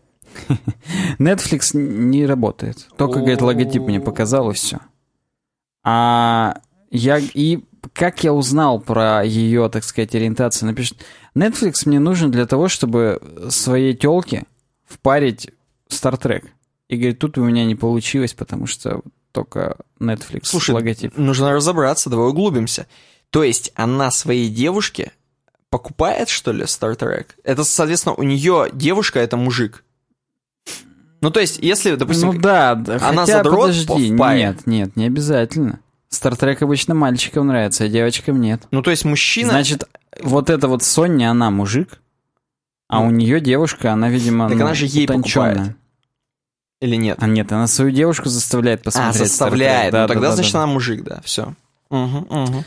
Netflix 1.19 1.77
не 1.77 2.25
работает. 2.25 2.87
Только, 2.95 3.19
говорит, 3.19 3.41
логотип 3.41 3.81
мне 3.81 3.99
показал, 3.99 4.49
и 4.49 4.53
все. 4.53 4.79
А 5.83 6.61
я... 6.89 7.17
И 7.17 7.59
как 7.91 8.23
я 8.23 8.31
узнал 8.31 8.79
про 8.79 9.25
ее, 9.25 9.67
так 9.67 9.83
сказать, 9.83 10.15
ориентацию? 10.15 10.69
Напишет, 10.69 10.99
Netflix 11.35 11.81
мне 11.83 11.99
нужен 11.99 12.31
для 12.31 12.45
того, 12.45 12.69
чтобы 12.69 13.21
своей 13.49 13.93
телке 13.93 14.45
впарить 14.87 15.49
Star 15.89 16.17
Trek. 16.17 16.45
И 16.91 16.97
говорит, 16.97 17.19
тут 17.19 17.37
у 17.37 17.43
меня 17.45 17.63
не 17.63 17.75
получилось, 17.75 18.33
потому 18.33 18.67
что 18.67 18.99
только 19.31 19.77
Netflix 19.97 20.41
Слушай, 20.43 20.71
логотип. 20.71 21.17
нужно 21.17 21.53
разобраться, 21.53 22.09
давай 22.09 22.27
углубимся. 22.27 22.85
То 23.29 23.43
есть 23.43 23.71
она 23.75 24.11
своей 24.11 24.49
девушке 24.49 25.13
покупает, 25.69 26.27
что 26.27 26.51
ли, 26.51 26.63
Star 26.65 26.97
Trek? 26.99 27.27
Это, 27.45 27.63
соответственно, 27.63 28.15
у 28.15 28.23
нее 28.23 28.67
девушка— 28.73 29.19
это 29.21 29.37
мужик. 29.37 29.85
Ну, 31.21 31.31
то 31.31 31.39
есть, 31.39 31.59
если, 31.59 31.95
допустим, 31.95 32.33
ну 32.33 32.39
да, 32.41 32.75
да, 32.75 32.95
она 33.07 33.21
хотя, 33.21 33.37
задрот 33.37 33.69
подожди, 33.87 34.09
нет, 34.09 34.67
нет, 34.67 34.95
не 34.97 35.05
обязательно. 35.05 35.79
Star 36.11 36.37
Trek 36.37 36.57
обычно 36.61 36.93
мальчикам 36.93 37.47
нравится, 37.47 37.85
а 37.85 37.87
девочкам 37.87 38.41
нет. 38.41 38.63
ну, 38.71 38.81
то 38.81 38.91
есть 38.91 39.05
мужчина... 39.05 39.51
Значит, 39.51 39.85
вот 40.21 40.49
эта 40.49 40.67
вот 40.67 40.83
Соня, 40.83 41.31
она 41.31 41.51
мужик, 41.51 42.01
а 42.89 42.99
Ну. 42.99 43.07
у 43.07 43.11
нее 43.11 43.39
девушка, 43.39 43.93
она, 43.93 44.09
видимо, 44.09 44.49
Так 44.49 44.57
ну, 44.57 44.65
она 44.65 44.73
же 44.73 44.87
ей 44.87 45.05
утонченная. 45.05 45.53
покупает. 45.55 45.77
Или 46.81 46.95
нет? 46.95 47.17
А 47.21 47.27
нет, 47.27 47.51
она 47.51 47.67
свою 47.67 47.91
девушку 47.91 48.27
заставляет 48.27 48.81
А, 48.81 48.83
посмотреть. 48.85 49.21
Trek. 49.21 49.25
заставляет. 49.25 49.91
Да, 49.93 50.01
ну, 50.01 50.07
да, 50.07 50.13
тогда, 50.13 50.29
да, 50.29 50.35
значит, 50.35 50.53
да. 50.53 50.63
она 50.63 50.73
мужик, 50.73 51.03
да, 51.03 51.21
все. 51.23 51.53
Угу, 51.89 52.17
угу. 52.29 52.65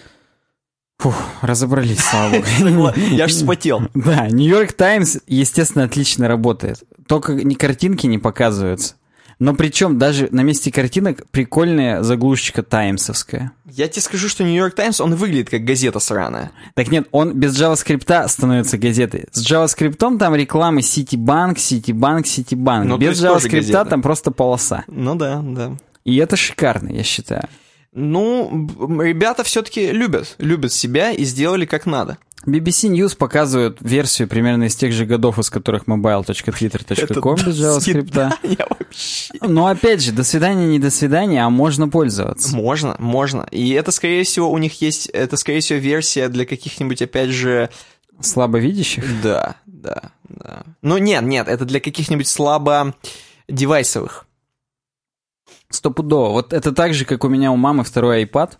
Фух, 0.99 1.15
разобрались, 1.43 1.99
слава 1.99 2.37
богу. 2.37 2.93
Я 3.11 3.25
аж 3.25 3.33
вспотел. 3.33 3.83
Да, 3.95 4.29
Нью-Йорк 4.29 4.73
Таймс, 4.73 5.19
естественно, 5.27 5.85
отлично 5.85 6.29
работает. 6.29 6.85
Только 7.09 7.35
ни 7.35 7.55
картинки 7.55 8.07
не 8.07 8.19
показываются. 8.19 8.95
Но 9.39 9.55
причем 9.55 9.99
даже 9.99 10.29
на 10.31 10.43
месте 10.43 10.71
картинок 10.71 11.25
прикольная 11.31 12.03
заглушечка 12.03 12.63
таймсовская. 12.63 13.53
Я 13.67 13.89
тебе 13.89 14.03
скажу, 14.03 14.29
что 14.29 14.45
Нью-Йорк 14.45 14.75
Таймс, 14.75 15.01
он 15.01 15.15
выглядит 15.15 15.51
как 15.51 15.65
газета 15.65 15.99
сраная. 15.99 16.53
Так 16.75 16.91
нет, 16.91 17.09
он 17.11 17.33
без 17.35 17.61
JavaScript 17.61 18.29
становится 18.29 18.79
газетой. 18.79 19.27
С 19.33 19.45
JavaScript 19.45 20.19
там 20.19 20.35
рекламы 20.35 20.81
Citibank, 20.81 21.57
Citibank, 21.57 22.23
Citibank. 22.23 22.85
Ну, 22.85 22.99
без 22.99 23.23
JavaScript 23.23 23.89
там 23.89 24.03
просто 24.03 24.31
полоса. 24.31 24.85
Ну 24.87 25.15
да, 25.15 25.43
да. 25.43 25.77
И 26.05 26.17
это 26.17 26.37
шикарно, 26.37 26.91
я 26.91 27.03
считаю. 27.03 27.49
Ну, 27.93 28.69
ребята 29.01 29.45
все-таки 29.45 29.93
любят, 29.93 30.35
любят 30.39 30.73
себя 30.73 31.13
и 31.13 31.25
сделали 31.25 31.65
как 31.65 31.87
надо. 31.87 32.19
BBC 32.47 32.91
News 32.91 33.17
показывают 33.17 33.79
версию 33.81 34.29
примерно 34.29 34.65
из 34.65 34.77
тех 34.77 34.93
же 34.93 35.07
годов, 35.07 35.39
из 35.39 35.51
которых 35.51 35.85
mobile.twitter.com 35.87 37.37
без 37.37 37.61
JavaScript. 37.61 38.33
Но 39.41 39.67
опять 39.67 40.03
же, 40.03 40.13
до 40.13 40.25
свидания, 40.25 40.67
не 40.67 40.79
до 40.79 40.91
свидания, 40.91 41.45
а 41.45 41.51
можно 41.51 41.89
пользоваться. 41.89 42.55
Можно, 42.55 42.97
можно. 42.99 43.47
И 43.51 43.71
это, 43.71 43.91
скорее 43.91 44.25
всего, 44.25 44.51
у 44.51 44.59
них 44.59 44.81
есть, 44.81 45.07
это, 45.07 45.37
скорее 45.37 45.61
всего, 45.61 45.79
версия 45.79 46.29
для 46.29 46.45
каких-нибудь, 46.45 47.03
опять 47.03 47.31
же, 47.31 47.71
Слабовидящих? 48.21 49.23
да, 49.23 49.57
да, 49.67 50.11
да. 50.29 50.63
Ну, 50.83 50.99
нет, 50.99 51.23
нет, 51.25 51.49
это 51.49 51.65
для 51.65 51.81
каких-нибудь 51.81 52.29
слабо 52.29 52.95
девайсовых. 53.49 54.27
Стопудово. 55.69 56.31
Вот 56.31 56.53
это 56.53 56.73
так 56.73 56.95
же, 56.95 57.05
как 57.05 57.25
у 57.25 57.29
меня 57.29 57.51
у 57.51 57.57
мамы 57.57 57.83
второй 57.83 58.25
iPad, 58.25 58.53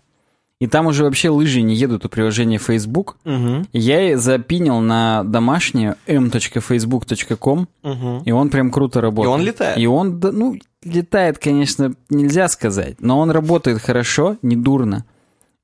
и 0.59 0.67
там 0.67 0.87
уже 0.87 1.03
вообще 1.03 1.29
лыжи 1.29 1.61
не 1.61 1.75
едут 1.75 2.05
у 2.05 2.09
приложения 2.09 2.57
Facebook. 2.57 3.17
Угу, 3.25 3.65
Я 3.73 4.17
запинил 4.17 4.79
на 4.79 5.23
домашнее 5.23 5.95
m.facebook.com, 6.07 7.67
угу. 7.83 8.21
и 8.23 8.31
он 8.31 8.49
прям 8.49 8.71
круто 8.71 9.01
работает. 9.01 9.31
И 9.31 9.39
он 9.39 9.45
летает. 9.45 9.77
И 9.77 9.85
он, 9.85 10.19
ну, 10.19 10.57
летает, 10.83 11.39
конечно, 11.39 11.93
нельзя 12.09 12.47
сказать, 12.47 13.01
но 13.01 13.19
он 13.19 13.31
работает 13.31 13.81
хорошо, 13.81 14.37
недурно. 14.41 15.05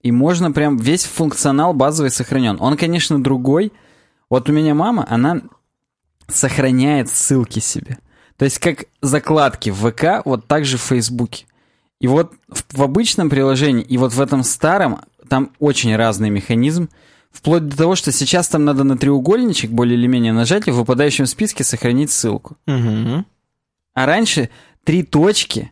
И 0.02 0.12
можно 0.12 0.52
прям 0.52 0.78
весь 0.78 1.06
функционал 1.06 1.74
базовый 1.74 2.10
сохранен. 2.10 2.58
Он, 2.60 2.76
конечно, 2.76 3.22
другой. 3.22 3.72
Вот 4.30 4.50
у 4.50 4.52
меня 4.52 4.74
мама, 4.74 5.06
она 5.08 5.42
сохраняет 6.28 7.10
ссылки 7.10 7.60
себе. 7.60 8.00
То 8.36 8.46
есть 8.46 8.58
как 8.60 8.86
закладки 9.02 9.70
в 9.70 9.90
ВК, 9.90 10.26
вот 10.26 10.48
так 10.48 10.66
же 10.66 10.78
в 10.78 10.82
Фейсбуке. 10.82 11.46
И 12.02 12.08
вот 12.08 12.34
в, 12.48 12.82
обычном 12.82 13.30
приложении, 13.30 13.84
и 13.84 13.96
вот 13.96 14.12
в 14.12 14.20
этом 14.20 14.44
старом, 14.44 15.02
там 15.30 15.52
очень 15.60 15.96
разный 15.96 16.32
механизм. 16.32 16.90
Вплоть 17.32 17.68
до 17.68 17.78
того, 17.78 17.96
что 17.96 18.12
сейчас 18.12 18.48
там 18.48 18.66
надо 18.66 18.84
на 18.84 18.98
треугольничек 18.98 19.70
более 19.70 19.98
или 19.98 20.08
менее 20.08 20.34
нажать 20.34 20.68
и 20.68 20.72
в 20.72 20.78
выпадающем 20.78 21.28
списке 21.28 21.64
сохранить 21.64 22.10
ссылку. 22.10 22.58
Угу. 22.66 23.24
А 23.94 24.06
раньше 24.08 24.50
три 24.84 25.04
точки, 25.04 25.72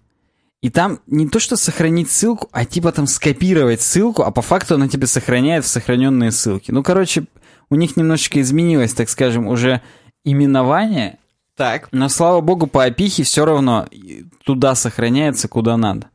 и 0.61 0.69
там 0.69 0.99
не 1.07 1.27
то 1.27 1.39
что 1.39 1.55
сохранить 1.55 2.11
ссылку, 2.11 2.47
а 2.51 2.63
типа 2.63 2.91
там 2.91 3.07
скопировать 3.07 3.81
ссылку, 3.81 4.21
а 4.21 4.29
по 4.29 4.43
факту 4.43 4.75
она 4.75 4.87
тебе 4.87 5.07
сохраняет 5.07 5.65
в 5.65 5.67
сохраненные 5.67 6.31
ссылки. 6.31 6.69
Ну, 6.69 6.83
короче, 6.83 7.25
у 7.71 7.75
них 7.75 7.97
немножечко 7.97 8.39
изменилось, 8.39 8.93
так 8.93 9.09
скажем, 9.09 9.47
уже 9.47 9.81
именование, 10.23 11.17
Так. 11.57 11.89
но, 11.91 12.07
слава 12.07 12.39
богу, 12.41 12.67
по 12.67 12.83
опихе 12.83 13.23
все 13.23 13.45
равно 13.45 13.87
туда 14.43 14.75
сохраняется, 14.75 15.47
куда 15.47 15.75
надо. 15.75 16.07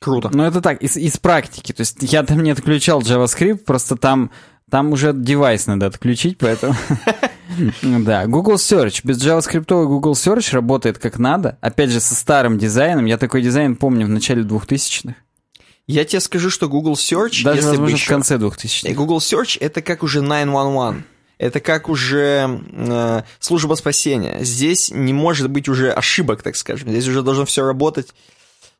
Круто. 0.00 0.30
Но 0.32 0.46
это 0.46 0.60
так, 0.60 0.82
из, 0.82 0.96
из 0.96 1.16
практики. 1.16 1.72
То 1.72 1.80
есть 1.80 1.96
я 2.00 2.22
там 2.22 2.42
не 2.42 2.50
отключал 2.50 3.00
JavaScript, 3.00 3.58
просто 3.58 3.96
там, 3.96 4.30
там 4.70 4.92
уже 4.92 5.12
девайс 5.12 5.66
надо 5.66 5.86
отключить, 5.86 6.38
поэтому... 6.38 6.74
Да, 7.82 8.26
Google 8.26 8.54
Search. 8.54 9.00
Без 9.02 9.20
JavaScript 9.24 9.64
Google 9.66 10.12
Search 10.12 10.52
работает 10.52 10.98
как 10.98 11.18
надо. 11.18 11.58
Опять 11.60 11.90
же, 11.90 11.98
со 11.98 12.14
старым 12.14 12.56
дизайном. 12.56 13.06
Я 13.06 13.18
такой 13.18 13.42
дизайн 13.42 13.74
помню 13.74 14.06
в 14.06 14.10
начале 14.10 14.42
2000-х. 14.42 15.16
Я 15.88 16.04
тебе 16.04 16.20
скажу, 16.20 16.50
что 16.50 16.68
Google 16.68 16.94
Search, 16.94 17.42
Даже, 17.42 17.60
если 17.60 17.70
бы 17.70 17.82
возможно, 17.82 17.96
в 17.96 18.00
еще... 18.00 18.08
конце 18.10 18.34
Э, 18.36 18.38
2000-х. 18.38 18.94
Google 18.94 19.18
Search 19.18 19.56
это 19.58 19.82
как 19.82 20.02
уже 20.02 20.20
911. 20.20 21.02
Это 21.38 21.60
как 21.60 21.88
уже 21.88 22.60
э, 22.72 23.22
служба 23.40 23.74
спасения. 23.74 24.38
Здесь 24.40 24.90
не 24.90 25.12
может 25.12 25.48
быть 25.50 25.68
уже 25.68 25.90
ошибок, 25.90 26.42
так 26.42 26.56
скажем. 26.56 26.90
Здесь 26.90 27.08
уже 27.08 27.22
должно 27.22 27.44
все 27.46 27.64
работать 27.64 28.08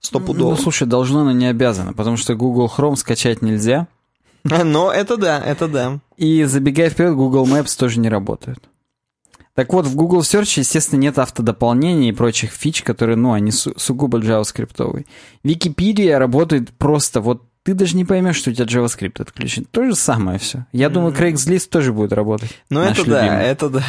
стопудово. 0.01 0.51
Ну, 0.51 0.57
слушай, 0.57 0.87
должно, 0.87 1.25
но 1.25 1.33
не 1.33 1.47
обязано, 1.47 1.93
потому 1.93 2.17
что 2.17 2.35
Google 2.35 2.71
Chrome 2.75 2.97
скачать 2.97 3.43
нельзя. 3.43 3.87
Но 4.45 4.93
это 4.93 5.17
да, 5.17 5.43
это 5.43 5.69
да. 5.69 5.99
И 6.17 6.45
забегая 6.45 6.91
вперед, 6.91 7.15
Google 7.15 7.47
Maps 7.47 7.77
тоже 7.79 8.01
не 8.01 8.09
работают. 8.09 8.69
Так 9.55 9.73
вот, 9.73 9.87
в 9.87 9.97
Google 9.97 10.21
Search, 10.21 10.61
естественно, 10.61 11.01
нет 11.01 11.19
автодополнения 11.19 12.11
и 12.11 12.15
прочих 12.15 12.53
фич, 12.53 12.83
которые, 12.83 13.17
ну, 13.17 13.33
они 13.33 13.51
су- 13.51 13.75
сугубо 13.77 14.19
JavaScript. 14.21 15.05
Википедия 15.43 16.19
работает 16.19 16.71
просто, 16.71 17.21
вот 17.21 17.43
ты 17.65 17.75
даже 17.75 17.97
не 17.97 18.05
поймешь, 18.05 18.37
что 18.37 18.51
у 18.51 18.53
тебя 18.55 18.67
JavaScript 18.67 19.21
отключен. 19.21 19.65
То 19.65 19.85
же 19.85 19.97
самое 19.97 20.39
все. 20.39 20.67
Я 20.73 20.89
думаю, 20.89 21.13
Craigslist 21.13 21.69
тоже 21.71 21.93
будет 21.93 22.13
работать. 22.13 22.51
Ну 22.71 22.81
это 22.81 23.05
да, 23.05 23.23
любимый. 23.25 23.45
это 23.45 23.69
да. 23.69 23.83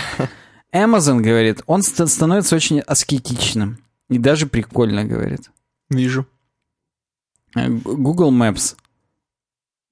Amazon 0.73 1.21
говорит, 1.21 1.61
он 1.67 1.83
ст- 1.83 2.07
становится 2.09 2.55
очень 2.55 2.79
аскетичным. 2.79 3.77
И 4.09 4.17
даже 4.17 4.47
прикольно, 4.47 5.05
говорит. 5.05 5.51
Вижу. 5.89 6.25
Э, 7.55 7.67
Google 7.69 8.31
Maps 8.31 8.75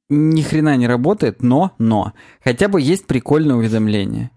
ни 0.09 0.41
хрена 0.41 0.77
не 0.77 0.87
работает, 0.87 1.41
но, 1.43 1.71
но, 1.79 2.13
хотя 2.43 2.67
бы 2.69 2.79
есть 2.81 3.07
прикольное 3.07 3.55
уведомление. 3.57 4.31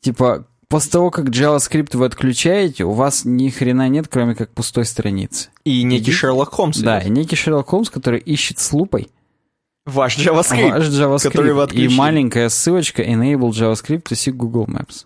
Типа, 0.00 0.46
после 0.68 0.90
того, 0.92 1.10
как 1.10 1.26
JavaScript 1.26 1.96
вы 1.96 2.06
отключаете, 2.06 2.84
у 2.84 2.92
вас 2.92 3.24
ни 3.24 3.48
хрена 3.50 3.88
нет, 3.88 4.08
кроме 4.08 4.34
как 4.34 4.50
пустой 4.54 4.84
страницы. 4.86 5.50
И 5.64 5.82
некий 5.82 6.04
Иди- 6.04 6.12
Шерлок 6.12 6.50
Холмс. 6.50 6.78
Да, 6.78 6.98
и 7.00 7.10
некий 7.10 7.36
Шерлок 7.36 7.68
Холмс, 7.68 7.90
который 7.90 8.20
ищет 8.20 8.58
с 8.58 8.72
лупой 8.72 9.10
Ваш 9.84 10.16
JavaScript. 10.16 10.70
ваш 10.70 10.86
JavaScript. 10.88 11.22
который 11.30 11.52
вы 11.52 11.60
и 11.60 11.64
отключили. 11.64 11.94
маленькая 11.94 12.48
ссылочка 12.48 13.02
Enable 13.02 13.50
JavaScript 13.50 14.04
to 14.04 14.12
see 14.14 14.30
Google 14.32 14.64
Maps. 14.66 15.04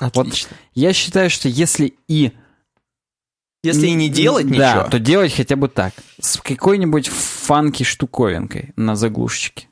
Отлично. 0.00 0.56
Я 0.74 0.92
считаю, 0.92 1.30
что 1.30 1.48
если 1.48 1.94
и... 2.08 2.32
Если 3.64 3.88
и 3.88 3.94
не 3.94 4.08
делать 4.08 4.48
да, 4.48 4.54
ничего, 4.54 4.90
то 4.90 4.98
делать 4.98 5.34
хотя 5.34 5.56
бы 5.56 5.68
так. 5.68 5.92
С 6.20 6.38
какой-нибудь 6.38 7.08
фанки 7.08 7.82
штуковинкой 7.82 8.72
на 8.76 8.94
заглушечке. 8.94 9.68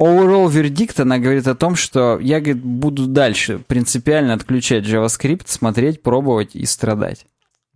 Overall 0.00 0.50
вердикт, 0.50 0.98
она 0.98 1.18
говорит 1.18 1.46
о 1.46 1.54
том, 1.54 1.76
что 1.76 2.18
я, 2.18 2.40
говорит, 2.40 2.62
буду 2.62 3.06
дальше 3.06 3.60
принципиально 3.66 4.34
отключать 4.34 4.84
JavaScript, 4.84 5.44
смотреть, 5.46 6.02
пробовать 6.02 6.56
и 6.56 6.66
страдать. 6.66 7.26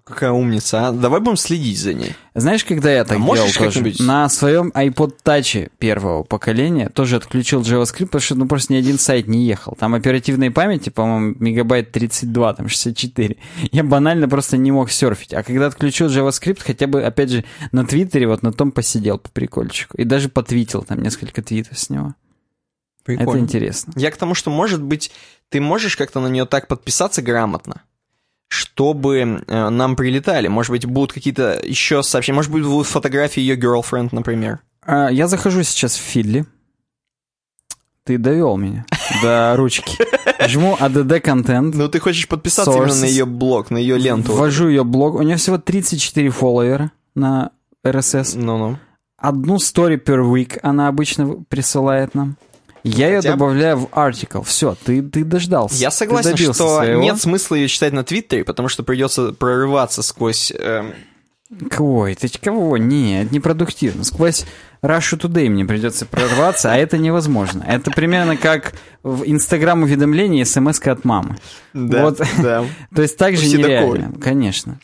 Какая 0.07 0.31
умница, 0.31 0.89
а? 0.89 0.93
Давай 0.93 1.21
будем 1.21 1.37
следить 1.37 1.79
за 1.79 1.93
ней. 1.93 2.15
Знаешь, 2.35 2.65
когда 2.65 2.93
я 2.93 3.05
так 3.05 3.19
можешь 3.19 3.53
делал 3.57 3.73
тоже? 3.73 3.95
На 3.99 4.29
своем 4.29 4.69
iPod 4.69 5.17
Touch 5.25 5.71
первого 5.79 6.23
поколения 6.23 6.89
тоже 6.89 7.17
отключил 7.17 7.63
JavaScript, 7.63 8.07
потому 8.07 8.23
что 8.23 8.35
ну 8.37 8.47
просто 8.47 8.73
ни 8.73 8.77
один 8.77 8.99
сайт 8.99 9.27
не 9.27 9.45
ехал. 9.45 9.77
Там 9.79 9.95
оперативной 9.95 10.53
памяти, 10.53 10.91
по-моему, 10.91 11.35
мегабайт 11.41 11.91
32, 11.91 12.55
там 12.55 12.69
64. 12.69 13.37
Я 13.73 13.83
банально 13.83 14.29
просто 14.29 14.57
не 14.57 14.71
мог 14.71 14.93
серфить. 14.93 15.35
А 15.35 15.43
когда 15.43 15.67
отключил 15.67 16.07
JavaScript, 16.07 16.61
хотя 16.65 16.87
бы, 16.87 17.03
опять 17.03 17.31
же, 17.31 17.45
на 17.73 17.85
Твиттере 17.85 18.29
вот 18.29 18.43
на 18.43 18.53
том 18.53 18.71
посидел 18.71 19.19
по 19.19 19.29
прикольчику. 19.31 19.97
И 19.97 20.05
даже 20.05 20.29
потвитил 20.29 20.83
там 20.83 21.03
несколько 21.03 21.43
твитов 21.43 21.79
с 21.79 21.91
него. 21.91 22.15
Это 23.07 23.39
интересно. 23.39 23.93
Я 23.97 24.11
к 24.11 24.17
тому, 24.17 24.35
что, 24.35 24.51
может 24.51 24.83
быть, 24.83 25.11
ты 25.49 25.61
можешь 25.61 25.97
как-то 25.97 26.21
на 26.21 26.29
нее 26.29 26.45
так 26.45 26.69
подписаться 26.69 27.23
грамотно, 27.23 27.83
чтобы 28.49 29.43
э, 29.47 29.69
нам 29.69 29.97
прилетали. 29.97 30.49
Может 30.49 30.71
быть, 30.71 30.87
будут 30.87 31.13
какие-то 31.13 31.61
еще 31.65 32.03
сообщения. 32.03 32.37
Может 32.37 32.53
быть, 32.53 32.65
будут 32.65 32.87
фотографии 32.87 33.41
ее 33.41 33.57
girlfriend, 33.57 34.11
например. 34.13 34.61
А, 34.83 35.09
я 35.09 35.27
захожу 35.27 35.63
сейчас 35.63 35.95
в 35.97 36.01
Фидли. 36.01 36.47
Ты 38.05 38.19
довел 38.19 38.57
меня 38.57 38.87
до 39.23 39.55
ручки. 39.57 39.99
Жму 40.47 40.77
ADD 40.79 41.21
контент. 41.21 41.75
Ну, 41.75 41.89
ты 41.89 41.99
хочешь 41.99 42.29
подписаться 42.29 42.71
именно 42.71 42.87
на 42.87 43.05
Sources. 43.05 43.09
ее 43.09 43.27
блог, 43.27 43.71
на 43.71 43.79
ее 43.79 43.99
ленту. 43.99 44.33
Ввожу 44.33 44.69
ее 44.69 44.85
блог. 44.85 45.17
У 45.17 45.23
нее 45.23 45.37
всего 45.37 45.59
34 45.59 46.31
фолловера 46.31 46.93
на 47.17 47.51
RSS. 47.85 48.39
Ну-ну. 48.39 48.79
Одну 49.19 49.57
story 49.57 49.97
per 49.97 50.21
week 50.21 50.59
она 50.63 50.87
обычно 50.89 51.43
присылает 51.49 52.15
нам. 52.15 52.37
Я 52.89 53.09
ее 53.09 53.21
добавляю 53.23 53.79
в 53.79 53.85
article. 53.87 54.45
Все, 54.45 54.77
ты, 54.85 55.03
ты 55.03 55.25
дождался. 55.25 55.77
Я 55.77 55.91
Ты 55.91 55.97
согласен, 55.97 56.37
что 56.37 56.53
своего. 56.53 57.03
нет 57.03 57.21
смысла 57.21 57.55
ее 57.57 57.69
читать 57.69 57.93
на 57.93 58.05
Твиттере, 58.05 58.45
потому 58.45 58.69
что 58.69 58.83
придется 58.83 59.33
прорываться 59.33 60.03
сквозь... 60.03 60.53
эм, 60.57 60.93
Ой, 61.79 62.15
ты 62.17 62.29
ч- 62.29 62.41
кого? 62.43 62.77
Нет, 62.77 63.31
непродуктивно. 63.31 64.03
Сквозь 64.05 64.45
Russia 64.83 65.17
Today 65.19 65.49
мне 65.49 65.65
придется 65.65 66.05
прорваться, 66.05 66.73
а 66.73 66.77
это 66.77 66.99
невозможно. 66.99 67.65
Это 67.67 67.91
примерно 67.93 68.37
как 68.37 68.73
в 69.05 69.23
Инстаграм 69.25 69.81
уведомление 69.83 70.45
смс 70.45 70.81
от 70.81 71.05
мамы. 71.05 71.37
Да, 71.73 72.03
Вот. 72.03 72.21
да. 72.39 72.65
То 72.95 73.03
есть 73.03 73.17
так 73.17 73.37
же 73.37 73.47
нереально, 73.47 74.13
конечно. 74.21 74.79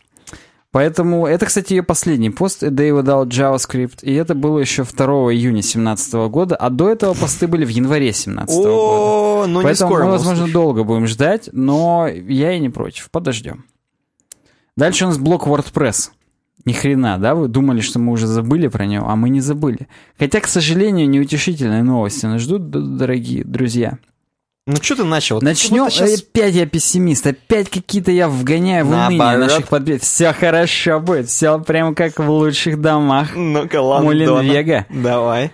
Поэтому 0.73 1.27
это, 1.27 1.45
кстати, 1.45 1.73
ее 1.73 1.83
последний 1.83 2.31
пост, 2.31 2.63
A 2.63 2.69
Day 2.69 2.89
Without 2.89 3.27
JavaScript, 3.27 3.99
и 4.01 4.11
это 4.15 4.33
было 4.33 4.57
еще 4.57 4.83
2 4.83 5.05
июня 5.31 5.61
2017 5.61 6.13
года, 6.31 6.55
а 6.55 6.71
до 6.71 6.89
этого 6.89 7.13
посты 7.13 7.47
были 7.47 7.63
в 7.63 7.69
январе 7.69 8.05
2017 8.05 8.55
года. 8.55 8.69
О, 8.71 9.45
ну 9.47 9.59
не 9.59 9.63
Поэтому 9.65 9.91
скоро. 9.91 10.05
мы, 10.05 10.11
возможно, 10.13 10.47
долго 10.47 10.83
будем 10.83 11.05
ждать, 11.05 11.47
но 11.51 12.07
я 12.07 12.53
и 12.53 12.59
не 12.59 12.69
против. 12.69 13.11
Подождем. 13.11 13.65
Дальше 14.75 15.05
у 15.05 15.09
нас 15.09 15.19
блок 15.19 15.45
WordPress. 15.45 16.09
Ни 16.65 16.73
хрена, 16.73 17.19
да? 17.19 17.35
Вы 17.35 17.49
думали, 17.49 17.81
что 17.81 17.99
мы 17.99 18.11
уже 18.11 18.25
забыли 18.25 18.67
про 18.67 18.87
него, 18.87 19.07
а 19.07 19.15
мы 19.15 19.29
не 19.29 19.41
забыли. 19.41 19.87
Хотя, 20.17 20.39
к 20.39 20.47
сожалению, 20.47 21.07
неутешительные 21.07 21.83
новости 21.83 22.25
нас 22.25 22.41
ждут, 22.41 22.71
дорогие 22.71 23.43
друзья. 23.43 23.99
Ну 24.65 24.77
что 24.81 24.95
ты 24.95 25.03
начал? 25.03 25.41
Начнем. 25.41 25.83
будто 25.85 25.91
щас- 25.91 26.21
Опять 26.21 26.55
я 26.55 26.65
пессимист. 26.65 27.27
Опять 27.27 27.69
какие-то 27.69 28.11
я 28.11 28.29
вгоняю 28.29 28.85
в 28.85 28.89
уныние 28.91 29.19
Наоборот. 29.19 29.49
наших 29.49 29.67
подписчиков. 29.67 30.07
Все 30.07 30.31
хорошо 30.33 30.99
будет. 31.01 31.27
Все 31.29 31.59
прям 31.59 31.93
как 31.95 32.17
в 32.17 32.29
лучших 32.29 32.79
домах. 32.79 33.35
Ну-ка, 33.35 33.81
ладно, 33.81 34.05
Мулин 34.05 34.25
Дона. 34.27 34.41
Вега. 34.41 34.85
Давай. 34.89 35.51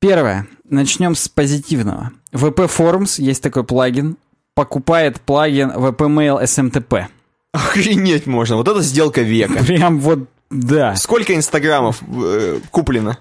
Первое. 0.00 0.46
Начнем 0.68 1.14
с 1.14 1.28
позитивного. 1.28 2.12
VP 2.32 2.66
Forms, 2.68 3.20
есть 3.20 3.42
такой 3.42 3.62
плагин, 3.64 4.16
покупает 4.54 5.20
плагин 5.20 5.70
VP-Mail 5.72 6.42
SMTP. 6.42 7.06
Охренеть 7.52 8.26
можно. 8.26 8.56
Вот 8.56 8.68
это 8.68 8.80
сделка 8.82 9.20
века. 9.22 9.64
Прям 9.64 10.00
вот, 10.00 10.28
да. 10.50 10.96
Сколько 10.96 11.34
инстаграмов 11.34 12.02
э, 12.08 12.58
куплено? 12.70 13.18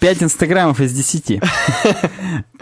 5 0.00 0.22
инстаграмов 0.24 0.80
из 0.80 0.92
10. 0.92 1.40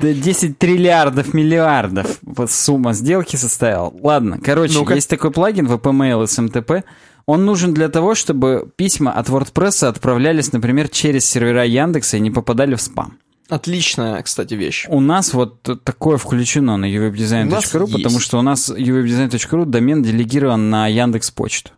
Да 0.01 0.12
10 0.12 0.59
триллиардов 0.59 1.32
миллиардов. 1.32 2.20
Сумма 2.48 2.93
сделки 2.93 3.36
составила. 3.36 3.93
Ладно, 4.03 4.39
короче, 4.43 4.74
Ну-ка. 4.74 4.94
есть 4.94 5.09
такой 5.09 5.31
плагин 5.31 5.66
VP-Mail 5.66 6.24
SMTP. 6.24 6.85
Он 7.24 7.44
нужен 7.47 7.73
для 7.74 7.89
того, 7.89 8.15
чтобы 8.15 8.70
письма 8.77 9.12
от 9.12 9.28
WordPress 9.28 9.86
отправлялись, 9.86 10.53
например, 10.53 10.89
через 10.89 11.24
сервера 11.24 11.65
Яндекса 11.65 12.19
и 12.19 12.20
не 12.20 12.31
попадали 12.31 12.74
в 12.74 12.81
спам. 12.82 13.19
Отличная, 13.48 14.23
кстати, 14.23 14.55
вещь. 14.55 14.86
У 14.89 15.01
нас 15.01 15.32
вот 15.32 15.62
такое 15.85 16.19
включено 16.19 16.77
на 16.77 16.86
uwebdesign.ru, 16.86 17.90
потому 17.90 18.20
что 18.20 18.39
у 18.39 18.43
нас 18.43 18.69
uwebdesign.ru 18.70 19.65
домен 19.65 20.03
делегирован 20.03 20.69
на 20.69 20.89
Яндекс 20.89 21.31
Почту. 21.31 21.70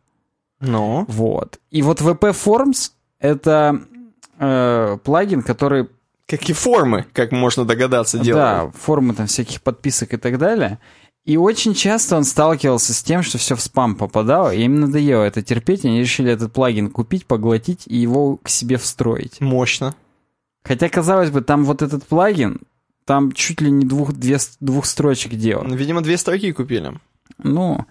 Ну, 0.60 1.04
Вот. 1.08 1.58
И 1.70 1.82
вот 1.82 2.00
VP 2.00 2.34
Forms 2.44 2.90
это 3.20 3.80
э, 4.38 4.98
плагин, 5.04 5.42
который 5.42 5.88
какие 6.26 6.54
формы, 6.54 7.06
как 7.12 7.32
можно 7.32 7.64
догадаться, 7.64 8.18
Да, 8.18 8.24
делают. 8.24 8.76
формы 8.76 9.14
там 9.14 9.26
всяких 9.26 9.62
подписок 9.62 10.14
и 10.14 10.16
так 10.16 10.38
далее. 10.38 10.78
И 11.24 11.36
очень 11.36 11.74
часто 11.74 12.16
он 12.16 12.24
сталкивался 12.24 12.94
с 12.94 13.02
тем, 13.02 13.22
что 13.22 13.36
все 13.36 13.54
в 13.54 13.60
спам 13.60 13.96
попадало, 13.96 14.54
и 14.54 14.62
им 14.62 14.80
надоело 14.80 15.22
это 15.24 15.42
терпеть, 15.42 15.84
и 15.84 15.88
они 15.88 16.00
решили 16.00 16.32
этот 16.32 16.52
плагин 16.52 16.90
купить, 16.90 17.26
поглотить 17.26 17.82
и 17.86 17.96
его 17.96 18.36
к 18.38 18.48
себе 18.48 18.78
встроить. 18.78 19.40
Мощно. 19.40 19.94
Хотя, 20.64 20.88
казалось 20.88 21.30
бы, 21.30 21.42
там 21.42 21.64
вот 21.64 21.82
этот 21.82 22.04
плагин, 22.06 22.60
там 23.04 23.32
чуть 23.32 23.60
ли 23.60 23.70
не 23.70 23.84
двух, 23.84 24.12
две, 24.12 24.38
двух 24.60 24.86
строчек 24.86 25.32
делал. 25.34 25.64
Видимо, 25.66 26.02
две 26.02 26.16
строки 26.16 26.52
купили. 26.52 26.94
Ну, 27.42 27.84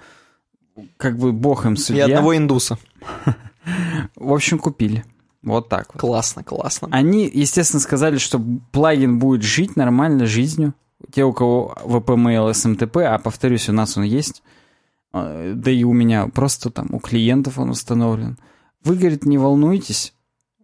как 0.97 1.17
бы 1.17 1.31
бог 1.31 1.65
им 1.65 1.73
И 1.73 1.77
судья. 1.77 2.05
одного 2.05 2.35
индуса. 2.35 2.77
В 4.15 4.33
общем, 4.33 4.57
купили. 4.59 5.05
Вот 5.43 5.69
так 5.69 5.93
вот. 5.93 6.01
Классно, 6.01 6.43
классно. 6.43 6.87
Они, 6.91 7.29
естественно, 7.31 7.79
сказали, 7.79 8.17
что 8.17 8.41
плагин 8.71 9.19
будет 9.19 9.43
жить 9.43 9.75
нормально 9.75 10.25
жизнью. 10.25 10.73
Те, 11.11 11.23
у 11.23 11.31
кого 11.33 11.75
VP-mail 11.85 12.51
SMTP, 12.51 13.03
а 13.03 13.19
повторюсь, 13.19 13.69
у 13.69 13.73
нас 13.73 13.97
он 13.97 14.03
есть, 14.03 14.41
э, 15.13 15.53
да 15.55 15.71
и 15.71 15.83
у 15.83 15.93
меня 15.93 16.27
просто 16.27 16.69
там 16.71 16.87
у 16.91 16.99
клиентов 16.99 17.59
он 17.59 17.69
установлен. 17.69 18.37
Вы, 18.83 18.95
говорит, 18.95 19.25
не 19.25 19.37
волнуйтесь, 19.37 20.13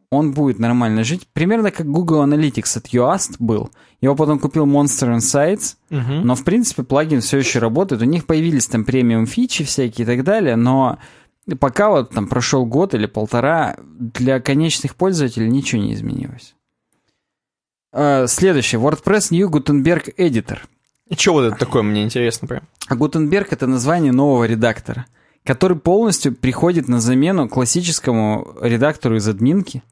он 0.10 0.32
будет 0.34 0.60
нормально 0.60 1.04
жить. 1.04 1.28
Примерно 1.34 1.72
как 1.72 1.88
Google 1.88 2.24
Analytics 2.24 2.78
от 2.78 2.88
Yoast 2.88 3.36
был. 3.40 3.72
Его 4.02 4.16
потом 4.16 4.40
купил 4.40 4.66
Monster 4.66 5.16
Insights, 5.18 5.76
Мгм. 5.90 6.26
но, 6.26 6.36
в 6.36 6.44
принципе, 6.44 6.84
плагин 6.84 7.22
все 7.22 7.38
еще 7.38 7.60
работает. 7.60 8.02
У 8.02 8.06
них 8.06 8.26
появились 8.26 8.68
там 8.68 8.86
премиум 8.86 9.26
фичи 9.28 9.64
всякие 9.64 10.04
и 10.04 10.08
так 10.08 10.24
далее, 10.24 10.56
но 10.56 10.98
пока 11.60 11.90
вот 11.90 12.12
там 12.12 12.28
прошел 12.28 12.66
год 12.66 12.94
или 12.94 13.06
полтора, 13.06 13.76
для 13.80 14.40
конечных 14.40 14.96
пользователей 14.96 15.50
ничего 15.50 15.82
не 15.82 15.94
изменилось. 15.94 16.56
Э, 17.92 18.26
Следующее. 18.28 18.82
WordPress 18.82 19.28
New 19.32 19.50
Gutenberg 19.50 20.16
Editor. 20.18 20.60
И 21.08 21.16
что 21.16 21.34
вот 21.34 21.44
это 21.44 21.58
такое, 21.58 21.84
мне 21.84 22.04
интересно 22.04 22.48
прям. 22.48 22.64
А 22.88 22.96
Gutenberg— 22.96 23.48
это 23.52 23.68
название 23.68 24.12
нового 24.12 24.46
редактора, 24.46 25.06
который 25.44 25.78
полностью 25.78 26.34
приходит 26.34 26.88
на 26.88 27.00
замену 27.00 27.48
классическому 27.50 28.58
редактору 28.62 29.18
из 29.18 29.28
админки. 29.28 29.84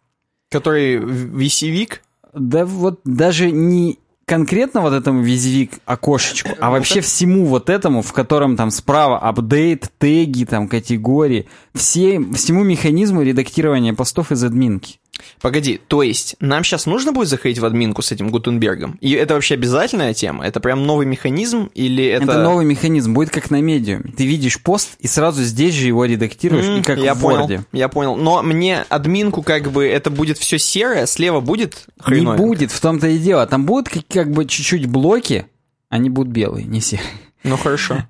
Который 0.49 0.97
висевик? 0.97 2.01
Да 2.33 2.65
вот 2.65 3.01
даже 3.03 3.51
не 3.51 3.99
конкретно 4.25 4.81
вот 4.81 4.93
этому 4.93 5.21
визивик 5.21 5.73
окошечку, 5.85 6.51
а 6.59 6.71
вообще 6.71 7.01
всему 7.01 7.45
вот 7.45 7.69
этому, 7.69 8.01
в 8.01 8.13
котором 8.13 8.55
там 8.55 8.71
справа 8.71 9.19
апдейт, 9.19 9.91
теги, 9.97 10.45
там 10.45 10.67
категории, 10.69 11.47
все, 11.75 12.21
всему 12.33 12.63
механизму 12.63 13.21
редактирования 13.23 13.93
постов 13.93 14.31
из 14.31 14.43
админки. 14.43 15.00
Погоди, 15.41 15.79
то 15.87 16.03
есть 16.03 16.35
нам 16.39 16.63
сейчас 16.63 16.85
нужно 16.85 17.11
будет 17.11 17.27
заходить 17.29 17.59
в 17.59 17.65
админку 17.65 18.01
с 18.01 18.11
этим 18.11 18.29
Гутенбергом? 18.29 18.97
И 19.01 19.11
это 19.11 19.33
вообще 19.33 19.55
обязательная 19.55 20.13
тема? 20.13 20.45
Это 20.45 20.59
прям 20.59 20.85
новый 20.85 21.05
механизм 21.05 21.69
или 21.73 22.05
это... 22.05 22.23
Это, 22.25 22.43
новый 22.43 22.65
механизм, 22.65 23.13
будет 23.13 23.29
как 23.29 23.49
на 23.51 23.61
медиуме. 23.61 24.11
Ты 24.15 24.25
видишь 24.25 24.59
пост 24.61 24.95
и 24.99 25.07
сразу 25.07 25.43
здесь 25.43 25.73
же 25.75 25.87
его 25.87 26.05
редактируешь, 26.05 26.65
М, 26.65 26.79
и 26.79 26.83
как 26.83 26.97
я 26.99 27.13
в 27.13 27.21
понял, 27.21 27.47
Word. 27.47 27.61
я 27.71 27.87
понял. 27.89 28.15
Но 28.15 28.41
мне 28.41 28.85
админку 28.89 29.41
как 29.43 29.71
бы 29.71 29.85
это 29.87 30.09
будет 30.09 30.37
все 30.37 30.57
серое, 30.59 31.05
слева 31.05 31.39
будет 31.39 31.85
Не 31.97 32.03
хреновенько? 32.03 32.43
будет, 32.43 32.71
в 32.71 32.79
том-то 32.79 33.07
и 33.07 33.17
дело. 33.17 33.45
Там 33.47 33.65
будут 33.65 33.89
как, 33.89 34.07
как 34.07 34.31
бы 34.31 34.45
чуть-чуть 34.45 34.85
блоки, 34.87 35.45
они 35.89 36.09
будут 36.09 36.31
белые, 36.33 36.65
не 36.65 36.81
серые. 36.81 37.05
Ну 37.43 37.57
хорошо. 37.57 38.05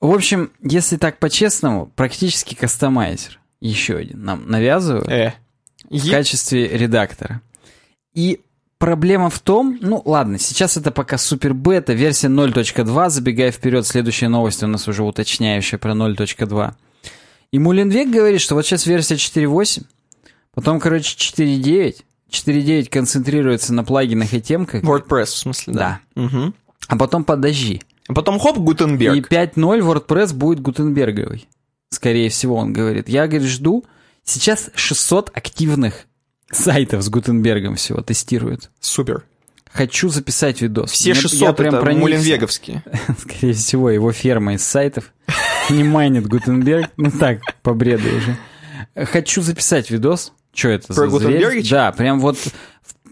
В 0.00 0.10
общем, 0.14 0.50
если 0.62 0.96
так 0.96 1.18
по-честному, 1.18 1.86
практически 1.96 2.54
кастомайзер. 2.54 3.40
Еще 3.60 3.96
один 3.96 4.22
нам 4.22 4.44
навязывают. 4.46 5.08
Э. 5.08 5.34
в 5.90 5.94
Е- 5.94 6.10
качестве 6.10 6.68
редактора. 6.68 7.40
И 8.14 8.40
проблема 8.78 9.30
в 9.30 9.38
том, 9.40 9.78
ну 9.80 10.02
ладно, 10.04 10.38
сейчас 10.38 10.76
это 10.76 10.90
пока 10.90 11.18
супер 11.18 11.54
бета, 11.54 11.92
версия 11.92 12.28
0.2, 12.28 13.10
забегая 13.10 13.50
вперед, 13.52 13.86
следующая 13.86 14.28
новость 14.28 14.62
у 14.62 14.66
нас 14.66 14.88
уже 14.88 15.02
уточняющая 15.02 15.78
про 15.78 15.92
0.2. 15.92 16.74
И 17.52 17.58
Мулинвек 17.58 18.10
говорит, 18.10 18.40
что 18.40 18.54
вот 18.54 18.66
сейчас 18.66 18.86
версия 18.86 19.14
4.8, 19.14 19.84
потом, 20.52 20.80
короче, 20.80 21.16
4.9, 21.16 21.96
4.9 22.30 22.88
концентрируется 22.88 23.72
на 23.72 23.84
плагинах 23.84 24.34
и 24.34 24.40
темках, 24.40 24.82
WordPress, 24.82 25.26
в 25.26 25.36
смысле, 25.36 25.72
да. 25.74 26.00
Мгм. 26.14 26.54
а 26.88 26.96
потом 26.96 27.24
подожди. 27.24 27.82
А 28.08 28.14
потом 28.14 28.38
хоп, 28.38 28.58
Гутенберг. 28.58 29.16
И 29.16 29.20
5.0 29.34 29.80
WordPress 29.80 30.32
будет 30.34 30.60
Гутенберговый. 30.60 31.48
Скорее 31.90 32.28
всего, 32.30 32.56
он 32.56 32.72
говорит. 32.72 33.08
Я, 33.08 33.26
говорит, 33.26 33.48
жду. 33.48 33.84
Сейчас 34.26 34.70
600 34.74 35.30
активных 35.34 36.06
сайтов 36.50 37.02
с 37.02 37.08
Гутенбергом 37.08 37.76
всего 37.76 38.02
тестируют. 38.02 38.70
Супер. 38.80 39.24
Хочу 39.72 40.08
записать 40.08 40.60
видос. 40.60 40.90
Все 40.90 41.12
Мне- 41.12 41.20
600 41.20 41.40
я 41.40 41.52
прям 41.52 41.74
это 41.74 41.82
проникся. 41.82 42.00
мулинвеговские. 42.02 42.82
Скорее 43.20 43.52
всего, 43.54 43.90
его 43.90 44.10
ферма 44.12 44.54
из 44.54 44.64
сайтов 44.64 45.12
не 45.70 45.84
майнит 45.84 46.26
Гутенберг. 46.26 46.90
Ну 46.96 47.10
так, 47.10 47.40
по 47.62 47.72
бреду 47.72 48.08
уже. 48.16 48.36
Хочу 49.06 49.42
записать 49.42 49.90
видос. 49.90 50.32
Что 50.52 50.68
это 50.70 50.92
Про 50.94 51.08
за 51.08 51.18
зверь? 51.18 51.68
Да, 51.68 51.92
прям 51.92 52.18
вот, 52.18 52.38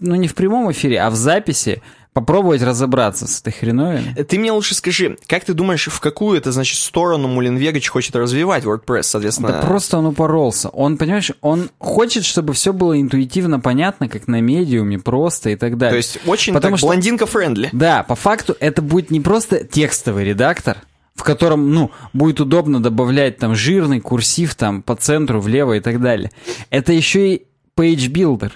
ну 0.01 0.15
не 0.15 0.29
в 0.29 0.35
прямом 0.35 0.73
эфире, 0.73 1.01
а 1.01 1.11
в 1.11 1.15
записи 1.15 1.83
попробовать 2.15 2.63
разобраться 2.63 3.27
с 3.27 3.41
этой 3.41 3.53
хреновиной. 3.53 4.15
Ты 4.25 4.39
мне 4.39 4.53
лучше 4.53 4.75
скажи, 4.75 5.19
как 5.27 5.45
ты 5.45 5.53
думаешь, 5.53 5.89
в 5.89 6.01
какую 6.01 6.39
это, 6.39 6.53
значит, 6.53 6.79
сторону 6.79 7.29
Мулинвегович 7.29 7.89
хочет 7.89 8.17
развивать 8.17 8.65
WordPress, 8.65 9.03
соответственно? 9.03 9.49
Да 9.49 9.61
просто 9.61 9.99
он 9.99 10.07
упоролся. 10.07 10.69
Он, 10.71 10.97
понимаешь, 10.97 11.33
он 11.43 11.71
хочет, 11.79 12.25
чтобы 12.25 12.55
все 12.55 12.73
было 12.73 12.99
интуитивно 12.99 13.61
понятно, 13.61 14.09
как 14.09 14.29
на 14.29 14.41
медиуме, 14.41 14.99
просто 14.99 15.51
и 15.51 15.57
так 15.57 15.77
далее. 15.77 15.93
То 15.93 15.97
есть 15.97 16.19
очень 16.25 16.55
Потому 16.55 16.77
так 16.77 16.79
что- 16.79 16.87
блондинка-френдли. 16.87 17.69
Да, 17.73 18.05
по 18.05 18.15
факту 18.15 18.57
это 18.61 18.81
будет 18.81 19.11
не 19.11 19.21
просто 19.21 19.65
текстовый 19.65 20.25
редактор, 20.25 20.79
в 21.17 21.25
котором, 21.25 21.73
ну, 21.75 21.91
будет 22.13 22.41
удобно 22.41 22.81
добавлять 22.83 23.39
там 23.39 23.55
жирный 23.57 24.01
курсив 24.01 24.55
там 24.55 24.83
по 24.83 24.95
центру, 24.95 25.41
влево 25.41 25.73
и 25.75 25.81
так 25.81 26.01
далее. 26.01 26.31
Это 26.71 26.93
еще 26.93 27.35
и 27.35 27.43
page 27.77 28.09
builder. 28.09 28.53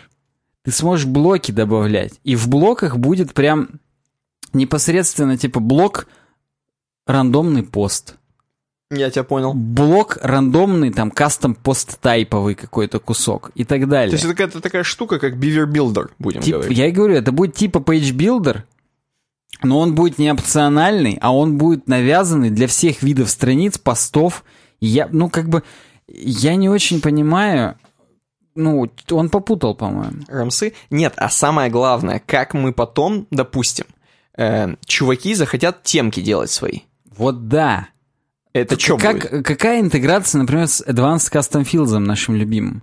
Ты 0.69 0.73
сможешь 0.75 1.07
блоки 1.07 1.51
добавлять. 1.51 2.21
И 2.25 2.37
в 2.37 2.47
блоках 2.47 2.99
будет 2.99 3.33
прям 3.33 3.81
непосредственно 4.53 5.39
типа 5.39 5.61
блок 5.61 6.07
рандомный 7.07 7.63
пост. 7.63 8.17
Я 8.91 9.09
тебя 9.09 9.25
понял. 9.25 9.55
Блок 9.55 10.19
рандомный, 10.21 10.93
там, 10.93 11.11
кастом 11.11 11.55
пост 11.55 11.99
тайповый 12.03 12.55
какой-то 12.55 12.99
кусок 13.01 13.51
и 13.55 13.65
так 13.65 13.89
далее. 13.89 14.11
То 14.11 14.17
есть 14.17 14.27
это 14.27 14.35
какая-то 14.35 14.61
такая 14.61 14.83
штука, 14.83 15.19
как 15.19 15.37
Beaver 15.37 15.65
Builder, 15.65 16.11
будем 16.19 16.43
Тип- 16.43 16.57
говорить. 16.57 16.77
я 16.77 16.89
и 16.89 16.91
говорю, 16.91 17.15
это 17.15 17.33
будет 17.33 17.55
типа 17.55 17.79
page 17.79 18.13
builder, 18.15 18.65
но 19.63 19.79
он 19.81 19.95
будет 19.95 20.19
не 20.19 20.31
опциональный, 20.31 21.17
а 21.23 21.35
он 21.35 21.57
будет 21.57 21.89
навязанный 21.89 22.51
для 22.51 22.67
всех 22.67 23.03
видов 23.03 23.31
страниц, 23.31 23.79
постов. 23.79 24.45
Я, 24.81 25.09
ну, 25.11 25.31
как 25.31 25.49
бы, 25.49 25.63
Я 26.09 26.57
не 26.57 26.69
очень 26.69 27.01
понимаю, 27.01 27.79
ну, 28.59 28.91
он 29.11 29.31
попутал, 29.31 29.75
по-моему. 29.75 30.25
Рамсы? 30.29 30.75
Нет, 30.91 31.15
а 31.17 31.31
самое 31.31 31.71
главное, 31.71 32.21
как 32.25 32.55
мы 32.55 32.73
потом, 32.73 33.27
допустим, 33.31 33.87
э, 34.37 34.75
чуваки 34.85 35.35
захотят 35.35 35.85
темки 35.85 36.21
делать 36.21 36.51
свои. 36.51 36.81
Вот 37.17 37.49
да. 37.49 37.89
Это 38.53 38.79
что 38.79 38.99
как, 38.99 39.31
будет? 39.31 39.47
Какая 39.47 39.81
интеграция, 39.81 40.41
например, 40.41 40.67
с 40.67 40.83
Advanced 40.83 41.33
Custom 41.33 41.65
Fields 41.65 41.97
нашим 41.99 42.35
любимым? 42.35 42.83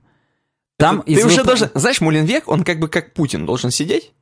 Там 0.78 1.02
ты, 1.02 1.16
ты 1.16 1.26
уже 1.26 1.38
вып... 1.38 1.46
должен... 1.46 1.70
Знаешь, 1.74 2.02
Мулинвек, 2.02 2.48
он 2.48 2.64
как 2.64 2.80
бы 2.80 2.88
как 2.88 3.14
Путин 3.14 3.46
должен 3.46 3.72
сидеть, 3.72 4.14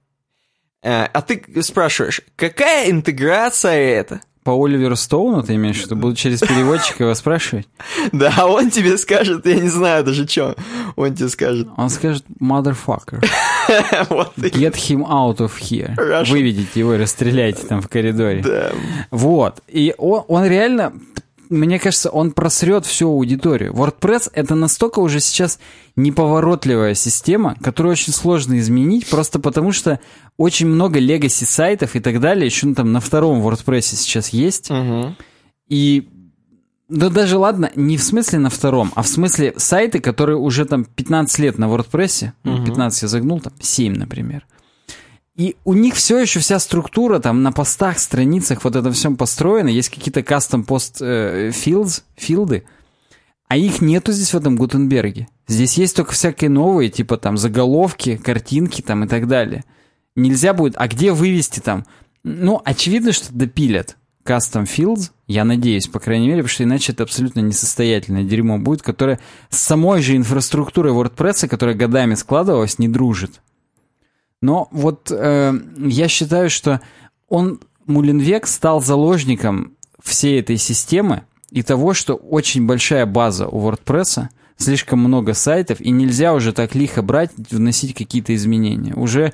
э, 0.81 1.05
а 1.05 1.21
ты 1.21 1.61
спрашиваешь, 1.61 2.21
какая 2.35 2.89
интеграция 2.89 3.75
это? 3.75 4.21
По 4.43 4.51
Оливеру 4.51 4.95
Стоуну 4.95 5.41
ты 5.41 5.55
имеешь 5.55 5.81
в 5.81 5.85
виду? 5.85 5.95
Буду 5.95 6.15
через 6.15 6.41
переводчика 6.41 7.03
его 7.05 7.15
спрашивать? 7.15 7.67
Да, 8.11 8.45
он 8.45 8.69
тебе 8.69 8.97
скажет, 8.97 9.45
я 9.45 9.55
не 9.55 9.69
знаю 9.69 10.03
даже, 10.03 10.27
что 10.27 10.55
он 10.95 11.15
тебе 11.15 11.29
скажет. 11.29 11.67
Он 11.77 11.89
скажет, 11.89 12.25
motherfucker. 12.39 13.23
Get 14.37 14.75
him 14.75 15.05
out 15.07 15.37
of 15.37 15.51
here. 15.59 15.95
Выведите 16.29 16.79
его 16.79 16.95
и 16.95 16.97
расстреляйте 16.97 17.65
там 17.65 17.81
в 17.81 17.87
коридоре. 17.87 18.41
Да. 18.41 18.71
Вот. 19.11 19.61
И 19.67 19.93
он, 19.97 20.23
он 20.27 20.45
реально 20.45 20.93
мне 21.53 21.79
кажется, 21.79 22.09
он 22.09 22.31
просрет 22.31 22.85
всю 22.85 23.09
аудиторию. 23.09 23.73
WordPress— 23.73 24.31
это 24.33 24.55
настолько 24.55 24.99
уже 24.99 25.19
сейчас 25.19 25.59
неповоротливая 25.95 26.93
система, 26.93 27.55
которую 27.61 27.93
очень 27.93 28.13
сложно 28.13 28.59
изменить, 28.59 29.07
просто 29.07 29.39
потому 29.39 29.71
что 29.71 29.99
очень 30.37 30.67
много 30.67 30.99
легаси 30.99 31.45
сайтов 31.45 31.95
и 31.95 31.99
так 31.99 32.19
далее, 32.19 32.45
еще 32.45 32.67
ну, 32.67 32.75
там 32.75 32.91
на 32.91 32.99
втором 32.99 33.45
WordPress 33.45 33.81
сейчас 33.81 34.29
есть. 34.29 34.71
Угу. 34.71 35.15
И 35.69 36.09
да 36.89 37.09
даже 37.09 37.37
ладно, 37.37 37.71
не 37.75 37.97
в 37.97 38.03
смысле 38.03 38.39
на 38.39 38.49
втором, 38.49 38.91
а 38.95 39.03
в 39.03 39.07
смысле 39.07 39.53
сайты, 39.57 39.99
которые 39.99 40.37
уже 40.37 40.65
там 40.65 40.85
15 40.85 41.39
лет 41.39 41.57
на 41.57 41.65
WordPress, 41.65 42.31
угу. 42.43 42.65
15 42.65 43.01
я 43.03 43.07
загнул, 43.07 43.39
там 43.39 43.53
7, 43.59 43.93
например. 43.93 44.45
И 45.35 45.55
у 45.65 45.73
них 45.73 45.95
все 45.95 46.19
еще 46.19 46.39
вся 46.39 46.59
структура 46.59 47.19
там 47.19 47.41
на 47.41 47.51
постах, 47.51 47.97
страницах, 47.97 48.63
вот 48.63 48.75
это 48.75 48.91
всем 48.91 49.17
построено. 49.17 49.67
Есть 49.67 49.89
какие-то 49.89 50.19
custom 50.19 50.63
post 50.65 50.97
э, 50.99 51.49
fields, 51.49 52.03
филды, 52.15 52.65
а 53.47 53.57
их 53.57 53.81
нету 53.81 54.11
здесь 54.11 54.33
в 54.33 54.37
этом 54.37 54.55
Гутенберге. 54.55 55.27
Здесь 55.47 55.77
есть 55.77 55.95
только 55.95 56.13
всякие 56.13 56.49
новые, 56.49 56.89
типа 56.89 57.17
там 57.17 57.37
заголовки, 57.37 58.17
картинки 58.17 58.81
там 58.81 59.05
и 59.05 59.07
так 59.07 59.27
далее. 59.27 59.63
Нельзя 60.15 60.53
будет, 60.53 60.75
а 60.77 60.87
где 60.87 61.11
вывести 61.11 61.59
там? 61.59 61.85
Ну, 62.23 62.61
очевидно, 62.63 63.11
что 63.11 63.33
допилят 63.33 63.97
custom 64.23 64.65
fields, 64.65 65.11
я 65.27 65.43
надеюсь, 65.43 65.87
по 65.87 65.99
крайней 65.99 66.27
мере, 66.27 66.43
потому 66.43 66.53
что 66.53 66.63
иначе 66.63 66.91
это 66.93 67.03
абсолютно 67.03 67.39
несостоятельное 67.39 68.23
дерьмо 68.23 68.59
будет, 68.59 68.83
которое 68.83 69.19
с 69.49 69.57
самой 69.57 70.01
же 70.01 70.15
инфраструктурой 70.15 70.93
WordPress, 70.93 71.47
которая 71.47 71.75
годами 71.75 72.13
складывалась, 72.13 72.79
не 72.79 72.87
дружит. 72.87 73.41
Но 74.43 74.67
вот 74.71 75.09
э, 75.09 75.53
я 75.77 76.09
считаю, 76.09 76.49
что 76.49 76.81
он, 77.29 77.61
Мулинвек, 77.85 78.45
стал 78.45 78.81
заложником 78.81 79.77
всей 80.03 80.41
этой 80.41 80.57
системы 80.57 81.23
и 81.49 81.63
того, 81.63 81.93
что 81.93 82.15
очень 82.15 82.67
большая 82.67 83.05
база 83.05 83.47
у 83.47 83.61
WordPress, 83.61 84.23
слишком 84.57 84.99
много 84.99 85.33
сайтов, 85.33 85.79
и 85.79 85.91
нельзя 85.91 86.33
уже 86.33 86.51
так 86.51 86.75
лихо 86.75 87.01
брать, 87.01 87.31
вносить 87.51 87.95
какие-то 87.95 88.35
изменения. 88.35 88.93
Уже 88.95 89.31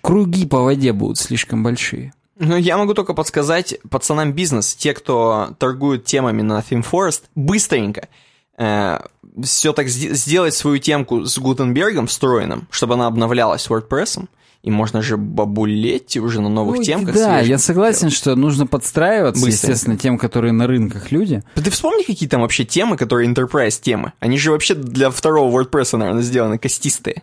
круги 0.00 0.46
по 0.46 0.62
воде 0.62 0.94
будут 0.94 1.18
слишком 1.18 1.62
большие. 1.62 2.14
Ну, 2.38 2.56
я 2.56 2.78
могу 2.78 2.94
только 2.94 3.12
подсказать 3.12 3.76
пацанам 3.90 4.32
бизнес, 4.32 4.74
те, 4.74 4.94
кто 4.94 5.54
торгуют 5.58 6.06
темами 6.06 6.40
на 6.40 6.60
ThemeForest, 6.60 7.24
быстренько 7.34 8.08
э, 8.56 9.00
все 9.42 9.72
так 9.72 9.88
сделать 9.88 10.54
свою 10.54 10.78
темку 10.78 11.24
с 11.24 11.38
Гутенбергом 11.38 12.06
встроенным, 12.06 12.66
чтобы 12.70 12.94
она 12.94 13.06
обновлялась 13.06 13.66
WordPress, 13.68 14.26
и 14.62 14.70
можно 14.70 15.00
же 15.00 15.16
бабулеть 15.16 16.16
уже 16.18 16.40
на 16.40 16.48
новых 16.48 16.78
ну, 16.78 16.82
темках. 16.82 17.14
Да, 17.14 17.40
я 17.40 17.56
согласен, 17.58 18.00
делать. 18.02 18.14
что 18.14 18.36
нужно 18.36 18.66
подстраиваться, 18.66 19.42
Быстренько. 19.42 19.72
естественно, 19.72 19.96
тем, 19.96 20.18
которые 20.18 20.52
на 20.52 20.66
рынках 20.66 21.12
люди. 21.12 21.42
Ты 21.54 21.70
вспомни, 21.70 22.02
какие 22.02 22.28
там 22.28 22.42
вообще 22.42 22.64
темы, 22.64 22.96
которые 22.96 23.32
enterprise 23.32 23.80
темы. 23.80 24.12
Они 24.20 24.38
же 24.38 24.50
вообще 24.50 24.74
для 24.74 25.10
второго 25.10 25.62
WordPress, 25.62 25.96
наверное, 25.96 26.22
сделаны 26.22 26.58
костистые. 26.58 27.22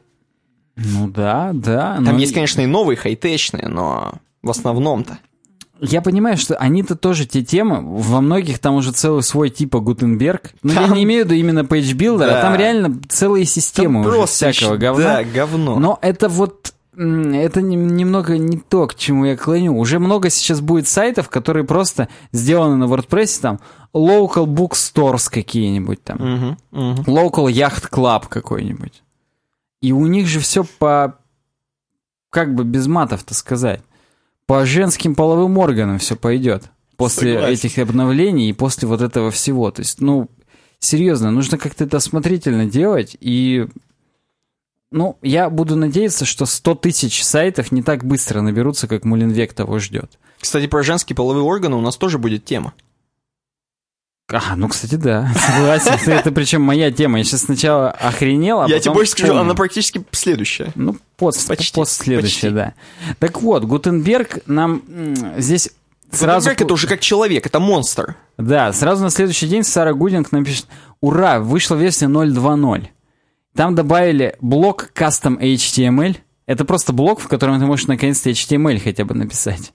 Ну 0.76 1.08
да, 1.08 1.52
да. 1.54 1.96
Там 1.96 2.06
но... 2.06 2.18
есть, 2.18 2.34
конечно, 2.34 2.62
и 2.62 2.66
новые 2.66 2.98
хай-течные, 2.98 3.68
но 3.68 4.16
в 4.42 4.50
основном-то. 4.50 5.20
Я 5.80 6.02
понимаю, 6.02 6.38
что 6.38 6.56
они-то 6.56 6.95
тоже 6.95 7.26
те 7.26 7.44
темы, 7.44 7.82
во 7.82 8.22
многих 8.22 8.60
там 8.60 8.76
уже 8.76 8.91
целый 8.91 9.24
свой 9.24 9.49
типа 9.49 9.80
Гутенберг. 9.80 10.52
Но 10.64 10.74
там... 10.74 10.90
я 10.90 10.95
не 10.95 11.04
имею 11.04 11.24
в 11.24 11.26
виду 11.28 11.36
именно 11.36 11.66
да. 12.28 12.40
а 12.40 12.41
там 12.41 12.56
реально 12.56 12.99
целые 13.10 13.45
системы 13.45 14.02
там 14.02 14.08
уже 14.08 14.18
просто 14.18 14.52
всякого 14.52 14.78
говна. 14.78 15.04
Да, 15.04 15.24
говно. 15.24 15.80
Но 15.80 15.99
это 16.02 16.30
вот 16.30 16.74
это 16.98 17.62
немного 17.62 18.40
не 18.40 18.58
то, 18.58 18.88
к 18.88 18.95
чему 18.95 19.26
я 19.26 19.38
клоню. 19.38 19.78
Уже 19.78 19.99
много 19.99 20.32
сейчас 20.32 20.62
будет 20.62 20.88
сайтов, 20.88 21.30
которые 21.30 21.64
просто 21.64 22.10
сделаны 22.32 22.76
на 22.76 22.91
WordPress, 22.91 23.40
там, 23.40 23.60
local 23.94 24.48
bookstores 24.48 25.30
какие-нибудь 25.30 26.04
там, 26.04 26.18
uh-huh, 26.18 26.58
uh-huh. 26.72 27.06
local 27.06 27.52
yacht 27.52 27.90
club 27.91 28.24
какой-нибудь. 28.28 29.04
И 29.82 29.91
у 29.91 30.08
них 30.08 30.28
же 30.28 30.40
все 30.40 30.64
по, 30.64 31.20
как 32.32 32.56
бы 32.56 32.64
без 32.64 32.88
матов-то 32.88 33.36
сказать, 33.36 33.82
по 34.48 34.65
женским 34.65 35.14
половым 35.14 35.57
органам 35.57 35.99
все 35.99 36.15
пойдет. 36.15 36.64
После 36.95 37.34
Согласен. 37.34 37.53
этих 37.53 37.78
обновлений 37.78 38.49
и 38.49 38.53
после 38.53 38.88
вот 38.88 39.02
этого 39.02 39.30
всего. 39.30 39.69
То 39.69 39.82
есть, 39.82 40.02
ну, 40.02 40.30
серьезно, 40.80 41.30
нужно 41.30 41.60
как-то 41.60 41.84
это 41.84 41.98
осмотрительно 41.98 42.65
делать 42.65 43.15
и 43.19 43.68
ну, 44.90 45.18
я 45.22 45.49
буду 45.49 45.76
надеяться, 45.76 46.24
что 46.24 46.45
100 46.45 46.76
тысяч 46.76 47.22
сайтов 47.22 47.74
не 47.74 47.84
так 47.84 48.06
быстро 48.06 48.40
наберутся, 48.40 48.88
как 48.88 49.03
Мулинвек 49.03 49.53
того 49.53 49.80
ждет. 49.80 50.18
Кстати, 50.40 50.68
про 50.68 50.82
женские 50.82 51.15
половые 51.15 51.44
органы 51.44 51.76
у 51.76 51.82
нас 51.82 51.98
тоже 51.98 52.18
будет 52.18 52.45
тема. 52.45 52.74
А, 54.30 54.58
ну, 54.58 54.68
кстати, 54.68 54.95
да, 54.95 55.32
согласен. 55.36 56.12
Это 56.12 56.32
причем 56.34 56.62
моя 56.62 56.91
тема. 56.91 57.18
Я 57.18 57.24
сейчас 57.24 57.44
сначала 57.44 57.91
охренел, 57.91 58.62
а 58.62 58.68
Я 58.68 58.80
тебе 58.80 58.94
больше 58.94 59.14
скажу, 59.14 59.36
она 59.36 59.54
практически 59.54 60.04
следующая. 60.12 60.72
Ну, 60.76 60.98
пост, 61.16 61.48
почти, 61.48 61.74
пост 61.74 62.04
следующая, 62.04 62.52
да. 62.52 62.74
Так 63.20 63.41
вот, 63.41 63.64
Гутенберг 63.64 64.40
нам 64.45 64.84
здесь 65.38 65.70
сразу... 66.12 66.49
Гутенберг 66.49 66.62
это 66.62 66.74
уже 66.74 66.88
как 66.88 66.99
человек, 66.99 67.45
это 67.45 67.62
монстр. 67.62 68.16
Да, 68.38 68.74
сразу 68.74 69.04
на 69.04 69.12
следующий 69.12 69.48
день 69.48 69.64
Сара 69.64 69.94
Гудинг 69.94 70.32
напишет, 70.34 70.68
ура, 70.99 71.40
вышла 71.40 71.76
версия 71.76 72.08
0.2.0. 72.08 72.88
Там 73.56 73.76
добавили 73.76 74.36
блок 74.41 74.91
Custom 74.94 75.40
HTML. 75.40 76.18
Это 76.45 76.66
просто 76.66 76.91
блок, 76.91 77.22
в 77.22 77.28
котором 77.28 77.60
ты 77.60 77.66
можешь 77.66 77.88
наконец-то 77.88 78.30
HTML 78.30 78.80
хотя 78.80 79.06
бы 79.06 79.16
написать. 79.16 79.72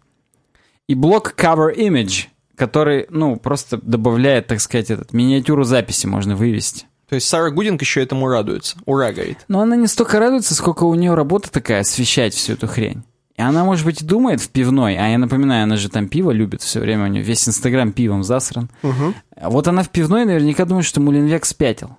И 0.88 0.94
блок 0.94 1.34
Cover 1.36 1.74
Image, 1.74 2.26
который, 2.56 3.06
ну, 3.10 3.36
просто 3.36 3.78
добавляет, 3.82 4.46
так 4.46 4.60
сказать, 4.60 4.90
этот 4.90 5.12
миниатюру 5.12 5.64
записи 5.64 6.06
можно 6.06 6.36
вывести. 6.36 6.86
То 7.08 7.16
есть 7.16 7.28
Сара 7.28 7.50
Гудинг 7.50 7.80
еще 7.80 8.02
этому 8.02 8.26
радуется. 8.28 8.76
Ура, 8.86 9.12
говорит. 9.12 9.38
Но 9.48 9.60
она 9.60 9.76
не 9.76 9.86
столько 9.86 10.18
радуется, 10.18 10.54
сколько 10.54 10.84
у 10.84 10.94
нее 10.94 11.14
работа 11.14 11.50
такая, 11.50 11.80
освещать 11.80 12.34
всю 12.34 12.54
эту 12.54 12.66
хрень. 12.66 13.02
И 13.36 13.42
она, 13.42 13.64
может 13.64 13.84
быть, 13.84 14.04
думает 14.04 14.40
в 14.40 14.48
пивной, 14.50 14.96
а 14.96 15.08
я 15.08 15.18
напоминаю, 15.18 15.64
она 15.64 15.76
же 15.76 15.88
там 15.88 16.08
пиво 16.08 16.30
любит 16.30 16.62
все 16.62 16.80
время, 16.80 17.04
у 17.04 17.08
нее 17.08 17.22
весь 17.22 17.46
Инстаграм 17.48 17.92
пивом 17.92 18.22
засран. 18.22 18.70
Угу. 18.82 19.14
Вот 19.42 19.68
она 19.68 19.82
в 19.82 19.88
пивной 19.90 20.24
наверняка 20.24 20.64
думает, 20.64 20.86
что 20.86 21.00
Мулинвек 21.00 21.44
спятил 21.44 21.96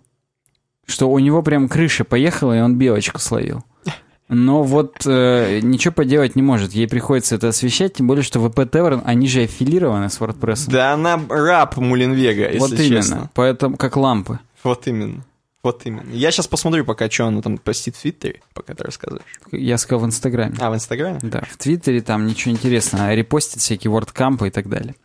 что 0.86 1.10
у 1.10 1.20
него 1.20 1.42
прям 1.42 1.70
крыша 1.70 2.04
поехала, 2.04 2.58
и 2.58 2.62
он 2.62 2.78
белочку 2.78 3.20
словил. 3.20 3.64
Но 4.34 4.64
вот 4.64 5.06
э, 5.06 5.60
ничего 5.62 5.94
поделать 5.94 6.36
не 6.36 6.42
может. 6.42 6.74
Ей 6.74 6.88
приходится 6.88 7.36
это 7.36 7.50
освещать, 7.50 7.94
тем 7.94 8.08
более, 8.08 8.24
что 8.24 8.40
VP 8.40 8.70
Tavern, 8.70 9.02
они 9.06 9.28
же 9.28 9.44
аффилированы 9.44 10.10
с 10.10 10.20
WordPress. 10.20 10.70
Да 10.70 10.94
она 10.94 11.20
раб 11.30 11.78
Мулинвега, 11.78 12.48
если 12.48 12.60
вот 12.60 12.70
честно. 12.72 13.14
именно, 13.14 13.32
поэтому 13.34 13.78
как 13.78 13.96
лампы. 13.96 14.40
Вот 14.64 14.88
именно. 14.88 15.24
Вот 15.64 15.82
именно. 15.86 16.12
Я 16.12 16.32
сейчас 16.32 16.48
посмотрю, 16.48 16.84
пока 16.84 17.10
что 17.10 17.28
она 17.28 17.42
там 17.42 17.58
постит 17.58 17.96
в 17.96 18.02
Твиттере, 18.02 18.42
пока 18.54 18.74
ты 18.74 18.84
рассказываешь. 18.84 19.40
Я 19.52 19.78
сказал 19.78 20.04
в 20.04 20.06
Инстаграме. 20.08 20.56
А, 20.60 20.70
в 20.70 20.76
Инстаграме? 20.76 21.20
Да, 21.22 21.44
в 21.50 21.58
Твиттере 21.58 22.02
там 22.02 22.28
ничего 22.28 22.54
интересного. 22.54 23.14
Репостит 23.14 23.62
всякие 23.62 23.92
WordCamp 23.94 24.46
и 24.46 24.50
так 24.50 24.68
далее. 24.68 24.96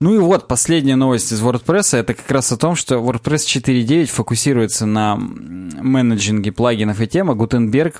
Ну 0.00 0.14
и 0.14 0.18
вот 0.18 0.48
последняя 0.48 0.96
новость 0.96 1.32
из 1.32 1.42
WordPress, 1.42 1.98
это 1.98 2.14
как 2.14 2.30
раз 2.30 2.52
о 2.52 2.56
том, 2.56 2.74
что 2.74 2.94
WordPress 2.96 3.44
4.9 3.46 4.06
фокусируется 4.06 4.86
на 4.86 5.16
менеджинге 5.16 6.52
плагинов 6.52 7.00
и 7.00 7.06
тем, 7.06 7.30
а 7.30 7.34
Gutenberg 7.34 7.96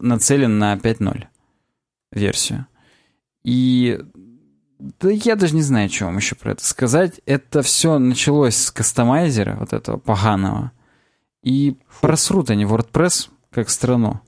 нацелен 0.00 0.58
на 0.58 0.74
5.0 0.76 1.26
версию. 2.12 2.66
И 3.44 4.00
да 4.78 5.10
я 5.10 5.36
даже 5.36 5.54
не 5.54 5.62
знаю, 5.62 5.90
что 5.90 6.06
вам 6.06 6.16
еще 6.16 6.34
про 6.34 6.52
это 6.52 6.64
сказать. 6.64 7.20
Это 7.26 7.62
все 7.62 7.98
началось 7.98 8.56
с 8.56 8.70
кастомайзера, 8.70 9.56
вот 9.58 9.72
этого 9.72 9.98
поганого. 9.98 10.72
И 11.42 11.76
просрут 12.00 12.50
они 12.50 12.64
WordPress 12.64 13.28
как 13.50 13.70
страну. 13.70 14.20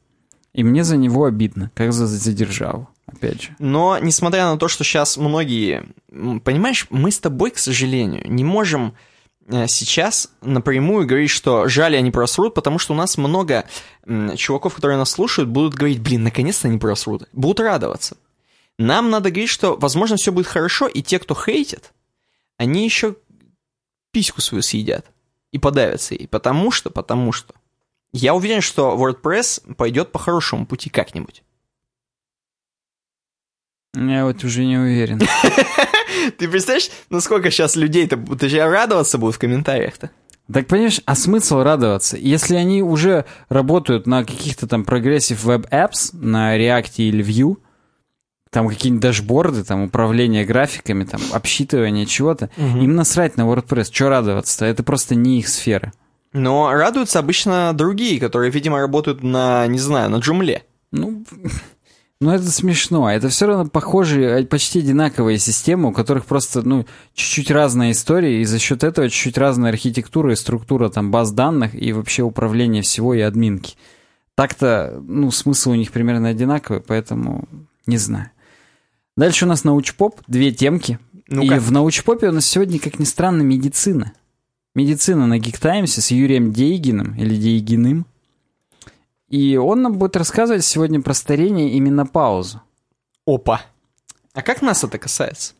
И 0.52 0.64
мне 0.64 0.84
за 0.84 0.96
него 0.96 1.24
обидно, 1.24 1.70
как 1.74 1.92
за 1.92 2.06
задержаву 2.06 2.88
опять 3.06 3.42
же. 3.42 3.56
Но, 3.58 3.98
несмотря 3.98 4.46
на 4.50 4.58
то, 4.58 4.68
что 4.68 4.84
сейчас 4.84 5.16
многие... 5.16 5.84
Понимаешь, 6.08 6.86
мы 6.90 7.10
с 7.10 7.18
тобой, 7.18 7.50
к 7.50 7.58
сожалению, 7.58 8.22
не 8.30 8.44
можем 8.44 8.94
сейчас 9.48 10.30
напрямую 10.42 11.06
говорить, 11.06 11.30
что 11.30 11.68
жаль, 11.68 11.96
они 11.96 12.10
просрут, 12.10 12.54
потому 12.54 12.78
что 12.78 12.94
у 12.94 12.96
нас 12.96 13.16
много 13.16 13.68
чуваков, 14.36 14.74
которые 14.74 14.98
нас 14.98 15.10
слушают, 15.10 15.48
будут 15.48 15.74
говорить, 15.74 16.00
блин, 16.00 16.24
наконец-то 16.24 16.68
они 16.68 16.78
просрут. 16.78 17.28
Будут 17.32 17.60
радоваться. 17.60 18.16
Нам 18.78 19.10
надо 19.10 19.30
говорить, 19.30 19.48
что, 19.48 19.76
возможно, 19.76 20.16
все 20.16 20.32
будет 20.32 20.46
хорошо, 20.46 20.86
и 20.86 21.02
те, 21.02 21.18
кто 21.18 21.34
хейтит, 21.34 21.92
они 22.58 22.84
еще 22.84 23.16
письку 24.10 24.40
свою 24.40 24.62
съедят 24.62 25.06
и 25.52 25.58
подавятся 25.58 26.14
ей. 26.14 26.26
Потому 26.28 26.70
что, 26.70 26.90
потому 26.90 27.32
что. 27.32 27.54
Я 28.12 28.34
уверен, 28.34 28.60
что 28.60 28.96
WordPress 28.96 29.74
пойдет 29.74 30.12
по 30.12 30.18
хорошему 30.18 30.66
пути 30.66 30.90
как-нибудь. 30.90 31.42
Я 33.94 34.24
вот 34.24 34.44
уже 34.44 34.64
не 34.64 34.76
уверен. 34.76 35.20
Ты 36.30 36.48
представляешь, 36.48 36.90
насколько 37.10 37.50
сейчас 37.50 37.76
людей-то 37.76 38.16
даже 38.16 38.58
радоваться 38.58 39.18
будут 39.18 39.36
в 39.36 39.38
комментариях-то? 39.38 40.10
Так 40.52 40.68
понимаешь, 40.68 41.00
а 41.04 41.16
смысл 41.16 41.62
радоваться? 41.62 42.16
Если 42.16 42.54
они 42.54 42.82
уже 42.82 43.24
работают 43.48 44.06
на 44.06 44.24
каких-то 44.24 44.68
там 44.68 44.84
progressive 44.84 45.42
web 45.44 45.69
apps, 45.69 46.10
на 46.12 46.56
React 46.56 46.92
или 46.98 47.24
Vue, 47.24 47.56
там 48.50 48.68
какие-нибудь 48.68 49.02
дашборды, 49.02 49.64
там 49.64 49.82
управление 49.82 50.44
графиками, 50.44 51.04
там 51.04 51.20
обсчитывание 51.32 52.06
чего-то, 52.06 52.48
угу. 52.56 52.78
им 52.78 52.94
насрать 52.94 53.36
на 53.36 53.42
WordPress, 53.42 53.92
что 53.92 54.08
радоваться-то? 54.08 54.66
Это 54.66 54.82
просто 54.82 55.14
не 55.14 55.40
их 55.40 55.48
сфера. 55.48 55.92
Но 56.32 56.70
радуются 56.72 57.18
обычно 57.18 57.72
другие, 57.72 58.20
которые, 58.20 58.50
видимо, 58.50 58.78
работают 58.78 59.22
на, 59.22 59.66
не 59.66 59.78
знаю, 59.78 60.10
на 60.10 60.16
джумле. 60.16 60.62
Ну, 60.92 61.24
ну, 62.20 62.30
это 62.30 62.50
смешно. 62.50 63.10
Это 63.10 63.28
все 63.28 63.46
равно 63.46 63.66
похожие, 63.66 64.40
э, 64.40 64.44
почти 64.46 64.78
одинаковые 64.78 65.38
системы, 65.38 65.90
у 65.90 65.92
которых 65.92 66.24
просто, 66.24 66.66
ну, 66.66 66.86
чуть-чуть 67.14 67.50
разная 67.50 67.90
история, 67.90 68.40
и 68.40 68.44
за 68.44 68.58
счет 68.58 68.84
этого 68.84 69.10
чуть-чуть 69.10 69.36
разная 69.36 69.70
архитектура 69.70 70.32
и 70.32 70.36
структура 70.36 70.88
там 70.88 71.10
баз 71.10 71.32
данных 71.32 71.74
и 71.74 71.92
вообще 71.92 72.22
управление 72.22 72.82
всего 72.82 73.12
и 73.12 73.20
админки. 73.20 73.74
Так-то, 74.34 74.98
ну, 75.06 75.30
смысл 75.30 75.72
у 75.72 75.74
них 75.74 75.92
примерно 75.92 76.28
одинаковый, 76.28 76.80
поэтому 76.80 77.48
не 77.86 77.98
знаю. 77.98 78.30
Дальше 79.16 79.44
у 79.44 79.48
нас 79.48 79.64
научпоп, 79.64 80.20
две 80.26 80.52
темки. 80.52 80.98
ну 81.28 81.42
-ка. 81.42 81.56
И 81.56 81.58
в 81.58 81.70
научпопе 81.70 82.28
у 82.28 82.32
нас 82.32 82.46
сегодня, 82.46 82.78
как 82.78 82.98
ни 82.98 83.04
странно, 83.04 83.42
медицина. 83.42 84.12
Медицина 84.74 85.26
на 85.26 85.40
Times 85.40 85.94
с 85.94 86.10
Юрием 86.10 86.52
Дейгиным 86.52 87.14
или 87.14 87.34
Дейгиным. 87.36 88.06
И 89.28 89.56
он 89.56 89.82
нам 89.82 89.94
будет 89.94 90.16
рассказывать 90.16 90.64
сегодня 90.64 91.00
про 91.00 91.14
старение 91.14 91.70
и 91.70 91.80
менопаузу. 91.80 92.62
Опа. 93.26 93.62
А 94.32 94.42
как 94.42 94.62
нас 94.62 94.84
это 94.84 94.98
касается? 94.98 95.54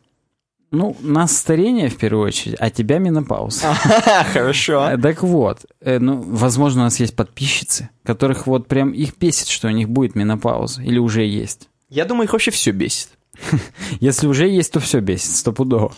Ну, 0.69 0.97
нас 0.99 1.35
старение 1.37 1.89
в 1.89 1.97
первую 1.97 2.27
очередь, 2.27 2.57
а 2.59 2.69
тебя 2.69 2.97
менопауза. 2.97 3.73
Хорошо. 4.33 4.89
Э, 4.89 4.97
так 4.97 5.23
вот, 5.23 5.65
э, 5.79 5.97
ну, 5.99 6.21
возможно, 6.21 6.81
у 6.81 6.83
нас 6.85 6.99
есть 6.99 7.15
подписчицы, 7.15 7.89
которых 8.03 8.47
вот 8.47 8.67
прям 8.67 8.91
их 8.91 9.17
бесит, 9.17 9.47
что 9.47 9.69
у 9.69 9.71
них 9.71 9.87
будет 9.87 10.15
менопауза, 10.15 10.81
или 10.81 10.99
уже 10.99 11.23
есть. 11.23 11.69
Я 11.89 12.03
думаю, 12.03 12.25
их 12.25 12.33
вообще 12.33 12.51
все 12.51 12.71
бесит. 12.71 13.09
Если 14.01 14.27
уже 14.27 14.47
есть, 14.47 14.73
то 14.73 14.81
все 14.81 14.99
бесит, 14.99 15.35
стопудово. 15.35 15.93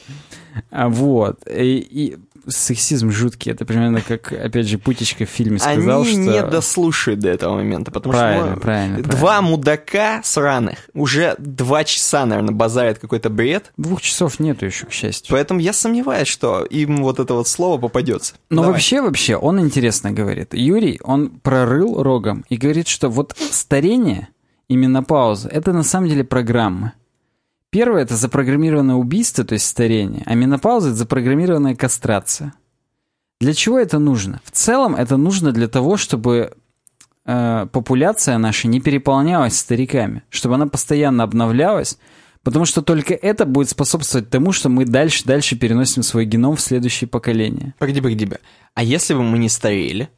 А 0.70 0.88
вот. 0.88 1.40
И, 1.48 1.78
и 1.78 2.18
сексизм 2.50 3.12
жуткий. 3.12 3.52
Это 3.52 3.66
примерно 3.66 4.02
как, 4.02 4.32
опять 4.32 4.68
же, 4.68 4.78
Путичка 4.78 5.26
в 5.26 5.30
фильме 5.30 5.60
сказал, 5.60 6.02
Они 6.02 6.12
что... 6.12 6.20
не 6.20 6.42
дослушают 6.44 7.20
до 7.20 7.30
этого 7.30 7.56
момента, 7.56 7.92
потому 7.92 8.14
правильно, 8.14 8.52
что... 8.52 8.60
Правильно, 8.62 8.96
правильно. 8.96 9.18
Два 9.18 9.42
мудака 9.42 10.22
сраных 10.24 10.90
уже 10.94 11.36
два 11.38 11.84
часа, 11.84 12.26
наверное, 12.26 12.54
базарят 12.54 13.00
какой-то 13.00 13.30
бред. 13.30 13.72
Двух 13.78 14.02
часов 14.02 14.40
нету 14.40 14.66
еще, 14.66 14.86
к 14.86 14.92
счастью. 14.92 15.36
Поэтому 15.36 15.60
я 15.60 15.74
сомневаюсь, 15.74 16.28
что 16.28 16.64
им 16.64 17.04
вот 17.04 17.20
это 17.20 17.34
вот 17.34 17.48
слово 17.48 17.80
попадется. 17.80 18.36
Но 18.50 18.62
Давай. 18.62 18.72
вообще, 18.74 19.02
вообще, 19.02 19.36
он 19.36 19.60
интересно 19.60 20.12
говорит. 20.12 20.54
Юрий, 20.54 21.00
он 21.04 21.30
прорыл 21.30 22.02
рогом 22.02 22.46
и 22.50 22.58
говорит, 22.58 22.88
что 22.88 23.10
вот 23.10 23.36
старение 23.52 24.30
и 24.68 24.76
менопауза— 24.76 25.50
это 25.52 25.74
на 25.74 25.84
самом 25.84 26.10
деле 26.10 26.24
программы. 26.24 26.94
Первое— 27.72 28.02
это 28.04 28.16
запрограммированное 28.16 28.96
убийство, 28.96 29.44
то 29.44 29.54
есть 29.54 29.68
старение, 29.68 30.24
а 30.26 30.34
менопауза— 30.34 30.88
это 30.90 30.98
запрограммированная 30.98 31.76
кастрация. 31.76 32.54
Для 33.40 33.54
чего 33.54 33.78
это 33.78 34.00
нужно? 34.00 34.42
В 34.44 34.52
целом 34.52 34.96
это 34.96 35.18
нужно 35.18 35.52
для 35.52 35.68
того, 35.68 35.96
чтобы 35.96 36.54
э, 37.26 37.68
популяция 37.72 38.38
наша 38.38 38.68
не 38.68 38.82
переполнялась 38.82 39.58
стариками, 39.58 40.24
чтобы 40.30 40.56
она 40.56 40.68
постоянно 40.68 41.24
обновлялась, 41.24 42.00
потому 42.44 42.66
что 42.66 42.82
только 42.82 43.14
это 43.14 43.46
будет 43.46 43.70
способствовать 43.70 44.30
тому, 44.30 44.52
что 44.52 44.70
мы 44.70 44.86
дальше-дальше 44.86 45.56
переносим 45.56 46.04
свой 46.04 46.26
геном 46.26 46.56
в 46.56 46.62
следующее 46.62 47.08
поколение. 47.08 47.76
Погоди, 47.78 48.02
погоди. 48.02 48.28
А 48.74 48.84
если 48.84 49.14
бы 49.14 49.24
мы 49.24 49.38
не 49.38 49.50
старели? 49.50 50.10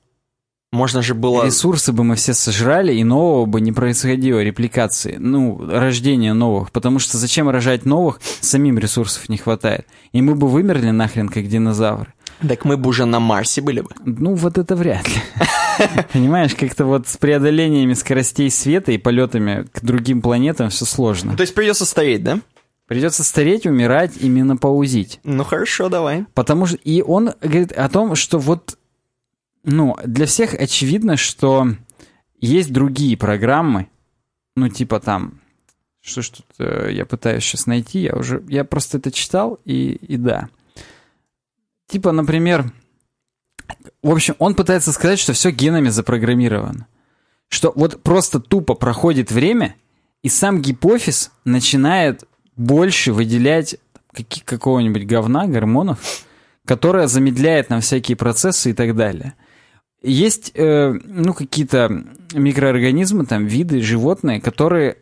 Можно 0.72 1.02
же 1.02 1.15
было... 1.15 1.45
Ресурсы 1.45 1.91
бы 1.91 2.06
мы 2.06 2.15
все 2.15 2.34
сожрали, 2.34 2.93
и 2.93 3.03
нового 3.03 3.45
бы 3.45 3.60
не 3.60 3.73
происходило 3.73 4.39
репликации, 4.39 5.18
ну, 5.19 5.60
рождения 5.69 6.34
новых. 6.34 6.72
Потому 6.72 6.99
что 6.99 7.18
зачем 7.18 7.49
рожать 7.49 7.85
новых, 7.85 8.22
самим 8.39 8.80
ресурсов 8.80 9.27
не 9.27 9.38
хватает. 9.38 9.85
И 10.14 10.22
мы 10.22 10.34
бы 10.34 10.48
вымерли 10.48 10.91
нахрен, 10.91 11.27
как 11.27 11.48
динозавры. 11.48 12.14
Так 12.48 12.64
мы 12.64 12.77
бы 12.77 12.89
уже 12.89 13.03
на 13.06 13.19
Марсе 13.19 13.61
были 13.61 13.81
бы. 13.81 13.89
Ну, 14.06 14.34
вот 14.35 14.57
это 14.57 14.77
вряд 14.77 15.07
ли. 15.10 15.15
Понимаешь, 16.14 16.56
как-то 16.56 16.85
вот 16.85 17.06
с 17.06 17.18
преодолениями 17.18 17.93
скоростей 17.93 18.49
света 18.49 18.93
и 18.93 18.98
полетами 18.98 19.68
к 19.73 19.84
другим 19.84 20.22
планетам 20.22 20.69
все 20.69 20.85
сложно. 20.85 21.35
То 21.35 21.41
есть 21.41 21.53
придется 21.53 21.85
стареть, 21.85 22.23
да? 22.23 22.39
Придется 22.88 23.23
стареть, 23.23 23.65
умирать, 23.65 24.14
именно 24.19 24.57
паузить. 24.57 25.19
Ну 25.23 25.43
хорошо, 25.43 25.89
давай. 25.89 26.26
Потому 26.34 26.65
что 26.65 26.77
и 26.77 27.02
он 27.02 27.34
говорит 27.41 27.72
о 27.73 27.88
том, 27.89 28.15
что 28.15 28.38
вот 28.38 28.77
ну, 29.63 29.95
для 30.05 30.25
всех 30.25 30.53
очевидно, 30.53 31.17
что 31.17 31.67
есть 32.39 32.71
другие 32.71 33.17
программы, 33.17 33.88
ну, 34.55 34.69
типа 34.69 34.99
там, 34.99 35.39
что 36.01 36.21
ж 36.21 36.29
тут 36.29 36.45
э, 36.59 36.89
я 36.91 37.05
пытаюсь 37.05 37.43
сейчас 37.43 37.67
найти, 37.67 37.99
я 37.99 38.13
уже, 38.13 38.43
я 38.47 38.63
просто 38.63 38.97
это 38.97 39.11
читал, 39.11 39.59
и, 39.65 39.93
и 39.93 40.17
да. 40.17 40.49
Типа, 41.88 42.11
например, 42.11 42.71
в 44.01 44.11
общем, 44.11 44.35
он 44.39 44.55
пытается 44.55 44.91
сказать, 44.91 45.19
что 45.19 45.33
все 45.33 45.51
генами 45.51 45.89
запрограммировано. 45.89 46.88
Что 47.47 47.71
вот 47.75 48.01
просто 48.01 48.39
тупо 48.39 48.75
проходит 48.75 49.31
время, 49.31 49.75
и 50.23 50.29
сам 50.29 50.61
гипофиз 50.61 51.31
начинает 51.45 52.23
больше 52.55 53.11
выделять 53.11 53.77
какого-нибудь 54.45 55.05
говна, 55.05 55.47
гормонов, 55.47 56.25
которое 56.65 57.07
замедляет 57.07 57.69
нам 57.69 57.81
всякие 57.81 58.15
процессы 58.15 58.71
и 58.71 58.73
так 58.73 58.95
далее. 58.95 59.33
Есть, 60.02 60.52
э, 60.56 60.94
ну, 61.06 61.34
какие-то 61.34 62.06
микроорганизмы, 62.34 63.26
там, 63.26 63.45
виды, 63.45 63.82
животные, 63.82 64.41
которые 64.41 64.98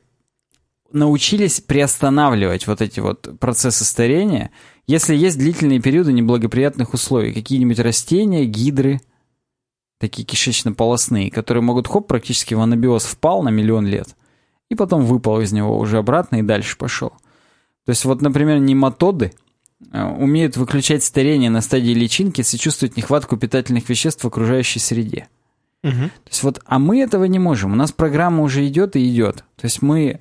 научились 0.92 1.62
приостанавливать 1.62 2.68
вот 2.68 2.82
эти 2.82 3.00
вот 3.00 3.40
процессы 3.40 3.86
старения, 3.86 4.52
если 4.88 5.16
есть 5.16 5.38
длительные 5.38 5.80
периоды 5.80 6.12
неблагоприятных 6.12 6.94
условий. 6.94 7.34
Какие-нибудь 7.34 7.80
растения, 7.80 8.46
гидры, 8.46 9.00
такие 10.00 10.26
кишечно-полосные, 10.26 11.32
которые 11.32 11.64
могут, 11.64 11.88
хоп, 11.88 12.08
практически 12.08 12.54
в 12.54 12.60
анабиоз 12.60 13.06
впал 13.06 13.44
на 13.44 13.50
миллион 13.50 13.86
лет, 13.86 14.16
и 14.70 14.76
потом 14.76 15.06
выпал 15.06 15.40
из 15.40 15.54
него 15.54 15.78
уже 15.78 16.00
обратно 16.00 16.38
и 16.38 16.42
дальше 16.42 16.78
пошел. 16.78 17.12
То 17.86 17.92
есть 17.92 18.04
вот, 18.04 18.22
например, 18.22 18.60
нематоды— 18.60 19.32
умеют 19.91 20.57
выключать 20.57 21.03
старение 21.03 21.49
на 21.49 21.61
стадии 21.61 21.91
личинки, 21.91 22.41
если 22.41 22.57
чувствуют 22.57 22.97
нехватку 22.97 23.38
питательных 23.38 23.89
веществ 23.89 24.23
в 24.23 24.27
окружающей 24.27 24.80
среде. 24.80 25.27
Угу. 25.84 25.91
То 25.91 26.30
есть 26.30 26.43
вот, 26.43 26.60
а 26.65 26.80
мы 26.80 27.01
этого 27.01 27.23
не 27.26 27.39
можем. 27.39 27.73
У 27.73 27.76
нас 27.76 27.91
программа 27.91 28.43
уже 28.43 28.68
идет 28.68 28.95
и 28.95 29.10
идет. 29.10 29.38
То 29.56 29.65
есть 29.65 29.81
мы, 29.81 30.19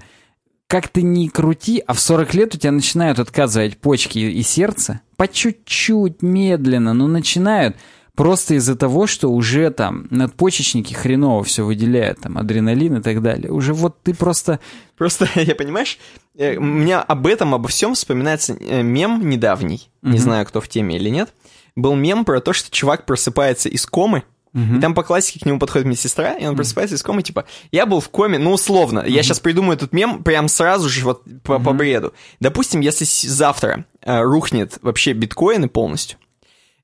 как 0.69 0.89
ты 0.89 1.03
ни 1.03 1.27
крути, 1.27 1.83
а 1.87 1.93
в 1.93 2.01
40 2.01 2.35
лет 2.35 2.55
у 2.55 2.59
тебя 2.59 2.73
начинают 2.73 3.19
отказывать 3.19 3.79
почки 3.79 4.19
и 4.19 4.43
сердце, 4.43 5.01
по 5.17 5.27
чуть-чуть, 5.27 6.23
медленно, 6.23 6.95
но 6.95 7.09
начинают. 7.09 7.77
Просто 8.19 8.55
из-за 8.55 8.75
того, 8.75 9.07
что 9.07 9.29
уже 9.29 9.71
там 9.71 10.09
надпочечники 10.11 10.93
хреново 10.93 11.45
все 11.45 11.65
выделяют, 11.65 12.19
там 12.19 12.37
адреналин 12.37 12.97
и 12.97 13.01
так 13.01 13.23
далее. 13.23 13.53
Уже 13.53 13.73
вот 13.73 14.03
ты 14.03 14.13
просто... 14.13 14.59
Просто, 14.97 15.29
я 15.37 15.55
понимаешь, 15.55 16.01
э, 16.37 16.57
у 16.57 16.65
меня 16.65 17.01
об 17.01 17.29
этом, 17.29 17.55
обо 17.55 17.69
всем 17.69 17.95
вспоминается 17.95 18.57
э, 18.59 18.83
мем 18.83 19.29
недавний, 19.29 19.89
mm-hmm. 20.03 20.11
не 20.11 20.19
знаю, 20.19 20.47
кто 20.47 20.61
в 20.61 20.67
теме 20.67 20.97
или 20.97 21.11
нет. 21.11 21.33
Был 21.77 21.95
мем 21.95 22.25
про 22.25 22.41
то, 22.41 22.53
что 22.53 22.73
чувак 22.73 23.07
просыпается 23.07 23.69
из 23.69 23.87
комы, 23.87 24.25
Uh-huh. 24.55 24.79
И 24.79 24.81
там 24.81 24.95
по 24.95 25.03
классике 25.03 25.41
к 25.41 25.47
нему 25.47 25.59
подходит 25.59 25.87
медсестра, 25.87 26.33
и 26.33 26.47
он 26.47 26.55
uh-huh. 26.55 26.57
просыпается 26.57 26.97
из 26.97 27.03
комы, 27.03 27.23
типа, 27.23 27.45
я 27.71 27.85
был 27.85 28.01
в 28.01 28.09
коме, 28.09 28.39
ну, 28.39 28.53
условно, 28.53 29.01
uh-huh. 29.01 29.11
я 29.11 29.23
сейчас 29.23 29.41
придумаю 29.41 29.77
этот 29.77 29.93
мем 29.93 30.25
прям 30.25 30.49
сразу 30.49 30.89
же 30.89 31.05
вот 31.05 31.23
по, 31.43 31.53
uh-huh. 31.53 31.63
по 31.63 31.75
бреду. 31.75 32.15
Допустим, 32.41 32.81
если 32.81 33.05
завтра 33.05 33.85
э, 34.01 34.23
рухнет 34.23 34.79
вообще 34.81 35.13
биткоины 35.13 35.69
полностью, 35.69 36.19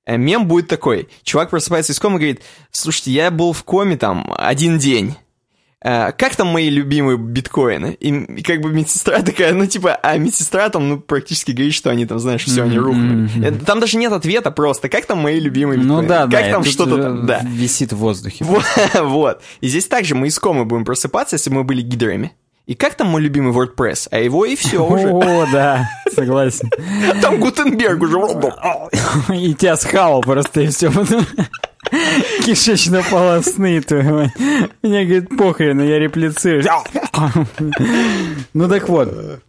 мем 0.07 0.47
будет 0.47 0.69
такой. 0.69 1.09
Чувак 1.23 1.51
просыпается 1.51 1.93
из 1.93 1.99
комы 2.01 2.17
и 2.17 2.19
говорит, 2.21 2.43
слушайте, 2.71 3.11
я 3.13 3.31
был 3.31 3.53
в 3.53 3.65
коме 3.65 3.97
там 3.97 4.33
один 4.37 4.79
день. 4.79 5.15
э, 5.87 6.13
как 6.13 6.35
там 6.37 6.49
мои 6.49 6.71
любимые 6.71 7.19
биткоины? 7.19 7.97
И, 8.01 8.09
и 8.09 8.43
как 8.43 8.61
бы 8.63 8.73
медсестра 8.73 9.21
такая, 9.23 9.53
ну 9.53 9.67
типа, 9.67 9.95
а 10.03 10.17
медсестра 10.17 10.69
там, 10.71 10.89
ну, 10.89 10.99
практически 11.01 11.53
говорит, 11.53 11.75
что 11.75 11.91
они 11.91 12.07
там, 12.07 12.19
знаешь, 12.19 12.45
все, 12.45 12.63
они 12.63 12.79
рухнули. 12.79 13.29
Э, 13.47 13.53
Там 13.53 13.81
даже 13.81 13.99
нет 13.99 14.13
ответа 14.13 14.51
просто, 14.51 14.89
как 14.89 15.05
там 15.07 15.19
мои 15.19 15.39
любимые 15.41 15.79
биткоины? 15.79 16.03
Ну 16.03 16.09
да, 16.09 16.27
да. 16.27 16.41
Как 16.41 16.51
там 16.51 16.63
и 16.63 16.65
тут 16.65 16.73
что-то 16.73 17.03
там, 17.03 17.27
да. 17.27 17.41
Висит 17.45 17.93
в 17.93 17.97
воздухе. 17.99 18.45
Вот, 18.45 18.65
вот. 19.03 19.43
И 19.61 19.69
здесь 19.69 19.87
также 19.87 20.15
мы 20.15 20.29
из 20.29 20.39
комы 20.39 20.65
будем 20.65 20.85
просыпаться, 20.85 21.37
если 21.37 21.51
мы 21.51 21.65
были 21.65 21.83
гидрами. 21.83 22.33
И 22.67 22.75
как 22.75 22.95
там 22.95 23.09
мой 23.09 23.21
любимый 23.21 23.53
WordPress? 23.53 24.09
А 24.11 24.19
его 24.19 24.47
и 24.47 24.57
все 24.57 24.85
уже. 24.87 25.09
О, 25.11 25.47
да, 25.53 25.87
согласен. 26.15 26.71
Там 27.21 27.39
Гутенберг 27.39 28.01
уже. 28.03 28.17
И 29.35 29.53
тебя 29.55 29.77
схавал 29.77 30.23
просто, 30.23 30.63
и 30.63 30.69
все. 30.69 30.91
Кишечно-полостные, 32.45 33.83
твою. 33.83 34.31
Мне, 34.83 35.05
говорит, 35.05 35.29
похрен, 35.37 35.83
я 35.83 35.99
реплицирую. 35.99 36.65
Ну 38.55 38.69
так 38.69 38.89
вот. 38.89 39.43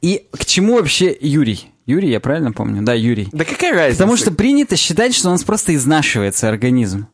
И 0.00 0.26
к 0.30 0.44
чему 0.44 0.74
вообще 0.74 1.16
Юрий? 1.20 1.72
Юрий, 1.84 2.10
я 2.10 2.20
правильно 2.20 2.52
помню? 2.52 2.82
Да, 2.82 2.94
Юрий. 2.94 3.28
Да 3.32 3.44
какая 3.44 3.72
разница? 3.72 3.98
Потому 3.98 4.16
что 4.16 4.30
принято 4.30 4.76
считать, 4.76 5.14
что 5.14 5.28
у 5.28 5.30
нас 5.32 5.42
просто 5.42 5.74
изнашивается 5.74 6.48
организм. 6.48 7.08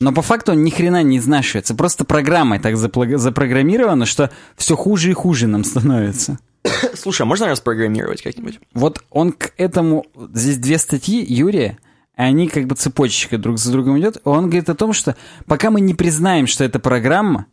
Но 0.00 0.12
по 0.12 0.22
факту 0.22 0.52
он 0.52 0.64
ни 0.64 0.70
хрена 0.70 1.02
не 1.02 1.18
изнашивается. 1.18 1.74
Просто 1.74 2.04
программой 2.04 2.58
так 2.58 2.76
запрограммировано, 2.76 4.06
что 4.06 4.30
все 4.56 4.74
хуже 4.74 5.10
и 5.10 5.14
хуже 5.14 5.46
нам 5.46 5.62
становится. 5.62 6.38
Слушай, 6.94 7.22
а 7.22 7.24
можно 7.26 7.48
распрограммировать 7.48 8.22
как-нибудь? 8.22 8.60
Вот 8.72 9.02
он 9.10 9.32
к 9.32 9.52
этому... 9.58 10.06
Здесь 10.32 10.56
две 10.56 10.78
статьи 10.78 11.22
Юрия, 11.22 11.78
и 12.16 12.22
они 12.22 12.48
как 12.48 12.66
бы 12.66 12.74
цепочечкой 12.74 13.38
друг 13.38 13.58
за 13.58 13.70
другом 13.72 13.98
идет. 14.00 14.18
Он 14.24 14.44
говорит 14.44 14.70
о 14.70 14.74
том, 14.74 14.94
что 14.94 15.16
пока 15.46 15.70
мы 15.70 15.82
не 15.82 15.92
признаем, 15.92 16.46
что 16.46 16.64
это 16.64 16.78
программа, 16.78 17.46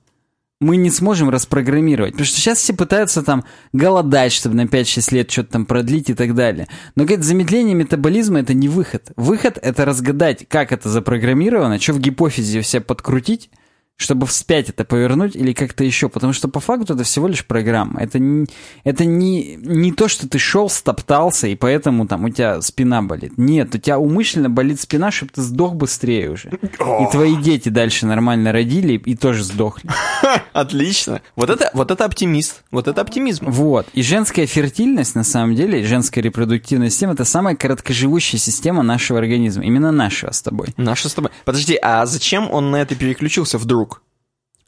мы 0.60 0.78
не 0.78 0.90
сможем 0.90 1.30
распрограммировать. 1.30 2.14
Потому 2.14 2.26
что 2.26 2.38
сейчас 2.38 2.60
все 2.60 2.74
пытаются 2.74 3.22
там 3.22 3.44
голодать, 3.74 4.32
чтобы 4.32 4.56
на 4.56 4.66
5-6 4.66 5.14
лет 5.14 5.32
что-то 5.32 5.54
там 5.54 5.66
продлить 5.66 6.10
и 6.10 6.14
так 6.14 6.34
далее. 6.34 6.68
Но, 6.96 7.04
говорит, 7.04 7.24
замедление 7.24 7.76
метаболизма— 7.76 8.40
это 8.42 8.54
не 8.54 8.68
выход. 8.68 9.12
Выход— 9.16 9.60
это 9.62 9.86
разгадать, 9.86 10.48
как 10.48 10.72
это 10.72 10.90
запрограммировано, 10.90 11.80
что 11.80 11.94
в 11.94 12.00
гипофизе 12.00 12.62
все 12.62 12.82
подкрутить, 12.82 13.50
чтобы 13.98 14.28
вспять 14.28 14.70
это 14.70 14.86
повернуть 14.86 15.36
или 15.36 15.54
как-то 15.54 15.84
еще. 15.84 16.08
Потому 16.08 16.32
что 16.32 16.48
по 16.48 16.60
факту 16.60 16.94
это 16.94 17.04
всего 17.04 17.28
лишь 17.28 17.46
программа. 17.46 18.02
Это 18.02 18.20
не, 18.20 18.46
это 18.84 19.06
не, 19.06 19.56
не 19.56 19.92
то, 19.92 20.08
что 20.08 20.30
ты 20.30 20.38
шел, 20.38 20.70
стоптался, 20.70 21.48
и 21.48 21.56
поэтому 21.56 22.08
там 22.08 22.26
у 22.26 22.30
тебя 22.30 22.62
спина 22.62 23.02
болит. 23.02 23.34
Нет, 23.38 23.74
у 23.74 23.80
тебя 23.80 23.98
умышленно 23.98 24.50
болит 24.50 24.80
спина, 24.80 25.10
чтобы 25.12 25.32
ты 25.34 25.42
сдох 25.42 25.74
быстрее 25.74 26.30
уже. 26.30 26.50
И 26.52 27.12
твои 27.12 27.36
дети 27.36 27.70
дальше 27.70 28.06
нормально 28.06 28.52
родили 28.52 28.94
и 28.94 29.16
тоже 29.16 29.44
сдохли. 29.44 29.90
Отлично. 30.54 31.22
Вот 31.36 31.50
это, 31.50 31.72
вот 31.74 31.90
это 31.90 32.06
оптимист. 32.06 32.64
Вот 32.70 32.88
это 32.88 33.02
оптимизм. 33.02 33.50
Вот. 33.50 33.88
И 33.94 34.04
женская 34.04 34.46
фертильность, 34.46 35.16
на 35.16 35.24
самом 35.24 35.56
деле, 35.56 35.84
женская 35.84 36.22
репродуктивная 36.22 36.92
система, 36.92 37.14
это 37.14 37.26
самая 37.26 37.56
короткоживущая 37.56 38.40
система 38.40 38.84
нашего 38.84 39.18
организма. 39.18 39.64
Именно 39.64 39.92
нашего 39.92 40.32
с 40.32 40.42
тобой. 40.44 40.68
Наша 40.78 41.10
с 41.10 41.14
тобой. 41.16 41.32
Подожди, 41.46 41.78
а 41.82 42.06
зачем 42.06 42.52
он 42.52 42.70
на 42.70 42.78
это 42.78 42.94
переключился 42.96 43.58
вдруг? 43.58 43.87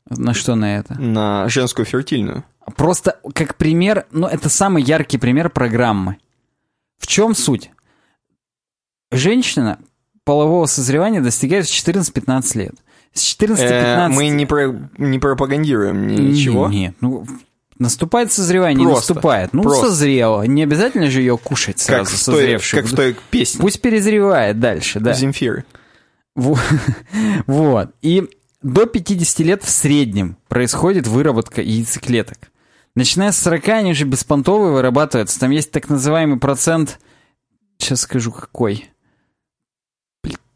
На 0.09 0.33
что 0.33 0.55
на 0.55 0.77
это? 0.77 0.95
На 0.99 1.47
женскую 1.49 1.85
фертильную. 1.85 2.43
Просто 2.75 3.19
как 3.33 3.55
пример, 3.55 4.05
ну, 4.11 4.27
это 4.27 4.49
самый 4.49 4.83
яркий 4.83 5.17
пример 5.17 5.49
программы. 5.49 6.17
В 6.97 7.07
чем 7.07 7.33
суть? 7.35 7.71
Женщина 9.11 9.79
полового 10.23 10.65
созревания 10.67 11.21
достигает 11.21 11.65
в 11.67 11.71
14-15 11.71 12.57
лет. 12.57 12.75
С 13.13 13.35
14-15... 13.39 13.57
Э, 13.59 14.07
мы 14.09 14.27
не, 14.29 14.45
про, 14.45 14.75
не 14.97 15.17
пропагандируем 15.17 16.05
ни- 16.07 16.19
ничего. 16.33 16.67
Нет, 16.67 16.93
ну, 17.01 17.25
наступает 17.79 18.31
созревание, 18.31 18.85
Просто. 18.87 19.13
не 19.13 19.15
наступает. 19.15 19.53
Ну, 19.53 19.63
Просто. 19.63 19.87
созрела. 19.87 20.43
Не 20.43 20.61
обязательно 20.63 21.09
же 21.09 21.21
ее 21.21 21.37
кушать 21.37 21.77
Как 21.85 22.07
сразу, 22.07 22.11
той, 22.11 22.35
созревшую. 22.35 22.83
как 22.83 22.91
в 22.91 22.95
той 22.95 23.15
песне 23.31 23.61
Пусть 23.61 23.81
перезревает 23.81 24.59
дальше, 24.59 24.99
да. 24.99 25.13
Земфиры. 25.13 25.65
Во- 26.35 26.59
Вот. 27.47 27.89
И 28.03 28.29
до 28.61 28.85
50 28.85 29.39
лет 29.39 29.63
в 29.63 29.69
среднем 29.69 30.37
происходит 30.47 31.07
выработка 31.07 31.61
яйцеклеток. 31.61 32.51
Начиная 32.95 33.31
с 33.31 33.37
40 33.39 33.67
они 33.69 33.91
уже 33.91 34.05
беспонтовые 34.05 34.73
вырабатываются. 34.73 35.39
Там 35.39 35.51
есть 35.51 35.71
так 35.71 35.89
называемый 35.89 36.39
процент... 36.39 36.99
Сейчас 37.77 38.01
скажу, 38.01 38.31
какой. 38.31 38.89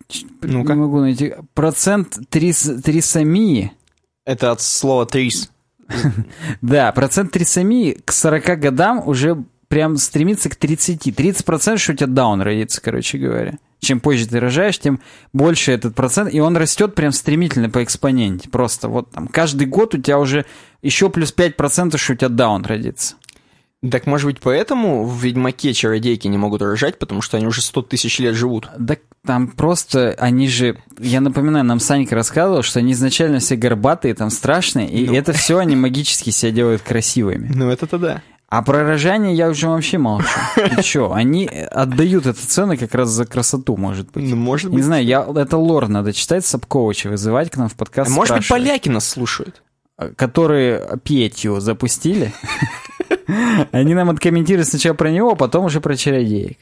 Ч- 0.09 0.25
Ну-ка. 0.41 0.73
Не 0.73 0.79
могу 0.79 0.99
найти. 0.99 1.35
Процент 1.53 2.19
трис, 2.29 2.69
трисомии. 2.83 3.71
Это 4.25 4.51
от 4.51 4.61
слова 4.61 5.05
трис. 5.05 5.49
Да, 6.61 6.91
процент 6.91 7.31
трисомии 7.31 7.93
к 7.93 8.11
40 8.11 8.59
годам 8.59 9.07
уже 9.07 9.43
прям 9.73 9.97
стремится 9.97 10.51
к 10.51 10.55
30. 10.55 11.07
30% 11.07 11.77
что 11.77 11.93
у 11.93 11.95
тебя 11.95 12.05
даун 12.05 12.43
родится, 12.43 12.79
короче 12.79 13.17
говоря. 13.17 13.57
Чем 13.79 14.01
позже 14.01 14.27
ты 14.27 14.39
рожаешь, 14.39 14.77
тем 14.77 14.99
больше 15.33 15.71
этот 15.71 15.95
процент, 15.95 16.31
и 16.31 16.39
он 16.39 16.55
растет 16.55 16.93
прям 16.93 17.11
стремительно 17.11 17.71
по 17.71 17.83
экспоненте. 17.83 18.49
Просто 18.49 18.87
вот 18.87 19.09
там 19.09 19.27
каждый 19.27 19.65
год 19.65 19.95
у 19.95 19.97
тебя 19.97 20.19
уже 20.19 20.45
еще 20.83 21.09
плюс 21.09 21.33
5% 21.35 21.97
что 21.97 22.13
у 22.13 22.15
тебя 22.15 22.29
даун 22.29 22.63
родится. 22.63 23.15
Так 23.89 24.05
может 24.05 24.27
быть 24.27 24.41
поэтому 24.41 25.05
в 25.05 25.19
Ведьмаке 25.23 25.73
чародейки 25.73 26.27
не 26.27 26.37
могут 26.37 26.61
рожать, 26.61 26.99
потому 26.99 27.23
что 27.23 27.37
они 27.37 27.47
уже 27.47 27.63
100 27.63 27.81
тысяч 27.81 28.19
лет 28.19 28.35
живут? 28.35 28.69
Да 28.77 28.97
там 29.25 29.47
просто 29.47 30.15
они 30.19 30.47
же, 30.49 30.77
я 30.99 31.19
напоминаю, 31.19 31.65
нам 31.65 31.79
Санька 31.79 32.13
рассказывал, 32.13 32.61
что 32.61 32.77
они 32.77 32.91
изначально 32.91 33.39
все 33.39 33.55
горбатые, 33.55 34.13
там 34.13 34.29
страшные, 34.29 34.87
и 34.87 35.07
Ну. 35.07 35.15
это 35.15 35.33
все 35.33 35.57
они 35.57 35.75
магически 35.75 36.29
себя 36.29 36.51
делают 36.51 36.83
красивыми. 36.83 37.51
Ну 37.55 37.71
это-то 37.71 37.97
да. 37.97 38.21
А 38.53 38.61
про 38.61 38.83
рожание 38.83 39.33
я 39.33 39.49
уже 39.49 39.67
вообще 39.67 39.97
молчу. 39.97 40.27
Ты 40.55 40.83
чё, 40.83 41.11
они 41.11 41.47
отдают 41.47 42.27
эту 42.27 42.39
цену 42.45 42.77
как 42.77 42.93
раз 42.93 43.09
за 43.09 43.25
красоту, 43.25 43.77
может 43.77 44.11
быть. 44.11 44.29
Ну 44.29 44.35
может 44.35 44.69
Не 44.69 44.75
быть. 44.75 44.85
знаю, 44.85 45.03
я, 45.03 45.27
это 45.35 45.57
лор 45.57 45.87
надо 45.87 46.13
читать, 46.13 46.45
Сапковича 46.45 47.09
вызывать 47.09 47.49
к 47.49 47.57
нам 47.57 47.67
в 47.67 47.73
подкаст. 47.73 48.11
А 48.11 48.13
может 48.13 48.37
быть 48.37 48.47
поляки 48.47 48.89
нас 48.89 49.09
слушают? 49.09 49.63
Которые 50.15 50.99
Петью 51.03 51.61
запустили. 51.61 52.31
Они 53.71 53.95
нам 53.95 54.11
откомментируют 54.11 54.67
сначала 54.67 54.93
про 54.93 55.09
него, 55.09 55.31
а 55.31 55.35
потом 55.35 55.65
уже 55.65 55.81
про 55.81 55.95
чародеек. 55.95 56.59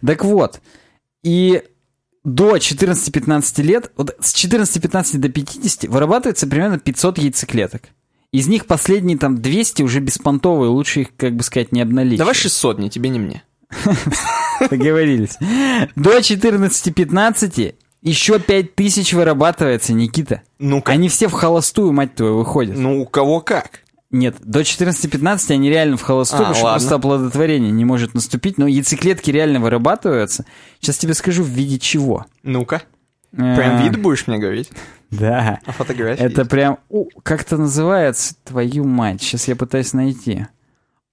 Так 0.00 0.24
вот, 0.24 0.62
и 1.22 1.62
до 2.24 2.56
14-15 2.56 3.62
лет, 3.62 3.92
вот 3.98 4.16
с 4.18 4.34
14-15 4.34 5.18
до 5.18 5.28
50 5.28 5.90
вырабатывается 5.90 6.46
примерно 6.46 6.78
500 6.78 7.18
яйцеклеток. 7.18 7.82
Из 8.34 8.48
них 8.48 8.66
последние 8.66 9.16
там 9.16 9.40
200 9.40 9.82
уже 9.84 10.00
беспонтовые, 10.00 10.68
лучше 10.68 11.02
их, 11.02 11.16
как 11.16 11.36
бы 11.36 11.44
сказать, 11.44 11.70
не 11.70 11.80
обналичивать. 11.80 12.18
Давай 12.18 12.34
600, 12.34 12.80
не 12.80 12.90
тебе, 12.90 13.08
не 13.10 13.20
мне. 13.20 13.44
Договорились. 14.70 15.38
До 15.94 16.18
14-15 16.18 17.76
еще 18.02 18.40
5000 18.40 19.14
вырабатывается, 19.14 19.92
Никита. 19.92 20.42
Ну-ка. 20.58 20.90
Они 20.90 21.08
все 21.08 21.28
в 21.28 21.32
холостую, 21.32 21.92
мать 21.92 22.16
твою, 22.16 22.38
выходят. 22.38 22.76
Ну 22.76 23.02
у 23.02 23.06
кого 23.06 23.40
как? 23.40 23.82
Нет, 24.10 24.34
до 24.40 24.62
14-15 24.62 25.52
они 25.52 25.70
реально 25.70 25.96
в 25.96 26.02
холостую, 26.02 26.38
А, 26.38 26.42
потому 26.42 26.54
что 26.56 26.64
ладно. 26.64 26.78
просто 26.80 26.94
оплодотворение 26.96 27.70
не 27.70 27.84
может 27.84 28.14
наступить, 28.14 28.58
но 28.58 28.66
яйцеклетки 28.66 29.30
реально 29.30 29.60
вырабатываются. 29.60 30.44
Сейчас 30.80 30.98
тебе 30.98 31.14
скажу, 31.14 31.44
в 31.44 31.48
виде 31.48 31.78
чего. 31.78 32.26
Ну-ка. 32.42 32.82
Прям 33.30 33.76
А, 33.76 33.82
вид 33.82 33.96
будешь 34.00 34.26
мне 34.26 34.38
говорить? 34.38 34.70
Да. 35.10 35.60
А 35.64 35.72
фотографии? 35.72 36.22
Это 36.22 36.40
есть? 36.42 36.50
прям... 36.50 36.78
как 37.22 37.42
это 37.42 37.56
называется? 37.56 38.34
Твою 38.44 38.84
мать, 38.84 39.22
сейчас 39.22 39.46
я 39.48 39.56
пытаюсь 39.56 39.92
найти. 39.92 40.46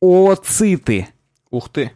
Oocyты. 0.03 1.07
Ух 1.51 1.69
ты. 1.69 1.91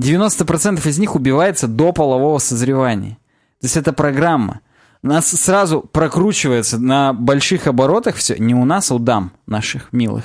90% 0.00 0.86
из 0.88 0.98
них 0.98 1.14
убивается 1.14 1.68
до 1.68 1.92
полового 1.92 2.38
созревания. 2.38 3.18
То 3.60 3.66
есть 3.66 3.76
это 3.76 3.92
программа. 3.92 4.60
У 5.02 5.08
нас 5.08 5.28
сразу 5.28 5.80
прокручивается 5.80 6.78
на 6.78 7.12
больших 7.12 7.66
оборотах 7.66 8.16
все, 8.16 8.36
не 8.38 8.54
у 8.54 8.64
нас, 8.64 8.90
а 8.90 8.96
у 8.96 8.98
дам 8.98 9.32
наших 9.46 9.92
милых. 9.92 10.24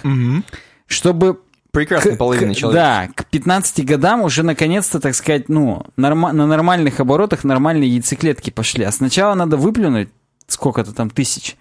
Чтобы 0.88 1.40
Прекрасный 1.72 2.18
к- 2.18 2.54
человек. 2.56 2.74
Да, 2.74 3.08
к 3.16 3.26
15 3.28 3.86
годам 3.86 4.22
уже 4.24 4.44
наконец-то, 4.44 5.00
так 5.00 5.16
сказать, 5.16 5.48
ну, 5.48 5.86
норма- 5.96 6.34
на 6.34 6.46
нормальных 6.46 7.00
оборотах 7.00 7.46
нормальные 7.46 7.90
яйцеклетки 7.92 8.50
пошли. 8.50 8.84
А 8.84 8.92
сначала 8.92 9.36
надо 9.36 9.56
выплюнуть 9.56 10.10
сколько-то 10.52 10.94
там 10.94 11.10
тысяч. 11.10 11.56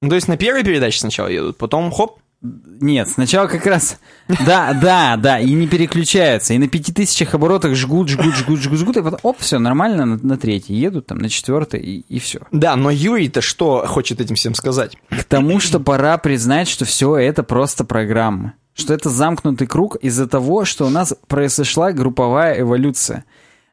Ну, 0.00 0.08
то 0.08 0.16
есть 0.16 0.28
на 0.28 0.36
первой 0.36 0.64
передаче 0.64 0.98
сначала 0.98 1.28
едут, 1.28 1.56
потом 1.56 1.90
хоп. 1.90 2.18
Нет, 2.42 3.08
сначала 3.08 3.46
как 3.46 3.64
раз... 3.66 3.98
Да, 4.44 4.72
да, 4.74 5.16
да, 5.16 5.38
и 5.38 5.52
не 5.52 5.68
переключаются. 5.68 6.54
И 6.54 6.58
на 6.58 6.66
пяти 6.66 6.92
тысячах 6.92 7.34
оборотах 7.34 7.76
жгут, 7.76 8.08
жгут, 8.08 8.34
жгут, 8.34 8.58
жгут, 8.58 8.78
жгут, 8.80 8.96
и 8.96 9.02
потом, 9.02 9.20
оп, 9.22 9.38
все, 9.38 9.60
нормально, 9.60 10.04
на, 10.04 10.16
на 10.16 10.36
третий 10.36 10.74
едут, 10.74 11.06
там, 11.06 11.18
на 11.18 11.28
четвертый, 11.28 11.80
и, 11.80 12.00
и 12.08 12.18
все. 12.18 12.40
Да, 12.50 12.74
но 12.74 12.90
Юрий-то 12.90 13.40
что 13.42 13.86
хочет 13.86 14.20
этим 14.20 14.34
всем 14.34 14.56
сказать? 14.56 14.96
К 15.08 15.22
тому, 15.22 15.60
что 15.60 15.78
пора 15.78 16.18
признать, 16.18 16.66
что 16.66 16.84
все 16.84 17.16
это 17.16 17.44
просто 17.44 17.84
программа. 17.84 18.54
Что 18.74 18.92
это 18.92 19.08
замкнутый 19.08 19.68
круг 19.68 19.94
из-за 19.96 20.26
того, 20.26 20.64
что 20.64 20.86
у 20.86 20.90
нас 20.90 21.14
произошла 21.28 21.92
групповая 21.92 22.60
эволюция. 22.60 23.24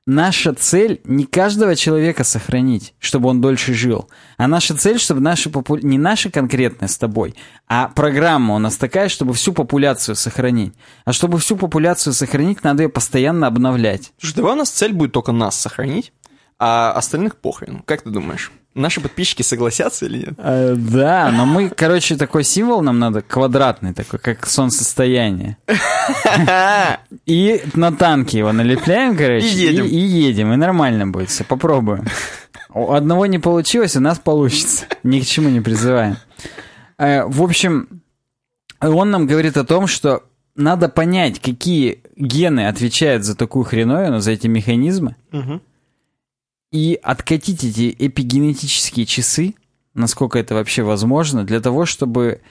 Наша 0.09 0.53
цель 0.53 1.01
не 1.03 1.25
каждого 1.25 1.75
человека 1.75 2.23
сохранить, 2.23 2.93
чтобы 2.99 3.29
он 3.29 3.41
дольше 3.41 3.73
жил, 3.73 4.09
а 4.37 4.47
наша 4.47 4.75
цель, 4.75 4.99
чтобы 4.99 5.21
наша 5.21 5.49
попу... 5.49 5.77
не 5.77 5.97
наша 5.97 6.31
конкретная 6.31 6.87
с 6.87 6.97
тобой, 6.97 7.35
а 7.67 7.89
программа 7.89 8.55
у 8.55 8.59
нас 8.59 8.75
такая, 8.77 9.07
чтобы 9.07 9.33
всю 9.33 9.53
популяцию 9.53 10.15
сохранить. 10.15 10.73
А 11.05 11.13
чтобы 11.13 11.37
всю 11.37 11.55
популяцию 11.55 12.13
сохранить, 12.13 12.63
надо 12.63 12.83
ее 12.83 12.89
постоянно 12.89 13.47
обновлять. 13.47 14.11
Слушай, 14.19 14.35
давай 14.35 14.53
у 14.53 14.57
нас 14.57 14.69
цель 14.71 14.93
будет 14.93 15.11
только 15.11 15.31
нас 15.31 15.59
сохранить, 15.59 16.11
а 16.57 16.91
остальных 16.91 17.35
похрен. 17.35 17.83
Как 17.85 18.01
ты 18.01 18.09
думаешь? 18.09 18.51
Наши 18.75 19.01
подписчики 19.01 19.41
согласятся 19.41 20.05
или 20.05 20.19
нет? 20.19 20.33
Э, 20.37 20.75
да, 20.77 21.31
но 21.31 21.45
мы, 21.45 21.69
короче, 21.69 22.15
такой 22.15 22.43
символ 22.43 22.81
нам 22.81 22.99
надо, 22.99 23.21
квадратный 23.21 23.93
такой, 23.93 24.19
как 24.19 24.45
солнцестояние. 24.45 25.57
И 27.25 27.63
на 27.73 27.91
танке 27.91 28.37
его 28.39 28.51
налепляем, 28.51 29.17
короче, 29.17 29.47
И 29.47 29.49
едем. 29.49 29.85
И, 29.85 29.89
и 29.89 29.97
едем, 29.99 30.53
и 30.53 30.55
нормально 30.55 31.07
будет 31.07 31.29
все, 31.29 31.43
попробуем. 31.43 32.05
У 32.71 32.91
одного 32.91 33.25
не 33.25 33.39
получилось, 33.39 33.95
у 33.95 33.99
нас 33.99 34.19
получится. 34.19 34.85
Ни 35.03 35.19
к 35.19 35.25
чему 35.25 35.49
не 35.49 35.61
призываем. 35.61 36.17
Э, 36.97 37.23
в 37.25 37.41
общем, 37.41 38.01
он 38.79 39.09
нам 39.11 39.25
говорит 39.25 39.57
о 39.57 39.65
том, 39.65 39.87
что 39.87 40.23
надо 40.55 40.89
понять, 40.89 41.39
какие 41.39 42.03
гены 42.15 42.67
отвечают 42.67 43.23
за 43.23 43.35
такую 43.35 43.65
хреновину, 43.65 44.19
за 44.19 44.31
эти 44.31 44.47
механизмы, 44.47 45.15
Мгм. 45.31 45.61
И 46.71 46.99
откатить 47.01 47.63
эти 47.63 47.95
эпигенетические 47.97 49.05
часы, 49.05 49.55
насколько 49.93 50.37
это 50.37 50.53
вообще 50.55 50.83
возможно, 50.83 51.43
для 51.43 51.59
того, 51.61 51.85
чтобы 51.85 52.41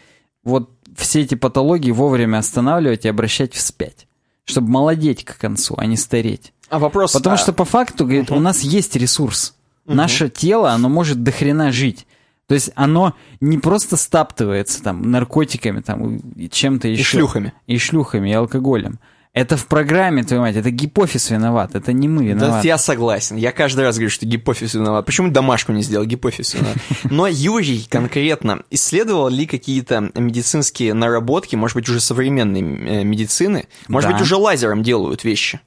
вот 0.42 0.70
все 0.96 1.22
эти 1.22 1.34
патологии 1.34 1.90
вовремя 1.90 2.38
останавливать 2.38 3.04
и 3.04 3.08
обращать 3.08 3.54
вспять. 3.54 4.06
Чтобы 4.44 4.70
молодеть 4.70 5.24
к 5.24 5.36
концу, 5.38 5.74
а 5.76 5.86
не 5.86 5.96
стареть. 5.96 6.52
А 6.70 6.78
вопрос... 6.78 7.12
Потому 7.12 7.34
а, 7.34 7.38
что 7.38 7.52
по 7.52 7.64
факту, 7.64 8.04
говорит, 8.04 8.30
у 8.30 8.40
нас 8.40 8.60
есть 8.60 8.96
ресурс. 8.96 9.54
Наше 9.86 10.28
тело, 10.28 10.72
оно 10.72 10.88
может 10.88 11.22
дохрена 11.22 11.72
жить. 11.72 12.06
То 12.46 12.54
есть 12.54 12.70
оно 12.74 13.14
не 13.40 13.58
просто 13.58 13.96
стаптывается 13.96 14.82
там 14.82 15.10
наркотиками 15.10 15.80
там 15.80 16.16
и 16.16 16.48
чем-то 16.48 16.88
еще. 16.88 17.04
шлюхами. 17.04 17.52
И 17.66 17.76
шлюхами, 17.78 18.30
и 18.30 18.32
алкоголем. 18.32 18.98
Это 19.38 19.56
в 19.56 19.66
программе, 19.68 20.24
твою 20.24 20.42
мать, 20.42 20.56
это 20.56 20.70
гипофиз 20.72 21.30
виноват, 21.30 21.76
это 21.76 21.92
не 21.92 22.08
мы 22.08 22.22
Да, 22.22 22.46
виноваты. 22.46 22.66
я 22.66 22.76
согласен. 22.76 23.36
Я 23.36 23.52
каждый 23.52 23.84
раз 23.84 23.94
говорю, 23.94 24.10
что 24.10 24.26
гипофиз 24.26 24.74
виноват. 24.74 25.06
Почему 25.06 25.30
домашку 25.30 25.70
не 25.70 25.82
сделал? 25.82 26.04
Гипофиз 26.06 26.54
виноват. 26.54 26.76
Но 27.04 27.28
Юрий 27.28 27.86
конкретно 27.88 28.64
исследовал 28.72 29.28
ли 29.28 29.46
какие-то 29.46 30.10
медицинские 30.16 30.92
наработки, 30.92 31.54
может 31.54 31.76
быть, 31.76 31.88
уже 31.88 32.00
современной 32.00 32.62
э, 32.62 33.04
медицины? 33.04 33.68
Может 33.86 34.10
Да. 34.10 34.14
быть, 34.16 34.22
уже 34.24 34.34
лазером 34.34 34.82
делают 34.82 35.22
вещи? 35.22 35.60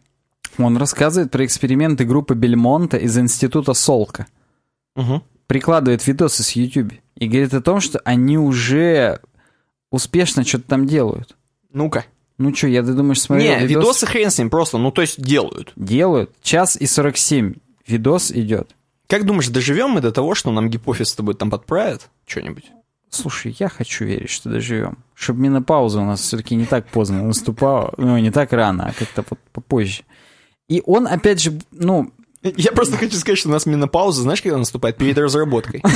Он 0.57 0.76
рассказывает 0.76 1.31
про 1.31 1.45
эксперименты 1.45 2.03
группы 2.03 2.35
Бельмонта 2.35 2.98
из 2.98 3.18
института 3.18 3.73
Солка. 3.73 4.27
Мгм. 4.98 5.23
Прикладывает 5.48 6.06
видосы 6.06 6.43
с 6.43 6.52
YouTube 6.57 6.91
и 7.15 7.26
говорит 7.26 7.53
о 7.53 7.61
том, 7.61 7.80
что 7.80 8.02
они 8.03 8.38
уже 8.38 9.22
успешно 9.91 10.43
что-то 10.43 10.65
там 10.68 10.88
делают. 10.88 11.38
Ну-ка. 11.72 12.03
Ну 12.41 12.55
что, 12.55 12.68
я 12.68 12.81
ты 12.81 12.93
думаешь, 12.93 13.22
смотрел 13.22 13.59
Не, 13.59 13.68
видос? 13.68 13.84
видосы 13.84 14.05
хрен 14.07 14.31
с 14.31 14.39
ним, 14.39 14.49
просто, 14.49 14.80
ну, 14.80 14.91
то 14.91 15.01
есть 15.01 15.22
делают. 15.22 15.73
Делают. 15.76 16.31
Час 16.41 16.76
и 16.76 16.88
47 16.88 17.53
видос 17.85 18.31
идет. 18.31 18.76
Как 19.07 19.26
думаешь, 19.27 19.47
доживем 19.49 19.91
мы 19.91 20.01
до 20.01 20.11
того, 20.11 20.34
что 20.34 20.51
нам 20.51 20.68
гипофиз 20.68 21.09
с 21.09 21.13
тобой 21.15 21.35
там 21.35 21.51
подправят? 21.51 22.09
Что-нибудь? 22.26 22.65
Слушай, 23.11 23.55
я 23.59 23.69
хочу 23.69 24.05
верить, 24.05 24.31
что 24.31 24.49
доживем. 24.49 24.97
Чтобы 25.13 25.41
менопауза 25.41 25.99
у 25.99 26.05
нас 26.05 26.22
все-таки 26.22 26.55
не 26.55 26.65
так 26.65 26.88
поздно 26.88 27.22
наступала, 27.23 27.93
ну, 27.97 28.18
не 28.18 28.31
так 28.31 28.51
рано, 28.53 28.88
а 28.88 28.93
как-то 28.97 29.23
вот 29.30 29.38
попозже. 29.51 30.01
И 30.68 30.81
он, 30.85 31.05
опять 31.07 31.41
же, 31.41 31.59
ну, 31.72 32.11
Я 32.41 32.72
просто 32.72 32.97
хочу 32.97 33.18
сказать, 33.18 33.38
что 33.38 33.49
у 33.49 33.51
нас 33.51 33.68
менопауза, 33.68 34.23
знаешь, 34.23 34.41
когда 34.41 34.57
наступает? 34.57 34.97
Перед 34.97 35.18
разработкой. 35.19 35.84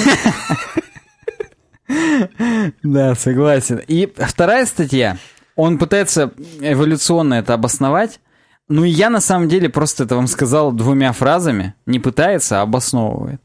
Да, 2.83 3.15
согласен. 3.15 3.79
И 3.87 4.11
вторая 4.15 4.65
статья, 4.65 5.17
он 5.55 5.77
пытается 5.77 6.31
эволюционно 6.59 7.35
это 7.35 7.53
обосновать. 7.53 8.19
Ну 8.67 8.83
и 8.83 8.89
я 8.89 9.09
на 9.09 9.21
самом 9.21 9.47
деле 9.47 9.69
просто 9.69 10.03
это 10.05 10.15
вам 10.15 10.27
сказал 10.27 10.71
двумя 10.71 11.11
фразами. 11.11 11.75
Не 11.85 11.99
пытается, 11.99 12.59
а 12.59 12.63
обосновывает. 12.63 13.41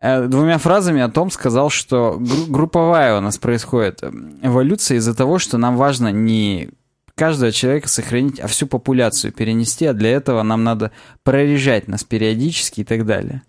Э, 0.00 0.26
Двумя 0.26 0.58
фразами 0.58 1.00
о 1.00 1.08
том 1.08 1.30
сказал, 1.30 1.70
что 1.70 2.16
гру- 2.18 2.46
групповая 2.48 3.16
у 3.16 3.20
нас 3.20 3.38
происходит 3.38 4.02
э, 4.02 4.10
эволюция 4.42 4.98
из-за 4.98 5.14
того, 5.14 5.38
что 5.38 5.58
нам 5.58 5.76
важно 5.76 6.08
не 6.12 6.70
каждого 7.14 7.52
человека 7.52 7.88
сохранить, 7.88 8.40
а 8.40 8.46
всю 8.46 8.66
популяцию 8.66 9.32
перенести, 9.32 9.86
а 9.86 9.92
для 9.94 10.10
этого 10.10 10.42
нам 10.42 10.64
надо 10.64 10.90
прорежать 11.22 11.88
нас 11.88 12.04
периодически 12.04 12.80
и 12.80 12.84
так 12.84 13.06
далее. 13.06 13.42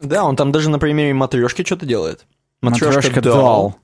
Да, 0.00 0.24
он 0.24 0.36
там 0.36 0.52
даже 0.52 0.68
на 0.68 0.78
примере 0.78 1.14
матрешки 1.14 1.64
что-то 1.64 1.86
делает. 1.86 2.26
Матрешка 2.60 3.20
doll. 3.20 3.22
Doll. 3.22 3.74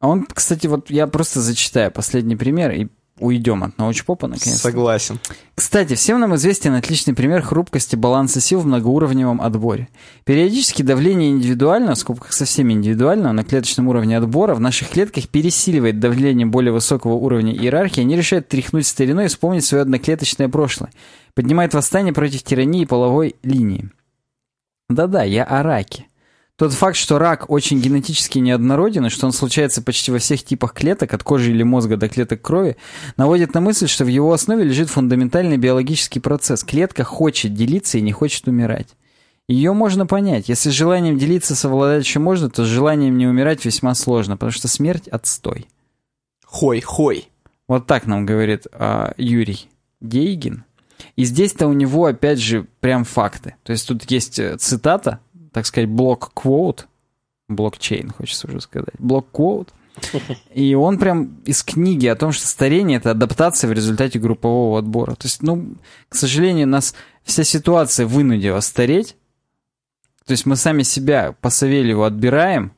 А 0.00 0.08
он, 0.08 0.26
кстати, 0.32 0.66
вот 0.66 0.90
я 0.90 1.06
просто 1.06 1.40
зачитаю 1.40 1.90
последний 1.90 2.36
пример 2.36 2.70
и 2.70 2.88
уйдем 3.20 3.64
от 3.64 3.76
научпопа 3.78 4.28
наконец. 4.28 4.60
Согласен. 4.60 5.18
Кстати, 5.54 5.94
всем 5.94 6.20
нам 6.20 6.34
известен 6.36 6.74
отличный 6.74 7.14
пример 7.14 7.42
хрупкости 7.42 7.96
баланса 7.96 8.40
сил 8.40 8.60
в 8.60 8.66
многоуровневом 8.66 9.40
отборе. 9.40 9.88
Периодически 10.24 10.82
давление 10.82 11.30
индивидуального, 11.30 11.94
в 11.94 11.98
скобках 11.98 12.32
совсем 12.32 12.70
индивидуального, 12.70 13.32
на 13.32 13.44
клеточном 13.44 13.88
уровне 13.88 14.16
отбора 14.16 14.54
в 14.54 14.60
наших 14.60 14.90
клетках 14.90 15.28
пересиливает 15.28 15.98
давление 15.98 16.46
более 16.46 16.72
высокого 16.72 17.14
уровня 17.14 17.52
иерархии, 17.52 18.02
они 18.02 18.16
решают 18.16 18.48
тряхнуть 18.48 18.86
стариной 18.86 19.26
и 19.26 19.28
вспомнить 19.28 19.64
свое 19.64 19.82
одноклеточное 19.82 20.48
прошлое. 20.48 20.90
Поднимает 21.34 21.74
восстание 21.74 22.12
против 22.12 22.42
тирании 22.42 22.84
половой 22.84 23.36
линии. 23.42 23.90
Да-да, 24.88 25.22
я 25.22 25.44
о 25.44 25.62
раке. 25.62 26.06
Тот 26.58 26.72
факт, 26.72 26.96
что 26.96 27.20
рак 27.20 27.48
очень 27.50 27.80
генетически 27.80 28.40
неоднороден, 28.40 29.06
и 29.06 29.10
что 29.10 29.26
он 29.26 29.32
случается 29.32 29.80
почти 29.80 30.10
во 30.10 30.18
всех 30.18 30.42
типах 30.42 30.74
клеток, 30.74 31.14
от 31.14 31.22
кожи 31.22 31.52
или 31.52 31.62
мозга 31.62 31.96
до 31.96 32.08
клеток 32.08 32.42
крови, 32.42 32.76
наводит 33.16 33.54
на 33.54 33.60
мысль, 33.60 33.86
что 33.86 34.04
в 34.04 34.08
его 34.08 34.32
основе 34.32 34.64
лежит 34.64 34.90
фундаментальный 34.90 35.56
биологический 35.56 36.18
процесс. 36.18 36.64
Клетка 36.64 37.04
хочет 37.04 37.54
делиться 37.54 37.98
и 37.98 38.00
не 38.00 38.10
хочет 38.10 38.48
умирать. 38.48 38.88
Ее 39.46 39.72
можно 39.72 40.04
понять. 40.04 40.48
Если 40.48 40.70
с 40.70 40.72
желанием 40.74 41.16
делиться 41.16 41.54
совладать 41.54 42.04
еще 42.04 42.18
можно, 42.18 42.50
то 42.50 42.64
с 42.64 42.66
желанием 42.66 43.16
не 43.16 43.28
умирать 43.28 43.64
весьма 43.64 43.94
сложно, 43.94 44.36
потому 44.36 44.50
что 44.50 44.66
смерть– 44.66 45.06
отстой. 45.12 45.68
Хой, 46.44 46.80
хой. 46.80 47.28
Вот 47.68 47.86
так 47.86 48.06
нам 48.06 48.26
говорит 48.26 48.66
а, 48.72 49.14
Юрий 49.16 49.68
Дейгин. 50.00 50.64
И 51.14 51.24
здесь-то 51.24 51.66
у 51.66 51.72
него, 51.72 52.06
опять 52.06 52.38
же, 52.38 52.66
прям 52.80 53.04
факты. 53.04 53.54
То 53.62 53.72
есть 53.72 53.86
тут 53.86 54.10
есть 54.10 54.38
э, 54.38 54.56
цитата, 54.56 55.20
так 55.52 55.66
сказать, 55.66 55.88
блок-квоут, 55.88 56.88
блокчейн, 57.48 58.10
хочется 58.10 58.48
уже 58.48 58.60
сказать, 58.60 58.94
блок-квоут. 58.98 59.70
И 60.54 60.74
он 60.74 60.98
прям 60.98 61.40
из 61.44 61.62
книги 61.62 62.06
о 62.06 62.14
том, 62.14 62.32
что 62.32 62.46
старение— 62.46 62.96
это 62.98 63.10
адаптация 63.10 63.68
в 63.68 63.72
результате 63.72 64.18
группового 64.18 64.78
отбора. 64.78 65.14
То 65.14 65.26
есть, 65.26 65.42
ну, 65.42 65.74
к 66.08 66.14
сожалению, 66.14 66.68
нас 66.68 66.94
вся 67.24 67.44
ситуация 67.44 68.06
вынудила 68.06 68.60
стареть. 68.60 69.16
То 70.24 70.32
есть 70.32 70.46
мы 70.46 70.56
сами 70.56 70.82
себя 70.82 71.34
по 71.40 71.50
Савельеву 71.50 72.04
отбираем, 72.04 72.72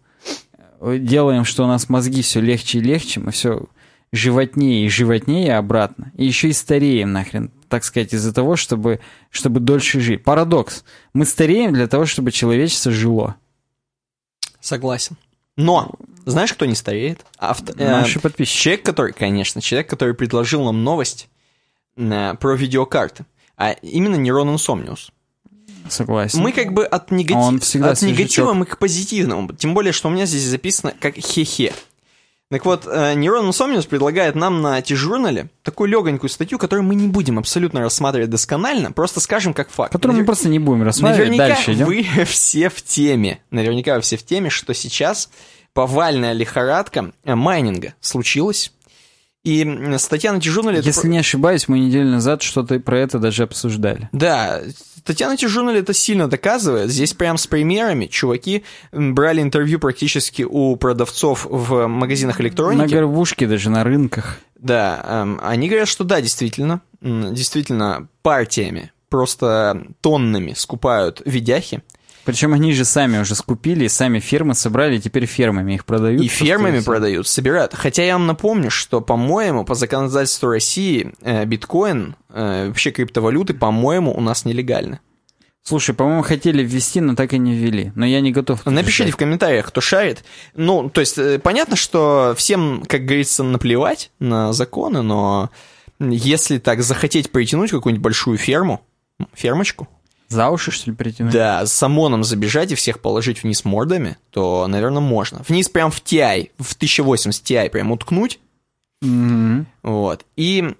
делаем, 0.80 1.44
что 1.44 1.64
у 1.64 1.66
нас 1.66 1.88
мозги 1.88 2.22
все 2.22 2.40
легче 2.40 2.78
и 2.78 2.82
легче, 2.82 3.20
мы 3.20 3.32
все 3.32 3.66
животнее 4.12 4.86
и 4.86 4.88
животнее 4.88 5.56
обратно. 5.56 6.12
И 6.16 6.24
еще 6.24 6.48
и 6.48 6.52
стареем 6.52 7.12
нахрен, 7.12 7.51
так 7.70 7.84
сказать, 7.84 8.12
из-за 8.12 8.34
того, 8.34 8.56
чтобы, 8.56 9.01
чтобы 9.30 9.60
дольше 9.60 10.01
жить. 10.01 10.22
Парадокс. 10.24 10.84
Мы 11.14 11.24
стареем 11.24 11.72
для 11.72 11.86
того, 11.86 12.05
чтобы 12.05 12.32
человечество 12.32 12.92
жило. 12.92 13.36
Согласен. 14.60 15.16
Но, 15.56 15.90
знаешь, 16.26 16.52
кто 16.52 16.66
не 16.66 16.74
стареет? 16.74 17.24
Авто- 17.38 17.74
э, 17.76 17.90
Наши 17.90 18.20
подписчики. 18.20 18.59
Человек, 18.62 18.84
который, 18.84 19.12
конечно, 19.12 19.60
человек, 19.60 19.88
который 19.88 20.14
предложил 20.14 20.64
нам 20.64 20.84
новость 20.84 21.28
э, 21.97 22.34
про 22.38 22.55
видеокарты, 22.56 23.24
а 23.56 23.72
именно 23.72 24.16
Нейрон 24.16 24.48
Insomnius. 24.51 25.10
Согласен. 25.88 26.40
Мы 26.40 26.52
как 26.52 26.72
бы 26.72 26.84
от, 26.84 27.10
негати- 27.10 27.34
Он 27.34 27.60
всегда 27.60 27.90
от 27.90 28.02
негатива 28.02 28.52
мы 28.52 28.66
к 28.66 28.78
позитивному. 28.78 29.52
Тем 29.55 29.74
более, 29.74 29.92
что 29.92 30.09
у 30.09 30.10
меня 30.10 30.26
здесь 30.26 30.42
записано 30.44 30.92
как 30.98 31.16
хе-хе. 31.16 31.72
Так 32.51 32.64
вот, 32.64 32.85
э, 32.85 33.14
Нейрон 33.14 33.48
Insomnius 33.48 33.86
предлагает 33.86 34.35
нам 34.35 34.60
на 34.60 34.82
T-журнале 34.82 35.51
такую 35.62 35.89
легонькую 35.89 36.28
статью, 36.28 36.59
которую 36.59 36.85
мы 36.85 36.97
не 36.97 37.06
будем 37.06 37.39
абсолютно 37.39 37.81
рассматривать 37.81 38.28
досконально, 38.28 38.90
просто 38.90 39.20
скажем 39.20 39.55
как 39.55 39.70
факт. 39.70 39.93
Который 39.93 40.12
мы 40.12 40.22
Навер- 40.22 40.27
просто 40.27 40.48
не 40.48 40.59
будем 40.59 40.82
рассматривать. 40.82 41.28
Наверняка 41.31 41.55
Дальше 41.55 41.72
идем. 41.74 41.86
вы 41.86 42.02
все 42.27 42.68
в 42.68 42.82
теме. 42.82 43.39
Наверняка 43.52 43.94
вы 43.94 44.01
все 44.01 44.16
в 44.16 44.24
теме, 44.24 44.51
что 44.51 44.74
сейчас 44.74 45.31
повальная 45.74 46.32
лихорадка 46.32 47.12
э, 47.22 47.36
майнинга 47.36 47.94
случилась. 48.01 48.72
И 49.42 49.96
статья 49.98 50.32
на 50.32 50.40
T-журнале... 50.40 50.78
это 50.78 50.86
Если 50.88 51.02
про- 51.02 51.08
не 51.08 51.18
ошибаюсь, 51.18 51.66
мы 51.66 51.78
неделю 51.78 52.10
назад 52.10 52.42
что-то 52.42 52.78
про 52.78 52.98
это 52.98 53.18
даже 53.18 53.44
обсуждали. 53.44 54.08
Да, 54.12 54.60
статья 54.98 55.28
на 55.30 55.36
T-журнале 55.38 55.80
это 55.80 55.94
сильно 55.94 56.28
доказывает. 56.28 56.90
Здесь 56.90 57.14
прям 57.14 57.38
с 57.38 57.46
примерами 57.46 58.04
чуваки 58.06 58.64
брали 58.92 59.40
интервью 59.40 59.78
практически 59.78 60.42
у 60.42 60.76
продавцов 60.76 61.46
в 61.48 61.86
магазинах 61.86 62.38
На 62.38 62.42
электроники. 62.42 62.92
горбушке, 62.92 63.46
даже 63.46 63.70
на 63.70 63.82
рынках. 63.82 64.38
Да, 64.58 65.02
эм, 65.22 65.40
они 65.42 65.68
говорят, 65.68 65.88
что 65.88 66.04
да, 66.04 66.20
действительно, 66.20 66.82
действительно 67.00 68.08
партиями 68.22 68.92
просто 69.08 69.86
тоннами 70.02 70.52
скупают 70.54 71.22
видяхи. 71.24 71.82
Причем 72.24 72.52
они 72.52 72.72
же 72.72 72.84
сами 72.84 73.18
уже 73.18 73.34
скупили, 73.34 73.86
сами 73.88 74.20
фермы 74.20 74.55
собрали, 74.55 74.97
и 74.97 75.01
теперь 75.01 75.26
фермами 75.26 75.74
их 75.74 75.84
продают. 75.84 76.22
И 76.22 76.28
фермами 76.28 76.80
продают, 76.80 77.26
собирают. 77.26 77.74
Хотя 77.74 78.05
я 78.05 78.14
вам 78.14 78.26
напомню, 78.26 78.70
что, 78.70 79.01
по-моему, 79.01 79.64
по 79.64 79.74
законодательству 79.74 80.51
России 80.51 81.12
э, 81.22 81.44
биткоин, 81.44 82.16
э, 82.28 82.68
вообще 82.68 82.90
криптовалюты, 82.90 83.55
по-моему, 83.55 84.12
у 84.14 84.20
нас 84.20 84.44
нелегальны. 84.44 85.01
Слушай, 85.62 85.94
по-моему, 85.94 86.22
хотели 86.22 86.62
ввести, 86.62 87.01
но 87.01 87.14
так 87.14 87.32
и 87.32 87.38
не 87.38 87.55
ввели. 87.55 87.92
Но 87.94 88.06
я 88.06 88.20
не 88.20 88.32
готов. 88.32 88.64
Напишите 88.64 89.12
в 89.12 89.16
комментариях, 89.16 89.66
кто 89.66 89.80
шарит. 89.80 90.24
Ну, 90.55 90.88
то 90.88 91.01
есть, 91.01 91.18
э, 91.18 91.38
понятно, 91.38 91.76
что 91.76 92.34
всем, 92.36 92.82
как 92.86 93.05
говорится, 93.05 93.42
наплевать 93.42 94.10
на 94.18 94.52
законы, 94.52 95.02
но 95.02 95.51
если 95.98 96.59
так 96.59 96.82
захотеть 96.82 97.30
притянуть 97.30 97.70
какую-нибудь 97.70 98.02
большую 98.02 98.38
ферму, 98.38 98.80
фермочку, 99.34 99.88
За 100.31 100.48
уши, 100.48 100.70
что 100.70 100.90
ли, 100.90 100.97
притянуть? 100.97 101.32
да, 101.32 101.66
с 101.66 101.82
ОМОНом 101.82 102.24
забежать 102.24 102.73
и 102.73 102.74
всех 102.77 103.01
положить 103.01 103.43
вниз 103.43 103.65
мордами, 103.65 104.16
то, 104.31 104.66
наверное, 104.69 105.01
можно. 105.01 105.43
Вниз 105.47 105.69
прям 105.69 105.90
в 105.90 106.02
TI, 106.02 106.51
в 106.59 106.74
1080 106.74 107.44
Ti 107.44 107.69
прям 107.69 107.93
уткнуть, 107.93 108.39
Мгм. 109.02 109.66
вот, 109.82 110.24
и 110.36 110.74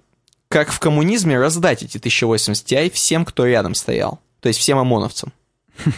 как 0.47 0.71
в 0.71 0.79
коммунизме 0.79 1.37
раздать 1.37 1.83
эти 1.83 1.97
1080 1.97 2.65
Ti 2.71 2.89
всем, 2.91 3.25
кто 3.25 3.45
рядом 3.45 3.75
стоял, 3.75 4.19
то 4.39 4.47
есть 4.47 4.59
всем 4.59 4.77
ОМОНовцам. 4.79 5.31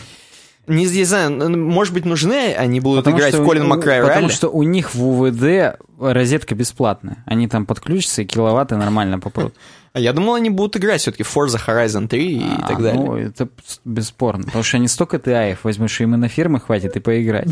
Не, 0.65 0.85
не 0.85 1.03
знаю, 1.03 1.49
может 1.57 1.93
быть, 1.93 2.05
нужны 2.05 2.53
они 2.53 2.79
будут 2.79 3.03
Потому 3.03 3.19
играть 3.19 3.35
в 3.35 3.43
Колин 3.45 3.67
Макрай 3.67 4.01
Потому 4.01 4.29
что 4.29 4.47
у 4.47 4.63
них 4.63 4.95
в 4.95 5.05
УВД 5.05 5.77
розетка 5.99 6.55
бесплатная. 6.55 7.21
Они 7.25 7.49
там 7.49 7.65
подключатся, 7.65 8.21
и 8.21 8.25
киловатты 8.25 8.77
нормально 8.77 9.19
попрут. 9.19 9.53
А 9.95 9.99
я 9.99 10.11
думал, 10.11 10.33
они 10.33 10.49
будут 10.49 10.75
играть 10.77 11.01
все-таки 11.01 11.21
Forza 11.21 11.61
Horizon 11.63 12.07
3 12.07 12.33
и 12.33 12.43
А, 12.43 12.67
так 12.67 12.81
далее. 12.81 12.99
Ну, 12.99 13.15
это 13.15 13.47
бесспорно. 13.85 14.43
Потому 14.45 14.63
что 14.63 14.77
они 14.77 14.87
столько 14.87 15.19
ТАев 15.19 15.63
возьмешь, 15.63 16.01
им 16.01 16.15
и 16.15 16.17
на 16.17 16.27
фирмы 16.27 16.59
хватит 16.59 16.95
и 16.95 16.99
поиграть. 16.99 17.47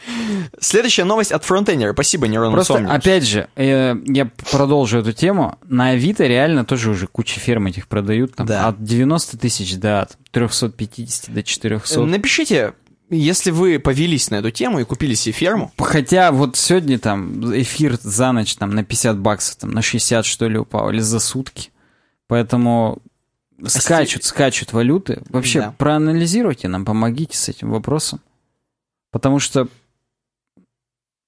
Следующая 0.60 1.04
новость 1.04 1.30
от 1.30 1.44
фронтендера. 1.44 1.92
Спасибо, 1.92 2.26
Нейрон 2.26 2.52
Просто, 2.52 2.78
опять 2.92 3.24
же, 3.24 3.48
э, 3.54 3.94
я 4.04 4.28
продолжу 4.50 4.98
эту 4.98 5.12
тему. 5.12 5.58
На 5.64 5.90
Авито 5.90 6.26
реально 6.26 6.64
тоже 6.64 6.90
уже 6.90 7.06
куча 7.06 7.38
ферм 7.38 7.68
этих 7.68 7.86
продают. 7.86 8.34
Там, 8.34 8.46
Да. 8.48 8.66
От 8.66 8.82
90 8.82 9.38
тысяч 9.38 9.76
до 9.76 10.02
от 10.02 10.18
350 10.32 11.32
до 11.32 11.44
400. 11.44 12.04
Напишите, 12.04 12.72
если 13.10 13.52
вы 13.52 13.78
повелись 13.78 14.30
на 14.30 14.36
эту 14.36 14.50
тему 14.50 14.80
и 14.80 14.84
купили 14.84 15.14
себе 15.14 15.32
ферму. 15.34 15.72
Хотя 15.78 16.32
вот 16.32 16.56
сегодня 16.56 16.98
там 16.98 17.56
эфир 17.56 17.96
за 18.02 18.32
ночь 18.32 18.56
там 18.56 18.70
на 18.70 18.82
50 18.82 19.18
баксов, 19.20 19.54
там 19.54 19.70
на 19.70 19.82
60 19.82 20.26
что 20.26 20.48
ли 20.48 20.58
упал, 20.58 20.90
или 20.90 20.98
за 20.98 21.20
сутки. 21.20 21.70
Поэтому 22.28 22.98
скачут, 23.66 24.24
скачут 24.24 24.72
валюты. 24.72 25.22
Вообще 25.28 25.60
Да. 25.60 25.74
проанализируйте 25.78 26.68
нам, 26.68 26.84
помогите 26.84 27.36
с 27.36 27.48
этим 27.48 27.70
вопросом. 27.70 28.20
Потому 29.12 29.38
что 29.38 29.68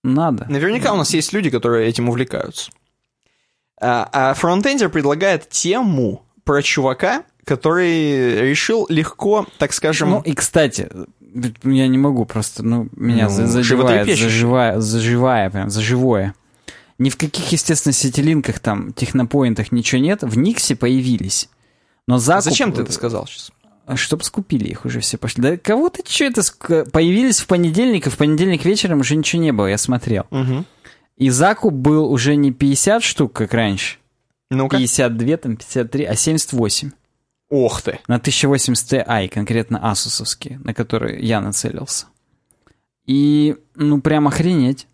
надо. 0.04 0.46
Наверняка 0.48 0.92
у 0.92 0.96
нас 0.96 1.12
есть 1.14 1.32
люди, 1.32 1.50
которые 1.50 1.88
этим 1.88 2.08
увлекаются. 2.08 2.70
А, 3.80 4.08
а 4.12 4.34
фронтендер 4.34 4.88
предлагает 4.90 5.48
тему 5.48 6.24
про 6.44 6.62
чувака, 6.62 7.22
который 7.44 8.40
решил 8.50 8.86
легко, 8.88 9.46
так 9.58 9.72
скажем... 9.72 10.10
Ну 10.10 10.20
и, 10.20 10.34
кстати, 10.34 10.90
я 11.62 11.86
не 11.88 11.98
могу 11.98 12.24
просто, 12.24 12.62
ну, 12.62 12.88
меня 12.96 13.24
Ну, 13.24 13.30
за- 13.30 13.46
задевает, 13.46 14.06
заживая, 14.18 14.80
заживая, 14.80 15.50
прям, 15.50 15.70
заживое. 15.70 16.34
Ни 16.98 17.10
в 17.10 17.16
каких, 17.16 17.52
естественно, 17.52 17.92
сетилинках, 17.92 18.58
там, 18.58 18.92
технопоинтах 18.92 19.70
ничего 19.70 20.00
нет, 20.00 20.22
в 20.22 20.36
Никсе 20.36 20.74
появились. 20.74 21.48
Но 22.06 22.18
закуп... 22.18 22.44
Зачем 22.44 22.72
ты 22.72 22.82
это 22.82 22.92
сказал 22.92 23.26
сейчас? 23.26 23.52
Чтоб 23.94 24.22
скупили 24.22 24.68
их 24.68 24.84
уже 24.84 25.00
все 25.00 25.16
пошли. 25.16 25.42
Да 25.42 25.56
кого 25.56 25.88
ты 25.88 26.02
что 26.06 26.24
это... 26.24 26.42
Появились 26.90 27.40
в 27.40 27.46
понедельник, 27.46 28.06
и 28.06 28.10
в 28.10 28.16
понедельник 28.16 28.64
вечером 28.64 29.00
уже 29.00 29.16
ничего 29.16 29.40
не 29.40 29.52
было, 29.52 29.66
я 29.66 29.78
смотрел. 29.78 30.26
Мгм. 30.30 30.66
И 31.16 31.30
закуп 31.30 31.72
был 31.72 32.10
уже 32.10 32.36
не 32.36 32.52
50 32.52 33.02
штук, 33.02 33.32
как 33.32 33.54
раньше, 33.54 33.98
Ну-ка. 34.50 34.76
52, 34.76 35.36
там, 35.36 35.56
53, 35.56 36.04
а 36.04 36.14
78. 36.14 36.90
Ох 37.50 37.82
ты. 37.82 37.98
На 38.08 38.16
1080 38.16 38.92
Ti, 38.92 39.28
конкретно 39.28 39.90
асусовские, 39.90 40.60
на 40.64 40.74
которые 40.74 41.20
я 41.20 41.40
нацелился. 41.40 42.06
И, 43.06 43.56
ну, 43.74 44.00
прям 44.00 44.28
охренеть. 44.28 44.86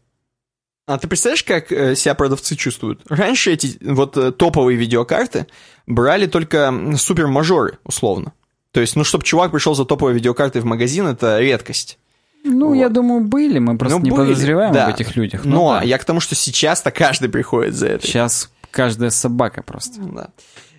А 0.87 0.99
ты 0.99 1.09
представляешь, 1.09 1.43
как 1.45 1.73
э, 1.73 1.97
себя 1.97 2.15
продавцы 2.15 2.57
чувствуют? 2.57 3.01
Раньше 3.09 3.53
эти 3.53 3.79
вот 3.83 4.17
э, 4.19 4.33
топовые 4.33 4.77
видеокарты 4.77 5.47
брали 5.87 6.27
только 6.27 6.73
супер-мажоры, 6.99 7.79
условно. 7.85 8.33
То 8.73 8.81
есть, 8.81 8.95
ну, 8.97 9.05
чтобы 9.05 9.25
чувак 9.25 9.53
пришел 9.53 9.75
за 9.75 9.85
топовой 9.87 10.13
видеокартой 10.15 10.61
в 10.61 10.65
магазин, 10.67 11.07
это 11.07 11.39
редкость. 11.41 11.99
Ну, 12.45 12.69
Вот. 12.69 12.75
я 12.75 12.91
думаю, 12.91 13.23
были, 13.23 13.59
мы 13.59 13.79
просто 13.79 13.99
Ну, 13.99 14.05
не 14.05 14.11
были, 14.11 14.29
подозреваем 14.29 14.75
да. 14.75 14.87
об 14.89 14.95
этих 14.95 15.17
людях. 15.17 15.45
Ну 15.45 15.55
Но 15.55 15.73
да. 15.75 15.83
я 15.83 15.97
к 15.97 16.05
тому, 16.05 16.21
что 16.21 16.35
сейчас-то 16.35 16.91
каждый 16.91 17.31
приходит 17.31 17.75
за 17.75 17.87
это. 17.87 18.07
Сейчас 18.07 18.51
каждая 18.71 19.09
собака 19.09 19.63
просто. 19.63 20.01
Да. 20.03 20.29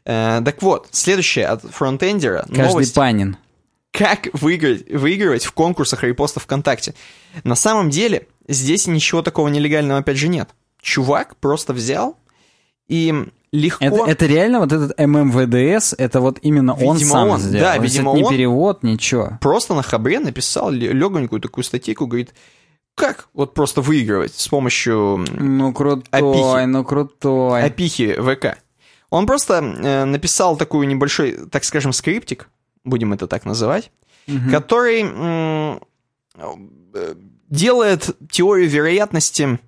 Э, 0.05 0.41
так 0.45 0.61
вот, 0.61 0.87
следующее 0.91 1.47
от 1.47 1.63
фронтендера. 1.63 2.45
Каждый 2.49 2.67
новость. 2.67 2.93
панин. 2.93 3.37
Как 3.91 4.27
выиграть, 4.33 4.87
выигрывать 4.91 5.45
в 5.45 5.53
конкурсах 5.53 6.03
репостов 6.03 6.43
ВКонтакте. 6.43 6.93
На 7.43 7.55
самом 7.55 7.89
деле, 7.89 8.27
здесь 8.47 8.87
ничего 8.87 9.21
такого 9.21 9.47
нелегального 9.47 9.99
опять 9.99 10.17
же 10.17 10.27
нет. 10.27 10.49
Чувак 10.81 11.35
просто 11.37 11.73
взял 11.73 12.17
и 12.87 13.13
легко... 13.51 13.83
Это, 13.83 14.05
это 14.05 14.25
реально 14.27 14.59
вот 14.59 14.71
этот 14.71 14.97
ММВДС, 14.99 15.93
это 15.97 16.19
вот 16.21 16.39
именно 16.41 16.73
он 16.73 16.97
Видимо, 16.97 17.11
сам 17.11 17.29
он. 17.29 17.39
сделал. 17.39 17.65
Да, 17.65 17.75
То 17.75 17.81
видимо, 17.81 18.11
это 18.11 18.17
не 18.19 18.23
он. 18.25 18.31
перевод, 18.33 18.83
ничего. 18.83 19.37
просто 19.41 19.73
на 19.73 19.81
хабре 19.81 20.19
написал 20.19 20.69
легонькую 20.71 21.41
такую 21.41 21.63
статейку, 21.63 22.05
говорит, 22.05 22.33
как 22.93 23.27
вот 23.33 23.53
просто 23.53 23.81
выигрывать 23.81 24.35
с 24.35 24.47
помощью 24.47 25.25
Ну, 25.37 25.73
крутой, 25.73 26.07
Опихи. 26.11 26.65
ну, 26.67 26.83
крутой. 26.85 27.63
опихи 27.63 28.13
ВК. 28.13 28.57
Он 29.09 29.25
просто 29.25 29.55
э, 29.55 30.05
написал 30.05 30.57
такой 30.57 30.85
небольшой, 30.85 31.37
так 31.49 31.63
скажем, 31.63 31.93
скриптик, 31.93 32.49
будем 32.83 33.13
это 33.13 33.27
так 33.27 33.45
называть, 33.45 33.91
Мгм. 34.27 34.49
который 34.51 35.79
делает 37.49 38.15
теорию 38.31 38.69
вероятности 38.69 39.59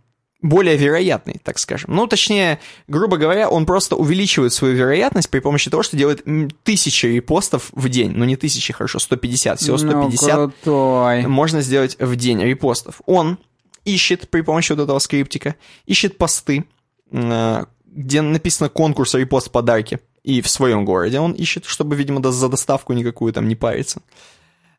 более 0.42 0.78
вероятной, 0.78 1.42
так 1.44 1.58
скажем. 1.58 1.96
Ну, 1.96 2.06
точнее, 2.08 2.60
грубо 2.88 3.18
говоря, 3.18 3.50
он 3.50 3.66
просто 3.66 3.96
увеличивает 3.96 4.54
свою 4.54 4.76
вероятность 4.76 5.30
при 5.30 5.40
помощи 5.40 5.70
того, 5.72 5.84
что 5.84 5.98
делает 5.98 6.24
тысячи 6.64 7.08
репостов 7.08 7.70
в 7.72 7.90
день. 7.90 8.12
Ну, 8.12 8.24
не 8.26 8.36
тысячи, 8.36 8.72
хорошо, 8.72 9.00
150, 9.00 9.60
всего 9.60 9.78
150 9.78 10.38
Ну, 10.38 10.52
крутой. 10.52 11.28
можно 11.28 11.62
сделать 11.62 11.98
в 12.00 12.16
день 12.16 12.42
репостов. 12.42 13.02
Он 13.06 13.40
ищет 13.84 14.30
при 14.30 14.42
помощи 14.42 14.72
вот 14.74 14.84
этого 14.84 15.00
скриптика, 15.00 15.56
ищет 15.86 16.18
посты, 16.18 16.66
э, 17.12 17.66
где 17.86 18.22
написано 18.22 18.70
конкурс 18.70 19.16
репост 19.16 19.52
подарки. 19.52 20.00
И 20.24 20.42
в 20.42 20.50
своем 20.50 20.84
городе 20.86 21.20
он 21.20 21.32
ищет, 21.32 21.66
чтобы, 21.66 21.96
видимо, 21.96 22.22
за 22.32 22.50
доставку 22.50 22.94
никакую 22.94 23.32
там 23.34 23.48
не 23.48 23.56
париться. 23.56 24.02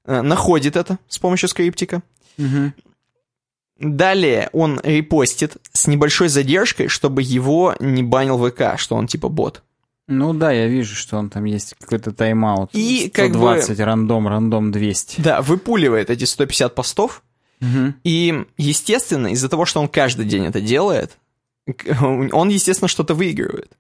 Э, 0.09 0.23
Находит 0.23 0.75
это 0.75 0.99
с 1.09 1.19
помощью 1.19 1.49
скриптика. 1.49 2.03
Мгм. 2.39 2.73
Далее 3.79 4.49
он 4.53 4.81
репостит 4.83 5.57
с 5.73 5.87
небольшой 5.87 6.29
задержкой, 6.29 6.89
чтобы 6.89 7.23
его 7.23 7.77
не 7.79 8.03
банил 8.03 8.39
ВК, 8.49 8.77
что 8.79 8.97
он 8.97 9.07
типа 9.07 9.29
бот. 9.29 9.63
Ну 10.09 10.33
да, 10.33 10.51
я 10.51 10.67
вижу, 10.67 10.97
что 10.97 11.19
он 11.19 11.29
там 11.29 11.45
есть 11.45 11.75
какой-то 11.79 12.13
тайм-аут. 12.13 12.71
И 12.73 13.11
как 13.11 13.33
бы- 13.33 13.61
120, 13.61 13.79
рандом, 13.81 14.27
рандом 14.27 14.73
200. 14.73 15.21
Да, 15.21 15.43
выпуливает 15.43 16.11
эти 16.11 16.25
150 16.25 16.75
постов, 16.75 17.23
Мгм. 17.61 17.97
И, 18.05 18.45
естественно, 18.57 19.27
из-за 19.29 19.49
того, 19.49 19.65
что 19.65 19.81
он 19.81 19.89
каждый 19.89 20.25
день 20.27 20.47
это 20.47 20.61
делает, 20.61 21.19
он, 22.01 22.49
естественно, 22.49 22.87
что-то 22.87 23.15
выигрывает. 23.15 23.73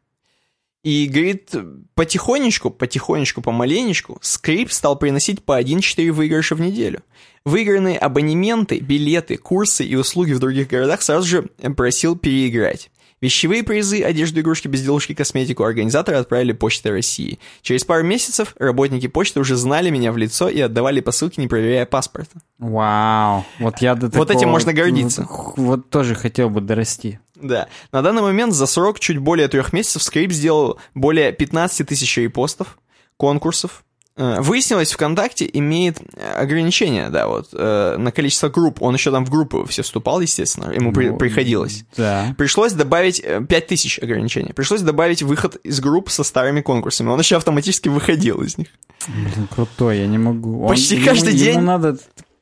И, 0.85 1.07
говорит, 1.07 1.55
потихонечку, 1.95 2.71
потихонечку, 2.71 3.43
помаленечку, 3.43 4.19
скрипт 4.23 4.73
стал 4.73 4.97
приносить 4.97 5.45
по 5.45 5.61
1-4 5.61 6.13
выигрыша 6.13 6.55
в 6.55 6.61
неделю. 6.61 7.03
Выигранные 7.45 7.99
абонементы, 7.99 8.79
билеты, 8.79 9.37
курсы 9.37 9.85
и 9.85 9.97
услуги 9.97 10.33
в 10.33 10.39
других 10.39 10.69
городах 10.69 11.03
сразу 11.03 11.27
же 11.27 11.43
просил 11.77 12.17
переиграть. 12.17 12.91
Вещевые 13.21 13.65
призы, 13.65 14.03
одежду, 14.03 14.41
игрушки, 14.41 14.69
безделушки, 14.69 15.13
косметику 15.13 15.65
организаторы 15.65 16.19
отправили 16.19 16.53
Почтой 16.53 16.93
России. 16.93 17.41
Через 17.63 17.85
пару 17.85 18.05
месяцев 18.05 18.55
работники 18.61 19.09
почты 19.09 19.41
уже 19.41 19.57
знали 19.57 19.91
меня 19.91 20.13
в 20.13 20.17
лицо 20.17 20.49
и 20.49 20.61
отдавали 20.61 21.01
посылки, 21.01 21.41
не 21.41 21.49
проверяя 21.49 21.85
паспорта. 21.85 22.39
Вау. 22.59 23.45
Вот 23.59 23.79
я 23.79 23.97
до 23.97 24.07
Вот 24.07 24.31
этим 24.31 24.39
такого- 24.41 24.47
можно 24.53 24.73
гордиться. 24.73 25.27
Вот, 25.29 25.55
вот 25.57 25.91
тоже 25.91 26.15
хотел 26.15 26.49
бы 26.49 26.61
дорасти. 26.61 27.19
Да. 27.41 27.69
На 27.93 28.03
данный 28.03 28.23
момент 28.23 28.53
за 28.55 28.67
срок 28.67 29.01
чуть 29.01 29.19
более 29.19 29.49
трех 29.49 29.73
месяцев 29.73 30.03
Скрип 30.03 30.33
сделал 30.33 30.79
более 30.95 31.33
15 31.33 31.87
тысяч 31.87 32.17
репостов, 32.19 32.79
конкурсов. 33.17 33.85
Э, 34.17 34.41
Выяснилось, 34.41 34.91
ВКонтакте 34.93 35.49
имеет 35.53 35.99
э, 36.17 36.33
ограничения, 36.33 37.09
да, 37.09 37.29
вот, 37.29 37.51
э, 37.53 37.97
на 37.99 38.11
количество 38.11 38.49
групп. 38.49 38.83
Он 38.83 38.93
еще 38.95 39.13
там 39.13 39.25
в 39.25 39.31
группы 39.31 39.65
все 39.69 39.83
вступал, 39.83 40.21
естественно, 40.21 40.73
ему 40.73 40.93
при- 40.93 41.11
Ну, 41.11 41.17
приходилось. 41.19 41.85
Да. 41.97 42.35
Пришлось 42.37 42.73
добавить 42.73 43.21
э, 43.25 43.41
5000 43.49 44.01
ограничений. 44.03 44.53
Пришлось 44.53 44.81
добавить 44.81 45.23
выход 45.23 45.55
из 45.63 45.79
групп 45.79 46.11
со 46.11 46.25
старыми 46.25 46.63
конкурсами. 46.63 47.11
Он 47.11 47.19
еще 47.21 47.37
автоматически 47.37 47.89
выходил 47.89 48.43
из 48.43 48.59
них. 48.59 48.67
Блин, 49.07 49.47
крутой, 49.55 49.99
я 49.99 50.07
не 50.09 50.19
могу. 50.19 50.63
Он- 50.65 50.69
Почти 50.71 50.97
ему- 50.97 51.05
каждый 51.07 51.35
ему 51.35 51.39
день- 51.45 51.61
надо 51.61 51.97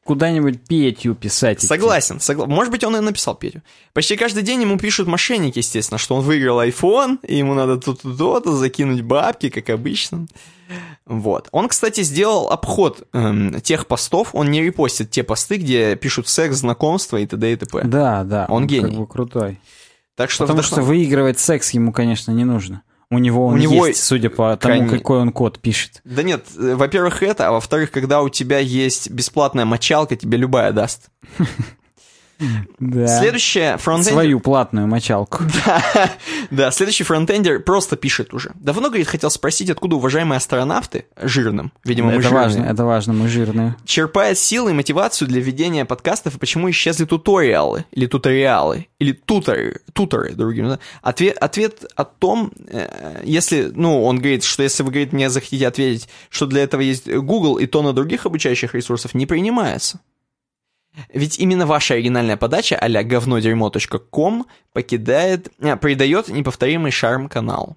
куда-нибудь 0.07 0.67
Петю 0.67 1.15
писать. 1.15 1.59
идти. 1.59 1.67
Согласен, 1.67 2.17
согла- 2.17 2.47
Может 2.47 2.71
быть, 2.73 2.83
он 2.85 2.97
и 2.97 3.01
написал 3.01 3.35
Петю. 3.35 3.63
Почти 3.93 4.17
каждый 4.17 4.43
день 4.43 4.63
ему 4.63 4.79
пишут 4.79 5.07
мошенники, 5.07 5.59
естественно, 5.59 5.99
что 5.99 6.15
он 6.15 6.23
выиграл 6.25 6.61
iPhone, 6.63 7.19
и 7.27 7.37
ему 7.37 7.55
надо 7.55 7.77
тут 7.79 8.01
то-то 8.03 8.57
закинуть 8.57 9.03
бабки, 9.03 9.51
как 9.51 9.69
обычно. 9.71 10.27
Вот. 11.05 11.49
Он, 11.53 11.69
кстати, 11.69 12.03
сделал 12.03 12.51
обход 12.51 13.07
эм, 13.13 13.61
тех 13.61 13.87
постов, 13.87 14.31
он 14.35 14.51
не 14.51 14.63
репостит 14.63 15.11
те 15.11 15.23
посты, 15.23 15.57
где 15.59 15.95
пишут 15.95 16.27
секс, 16.29 16.57
знакомство 16.57 17.17
и 17.19 17.27
т.д. 17.27 17.53
и 17.53 17.57
т.п. 17.57 17.83
Да, 17.85 18.25
да. 18.25 18.47
Он 18.49 18.63
как 18.63 18.71
гений. 18.71 18.97
бы 18.97 19.07
крутой. 19.07 19.61
Так 20.17 20.31
что 20.31 20.45
Потому 20.45 20.61
вдохнов- 20.61 20.67
что 20.67 20.83
выигрывать 20.83 21.39
секс 21.39 21.71
ему, 21.71 21.93
конечно, 21.93 22.33
не 22.33 22.45
нужно. 22.45 22.83
У 23.11 23.19
него 23.19 23.47
он 23.47 23.55
У 23.55 23.57
него 23.57 23.87
есть, 23.87 24.03
судя 24.03 24.31
по 24.31 24.57
тому, 24.57 24.75
крайне- 24.87 24.89
какой 24.99 25.21
он 25.21 25.31
код 25.31 25.61
пишет. 25.61 26.01
Да 26.05 26.23
нет, 26.25 26.45
э, 26.59 26.75
во-первых, 26.75 27.23
это, 27.23 27.49
а 27.49 27.53
во-вторых, 27.53 27.93
когда 27.93 28.21
у 28.23 28.29
тебя 28.29 28.59
есть 28.59 29.11
бесплатная 29.11 29.65
мочалка, 29.65 30.17
тебе 30.17 30.39
любая 30.39 30.73
даст. 30.73 31.11
Да. 32.79 33.07
Следующее 33.07 33.79
фронтенд... 33.79 34.13
Свою 34.13 34.41
платную 34.41 34.87
мочалку. 34.87 35.45
Да, 35.67 36.11
да, 36.51 36.71
следующий 36.71 37.03
фронтендер 37.03 37.61
просто 37.61 37.97
пишет 37.97 38.35
уже. 38.35 38.53
Давно, 38.55 38.89
говорит, 38.89 39.09
хотел 39.09 39.31
спросить, 39.31 39.71
откуда 39.71 39.97
уважаемые 39.97 40.37
астронавты, 40.37 41.07
жирным, 41.21 41.73
видимо, 41.85 42.09
мы 42.09 42.15
это 42.15 42.23
жирные, 42.23 42.43
важно, 42.43 42.65
это 42.65 42.85
важно, 42.85 43.13
мы 43.15 43.29
жирные. 43.29 43.77
черпает 43.85 44.39
силы 44.39 44.71
и 44.71 44.75
мотивацию 44.75 45.29
для 45.29 45.41
ведения 45.41 45.85
подкастов, 45.85 46.37
и 46.37 46.39
почему 46.39 46.71
исчезли 46.71 47.05
туториалы, 47.05 47.85
или 47.91 48.07
туториалы, 48.07 48.89
или 48.99 49.13
туторы, 49.13 49.81
туторы, 49.93 50.35
другими. 50.35 50.69
да? 50.69 50.79
Ответ, 51.03 51.37
ответ 51.39 51.85
о 51.97 52.05
том, 52.05 52.53
э, 52.69 53.23
если, 53.25 53.71
ну, 53.75 54.05
он 54.05 54.19
говорит, 54.19 54.45
что 54.45 54.63
если 54.63 54.83
вы, 54.83 54.91
говорит, 54.91 55.13
мне 55.13 55.31
захотите 55.31 55.67
ответить, 55.67 56.09
что 56.29 56.47
для 56.47 56.63
этого 56.63 56.81
есть 56.81 57.11
Google 57.11 57.57
и 57.57 57.67
тонна 57.67 57.93
других 57.93 58.27
обучающих 58.27 58.75
ресурсов, 58.75 59.15
не 59.15 59.27
принимается. 59.27 60.01
Ведь 61.13 61.39
именно 61.39 61.67
ваша 61.67 61.95
оригинальная 61.95 62.37
подача 62.37 62.77
а-ля 62.77 63.03
говнодерьмо.ком 63.03 64.47
покидает, 64.73 65.53
а, 65.61 65.77
придает 65.77 66.29
неповторимый 66.29 66.91
шарм 66.91 67.29
каналу. 67.29 67.77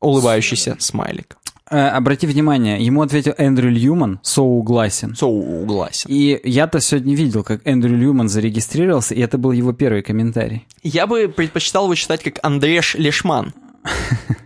Улыбающийся 0.00 0.76
смайлик. 0.80 1.36
Э, 1.70 1.88
обрати 1.88 2.26
внимание, 2.26 2.84
ему 2.84 3.00
ответил 3.00 3.32
Эндрю 3.38 3.70
Льюман, 3.70 4.20
соугласен. 4.22 5.16
Соугласен. 5.16 6.10
И 6.10 6.38
я-то 6.44 6.80
сегодня 6.80 7.14
видел, 7.14 7.42
как 7.42 7.66
Эндрю 7.66 7.96
Льюман 7.96 8.28
зарегистрировался, 8.28 9.14
и 9.14 9.20
это 9.20 9.38
был 9.38 9.52
его 9.52 9.72
первый 9.72 10.02
комментарий. 10.02 10.66
Я 10.82 11.06
бы 11.06 11.28
предпочитал 11.28 11.84
его 11.84 11.94
читать 11.94 12.22
как 12.22 12.38
Андреш 12.42 12.94
Лешман. 12.96 13.54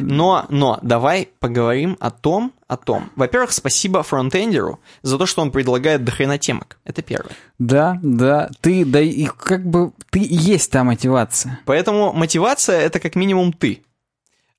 Но, 0.00 0.46
но, 0.48 0.78
давай 0.82 1.28
поговорим 1.40 1.96
о 2.00 2.10
том, 2.10 2.52
о 2.66 2.76
том. 2.76 3.10
Во-первых, 3.16 3.52
спасибо 3.52 4.02
фронтендеру 4.02 4.80
за 5.02 5.18
то, 5.18 5.26
что 5.26 5.42
он 5.42 5.50
предлагает 5.50 6.04
дохрена 6.04 6.38
темок. 6.38 6.78
Это 6.84 7.02
первое. 7.02 7.32
Да, 7.58 7.98
да, 8.02 8.50
ты, 8.60 8.84
да 8.84 9.00
и 9.00 9.26
как 9.26 9.66
бы, 9.66 9.92
ты 10.10 10.20
и 10.20 10.34
есть 10.34 10.70
та 10.70 10.84
мотивация. 10.84 11.60
Поэтому 11.66 12.12
мотивация— 12.12 12.80
это 12.80 13.00
как 13.00 13.14
минимум 13.14 13.52
ты. 13.52 13.82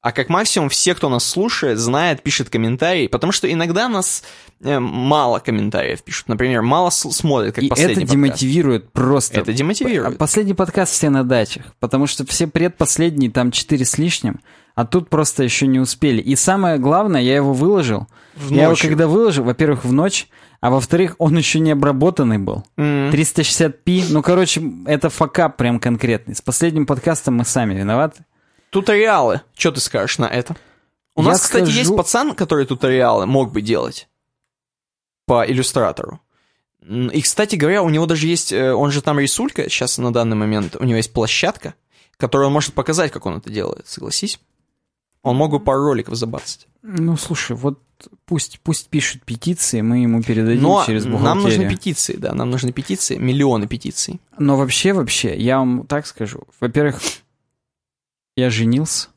А 0.06 0.12
как 0.12 0.30
максимум 0.30 0.70
все, 0.70 0.94
кто 0.94 1.10
нас 1.10 1.26
слушает, 1.26 1.80
знает, 1.80 2.22
пишет 2.22 2.52
комментарии, 2.52 3.08
потому 3.08 3.32
что 3.32 3.52
иногда 3.52 3.90
нас 3.90 4.24
э, 4.62 4.78
мало 4.78 5.40
комментариев 5.40 6.04
пишут. 6.04 6.28
Например, 6.28 6.62
мало 6.62 6.92
смотрят, 6.92 7.56
как 7.56 7.64
и 7.64 7.70
последний 7.70 8.04
это 8.04 8.14
подкаст. 8.14 8.14
демотивирует 8.14 8.92
просто. 8.92 9.40
Это 9.40 9.52
демотивирует. 9.52 10.20
Последний 10.20 10.54
подкаст 10.54 10.94
все 10.94 11.10
на 11.10 11.24
дачах, 11.24 11.74
потому 11.80 12.06
что 12.06 12.24
все 12.28 12.46
предпоследние, 12.46 13.32
там 13.32 13.50
4 13.50 13.84
с 13.84 13.98
лишним, 13.98 14.42
а 14.76 14.86
тут 14.86 15.10
просто 15.10 15.44
еще 15.44 15.68
не 15.68 15.80
успели. 15.80 16.22
И 16.22 16.36
самое 16.36 16.78
главное, 16.78 17.22
я 17.22 17.36
его 17.36 17.54
выложил. 17.54 18.08
В 18.36 18.52
я 18.52 18.64
его 18.64 18.72
ночью. 18.72 18.90
когда 18.90 19.08
выложил, 19.08 19.44
во-первых, 19.46 19.86
в 19.86 19.94
ночь, 19.94 20.28
а 20.62 20.70
во-вторых, 20.70 21.16
он 21.18 21.38
еще 21.38 21.60
не 21.60 21.72
обработанный 21.72 22.38
был. 22.38 22.66
М. 22.78 23.10
360p, 23.12 24.06
ну, 24.10 24.22
короче, 24.22 24.62
это 24.86 25.10
факап 25.10 25.58
прям 25.58 25.80
конкретный. 25.80 26.36
С 26.36 26.42
последним 26.42 26.86
подкастом 26.86 27.36
мы 27.36 27.46
сами 27.46 27.74
виноваты. 27.74 28.26
Туториалы. 28.70 29.42
Что 29.58 29.72
ты 29.72 29.80
скажешь 29.80 30.18
на 30.18 30.26
это? 30.26 30.56
У 31.16 31.22
Я 31.24 31.30
нас, 31.30 31.42
кстати, 31.42 31.64
скажу- 31.66 31.80
есть 31.80 31.96
пацан, 31.96 32.36
который 32.36 32.66
туториалы 32.66 33.26
мог 33.26 33.54
бы 33.54 33.62
делать 33.62 34.10
по 35.26 35.46
иллюстратору. 35.46 36.20
И, 36.88 37.22
кстати 37.22 37.56
говоря, 37.56 37.82
у 37.82 37.90
него 37.90 38.06
даже 38.06 38.28
есть, 38.28 38.52
э, 38.52 38.74
он 38.74 38.92
же 38.92 39.02
там 39.02 39.18
рисулька 39.20 39.70
сейчас 39.70 39.98
на 39.98 40.12
данный 40.14 40.36
момент, 40.36 40.76
у 40.78 40.84
него 40.84 40.98
есть 40.98 41.14
площадка, 41.14 41.74
которую 42.18 42.48
он 42.48 42.54
может 42.54 42.74
показать, 42.74 43.12
как 43.12 43.26
он 43.26 43.38
это 43.38 43.50
делает, 43.50 43.88
согласись? 43.88 44.40
Он 45.26 45.38
мог 45.38 45.50
бы 45.50 45.60
пару 45.60 45.84
роликов 45.86 46.14
забацать. 46.14 46.68
Ну, 46.84 47.18
слушай, 47.18 47.56
вот 47.56 47.80
пусть, 48.28 48.60
пусть 48.62 48.90
пишут 48.90 49.24
петиции, 49.24 49.82
мы 49.82 50.04
ему 50.04 50.22
передадим 50.22 50.62
Но 50.62 50.84
через 50.86 51.06
нам 51.06 51.14
бухгалтерию. 51.14 51.62
нужны 51.62 51.76
петиции, 51.76 52.16
да, 52.16 52.36
нам 52.36 52.52
нужны 52.52 52.72
петиции, 52.72 53.18
миллионы 53.18 53.68
петиций. 53.68 54.22
Но 54.38 54.56
вообще, 54.56 54.94
вообще, 54.94 55.36
я 55.36 55.58
вам 55.58 55.88
так 55.88 56.06
скажу. 56.06 56.44
Во-первых, 56.62 57.02
я 58.36 58.52
женился. 58.52 59.08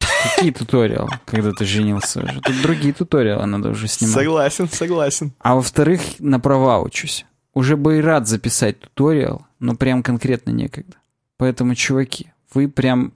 Какие 0.00 0.50
туториалы, 0.50 1.10
когда 1.24 1.52
ты 1.52 1.64
женился 1.64 2.24
уже? 2.24 2.40
Тут 2.40 2.60
другие 2.60 2.92
туториалы 2.92 3.46
надо 3.46 3.68
уже 3.68 3.86
снимать. 3.86 4.14
Согласен, 4.16 4.68
согласен. 4.68 5.32
А 5.38 5.54
во-вторых, 5.54 6.00
на 6.18 6.40
права 6.40 6.80
учусь. 6.80 7.26
Уже 7.52 7.76
бы 7.76 7.98
и 7.98 8.00
рад 8.00 8.26
записать 8.26 8.80
туториал, 8.80 9.46
но 9.60 9.76
прям 9.76 10.02
конкретно 10.02 10.50
некогда. 10.50 10.96
Поэтому, 11.36 11.76
чуваки, 11.76 12.32
вы 12.52 12.68
прям... 12.68 13.12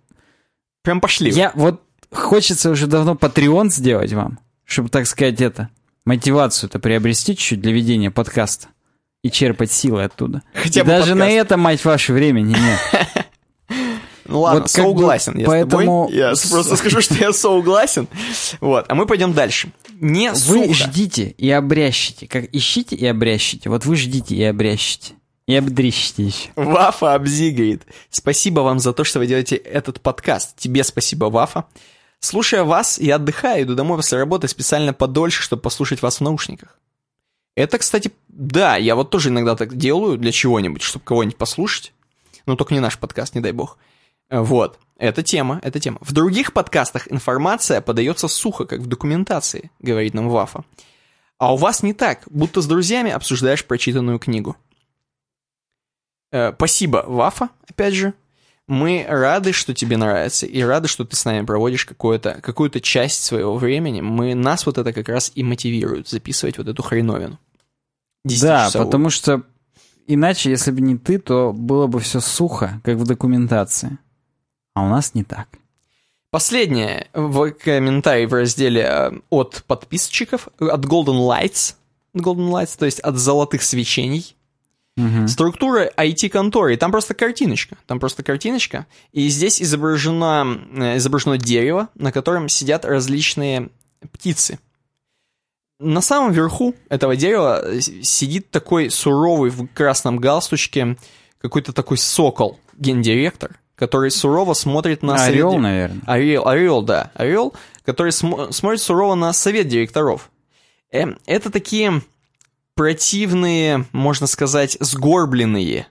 Прям 0.83 1.01
пошли. 1.01 1.33
Я 1.33 1.51
вот... 1.57 1.83
Хочется 2.13 2.71
уже 2.71 2.87
давно 2.87 3.15
Patreon 3.15 3.69
сделать 3.71 4.13
вам, 4.13 4.39
чтобы, 4.65 4.89
так 4.89 5.07
сказать, 5.07 5.41
это... 5.41 5.69
Мотивацию-то 6.05 6.79
приобрести 6.79 7.37
чуть-чуть 7.37 7.61
для 7.61 7.71
ведения 7.71 8.11
подкаста. 8.11 8.69
И 9.23 9.31
черпать 9.31 9.71
силы 9.71 10.05
оттуда. 10.05 10.41
Хотя 10.55 10.81
И 10.81 10.83
бы 10.83 10.89
даже 10.89 11.15
на 11.15 11.27
подкаст. 11.27 11.45
это, 11.45 11.57
мать 11.59 11.85
вашего 11.85 12.17
времени, 12.17 12.57
нет. 12.59 13.27
Ну 14.31 14.41
ладно, 14.41 14.61
Вот 14.61 14.71
как 14.73 14.85
бы 14.85 14.91
согласен 14.91 15.39
я 15.39 15.47
поэтому- 15.47 16.05
с 16.09 16.09
тобой. 16.11 16.13
Я 16.19 16.35
с- 16.37 16.51
просто 16.51 16.77
скажу, 16.77 17.01
что 17.01 17.15
я 17.15 17.33
согласен. 17.33 18.09
Вот, 18.61 18.85
а 18.89 18.95
мы 18.95 19.07
пойдем 19.07 19.33
дальше. 19.33 19.73
Не 20.01 20.31
Вы 20.33 20.37
сухо. 20.37 20.75
ждите 20.75 21.31
и 21.39 21.51
обрящите. 21.51 22.27
Как 22.27 22.45
ищите 22.55 22.95
и 22.95 23.07
обрящите. 23.07 23.71
Вот 23.71 23.87
вы 23.87 23.97
ждите 23.97 24.35
и 24.35 24.43
обрящите. 24.45 25.15
И 25.47 25.55
обдрищите 25.55 26.25
еще. 26.25 26.51
Вафа 26.57 27.15
обзигает. 27.15 27.83
Спасибо 28.11 28.61
вам 28.61 28.81
за 28.81 28.93
то, 28.93 29.03
что 29.03 29.19
вы 29.19 29.27
делаете 29.27 29.57
этот 29.57 30.03
подкаст. 30.03 30.57
Тебе 30.59 30.85
спасибо, 30.85 31.27
Вафа. 31.27 31.65
Слушая 32.21 32.65
вас, 32.65 32.99
я 32.99 33.17
отдыхаю, 33.17 33.65
иду 33.65 33.75
домой 33.75 33.99
после 33.99 34.19
работы 34.19 34.49
специально 34.49 34.93
подольше, 34.93 35.43
чтобы 35.43 35.63
послушать 35.63 36.03
вас 36.03 36.19
в 36.19 36.21
наушниках. 36.23 36.79
Это, 37.55 37.79
кстати, 37.79 38.13
да, 38.29 38.77
я 38.77 38.95
вот 38.95 39.11
тоже 39.11 39.31
иногда 39.31 39.57
так 39.57 39.77
делаю 39.77 40.17
для 40.19 40.33
чего-нибудь, 40.33 40.83
чтобы 40.83 41.05
кого-нибудь 41.05 41.37
послушать. 41.37 41.93
Но 42.47 42.57
только 42.57 42.75
не 42.75 42.81
наш 42.81 42.99
подкаст, 42.99 43.35
не 43.35 43.41
дай 43.41 43.53
бог. 43.53 43.79
Э, 44.31 44.41
Вот, 44.41 44.79
это 44.97 45.23
тема, 45.23 45.61
это 45.63 45.81
тема. 45.81 45.99
В 46.01 46.13
других 46.13 46.53
подкастах 46.53 47.11
информация 47.11 47.81
подается 47.81 48.29
сухо, 48.29 48.65
как 48.65 48.81
в 48.81 48.87
документации, 48.87 49.71
говорит 49.81 50.15
нам 50.15 50.29
Вафа. 50.29 50.65
А 51.39 51.55
у 51.55 51.57
вас 51.57 51.83
не 51.83 51.95
так, 51.95 52.23
будто 52.27 52.61
с 52.61 52.67
друзьями 52.67 53.13
обсуждаешь 53.13 53.65
прочитанную 53.65 54.19
книгу. 54.19 54.57
Э, 56.33 56.53
Спасибо, 56.53 57.05
Вафа, 57.07 57.49
опять 57.69 57.95
же. 57.95 58.15
Мы 58.69 59.05
рады, 59.09 59.53
что 59.53 59.75
тебе 59.75 59.97
нравится, 59.97 60.47
и 60.47 60.63
рады, 60.63 60.89
что 60.89 61.05
ты 61.05 61.17
с 61.17 61.25
нами 61.25 61.45
проводишь 61.45 61.87
какую-то 61.87 62.41
какую 62.43 62.71
часть 62.71 63.25
своего 63.25 63.57
времени. 63.57 64.03
Мы, 64.03 64.35
нас 64.35 64.67
вот 64.67 64.79
это 64.79 64.93
как 64.93 65.09
раз 65.09 65.33
и 65.35 65.43
мотивирует 65.43 66.07
записывать 66.07 66.59
вот 66.59 66.69
эту 66.69 66.83
хреновину. 66.83 67.39
Да, 68.25 68.67
10-часовую. 68.69 68.85
потому 68.85 69.11
что 69.11 69.43
иначе, 70.07 70.51
если 70.51 70.71
бы 70.71 70.83
не 70.83 70.99
ты, 70.99 71.19
то 71.19 71.53
было 71.53 71.87
бы 71.87 71.99
все 72.01 72.21
сухо, 72.21 72.81
как 72.85 72.97
в 72.97 73.05
документации. 73.05 73.99
А 74.75 74.85
у 74.85 74.89
нас 74.89 75.15
не 75.15 75.25
так. 75.25 75.49
Последнее 76.31 77.09
в 77.15 77.51
комментарии 77.53 78.27
в 78.27 78.35
разделе 78.35 78.83
э, 78.83 79.13
от 79.31 79.65
подписчиков, 79.67 80.49
от 80.59 80.85
Golden 80.85 81.27
Lights, 81.27 81.75
Golden 82.15 82.51
Lights, 82.51 82.79
то 82.79 82.85
есть 82.85 83.01
от 83.01 83.17
золотых 83.17 83.63
свечений. 83.63 84.37
Мгм. 84.99 85.29
Структура 85.29 85.91
IT-конторы, 85.97 86.77
там 86.77 86.91
просто 86.91 87.15
картиночка, 87.15 87.77
там 87.87 88.01
просто 88.01 88.23
картиночка, 88.25 88.87
и 89.13 89.29
здесь 89.29 89.63
изображено, 89.63 90.59
э, 90.77 90.97
изображено 90.97 91.39
дерево, 91.39 91.89
на 91.95 92.11
котором 92.11 92.49
сидят 92.49 92.85
различные 92.85 93.71
птицы. 94.13 94.59
На 95.81 96.01
самом 96.01 96.33
верху 96.33 96.75
этого 96.89 97.15
дерева 97.15 97.63
э, 97.65 97.81
сидит 97.81 98.51
такой 98.51 98.91
суровый 98.91 99.51
в 99.51 99.69
красном 99.69 100.19
галстучке 100.19 100.97
какой-то 101.41 101.73
такой 101.73 101.97
сокол, 101.99 102.59
гендиректор, 102.77 103.61
который 103.77 104.11
сурово 104.11 104.55
смотрит 104.55 105.05
на 105.05 105.17
совет 105.17 105.35
Орел, 105.35 105.53
ди- 105.53 105.59
наверное. 105.59 106.01
Орел, 106.07 106.49
орел, 106.49 106.83
да, 106.83 107.13
орел, 107.15 107.55
который 107.85 108.11
смо- 108.11 108.51
смотрит 108.51 108.81
сурово 108.81 109.15
на 109.15 109.33
совет 109.33 109.69
директоров. 109.69 110.31
Эм, 110.91 111.19
это 111.27 111.51
такие 111.51 112.03
противные, 112.79 113.87
можно 113.91 114.29
сказать, 114.29 114.77
сгорбленные, 114.79 115.89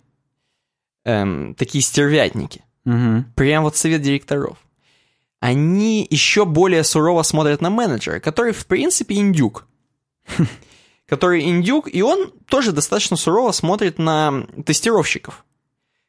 эм, 1.04 1.54
такие 1.56 1.82
стервятники. 1.82 2.64
Мгм. 2.86 3.26
Прям 3.36 3.64
вот 3.64 3.76
совет 3.76 4.02
директоров. 4.02 4.58
они 5.42 6.08
еще 6.10 6.46
более 6.46 6.86
сурово 6.86 7.24
смотрят 7.24 7.60
на 7.60 7.70
менеджера, 7.70 8.22
который, 8.22 8.54
в 8.54 8.66
принципе, 8.66 9.16
индюк. 9.16 9.68
Который 11.08 11.44
индюк, 11.44 11.94
и 11.94 12.02
он 12.02 12.32
тоже 12.50 12.72
достаточно 12.72 13.18
сурово 13.18 13.52
смотрит 13.52 14.00
на 14.00 14.46
тестировщиков. 14.66 15.46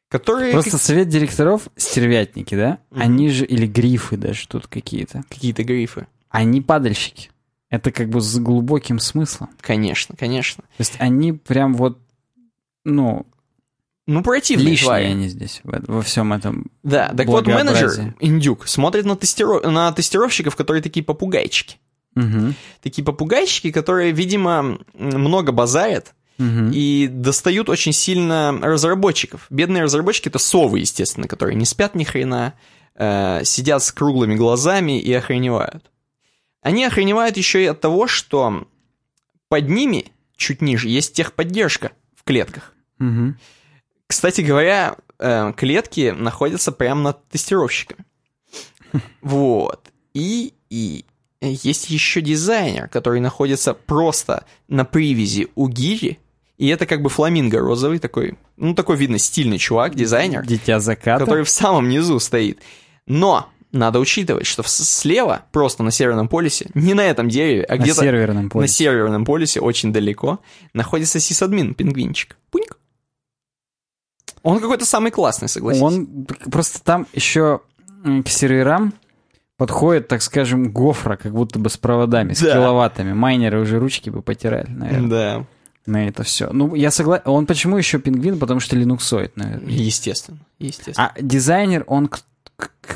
Которые... 0.09 0.53
Просто 0.53 0.77
совет 0.77 1.09
директоров 1.09 1.67
стервятники, 1.75 2.55
да? 2.55 2.79
Они 2.91 3.29
же, 3.29 3.45
или 3.45 3.67
грифы 3.67 4.15
даже 4.17 4.47
тут 4.47 4.67
какие-то. 4.67 5.23
Какие-то 5.29 5.63
грифы. 5.63 6.07
Они 6.29 6.61
падальщики. 6.61 7.31
Это 7.69 7.91
как 7.91 8.09
бы 8.09 8.19
с 8.21 8.37
глубоким 8.39 8.99
смыслом. 8.99 9.49
Конечно, 9.61 10.15
конечно. 10.17 10.63
То 10.63 10.81
есть 10.81 10.93
они 10.99 11.33
прям 11.33 11.75
вот, 11.75 11.99
ну, 12.83 13.25
Ну, 14.07 14.23
противные 14.23 14.71
лишние 14.71 14.85
твари. 14.87 15.03
они 15.05 15.27
здесь, 15.27 15.61
во, 15.63 15.79
во 15.85 16.01
всем 16.01 16.33
этом. 16.33 16.65
Да, 16.81 17.13
так 17.15 17.27
вот 17.27 17.45
менеджер, 17.45 18.15
индюк, 18.19 18.67
смотрит 18.67 19.05
на, 19.05 19.11
тестиро- 19.13 19.67
на 19.69 19.91
тестировщиков, 19.91 20.55
которые 20.55 20.81
такие 20.81 21.03
попугайчики. 21.03 21.77
Мгм, 22.15 22.55
Такие 22.81 23.03
попугайчики, 23.05 23.71
которые, 23.71 24.11
видимо, 24.11 24.79
много 24.95 25.51
базарят 25.51 26.15
мгм. 26.39 26.71
и 26.73 27.07
достают 27.07 27.69
очень 27.69 27.93
сильно 27.93 28.51
разработчиков. 28.59 29.45
Бедные 29.51 29.83
разработчики— 29.83 30.27
это 30.29 30.39
совы, 30.39 30.79
естественно, 30.79 31.27
которые 31.27 31.55
не 31.55 31.65
спят 31.65 31.93
ни 31.93 32.03
хрена, 32.03 32.55
э, 32.95 33.41
сидят 33.45 33.83
с 33.83 33.91
круглыми 33.91 34.35
глазами 34.35 34.99
и 34.99 35.13
охреневают. 35.13 35.91
Они 36.61 36.83
охреневают 36.85 37.37
еще 37.37 37.63
и 37.63 37.67
от 37.67 37.81
того, 37.81 38.07
что 38.07 38.67
под 39.47 39.69
ними, 39.69 40.11
чуть 40.35 40.61
ниже, 40.61 40.89
есть 40.89 41.13
техподдержка 41.13 41.91
в 42.15 42.23
клетках. 42.23 42.73
Мгм. 42.97 43.37
Кстати 44.07 44.41
говоря, 44.41 44.95
э, 45.19 45.53
клетки 45.55 46.13
находятся 46.17 46.71
прямо 46.71 47.01
над 47.01 47.27
тестировщиками. 47.29 48.05
Вот. 49.21 49.89
И, 50.13 50.53
и 50.69 51.05
есть 51.41 51.89
еще 51.89 52.21
дизайнер, 52.21 52.87
который 52.89 53.19
находится 53.21 53.73
просто 53.73 54.45
на 54.67 54.83
привязи 54.83 55.47
у 55.55 55.67
гири. 55.69 56.19
И 56.57 56.67
это 56.67 56.85
как 56.85 57.01
бы 57.01 57.09
фламинго 57.09 57.59
розовый 57.59 57.99
такой, 57.99 58.37
ну 58.57 58.73
такой 58.73 58.97
видно 58.97 59.17
стильный 59.17 59.57
чувак, 59.59 59.95
дизайнер, 59.95 60.45
Дитя 60.45 60.79
заката. 60.79 61.23
который 61.23 61.45
в 61.45 61.49
самом 61.49 61.87
низу 61.87 62.19
стоит. 62.19 62.59
Но 63.05 63.49
надо 63.71 63.99
учитывать, 63.99 64.45
что 64.45 64.63
слева, 64.65 65.43
просто 65.51 65.83
на 65.83 65.91
Северном 65.91 66.27
полюсе, 66.27 66.69
не 66.73 66.93
на 66.93 67.01
этом 67.05 67.29
дереве, 67.29 67.63
а 67.63 67.75
на 67.75 67.81
где-то 67.81 68.01
на. 68.01 68.67
Северном 68.67 69.25
полюсе, 69.25 69.59
очень 69.59 69.93
далеко, 69.93 70.39
находится 70.73 71.19
сисадмин, 71.19 71.73
пингвинчик. 71.75 72.37
Пуньк. 72.51 72.77
Он 74.41 74.59
какой-то 74.59 74.85
самый 74.85 75.11
классный, 75.11 75.49
согласись. 75.49 75.81
Он 75.81 76.25
просто 76.51 76.81
там 76.83 77.07
еще 77.13 77.61
к 78.03 78.27
серверам 78.29 78.93
подходит, 79.57 80.07
так 80.07 80.21
скажем, 80.21 80.71
гофра, 80.71 81.17
как 81.17 81.33
будто 81.33 81.59
бы 81.59 81.69
с 81.69 81.77
проводами, 81.77 82.33
с 82.33 82.41
Да. 82.41 82.53
киловаттами. 82.53 83.13
Майнеры 83.13 83.59
уже 83.59 83.77
ручки 83.77 84.09
бы 84.09 84.21
потеряли, 84.21 84.69
наверное, 84.69 85.09
Да, 85.09 85.45
на 85.85 86.07
это 86.07 86.23
все. 86.23 86.49
Ну, 86.53 86.75
я 86.75 86.91
согласен. 86.91 87.23
Он 87.25 87.45
почему 87.45 87.77
еще 87.77 87.99
пингвин? 87.99 88.39
Потому 88.39 88.61
что 88.61 88.77
линуксоид, 88.77 89.35
наверное. 89.35 89.69
естественно, 89.69 90.39
естественно. 90.59 91.11
А 91.15 91.21
дизайнер, 91.21 91.83
он... 91.87 92.09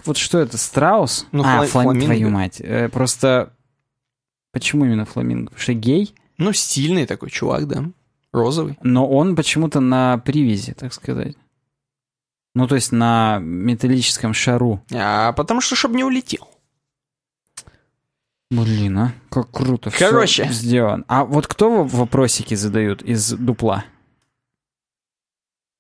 вот 0.06 0.18
что 0.18 0.40
это, 0.40 0.58
страус? 0.58 1.28
Ну, 1.32 1.44
а, 1.44 1.64
фла- 1.64 1.68
флам- 1.68 1.84
фламинго. 1.84 2.06
твою 2.06 2.30
мать. 2.30 2.60
Э, 2.62 2.90
просто... 2.90 3.54
Почему 4.52 4.86
именно 4.86 5.06
фламинго? 5.06 5.46
Потому 5.48 5.62
что 5.62 5.74
гей, 5.74 6.14
Ну, 6.38 6.54
стильный 6.54 7.06
такой 7.06 7.30
чувак, 7.30 7.68
да. 7.68 7.86
Розовый. 8.32 8.78
но 8.82 9.08
он 9.10 9.36
почему-то 9.36 9.80
на 9.80 10.18
привязи, 10.20 10.74
так 10.74 10.92
сказать. 10.94 11.36
Ну, 12.56 12.68
то 12.68 12.76
есть 12.76 12.92
на 12.92 13.40
металлическом 13.40 14.34
шару. 14.34 14.84
А 14.92 15.34
потому 15.34 15.62
что, 15.62 15.76
чтобы 15.76 15.96
не 15.96 16.04
улетел. 16.04 16.48
Блин, 18.52 18.98
а 19.00 19.14
как 19.30 19.50
круто. 19.50 19.90
Короче. 19.98 20.48
сделано. 20.52 21.04
А 21.08 21.26
вот 21.26 21.48
кто 21.48 21.84
вопросики 21.84 22.54
задают 22.54 23.02
из 23.02 23.32
дупла? 23.34 23.86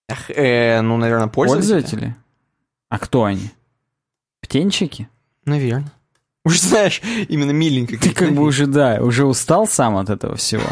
Ах, 0.10 0.30
э, 0.32 0.82
ну, 0.82 0.98
наверное, 0.98 1.28
пользователи. 1.28 1.72
Пользователи? 1.82 2.16
А 2.90 3.00
кто 3.00 3.24
они? 3.26 3.52
Птенчики? 4.54 5.10
Наверное. 5.46 5.92
Уж 6.46 6.60
знаешь, 6.60 7.02
именно 7.28 7.50
миленько. 7.50 7.98
Ты 7.98 8.12
как 8.12 8.34
бы 8.34 8.44
уже, 8.44 8.68
да, 8.68 9.00
уже 9.02 9.26
устал 9.26 9.66
сам 9.66 9.98
от 9.98 10.12
этого 10.12 10.36
всего. 10.36 10.68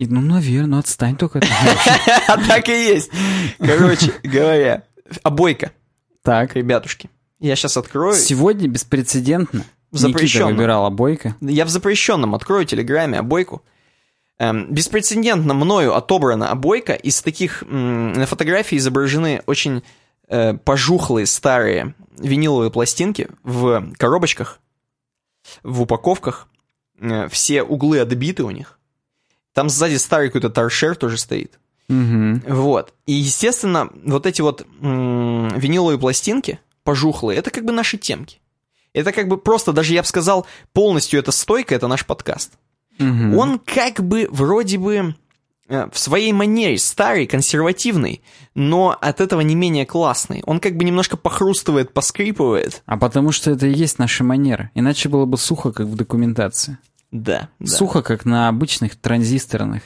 И, 0.00 0.08
ну, 0.08 0.20
наверное, 0.20 0.80
отстань 0.80 1.14
только 1.14 1.38
от. 1.38 1.44
А 2.26 2.36
так 2.48 2.68
и 2.68 2.72
есть. 2.72 3.12
Короче 3.60 4.12
говоря, 4.24 4.82
обойка, 5.22 5.70
Так, 6.24 6.56
ребятушки. 6.56 7.08
Я 7.38 7.54
сейчас 7.54 7.76
открою. 7.76 8.16
сегодня 8.16 8.66
беспрецедентно 8.66 9.62
Запрещенно. 9.92 10.46
выбирал 10.48 10.84
обойка. 10.84 11.36
Я 11.40 11.64
в 11.64 11.68
запрещенном 11.68 12.34
открою 12.34 12.64
телеграме 12.64 13.20
обойку. 13.20 13.62
Эм, 14.40 14.74
беспрецедентно 14.74 15.54
мною 15.54 15.94
отобрана 15.94 16.50
обойка. 16.50 16.94
Из 16.94 17.22
таких 17.22 17.62
на 17.68 18.26
фотографии 18.26 18.78
изображены 18.78 19.44
очень 19.46 19.84
э, 20.28 20.54
пожухлые 20.54 21.26
старые 21.26 21.94
виниловые 22.18 22.70
пластинки 22.70 23.28
в 23.42 23.92
коробочках, 23.96 24.60
в 25.62 25.82
упаковках. 25.82 26.48
Э, 26.98 27.28
все 27.28 27.62
углы 27.62 28.00
отбиты 28.00 28.44
у 28.44 28.50
них. 28.50 28.78
Там 29.52 29.68
сзади 29.68 29.96
старый 29.96 30.28
какой-то 30.28 30.50
торшер 30.50 30.96
тоже 30.96 31.18
стоит. 31.18 31.58
Мгм. 31.88 32.42
Вот. 32.48 32.92
И, 33.06 33.12
естественно, 33.12 33.90
вот 34.04 34.26
эти 34.26 34.42
вот 34.42 34.66
м, 34.80 35.48
виниловые 35.58 35.98
пластинки, 35.98 36.58
пожухлые, 36.82 37.38
это 37.38 37.50
как 37.50 37.64
бы 37.64 37.72
наши 37.72 37.96
темки. 37.96 38.40
Это 38.92 39.12
как 39.12 39.28
бы 39.28 39.36
просто, 39.36 39.72
даже 39.72 39.92
я 39.92 40.02
бы 40.02 40.08
сказал, 40.08 40.46
полностью 40.72 41.20
эта 41.20 41.30
стойка, 41.30 41.74
это 41.74 41.86
наш 41.86 42.06
подкаст. 42.06 42.54
Мгм. 42.98 43.36
Он 43.36 43.58
как 43.58 44.02
бы 44.02 44.28
вроде 44.30 44.78
бы 44.78 45.14
в 45.68 45.98
своей 45.98 46.32
манере 46.32 46.78
старый, 46.78 47.26
консервативный, 47.26 48.22
но 48.54 48.96
от 49.00 49.20
этого 49.20 49.40
не 49.40 49.54
менее 49.54 49.84
классный. 49.86 50.42
Он 50.46 50.60
как 50.60 50.76
бы 50.76 50.84
немножко 50.84 51.16
похрустывает, 51.16 51.92
поскрипывает. 51.92 52.82
А 52.86 52.96
потому 52.96 53.32
что 53.32 53.50
это 53.50 53.66
и 53.66 53.72
есть 53.72 53.98
наша 53.98 54.22
манера. 54.24 54.70
Иначе 54.74 55.08
было 55.08 55.24
бы 55.26 55.36
сухо, 55.38 55.72
как 55.72 55.86
в 55.86 55.96
документации. 55.96 56.78
Да, 57.10 57.48
да, 57.58 57.66
Сухо, 57.66 58.02
как 58.02 58.24
на 58.24 58.48
обычных 58.48 58.96
транзисторных 58.96 59.82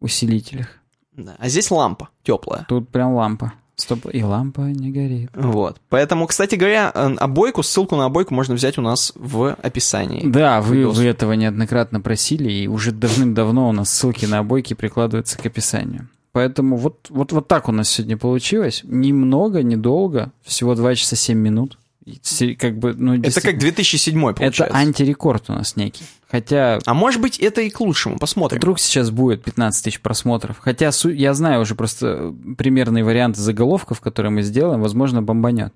усилителях. 0.00 0.68
да. 1.12 1.36
А 1.38 1.48
здесь 1.48 1.70
лампа 1.70 2.08
теплая. 2.22 2.64
Тут 2.68 2.88
прям 2.90 3.14
лампа. 3.14 3.52
Стоп, 3.76 4.06
и 4.12 4.22
лампа 4.22 4.60
не 4.60 4.90
горит. 4.90 5.30
Вот. 5.34 5.80
Поэтому, 5.88 6.26
кстати 6.26 6.54
говоря, 6.54 6.90
обойку, 6.90 7.62
ссылку 7.62 7.96
на 7.96 8.04
обойку 8.04 8.32
можно 8.32 8.54
взять 8.54 8.78
у 8.78 8.82
нас 8.82 9.12
в 9.16 9.54
описании. 9.62 10.22
Да, 10.24 10.60
вы, 10.60 10.86
вы 10.88 11.04
этого 11.06 11.32
неоднократно 11.32 12.00
просили, 12.00 12.50
и 12.52 12.68
уже 12.68 12.92
давным-давно 12.92 13.68
у 13.68 13.72
нас 13.72 13.90
ссылки 13.90 14.26
на 14.26 14.38
обойки 14.38 14.74
прикладываются 14.74 15.38
к 15.38 15.46
описанию. 15.46 16.08
Поэтому 16.32 16.76
вот, 16.76 17.06
вот, 17.10 17.32
вот 17.32 17.46
так 17.46 17.68
у 17.68 17.72
нас 17.72 17.88
сегодня 17.88 18.16
получилось. 18.16 18.80
Немного, 18.84 19.62
недолго, 19.62 20.32
всего 20.42 20.74
2 20.74 20.96
часа 20.96 21.14
7 21.16 21.38
минут. 21.38 21.78
Как 22.58 22.78
бы, 22.78 22.94
ну, 22.94 23.14
Это 23.14 23.22
как 23.40 23.58
действительно, 23.58 23.60
2007 23.60 24.20
получается. 24.20 24.64
это 24.64 24.74
антирекорд 24.74 25.48
у 25.48 25.52
нас 25.54 25.76
некий. 25.76 26.04
Хотя 26.30 26.78
А 26.84 26.94
может 26.94 27.20
быть, 27.20 27.38
это 27.38 27.62
и 27.62 27.70
к 27.70 27.80
лучшему, 27.80 28.18
посмотрим. 28.18 28.58
Вдруг 28.58 28.78
сейчас 28.78 29.10
будет 29.10 29.42
15 29.44 29.84
тысяч 29.84 30.00
просмотров. 30.00 30.58
Хотя 30.60 30.90
я 31.04 31.34
знаю 31.34 31.62
уже 31.62 31.74
просто 31.74 32.34
примерные 32.58 33.04
варианты 33.04 33.40
заголовков, 33.40 34.00
которые 34.00 34.32
мы 34.32 34.42
сделаем, 34.42 34.80
возможно, 34.82 35.22
бомбанет. 35.22 35.72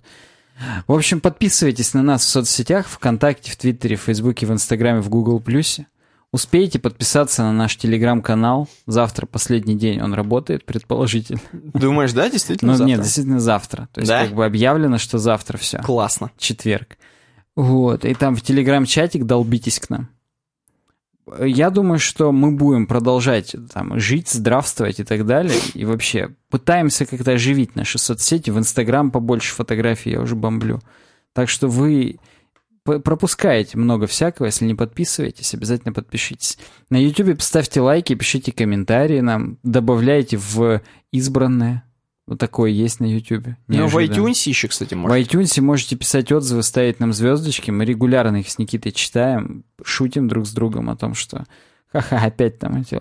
В 0.86 0.92
общем, 0.92 1.20
подписывайтесь 1.20 1.94
на 1.94 2.02
нас 2.02 2.24
в 2.24 2.28
соцсетях, 2.28 2.88
ВКонтакте, 2.88 3.52
в 3.52 3.56
Твиттере, 3.56 3.96
в 3.96 4.02
Фейсбуке, 4.02 4.46
в 4.46 4.52
Инстаграме, 4.52 5.00
в 5.00 5.08
Гугл 5.08 5.40
Плюсе. 5.40 5.86
Успейте 6.30 6.78
подписаться 6.78 7.42
на 7.42 7.52
наш 7.52 7.76
Телеграм-канал. 7.76 8.68
Завтра 8.86 9.24
последний 9.24 9.76
день 9.76 10.00
он 10.02 10.12
работает, 10.12 10.66
предположительно. 10.66 11.40
Думаешь, 11.52 12.12
да, 12.12 12.28
действительно? 12.28 12.72
Но 12.72 12.76
завтра? 12.78 12.88
нет, 12.96 13.02
действительно 13.02 13.40
завтра. 13.40 13.88
То 13.92 14.00
есть 14.00 14.08
Да? 14.10 14.24
как 14.24 14.34
бы 14.34 14.44
объявлено, 14.44 14.98
что 14.98 15.16
завтра 15.18 15.56
все. 15.56 15.78
Классно. 15.78 16.30
Четверг. 16.36 16.98
Вот, 17.56 18.04
и 18.04 18.14
там 18.14 18.36
в 18.36 18.42
Телеграм-чатик 18.42 19.24
долбитесь 19.24 19.80
к 19.80 19.88
нам. 19.88 20.10
Я 21.44 21.70
думаю, 21.70 21.98
что 21.98 22.30
мы 22.30 22.52
будем 22.52 22.86
продолжать 22.86 23.54
там 23.72 23.98
жить, 23.98 24.28
здравствовать 24.28 25.00
и 25.00 25.04
так 25.04 25.26
далее. 25.26 25.58
И 25.74 25.84
вообще 25.84 26.34
пытаемся 26.50 27.04
как-то 27.06 27.32
оживить 27.32 27.74
наши 27.74 27.98
соцсети. 27.98 28.50
В 28.50 28.58
Инстаграм 28.58 29.10
побольше 29.10 29.54
фотографий 29.54 30.10
я 30.10 30.20
уже 30.20 30.36
бомблю. 30.36 30.80
Так 31.34 31.48
что 31.48 31.68
вы 31.68 32.18
пропускаете 32.98 33.78
много 33.78 34.06
всякого. 34.06 34.46
Если 34.46 34.64
не 34.64 34.74
подписываетесь, 34.74 35.54
обязательно 35.54 35.92
подпишитесь. 35.92 36.58
На 36.90 36.96
Ютубе 36.96 37.34
поставьте 37.34 37.80
лайки, 37.80 38.14
пишите 38.14 38.52
комментарии 38.52 39.20
нам, 39.20 39.58
добавляйте 39.62 40.36
в 40.36 40.80
избранное. 41.12 41.84
Вот 42.26 42.38
такое 42.38 42.70
есть 42.70 43.00
на 43.00 43.06
Ютубе. 43.06 43.56
Ну, 43.68 43.86
в 43.86 43.96
iTunes 43.96 44.46
еще, 44.48 44.68
кстати, 44.68 44.92
В 44.92 44.98
можно. 44.98 45.18
iTunes 45.18 45.58
можете 45.62 45.96
писать 45.96 46.30
отзывы, 46.30 46.62
ставить 46.62 47.00
нам 47.00 47.14
звездочки. 47.14 47.70
Мы 47.70 47.86
регулярно 47.86 48.36
их 48.36 48.50
с 48.50 48.58
Никитой 48.58 48.92
читаем, 48.92 49.64
шутим 49.82 50.28
друг 50.28 50.46
с 50.46 50.52
другом 50.52 50.90
о 50.90 50.96
том, 50.96 51.14
что 51.14 51.46
ха-ха, 51.90 52.18
опять 52.18 52.58
там 52.58 52.76
эти 52.82 52.96
э, 52.96 52.98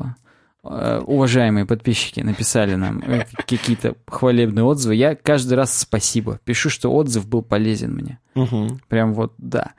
уважаемые 1.05 1.65
подписчики 1.65 2.19
написали 2.19 2.75
нам 2.75 2.99
э, 2.99 3.25
какие-то 3.47 3.95
хвалебные 4.07 4.63
отзывы. 4.63 4.95
Я 4.95 5.15
каждый 5.15 5.53
раз 5.53 5.77
спасибо. 5.77 6.39
Пишу, 6.43 6.69
что 6.69 6.93
отзыв 6.93 7.27
был 7.27 7.41
полезен 7.41 7.93
мне. 7.93 8.19
Мгм. 8.35 8.81
Прям 8.87 9.13
вот, 9.13 9.33
да. 9.37 9.73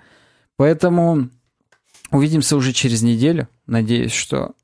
Поэтому 0.57 1.31
увидимся 2.11 2.57
уже 2.57 2.73
через 2.73 3.03
неделю. 3.03 3.49
Надеюсь, 3.67 4.13
что 4.13 4.55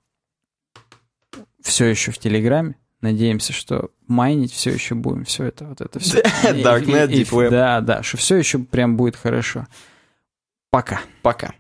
все 1.62 1.86
еще 1.86 2.10
в 2.10 2.18
Телеграме. 2.18 2.76
Надеемся, 3.00 3.52
что 3.52 3.90
майнить 4.06 4.52
все 4.52 4.70
еще 4.70 4.94
будем. 4.94 5.24
Все 5.24 5.44
это, 5.44 5.66
вот 5.66 5.80
это 5.80 5.98
все. 5.98 6.20
Darknet, 6.44 7.08
Deep 7.08 7.30
Web. 7.30 7.50
Да, 7.50 7.80
да, 7.80 8.02
что 8.02 8.16
все 8.16 8.36
еще 8.36 8.58
прям 8.58 8.96
будет 8.96 9.16
хорошо. 9.16 9.66
Пока. 10.70 11.00
Пока. 11.22 11.54